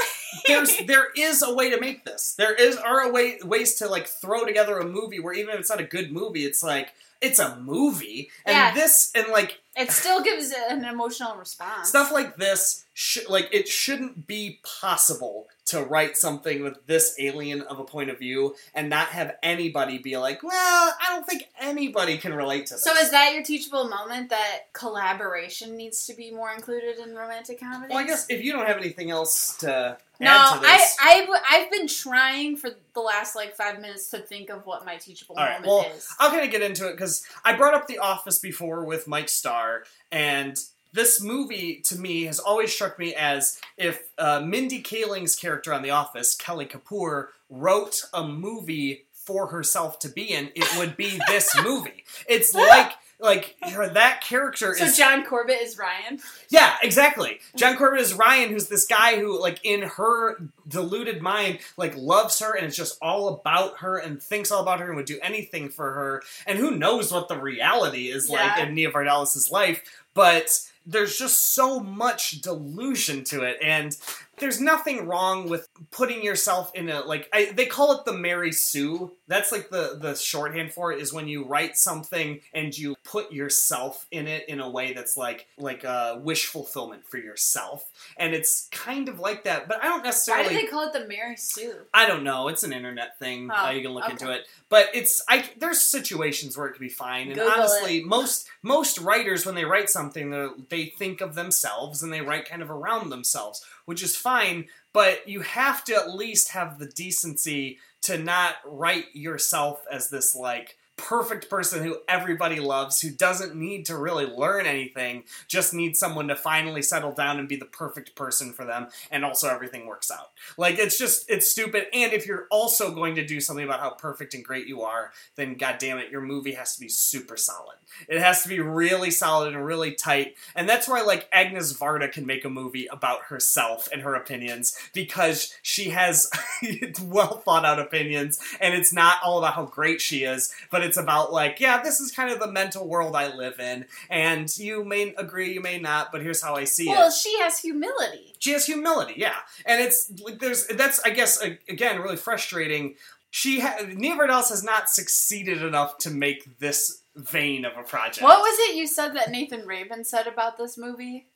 there's 0.47 0.85
there 0.85 1.07
is 1.17 1.41
a 1.41 1.53
way 1.53 1.71
to 1.71 1.79
make 1.79 2.05
this. 2.05 2.35
There 2.37 2.53
is 2.53 2.77
are 2.77 3.01
a 3.01 3.11
way 3.11 3.39
ways 3.43 3.75
to 3.75 3.87
like 3.87 4.07
throw 4.07 4.45
together 4.45 4.77
a 4.77 4.85
movie 4.85 5.19
where 5.19 5.33
even 5.33 5.55
if 5.55 5.59
it's 5.61 5.69
not 5.69 5.79
a 5.81 5.85
good 5.85 6.11
movie, 6.11 6.45
it's 6.45 6.61
like 6.61 6.93
it's 7.21 7.39
a 7.39 7.55
movie. 7.57 8.29
And 8.45 8.53
Yeah. 8.53 8.73
this 8.75 9.11
and 9.15 9.27
like 9.31 9.59
It 9.75 9.89
still 9.91 10.21
gives 10.21 10.51
an 10.69 10.85
emotional 10.85 11.35
response. 11.35 11.89
stuff 11.89 12.11
like 12.11 12.37
this, 12.37 12.85
sh- 12.93 13.27
like 13.27 13.49
it 13.51 13.67
shouldn't 13.67 14.27
be 14.27 14.59
possible 14.63 15.47
to 15.65 15.81
write 15.83 16.15
something 16.15 16.61
with 16.63 16.85
this 16.85 17.15
alien 17.19 17.61
of 17.61 17.79
a 17.79 17.83
point 17.83 18.09
of 18.11 18.19
view 18.19 18.55
and 18.75 18.87
not 18.89 19.07
have 19.07 19.35
anybody 19.41 19.97
be 19.97 20.15
like, 20.15 20.43
well, 20.43 20.53
I 21.01 21.13
don't 21.13 21.25
think 21.25 21.49
anybody 21.59 22.17
can 22.19 22.33
relate 22.35 22.67
to 22.67 22.75
this. 22.75 22.83
So 22.83 22.93
is 22.93 23.09
that 23.11 23.33
your 23.33 23.43
teachable 23.43 23.87
moment 23.89 24.29
that 24.29 24.71
collaboration 24.73 25.75
needs 25.75 26.05
to 26.05 26.13
be 26.13 26.29
more 26.31 26.51
included 26.53 26.99
in 26.99 27.15
romantic 27.15 27.59
comedies? 27.59 27.89
well, 27.89 27.97
I 28.03 28.05
guess 28.07 28.27
if 28.29 28.43
you 28.43 28.53
don't 28.53 28.67
have 28.67 28.77
anything 28.77 29.09
else 29.09 29.57
to 29.57 29.97
No, 30.19 30.27
add 30.29 30.59
to 30.61 30.67
I, 30.67 30.87
I've, 31.01 31.41
I've 31.49 31.71
been 31.71 31.87
trying 31.87 32.57
for 32.57 32.69
the 32.93 32.99
last 33.01 33.35
like 33.35 33.55
five 33.55 33.81
minutes 33.81 34.09
to 34.11 34.19
think 34.19 34.49
of 34.51 34.65
what 34.67 34.85
my 34.85 34.97
teachable 34.97 35.35
All 35.35 35.45
right, 35.45 35.61
moment 35.61 35.67
well, 35.67 35.97
is. 35.97 36.07
I'll 36.19 36.29
kind 36.29 36.45
of 36.45 36.51
get 36.51 36.61
into 36.61 36.87
it 36.87 36.91
because 36.91 37.25
I 37.43 37.55
brought 37.55 37.73
up 37.73 37.87
The 37.87 37.97
Office 37.97 38.37
before 38.37 38.85
with 38.85 39.07
Mike 39.07 39.29
Starr, 39.29 39.83
and 40.11 40.57
this 40.95 41.21
movie 41.21 41.81
to 41.81 41.99
me 41.99 42.23
has 42.23 42.39
always 42.39 42.73
struck 42.73 42.97
me 42.97 43.13
as 43.13 43.59
if 43.77 44.09
uh, 44.17 44.39
Mindy 44.39 44.81
Kaling's 44.81 45.35
character 45.35 45.73
on 45.73 45.83
The 45.83 45.91
Office, 45.91 46.35
Kelly 46.35 46.65
Kapoor, 46.65 47.27
wrote 47.49 48.01
a 48.13 48.25
movie 48.25 49.05
for 49.11 49.47
herself 49.47 49.99
to 49.99 50.09
be 50.09 50.31
in, 50.31 50.51
it 50.55 50.77
would 50.77 50.95
be 50.95 51.19
this 51.27 51.51
movie. 51.63 52.05
It's 52.27 52.53
like 52.53 52.93
like 53.19 53.55
her, 53.61 53.87
that 53.89 54.21
character 54.21 54.73
is 54.73 54.79
So 54.79 54.85
is 54.85 54.97
John 54.97 55.25
Corbett 55.25 55.61
is 55.61 55.77
Ryan. 55.77 56.19
yeah, 56.49 56.75
exactly. 56.83 57.39
John 57.55 57.77
Corbett 57.77 58.01
is 58.01 58.13
Ryan, 58.13 58.49
who's 58.49 58.67
this 58.67 58.85
guy 58.85 59.17
who, 59.17 59.39
like, 59.39 59.59
in 59.63 59.83
her 59.83 60.37
deluded 60.67 61.21
mind, 61.21 61.59
like, 61.77 61.95
loves 61.95 62.39
her 62.39 62.55
and 62.55 62.65
it's 62.65 62.75
just 62.75 62.97
all 63.01 63.29
about 63.29 63.79
her 63.79 63.97
and 63.97 64.21
thinks 64.21 64.51
all 64.51 64.61
about 64.61 64.81
her 64.81 64.87
and 64.87 64.97
would 64.97 65.05
do 65.05 65.19
anything 65.21 65.69
for 65.69 65.93
her. 65.93 66.23
And 66.45 66.59
who 66.59 66.71
knows 66.71 67.11
what 67.11 67.29
the 67.29 67.39
reality 67.39 68.07
is 68.07 68.29
like 68.29 68.59
in 68.59 68.75
Nia 68.75 68.91
Vardalos' 68.91 69.49
life, 69.49 69.81
but 70.13 70.49
there's 70.85 71.17
just 71.17 71.53
so 71.53 71.79
much 71.79 72.41
delusion 72.41 73.23
to 73.25 73.43
it. 73.43 73.57
And 73.61 73.97
there's 74.37 74.59
nothing 74.59 75.07
wrong 75.07 75.49
with 75.49 75.67
putting 75.91 76.23
yourself 76.23 76.71
in 76.75 76.89
a 76.89 77.01
like 77.01 77.29
I, 77.33 77.51
they 77.53 77.65
call 77.65 77.97
it 77.97 78.05
the 78.05 78.13
Mary 78.13 78.51
Sue. 78.51 79.11
That's 79.27 79.51
like 79.51 79.69
the 79.69 79.97
the 79.99 80.15
shorthand 80.15 80.73
for 80.73 80.91
it 80.91 81.01
is 81.01 81.13
when 81.13 81.27
you 81.27 81.45
write 81.45 81.77
something 81.77 82.41
and 82.53 82.77
you 82.77 82.95
put 83.03 83.31
yourself 83.31 84.05
in 84.11 84.27
it 84.27 84.47
in 84.49 84.59
a 84.59 84.69
way 84.69 84.93
that's 84.93 85.17
like 85.17 85.47
like 85.57 85.83
a 85.83 86.19
wish 86.21 86.45
fulfillment 86.47 87.07
for 87.07 87.17
yourself. 87.17 87.89
And 88.17 88.33
it's 88.33 88.67
kind 88.71 89.09
of 89.09 89.19
like 89.19 89.43
that, 89.45 89.67
but 89.67 89.83
I 89.83 89.87
don't 89.87 90.03
necessarily. 90.03 90.47
Why 90.47 90.61
do 90.61 90.65
they 90.65 90.71
call 90.71 90.87
it 90.87 90.93
the 90.93 91.07
Mary 91.07 91.37
Sue? 91.37 91.75
I 91.93 92.07
don't 92.07 92.23
know. 92.23 92.47
It's 92.47 92.63
an 92.63 92.73
internet 92.73 93.17
thing. 93.19 93.49
Oh, 93.51 93.65
uh, 93.65 93.69
you 93.71 93.81
can 93.81 93.91
look 93.91 94.05
okay. 94.05 94.13
into 94.13 94.31
it. 94.31 94.45
But 94.69 94.89
it's 94.93 95.21
I. 95.29 95.49
There's 95.57 95.81
situations 95.81 96.57
where 96.57 96.67
it 96.67 96.73
can 96.73 96.81
be 96.81 96.89
fine. 96.89 97.27
And 97.27 97.35
Google 97.35 97.51
honestly, 97.51 98.03
most 98.03 98.49
most 98.61 98.99
writers 98.99 99.45
when 99.45 99.55
they 99.55 99.65
write 99.65 99.89
something, 99.89 100.29
they 100.29 100.47
they 100.69 100.85
think 100.85 101.21
of 101.21 101.35
themselves 101.35 102.03
and 102.03 102.11
they 102.11 102.21
write 102.21 102.49
kind 102.49 102.61
of 102.61 102.71
around 102.71 103.09
themselves, 103.09 103.65
which 103.85 104.03
is 104.03 104.15
fine. 104.15 104.65
But 104.93 105.27
you 105.27 105.41
have 105.41 105.83
to 105.85 105.95
at 105.95 106.13
least 106.13 106.51
have 106.51 106.79
the 106.79 106.87
decency 106.87 107.79
to 108.03 108.17
not 108.17 108.55
write 108.65 109.07
yourself 109.13 109.83
as 109.91 110.09
this 110.09 110.35
like 110.35 110.77
perfect 110.97 111.49
person 111.49 111.83
who 111.83 111.97
everybody 112.07 112.59
loves, 112.59 113.01
who 113.01 113.09
doesn't 113.09 113.55
need 113.55 113.85
to 113.85 113.97
really 113.97 114.25
learn 114.25 114.65
anything, 114.65 115.23
just 115.47 115.73
needs 115.73 115.99
someone 115.99 116.27
to 116.27 116.35
finally 116.35 116.81
settle 116.81 117.11
down 117.11 117.37
and 117.37 117.49
be 117.49 117.55
the 117.55 117.65
perfect 117.65 118.15
person 118.15 118.53
for 118.53 118.65
them, 118.65 118.87
and 119.11 119.25
also 119.25 119.49
everything 119.49 119.85
works 119.85 120.09
out. 120.09 120.31
Like 120.57 120.79
it's 120.79 120.97
just 120.97 121.29
it's 121.29 121.49
stupid. 121.49 121.87
And 121.93 122.13
if 122.13 122.25
you're 122.25 122.47
also 122.49 122.93
going 122.93 123.15
to 123.15 123.25
do 123.25 123.41
something 123.41 123.65
about 123.65 123.79
how 123.79 123.91
perfect 123.91 124.33
and 124.33 124.43
great 124.43 124.67
you 124.67 124.81
are, 124.83 125.11
then 125.35 125.55
god 125.55 125.77
damn 125.79 125.97
it, 125.97 126.11
your 126.11 126.21
movie 126.21 126.53
has 126.53 126.75
to 126.75 126.79
be 126.79 126.89
super 126.89 127.37
solid. 127.37 127.75
It 128.07 128.19
has 128.19 128.43
to 128.43 128.49
be 128.49 128.59
really 128.59 129.11
solid 129.11 129.53
and 129.53 129.65
really 129.65 129.93
tight. 129.93 130.35
And 130.55 130.67
that's 130.67 130.87
why 130.87 131.01
like 131.01 131.27
Agnes 131.31 131.73
Varda 131.73 132.11
can 132.11 132.25
make 132.25 132.45
a 132.45 132.49
movie 132.49 132.87
about 132.87 133.23
herself 133.25 133.89
and 133.91 134.01
her 134.01 134.15
opinions 134.15 134.77
because 134.93 135.53
she 135.61 135.89
has 135.89 136.29
well 137.03 137.39
thought 137.39 137.65
out 137.65 137.79
opinions 137.79 138.39
and 138.59 138.73
it's 138.73 138.93
not 138.93 139.17
all 139.23 139.39
about 139.39 139.53
how 139.53 139.65
great 139.65 140.01
she 140.01 140.23
is, 140.23 140.53
but 140.71 140.84
it's 140.85 140.97
about 140.97 141.33
like, 141.33 141.59
yeah, 141.59 141.81
this 141.81 141.99
is 141.99 142.11
kind 142.11 142.31
of 142.31 142.39
the 142.39 142.51
mental 142.51 142.87
world 142.87 143.15
I 143.15 143.35
live 143.35 143.59
in 143.59 143.85
and 144.09 144.55
you 144.57 144.83
may 144.85 145.13
agree, 145.17 145.53
you 145.53 145.61
may 145.61 145.79
not, 145.79 146.11
but 146.11 146.21
here's 146.21 146.41
how 146.41 146.55
I 146.55 146.63
see 146.63 146.87
Well, 146.87 146.95
it. 146.95 146.99
Well, 146.99 147.11
she 147.11 147.39
has 147.39 147.59
humility. 147.59 148.33
She 148.39 148.51
has 148.51 148.65
humility, 148.65 149.15
yeah, 149.17 149.37
and 149.65 149.81
it's 149.81 150.11
like 150.21 150.39
there's 150.39 150.67
that's 150.67 150.99
I 150.99 151.09
guess 151.09 151.41
again 151.41 151.99
really 151.99 152.17
frustrating. 152.17 152.95
She 153.31 153.59
ha- 153.59 153.79
Nia 153.87 154.15
Vardalos 154.15 154.49
has 154.49 154.63
not 154.63 154.89
succeeded 154.89 155.61
enough 155.61 155.97
to 155.99 156.09
make 156.09 156.59
this 156.59 157.01
vein 157.15 157.65
of 157.65 157.75
a 157.77 157.83
project. 157.83 158.23
What 158.23 158.39
was 158.39 158.69
it 158.69 158.75
you 158.75 158.87
said 158.87 159.15
that 159.15 159.31
Nathan 159.31 159.65
Rabin 159.65 160.03
said 160.03 160.27
about 160.27 160.57
this 160.57 160.77
movie? 160.77 161.27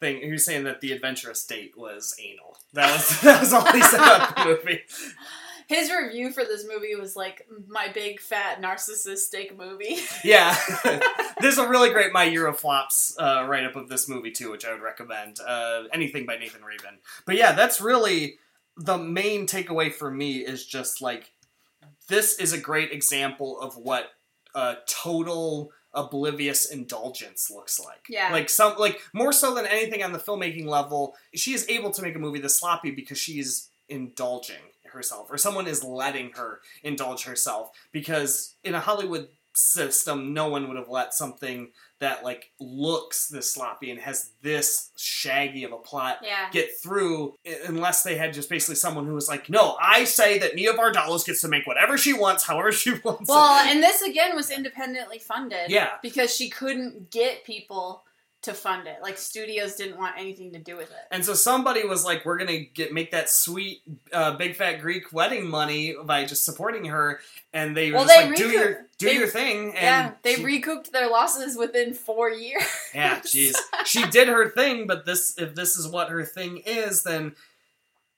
thing? 0.00 0.20
He 0.20 0.30
was 0.30 0.44
saying 0.44 0.64
that 0.64 0.80
the 0.80 0.92
adventurous 0.92 1.44
date 1.44 1.74
was 1.76 2.14
anal. 2.22 2.58
That 2.72 2.92
was 2.92 3.20
that 3.22 3.40
was 3.40 3.52
all 3.52 3.70
he 3.72 3.80
said 3.82 4.00
about 4.00 4.36
the 4.36 4.44
movie. 4.44 4.80
His 5.66 5.90
review 5.90 6.30
for 6.30 6.44
this 6.44 6.64
movie 6.66 6.94
was 6.94 7.16
like 7.16 7.46
my 7.66 7.88
big 7.92 8.20
fat 8.20 8.62
narcissistic 8.62 9.56
movie. 9.56 9.98
Yeah, 10.24 10.56
there's 11.40 11.58
a 11.58 11.68
really 11.68 11.90
great 11.90 12.12
My 12.12 12.24
Year 12.24 12.46
of 12.46 12.58
Flops 12.58 13.16
uh, 13.18 13.44
write 13.48 13.64
up 13.64 13.76
of 13.76 13.88
this 13.88 14.08
movie 14.08 14.30
too, 14.30 14.50
which 14.50 14.64
I 14.64 14.72
would 14.72 14.82
recommend. 14.82 15.38
Uh, 15.46 15.84
anything 15.92 16.26
by 16.26 16.36
Nathan 16.36 16.64
Rabin. 16.64 16.98
But 17.26 17.36
yeah, 17.36 17.52
that's 17.52 17.80
really 17.80 18.38
the 18.76 18.98
main 18.98 19.46
takeaway 19.46 19.92
for 19.92 20.10
me 20.10 20.38
is 20.38 20.66
just 20.66 21.00
like 21.00 21.32
this 22.08 22.38
is 22.38 22.52
a 22.52 22.58
great 22.58 22.92
example 22.92 23.60
of 23.60 23.76
what 23.76 24.10
uh, 24.54 24.76
total 24.88 25.72
oblivious 25.92 26.70
indulgence 26.70 27.50
looks 27.50 27.80
like. 27.80 28.06
Yeah. 28.08 28.30
Like 28.32 28.48
some 28.48 28.76
like 28.78 29.00
more 29.12 29.32
so 29.32 29.54
than 29.54 29.66
anything 29.66 30.02
on 30.02 30.12
the 30.12 30.18
filmmaking 30.18 30.66
level, 30.66 31.16
she 31.34 31.54
is 31.54 31.68
able 31.68 31.90
to 31.92 32.02
make 32.02 32.14
a 32.14 32.18
movie 32.18 32.40
this 32.40 32.58
sloppy 32.58 32.90
because 32.90 33.18
she's 33.18 33.70
indulging 33.88 34.56
herself 34.96 35.28
or 35.30 35.38
someone 35.38 35.66
is 35.68 35.84
letting 35.84 36.32
her 36.32 36.60
indulge 36.82 37.24
herself 37.24 37.70
because 37.92 38.56
in 38.64 38.74
a 38.74 38.80
Hollywood 38.80 39.28
system 39.54 40.34
no 40.34 40.48
one 40.48 40.68
would 40.68 40.76
have 40.76 40.88
let 40.90 41.14
something 41.14 41.70
that 41.98 42.22
like 42.22 42.50
looks 42.60 43.28
this 43.28 43.50
sloppy 43.50 43.90
and 43.90 43.98
has 43.98 44.32
this 44.42 44.90
shaggy 44.98 45.64
of 45.64 45.72
a 45.72 45.78
plot 45.78 46.18
Yeah. 46.22 46.50
get 46.52 46.68
through 46.82 47.38
unless 47.66 48.02
they 48.02 48.16
had 48.16 48.34
just 48.34 48.50
basically 48.50 48.74
someone 48.74 49.06
who 49.06 49.14
was 49.14 49.28
like, 49.30 49.48
no, 49.48 49.76
I 49.80 50.04
say 50.04 50.38
that 50.40 50.54
Nia 50.54 50.74
Vardalos 50.74 51.24
gets 51.24 51.40
to 51.40 51.48
make 51.48 51.66
whatever 51.66 51.96
she 51.96 52.12
wants, 52.12 52.44
however 52.44 52.70
she 52.70 52.92
wants. 53.04 53.30
Well, 53.30 53.64
it. 53.66 53.72
and 53.72 53.82
this 53.82 54.02
again 54.02 54.36
was 54.36 54.50
independently 54.50 55.18
funded. 55.18 55.70
Yeah. 55.70 55.92
Because 56.02 56.34
she 56.36 56.50
couldn't 56.50 57.10
get 57.10 57.44
people 57.44 58.04
to 58.42 58.54
fund 58.54 58.86
it. 58.86 58.98
Like 59.02 59.18
studios 59.18 59.74
didn't 59.74 59.98
want 59.98 60.16
anything 60.18 60.52
to 60.52 60.58
do 60.60 60.76
with 60.76 60.90
it. 60.90 60.96
And 61.10 61.24
so 61.24 61.34
somebody 61.34 61.84
was 61.84 62.04
like, 62.04 62.24
"We're 62.24 62.36
gonna 62.38 62.60
get 62.60 62.92
make 62.92 63.10
that 63.10 63.28
sweet 63.28 63.80
uh, 64.12 64.36
big 64.36 64.54
fat 64.54 64.80
Greek 64.80 65.12
wedding 65.12 65.48
money 65.48 65.94
by 66.04 66.24
just 66.26 66.44
supporting 66.44 66.84
her," 66.84 67.20
and 67.52 67.76
they 67.76 67.90
were 67.90 67.96
Well, 67.98 68.04
just 68.06 68.16
they 68.18 68.26
like, 68.28 68.36
"Do 68.36 68.44
recoup- 68.44 68.60
your 68.60 68.86
do 68.98 69.06
they- 69.06 69.14
your 69.16 69.26
thing." 69.26 69.64
And 69.74 69.82
yeah, 69.82 70.12
they 70.22 70.36
she- 70.36 70.44
recouped 70.44 70.92
their 70.92 71.08
losses 71.08 71.56
within 71.56 71.92
four 71.94 72.30
years. 72.30 72.62
Yeah, 72.94 73.18
jeez. 73.24 73.54
she 73.84 74.06
did 74.06 74.28
her 74.28 74.48
thing, 74.50 74.86
but 74.86 75.04
this 75.06 75.36
if 75.38 75.54
this 75.56 75.76
is 75.76 75.88
what 75.88 76.10
her 76.10 76.24
thing 76.24 76.58
is, 76.66 77.02
then 77.02 77.34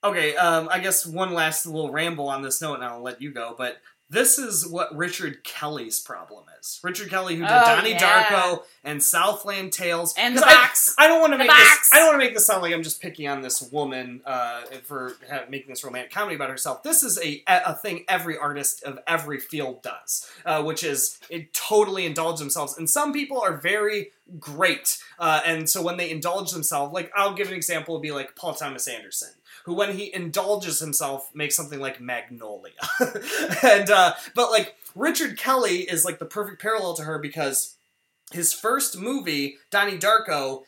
okay. 0.04 0.36
Um, 0.36 0.68
I 0.70 0.78
guess 0.80 1.06
one 1.06 1.32
last 1.32 1.64
little 1.66 1.90
ramble 1.90 2.28
on 2.28 2.42
this 2.42 2.60
note, 2.60 2.74
and 2.74 2.84
I'll 2.84 3.02
let 3.02 3.22
you 3.22 3.30
go. 3.32 3.54
But 3.56 3.78
this 4.10 4.38
is 4.38 4.66
what 4.66 4.94
Richard 4.96 5.44
Kelly's 5.44 6.00
problem 6.00 6.44
is. 6.60 6.80
Richard 6.82 7.10
Kelly, 7.10 7.34
who 7.36 7.42
did 7.42 7.50
Oh, 7.50 7.64
Donnie 7.64 7.90
yeah. 7.90 8.24
Darko 8.24 8.62
and 8.84 9.02
Southland 9.02 9.72
Tales, 9.72 10.14
And 10.16 10.36
the 10.36 10.40
'Cause 10.40 10.50
I- 10.50 10.54
box. 10.54 10.94
I, 10.98 11.06
don't 11.08 11.20
want 11.20 11.32
to 11.34 11.38
make 11.38 11.48
this. 11.50 11.90
I 11.92 11.98
don't 11.98 12.06
want 12.08 12.20
to 12.20 12.24
make 12.26 12.34
this 12.34 12.46
sound 12.46 12.62
like 12.62 12.72
I'm 12.72 12.82
just 12.82 13.00
picking 13.02 13.28
on 13.28 13.42
this 13.42 13.60
woman 13.62 14.22
uh, 14.24 14.62
for 14.84 15.14
making 15.48 15.68
this 15.68 15.84
romantic 15.84 16.10
comedy 16.12 16.36
about 16.36 16.50
herself. 16.50 16.82
This 16.82 17.02
is 17.02 17.18
a 17.22 17.42
a 17.46 17.74
thing 17.74 18.04
every 18.08 18.36
artist 18.38 18.82
of 18.82 18.98
every 19.06 19.38
field 19.40 19.82
does, 19.82 20.26
uh, 20.46 20.62
which 20.62 20.82
is 20.84 21.18
it 21.28 21.52
totally 21.54 22.06
indulge 22.06 22.38
themselves. 22.38 22.76
And 22.78 22.88
some 22.88 23.12
people 23.12 23.40
are 23.40 23.56
very 23.56 24.10
great, 24.38 24.98
uh, 25.18 25.40
and 25.46 25.68
so 25.68 25.80
when 25.82 25.96
they 25.96 26.10
indulge 26.10 26.50
themselves, 26.52 26.92
like 26.92 27.10
I'll 27.16 27.34
give 27.34 27.48
an 27.48 27.54
example, 27.54 27.94
would 27.94 28.02
be 28.02 28.12
like 28.12 28.36
Paul 28.36 28.54
Thomas 28.54 28.86
Anderson. 28.88 29.30
Who, 29.68 29.74
when 29.74 29.96
he 29.96 30.12
indulges 30.12 30.80
himself, 30.80 31.30
makes 31.34 31.54
something 31.54 31.78
like 31.78 32.00
Magnolia, 32.00 32.72
and 33.62 33.90
uh, 33.90 34.14
but 34.34 34.50
like 34.50 34.76
Richard 34.94 35.36
Kelly 35.36 35.80
is 35.80 36.04
like 36.06 36.18
the 36.18 36.24
perfect 36.24 36.62
parallel 36.62 36.94
to 36.94 37.02
her 37.02 37.18
because 37.18 37.76
his 38.32 38.54
first 38.54 38.98
movie, 38.98 39.58
Donnie 39.70 39.98
Darko, 39.98 40.62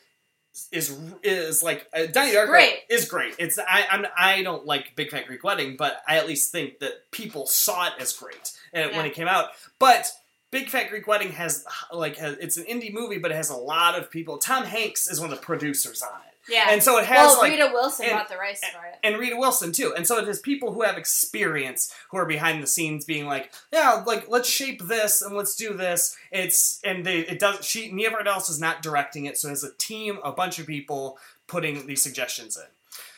is 0.71 0.95
is 1.23 1.63
like 1.63 1.87
uh, 1.93 2.05
Donnie 2.05 2.33
Darko 2.33 2.47
great. 2.47 2.79
is 2.89 3.05
great. 3.05 3.35
It's 3.39 3.57
I 3.57 3.87
I'm, 3.89 4.05
I 4.15 4.43
don't 4.43 4.65
like 4.67 4.95
Big 4.95 5.09
Fat 5.09 5.25
Greek 5.25 5.43
Wedding, 5.43 5.77
but 5.77 6.03
I 6.07 6.17
at 6.17 6.27
least 6.27 6.51
think 6.51 6.79
that 6.79 7.09
people 7.09 7.47
saw 7.47 7.87
it 7.87 7.93
as 7.99 8.13
great 8.13 8.51
uh, 8.75 8.89
when 8.89 9.05
it 9.05 9.15
came 9.15 9.27
out. 9.27 9.49
But 9.79 10.11
Big 10.51 10.69
Fat 10.69 10.89
Greek 10.89 11.07
Wedding 11.07 11.31
has 11.31 11.65
like 11.91 12.17
has, 12.17 12.37
it's 12.37 12.57
an 12.57 12.65
indie 12.65 12.93
movie, 12.93 13.17
but 13.17 13.31
it 13.31 13.35
has 13.35 13.49
a 13.49 13.55
lot 13.55 13.97
of 13.97 14.11
people. 14.11 14.37
Tom 14.37 14.65
Hanks 14.65 15.09
is 15.09 15.19
one 15.19 15.31
of 15.31 15.39
the 15.39 15.43
producers 15.43 16.01
on 16.01 16.19
it, 16.27 16.30
Yeah. 16.49 16.67
and 16.69 16.81
so 16.81 16.97
it 16.97 17.05
has 17.05 17.27
well, 17.27 17.39
like 17.39 17.51
Rita 17.51 17.69
Wilson 17.73 18.05
and- 18.07 18.15
bought 18.15 18.29
the 18.29 18.37
rights 18.37 18.61
for 18.67 18.85
it. 18.85 18.95
and 19.03 19.17
Rita 19.17 19.35
Wilson 19.37 19.71
too. 19.71 19.93
And 19.95 20.07
so 20.07 20.17
it 20.17 20.27
has 20.27 20.39
people 20.39 20.73
who 20.73 20.81
have 20.81 20.97
experience 20.97 21.93
who 22.09 22.17
are 22.17 22.25
behind 22.25 22.61
the 22.63 22.67
scenes 22.67 23.05
being 23.05 23.25
like, 23.27 23.51
yeah, 23.71 24.03
like 24.05 24.27
let's 24.29 24.49
shape 24.49 24.81
this 24.83 25.21
and 25.21 25.35
let's 25.35 25.55
do 25.55 25.73
this. 25.73 26.15
It's 26.31 26.79
and 26.83 27.05
they 27.05 27.19
it 27.19 27.39
does 27.39 27.65
she 27.65 27.91
Nia 27.91 28.09
Vardalos 28.11 28.49
is 28.49 28.59
not 28.59 28.81
directing 28.81 29.25
it, 29.25 29.37
so 29.37 29.47
it 29.47 29.51
has 29.51 29.63
a 29.63 29.73
team, 29.73 30.19
a 30.23 30.31
bunch 30.31 30.57
of 30.59 30.67
people 30.67 31.17
putting 31.47 31.85
these 31.85 32.01
suggestions 32.01 32.57
in. 32.57 32.63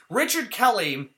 Richard 0.09 0.51
Kelly, 0.51 1.09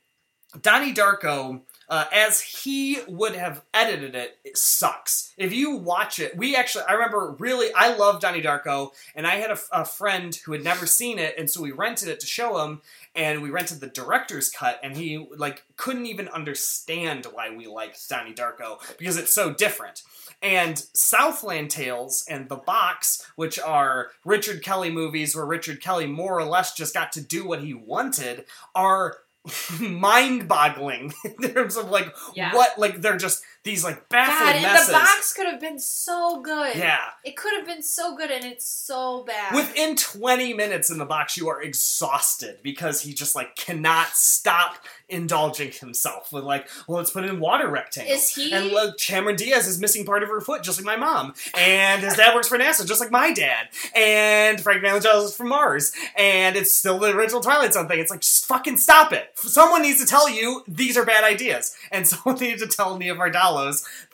Donnie 0.62 0.94
Darko, 0.94 1.62
uh, 1.90 2.06
as 2.12 2.42
he 2.42 3.00
would 3.08 3.36
have 3.36 3.62
edited 3.74 4.16
it, 4.16 4.38
it 4.44 4.58
sucks. 4.58 5.34
If 5.38 5.54
you 5.54 5.76
watch 5.76 6.20
it, 6.20 6.36
we 6.36 6.56
actually, 6.56 6.86
I 6.88 6.94
remember 6.94 7.36
really, 7.38 7.70
I 7.76 7.96
love 7.96 8.20
Donnie 8.20 8.42
Darko, 8.42 8.92
and 9.16 9.28
I 9.28 9.36
had 9.36 9.52
a, 9.52 9.60
a 9.72 9.86
friend 9.86 10.36
who 10.46 10.52
had 10.54 10.64
never 10.64 10.86
seen 10.86 11.20
it, 11.20 11.36
and 11.38 11.50
so 11.50 11.62
we 11.62 11.72
rented 11.72 12.10
it 12.10 12.20
to 12.22 12.28
show 12.28 12.64
him, 12.64 12.82
and 13.16 13.42
we 13.42 13.50
rented 13.50 13.80
the 13.80 13.88
director's 13.88 14.50
cut, 14.50 14.80
and 14.84 14.98
he 14.98 15.28
like 15.38 15.64
couldn't 15.78 16.06
even 16.06 16.28
understand 16.30 17.28
why 17.32 17.56
we 17.56 17.68
liked 17.68 18.10
Donnie 18.10 18.34
Darko 18.34 18.78
because 18.98 19.18
it's 19.18 19.34
so 19.34 19.54
different. 19.54 20.04
And 20.42 20.78
Southland 20.94 21.72
Tales 21.72 22.26
and 22.30 22.50
The 22.50 22.58
Box, 22.58 23.26
which 23.36 23.58
are 23.58 24.12
Richard 24.26 24.62
Kelly 24.62 24.92
movies 24.92 25.36
where 25.36 25.46
Richard 25.46 25.82
Kelly 25.82 26.08
more 26.08 26.38
or 26.38 26.44
less 26.44 26.76
just 26.76 26.94
got 26.94 27.12
to 27.14 27.22
do 27.22 27.48
what 27.48 27.62
he 27.62 27.74
wanted, 27.74 28.46
are 28.74 29.18
mind-boggling 29.80 31.14
in 31.26 31.54
terms 31.54 31.76
of 31.78 31.90
like 31.90 32.14
Yeah. 32.34 32.54
what 32.56 32.78
like 32.78 33.02
they're 33.02 33.18
just 33.18 33.44
these 33.66 33.84
like 33.84 33.96
God, 33.96 34.10
baffling 34.10 34.54
and 34.54 34.62
messes. 34.64 34.88
the 34.88 34.94
box 34.94 35.34
could 35.34 35.48
have 35.48 35.60
been 35.60 35.80
so 35.80 36.42
good. 36.42 36.76
yeah. 36.78 37.00
It 37.26 37.36
could 37.36 37.54
have 37.58 37.66
been 37.66 37.82
so 37.82 38.16
good, 38.16 38.32
and 38.32 38.46
it's 38.46 38.66
so 38.68 39.24
bad. 39.26 39.54
Within 39.56 39.96
20 39.98 40.54
minutes 40.54 40.90
in 40.90 40.98
the 41.00 41.06
box, 41.06 41.36
you 41.36 41.50
are 41.50 41.62
exhausted 41.62 42.60
because 42.64 43.02
he 43.02 43.14
just 43.14 43.36
like 43.36 43.56
cannot 43.56 44.08
stop 44.10 44.76
indulging 45.10 45.72
himself 45.72 46.32
with 46.32 46.44
like, 46.44 46.68
well, 46.88 46.98
let's 47.00 47.12
put 47.12 47.26
in 47.26 47.40
water 47.40 47.68
rectangles. 47.70 48.16
Is 48.16 48.36
he- 48.36 48.52
And 48.54 48.68
look, 48.68 49.00
Cameron 49.00 49.36
Diaz 49.36 49.68
is 49.68 49.80
missing 49.80 50.06
part 50.06 50.24
of 50.24 50.30
her 50.30 50.42
foot, 50.42 50.62
just 50.64 50.80
like 50.80 50.86
my 50.86 50.96
mom. 51.04 51.34
And 51.56 52.02
his 52.04 52.16
dad 52.16 52.34
works 52.36 52.48
for 52.48 52.58
NASA, 52.58 52.88
just 52.88 53.02
like 53.02 53.12
my 53.12 53.34
dad. 53.34 53.68
And 53.96 54.62
Frank 54.62 54.84
Langella 54.84 55.24
is 55.26 55.36
from 55.36 55.50
Mars. 55.50 55.92
And 56.16 56.56
it's 56.56 56.74
still 56.74 57.00
the 57.00 57.16
original 57.16 57.42
Twilight 57.42 57.74
Zone 57.74 57.88
thing. 57.88 58.00
It's 58.00 58.12
like, 58.12 58.22
just 58.22 58.46
fucking 58.46 58.78
stop 58.78 59.12
it. 59.14 59.32
Someone 59.36 59.82
needs 59.82 60.00
to 60.02 60.06
tell 60.08 60.30
you 60.30 60.64
these 60.68 60.98
are 60.98 61.06
bad 61.06 61.24
ideas. 61.24 61.76
And 61.92 62.08
someone 62.08 62.40
needs 62.40 62.62
to 62.62 62.68
tell 62.68 62.98
Nia 62.98 63.16
Vardalos 63.16 63.55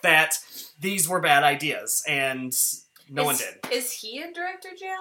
that 0.02 0.40
these 0.80 1.08
were 1.08 1.20
bad 1.20 1.44
ideas. 1.44 2.04
And 2.08 2.54
no 3.10 3.24
is, 3.24 3.26
one 3.26 3.36
did. 3.38 3.74
Is 3.74 3.92
he 3.94 4.22
in 4.22 4.34
director 4.34 4.70
jail? 4.78 5.00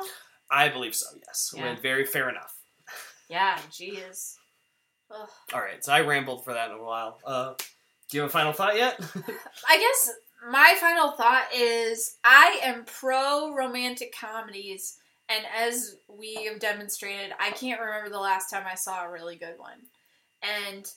I 0.51 0.69
believe 0.69 0.95
so, 0.95 1.07
yes. 1.27 1.55
Yeah. 1.57 1.77
Very 1.81 2.05
fair 2.05 2.29
enough. 2.29 2.57
Yeah, 3.29 3.59
geez. 3.71 4.37
Ugh. 5.11 5.29
All 5.55 5.61
right, 5.61 5.85
so 5.85 5.93
I 5.93 6.01
rambled 6.01 6.45
for 6.45 6.53
that 6.53 6.71
in 6.71 6.77
a 6.77 6.83
while. 6.83 7.19
Uh, 7.25 7.55
do 8.11 8.17
you 8.17 8.23
have 8.23 8.31
a 8.31 8.33
final 8.33 8.53
thought 8.53 8.77
yet? 8.77 8.99
I 9.69 9.79
guess 9.79 10.11
my 10.51 10.77
final 10.81 11.13
thought 11.13 11.47
is 11.55 12.17
I 12.25 12.61
am 12.65 12.85
pro 12.85 13.55
romantic 13.55 14.15
comedies, 14.19 14.99
and 15.29 15.45
as 15.57 15.97
we 16.09 16.45
have 16.47 16.59
demonstrated, 16.59 17.33
I 17.39 17.51
can't 17.53 17.81
remember 17.81 18.11
the 18.11 18.19
last 18.19 18.51
time 18.51 18.65
I 18.71 18.75
saw 18.75 19.05
a 19.05 19.11
really 19.11 19.37
good 19.37 19.59
one. 19.59 19.79
And 20.43 20.91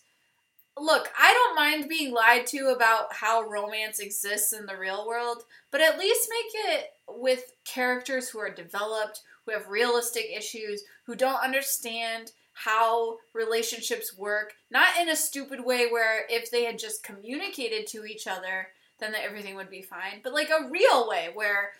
look, 0.79 1.09
I 1.19 1.33
don't 1.33 1.55
mind 1.55 1.89
being 1.89 2.13
lied 2.13 2.47
to 2.47 2.73
about 2.75 3.13
how 3.13 3.43
romance 3.43 3.99
exists 3.99 4.53
in 4.53 4.65
the 4.65 4.77
real 4.77 5.07
world, 5.07 5.43
but 5.71 5.81
at 5.81 5.99
least 5.99 6.29
make 6.29 6.75
it 6.75 6.93
with 7.07 7.53
characters 7.65 8.29
who 8.29 8.39
are 8.39 8.49
developed, 8.49 9.21
who 9.45 9.51
have 9.53 9.69
realistic 9.69 10.25
issues, 10.35 10.83
who 11.05 11.15
don't 11.15 11.43
understand 11.43 12.31
how 12.53 13.17
relationships 13.33 14.17
work, 14.17 14.53
not 14.71 14.97
in 14.99 15.09
a 15.09 15.15
stupid 15.15 15.63
way 15.63 15.87
where 15.91 16.25
if 16.29 16.51
they 16.51 16.63
had 16.65 16.79
just 16.79 17.03
communicated 17.03 17.87
to 17.87 18.05
each 18.05 18.27
other, 18.27 18.67
then 18.99 19.11
that 19.11 19.23
everything 19.23 19.55
would 19.55 19.69
be 19.69 19.81
fine, 19.81 20.21
but 20.23 20.33
like 20.33 20.49
a 20.49 20.69
real 20.69 21.07
way 21.09 21.29
where 21.33 21.71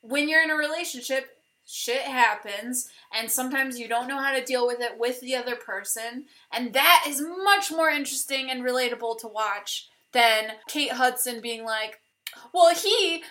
when 0.00 0.28
you're 0.28 0.42
in 0.42 0.50
a 0.50 0.56
relationship, 0.56 1.36
shit 1.66 2.02
happens 2.02 2.88
and 3.12 3.30
sometimes 3.30 3.78
you 3.78 3.88
don't 3.88 4.08
know 4.08 4.18
how 4.18 4.34
to 4.34 4.44
deal 4.44 4.66
with 4.66 4.80
it 4.80 4.98
with 4.98 5.20
the 5.20 5.34
other 5.34 5.56
person. 5.56 6.26
And 6.52 6.72
that 6.72 7.04
is 7.08 7.22
much 7.44 7.70
more 7.70 7.88
interesting 7.88 8.50
and 8.50 8.62
relatable 8.62 9.20
to 9.20 9.28
watch 9.28 9.88
than 10.12 10.52
kate 10.68 10.92
hudson 10.92 11.40
being 11.40 11.64
like 11.64 12.00
well 12.54 12.74
he 12.74 13.22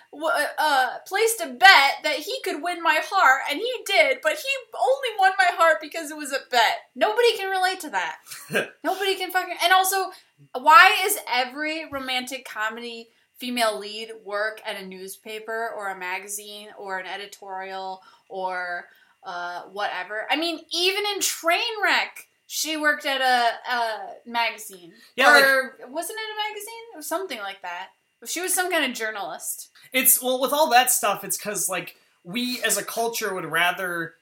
uh, 0.59 0.89
placed 1.07 1.41
a 1.41 1.47
bet 1.47 1.93
that 2.03 2.17
he 2.17 2.39
could 2.43 2.61
win 2.61 2.81
my 2.83 2.99
heart 3.03 3.41
and 3.49 3.59
he 3.59 3.73
did 3.85 4.17
but 4.21 4.33
he 4.33 4.49
only 4.79 5.09
won 5.19 5.31
my 5.37 5.55
heart 5.57 5.77
because 5.81 6.11
it 6.11 6.17
was 6.17 6.31
a 6.31 6.49
bet. 6.49 6.77
Nobody 6.95 7.35
can 7.37 7.49
relate 7.49 7.79
to 7.81 7.89
that. 7.91 8.17
Nobody 8.83 9.15
can 9.15 9.31
fucking 9.31 9.55
and 9.63 9.73
also 9.73 10.11
why 10.59 10.97
is 11.05 11.19
every 11.31 11.89
romantic 11.89 12.45
comedy 12.45 13.09
female 13.41 13.79
lead 13.79 14.11
work 14.23 14.61
at 14.67 14.79
a 14.79 14.85
newspaper 14.85 15.71
or 15.75 15.89
a 15.89 15.97
magazine 15.97 16.67
or 16.77 16.99
an 16.99 17.07
editorial 17.07 18.03
or 18.29 18.85
uh, 19.23 19.63
whatever. 19.63 20.27
I 20.29 20.37
mean, 20.37 20.59
even 20.71 21.03
in 21.15 21.19
Trainwreck, 21.19 22.27
she 22.45 22.77
worked 22.77 23.07
at 23.07 23.19
a, 23.19 23.71
a 23.71 24.29
magazine. 24.29 24.93
Yeah, 25.15 25.39
or 25.39 25.75
wasn't 25.89 26.19
it 26.19 26.35
a 26.35 26.49
magazine 26.49 26.83
or 26.93 27.01
something 27.01 27.39
like 27.39 27.63
that? 27.63 27.87
She 28.25 28.41
was 28.41 28.53
some 28.53 28.71
kind 28.71 28.85
of 28.85 28.95
journalist. 28.95 29.69
It's 29.91 30.21
well 30.21 30.39
with 30.39 30.53
all 30.53 30.69
that 30.69 30.91
stuff. 30.91 31.23
It's 31.23 31.37
because 31.37 31.67
like 31.67 31.95
we 32.23 32.61
as 32.61 32.77
a 32.77 32.85
culture 32.85 33.33
would 33.33 33.45
rather 33.45 34.13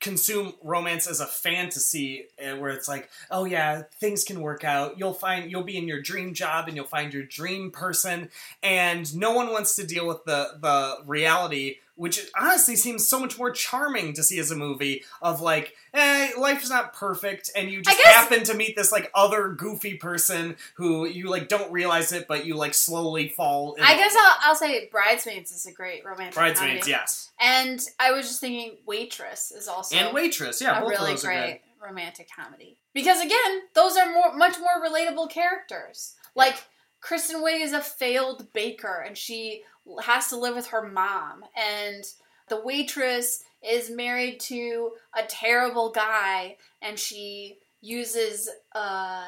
consume 0.00 0.54
romance 0.62 1.08
as 1.08 1.20
a 1.20 1.26
fantasy 1.26 2.26
uh, 2.40 2.56
where 2.56 2.70
it's 2.70 2.86
like 2.86 3.08
oh 3.30 3.44
yeah 3.44 3.82
things 3.98 4.24
can 4.24 4.40
work 4.40 4.64
out. 4.64 4.98
You'll 4.98 5.14
find 5.14 5.50
you'll 5.50 5.64
be 5.64 5.76
in 5.76 5.88
your 5.88 6.00
dream 6.00 6.34
job 6.34 6.68
and 6.68 6.76
you'll 6.76 6.86
find 6.86 7.12
your 7.12 7.24
dream 7.24 7.70
person. 7.70 8.30
And 8.62 9.14
no 9.16 9.32
one 9.32 9.50
wants 9.50 9.76
to 9.76 9.86
deal 9.86 10.06
with 10.06 10.24
the 10.24 10.58
the 10.60 10.98
reality 11.06 11.76
which 11.98 12.30
honestly 12.38 12.76
seems 12.76 13.06
so 13.06 13.18
much 13.20 13.36
more 13.38 13.50
charming 13.50 14.12
to 14.14 14.22
see 14.22 14.38
as 14.38 14.50
a 14.50 14.56
movie 14.56 15.02
of 15.20 15.40
like, 15.40 15.74
eh, 15.92 16.30
life's 16.38 16.70
not 16.70 16.94
perfect, 16.94 17.50
and 17.56 17.70
you 17.70 17.82
just 17.82 17.98
guess- 17.98 18.14
happen 18.14 18.44
to 18.44 18.54
meet 18.54 18.76
this 18.76 18.90
like 18.92 19.10
other 19.14 19.48
goofy 19.50 19.94
person 19.94 20.56
who 20.76 21.06
you 21.06 21.28
like 21.28 21.48
don't 21.48 21.70
realize 21.72 22.12
it, 22.12 22.26
but 22.28 22.46
you 22.46 22.54
like 22.54 22.72
slowly 22.72 23.28
fall. 23.28 23.74
In 23.74 23.82
I 23.82 23.96
guess 23.96 24.14
I'll, 24.16 24.36
I'll 24.50 24.54
say 24.56 24.88
Bridesmaids 24.90 25.50
is 25.50 25.66
a 25.66 25.72
great 25.72 26.04
romantic 26.04 26.34
comedy. 26.34 26.54
Bridesmaids, 26.54 26.80
comedy. 26.86 26.90
yes, 26.90 27.30
And 27.40 27.80
I 27.98 28.12
was 28.12 28.26
just 28.28 28.40
thinking 28.40 28.76
Waitress 28.86 29.50
is 29.50 29.66
also 29.68 29.96
and 29.96 30.14
Waitress, 30.14 30.60
yeah, 30.62 30.78
a 30.78 30.80
both 30.80 30.90
really 30.90 31.10
those 31.12 31.24
are 31.24 31.32
good. 31.32 31.40
great 31.44 31.60
romantic 31.82 32.28
comedy. 32.34 32.76
Because 32.94 33.20
again, 33.24 33.62
those 33.74 33.96
are 33.96 34.12
more 34.12 34.34
much 34.36 34.56
more 34.58 34.82
relatable 34.88 35.30
characters. 35.30 36.14
Like 36.34 36.56
Kristen 37.00 37.42
Wiig 37.42 37.60
is 37.62 37.72
a 37.72 37.80
failed 37.80 38.52
baker 38.52 39.04
and 39.06 39.16
she 39.16 39.62
has 40.02 40.28
to 40.28 40.36
live 40.36 40.54
with 40.54 40.68
her 40.68 40.86
mom 40.88 41.44
and 41.56 42.04
the 42.48 42.60
waitress 42.60 43.42
is 43.62 43.90
married 43.90 44.40
to 44.40 44.92
a 45.16 45.22
terrible 45.26 45.90
guy 45.90 46.56
and 46.82 46.98
she 46.98 47.58
uses 47.80 48.48
uh 48.74 49.24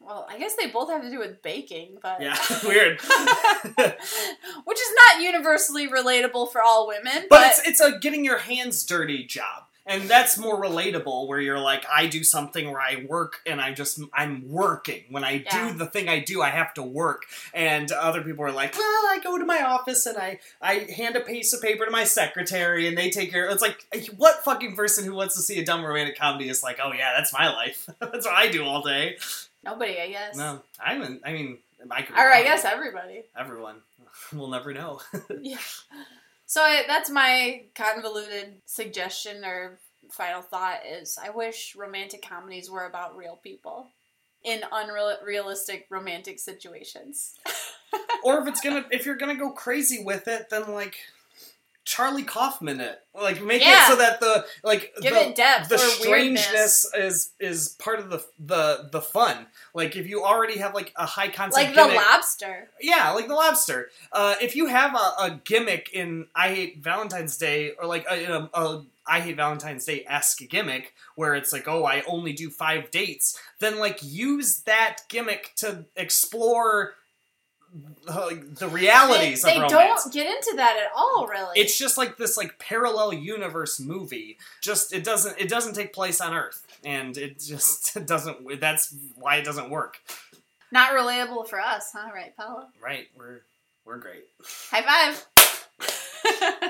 well, 0.00 0.26
I 0.28 0.38
guess 0.38 0.54
they 0.56 0.66
both 0.66 0.90
have 0.90 1.00
to 1.00 1.08
do 1.10 1.18
with 1.18 1.40
baking, 1.40 1.96
but 2.02 2.20
Yeah, 2.20 2.36
weird. 2.64 3.00
which 3.00 4.78
is 4.78 4.92
not 5.08 5.22
universally 5.22 5.88
relatable 5.88 6.52
for 6.52 6.60
all 6.62 6.86
women. 6.86 7.24
But, 7.30 7.30
But, 7.30 7.46
it's 7.46 7.60
it's 7.68 7.80
a 7.80 7.98
getting 7.98 8.24
your 8.24 8.38
hands 8.38 8.84
dirty 8.84 9.24
job. 9.24 9.64
And 9.86 10.04
that's 10.04 10.38
more 10.38 10.58
relatable 10.60 11.28
where 11.28 11.38
you're 11.40 11.58
like, 11.58 11.84
I 11.92 12.06
do 12.06 12.24
something 12.24 12.70
where 12.70 12.80
I 12.80 13.04
work 13.06 13.40
and 13.46 13.60
I 13.60 13.72
just 13.72 14.00
I'm 14.14 14.48
working. 14.50 15.04
When 15.10 15.24
I 15.24 15.44
Yeah. 15.44 15.72
do 15.72 15.78
the 15.78 15.84
thing 15.86 16.08
I 16.08 16.20
do, 16.20 16.40
I 16.40 16.48
have 16.48 16.72
to 16.74 16.82
work. 16.82 17.24
And 17.52 17.92
other 17.92 18.22
people 18.22 18.44
are 18.46 18.50
like, 18.52 18.74
Well, 18.78 18.82
I 18.82 19.18
go 19.22 19.36
to 19.38 19.44
my 19.44 19.62
office 19.62 20.06
and 20.06 20.16
I 20.16 20.38
I 20.62 20.86
hand 20.96 21.16
a 21.16 21.20
piece 21.20 21.52
of 21.52 21.60
paper 21.60 21.84
to 21.84 21.90
my 21.90 22.04
secretary 22.04 22.88
and 22.88 22.96
they 22.96 23.10
take 23.10 23.30
care 23.30 23.46
it's 23.50 23.60
like 23.60 23.84
what 24.16 24.42
fucking 24.42 24.74
person 24.74 25.04
who 25.04 25.12
wants 25.14 25.34
to 25.36 25.42
see 25.42 25.58
a 25.60 25.64
dumb 25.64 25.84
romantic 25.84 26.18
comedy 26.18 26.48
is 26.48 26.62
like, 26.62 26.78
Oh 26.82 26.92
yeah, 26.92 27.12
that's 27.16 27.32
my 27.32 27.52
life. 27.52 27.86
that's 28.00 28.24
what 28.26 28.34
I 28.34 28.48
do 28.48 28.64
all 28.64 28.80
day. 28.82 29.18
nobody, 29.62 30.00
I 30.00 30.08
guess. 30.08 30.34
No. 30.36 30.62
I 30.82 30.94
haven't 30.94 31.20
I 31.26 31.32
mean 31.34 31.58
I 31.90 32.00
could 32.02 32.16
Or 32.16 32.32
I 32.32 32.42
guess 32.42 32.64
everybody. 32.64 33.24
everyone. 33.36 33.76
We'll 34.32 34.48
never 34.48 34.72
know. 34.72 35.00
Yeah. 35.42 35.58
So 36.54 36.62
I, 36.62 36.84
that's 36.86 37.10
my 37.10 37.62
convoluted 37.74 38.62
suggestion 38.64 39.44
or 39.44 39.80
final 40.08 40.40
thought 40.40 40.86
is 40.88 41.18
I 41.20 41.30
wish 41.30 41.74
romantic 41.74 42.22
comedies 42.22 42.70
were 42.70 42.86
about 42.86 43.16
real 43.16 43.40
people 43.42 43.88
in 44.44 44.60
unrealistic 44.70 45.86
romantic 45.90 46.38
situations. 46.38 47.34
or 48.24 48.38
if 48.38 48.46
it's 48.46 48.60
gonna 48.60 48.84
if 48.92 49.04
you're 49.04 49.16
gonna 49.16 49.34
go 49.34 49.50
crazy 49.50 50.04
with 50.04 50.28
it, 50.28 50.48
then 50.48 50.72
like 50.72 50.94
Charlie 51.84 52.22
Kaufman 52.22 52.80
it. 52.80 53.00
Like 53.14 53.42
make 53.42 53.62
Yeah. 53.62 53.84
it 53.84 53.88
so 53.88 53.96
that 53.96 54.20
the 54.20 54.44
like 54.62 54.92
Give 55.00 55.12
the, 55.14 55.28
it 55.28 55.34
depth 55.36 55.68
the 55.68 55.78
strangeness 55.78 56.86
is 56.96 57.30
is 57.38 57.70
part 57.78 57.98
of 58.00 58.10
the 58.10 58.24
the 58.38 58.88
the 58.90 59.00
fun. 59.00 59.46
Like 59.74 59.94
if 59.94 60.08
you 60.08 60.24
already 60.24 60.58
have 60.58 60.74
like 60.74 60.92
a 60.96 61.06
high 61.06 61.28
concept 61.28 61.64
like 61.66 61.74
the 61.74 61.94
lobster. 61.94 62.70
yeah, 62.80 63.10
like 63.12 63.28
the 63.28 63.34
lobster. 63.34 63.90
Uh, 64.12 64.34
if 64.40 64.56
you 64.56 64.66
have 64.66 64.94
a, 64.94 65.22
a 65.24 65.40
gimmick 65.44 65.90
in 65.92 66.26
I 66.34 66.48
Hate 66.48 66.78
Valentine's 66.82 67.36
Day 67.36 67.72
or 67.78 67.86
like 67.86 68.06
a, 68.10 68.24
a, 68.24 68.60
a 68.60 68.84
I 69.06 69.20
Hate 69.20 69.36
Valentine's 69.36 69.84
Day 69.84 70.04
esque 70.08 70.48
gimmick 70.48 70.94
where 71.14 71.34
it's 71.34 71.52
like, 71.52 71.68
oh, 71.68 71.84
I 71.84 72.02
only 72.08 72.32
do 72.32 72.48
five 72.50 72.90
dates, 72.90 73.38
then 73.58 73.78
like 73.78 73.98
use 74.02 74.60
that 74.62 75.00
gimmick 75.08 75.52
to 75.56 75.84
explore 75.96 76.94
uh, 78.06 78.30
the 78.58 78.68
realities 78.68 79.42
they, 79.42 79.50
they 79.58 79.64
of 79.64 79.70
romance. 79.72 80.04
don't 80.04 80.12
get 80.14 80.26
into 80.26 80.56
that 80.56 80.76
at 80.76 80.90
all, 80.96 81.26
really. 81.26 81.58
It's 81.58 81.76
just 81.78 81.96
like 81.98 82.16
this 82.16 82.36
like 82.36 82.58
parallel 82.58 83.12
universe 83.14 83.80
movie. 83.80 84.38
Just 84.60 84.92
it 84.92 85.04
doesn't 85.04 85.38
it 85.40 85.48
doesn't 85.48 85.74
take 85.74 85.92
place 85.92 86.20
on 86.20 86.34
Earth, 86.34 86.66
and 86.84 87.16
it 87.16 87.38
just 87.38 87.96
it 87.96 88.06
doesn't. 88.06 88.60
That's 88.60 88.94
why 89.16 89.36
it 89.36 89.44
doesn't 89.44 89.70
work. 89.70 89.98
not 90.70 90.92
relatable 90.92 91.48
for 91.48 91.60
us, 91.60 91.90
huh? 91.94 92.10
Right, 92.14 92.36
Paolo? 92.36 92.66
Right? 92.82 93.08
We're 93.16 93.40
we're 93.84 93.98
great. 93.98 94.24
High 94.70 94.82
five. 94.82 95.26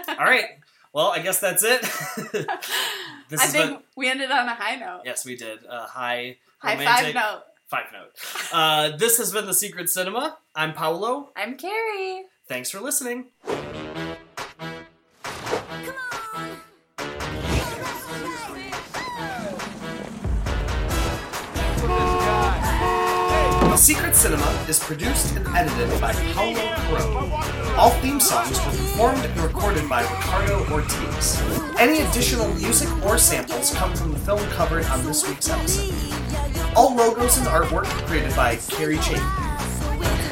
All 0.18 0.24
right. 0.24 0.46
Well, 0.92 1.08
I 1.08 1.18
guess 1.18 1.40
that's 1.40 1.64
it. 1.64 1.80
this 3.28 3.40
I 3.40 3.46
think 3.46 3.70
been 3.70 3.78
we 3.96 4.08
ended 4.08 4.30
on 4.30 4.46
a 4.46 4.54
high 4.54 4.76
note. 4.76 5.02
yes, 5.04 5.24
we 5.26 5.36
did. 5.36 5.66
Uh, 5.68 5.86
high 5.86 6.36
High 6.58 6.82
five 6.84 7.14
note. 7.14 7.42
Five 7.74 7.92
note. 7.92 8.52
Uh, 8.52 8.96
this 8.96 9.18
has 9.18 9.32
been 9.32 9.46
the 9.46 9.54
Secret 9.54 9.90
Cinema. 9.90 10.38
I'm 10.54 10.74
Paolo. 10.74 11.30
I'm 11.36 11.56
Carrie. 11.56 12.22
Thanks 12.46 12.70
for 12.70 12.80
listening. 12.80 13.26
Secret 23.76 24.14
Cinema 24.14 24.64
is 24.68 24.78
produced 24.78 25.36
and 25.36 25.46
edited 25.48 26.00
by 26.00 26.12
Paolo 26.32 26.74
Pro. 26.88 27.76
All 27.76 27.90
theme 28.00 28.20
songs 28.20 28.58
were 28.64 28.70
performed 28.70 29.24
and 29.24 29.40
recorded 29.40 29.88
by 29.88 30.02
Ricardo 30.02 30.64
Ortiz. 30.72 31.42
Any 31.78 32.00
additional 32.00 32.48
music 32.54 32.88
or 33.04 33.18
samples 33.18 33.74
come 33.74 33.94
from 33.94 34.12
the 34.12 34.18
film 34.20 34.40
covered 34.50 34.84
on 34.86 35.04
this 35.04 35.28
week's 35.28 35.50
episode. 35.50 35.92
All 36.76 36.94
logos 36.94 37.36
and 37.36 37.46
artwork 37.46 37.86
created 38.06 38.34
by 38.36 38.56
Carrie 38.56 38.98
Chapin. 38.98 39.22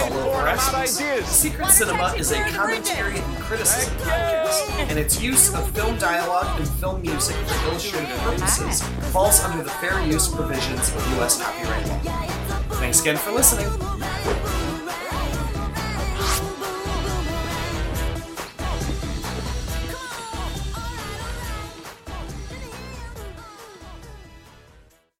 Secret 1.26 1.70
Cinema 1.70 2.14
is 2.18 2.32
a 2.32 2.42
commentary 2.50 3.20
and 3.20 3.38
criticism 3.38 3.94
podcast, 3.98 4.70
and 4.90 4.98
its 4.98 5.22
use 5.22 5.54
of 5.54 5.70
film 5.72 5.98
dialogue 5.98 6.60
and 6.60 6.68
film 6.68 7.02
music 7.02 7.36
for 7.36 7.70
illustrative 7.70 8.18
purposes 8.20 8.82
falls 9.12 9.42
under 9.42 9.64
the 9.64 9.72
fair 9.72 10.02
use 10.06 10.28
provisions 10.28 10.94
of 10.96 11.16
U.S. 11.18 11.42
copyright 11.42 11.88
law. 11.88 12.00
Thanks 12.78 13.02
again 13.02 13.18
for 13.18 13.32
listening. 13.32 13.68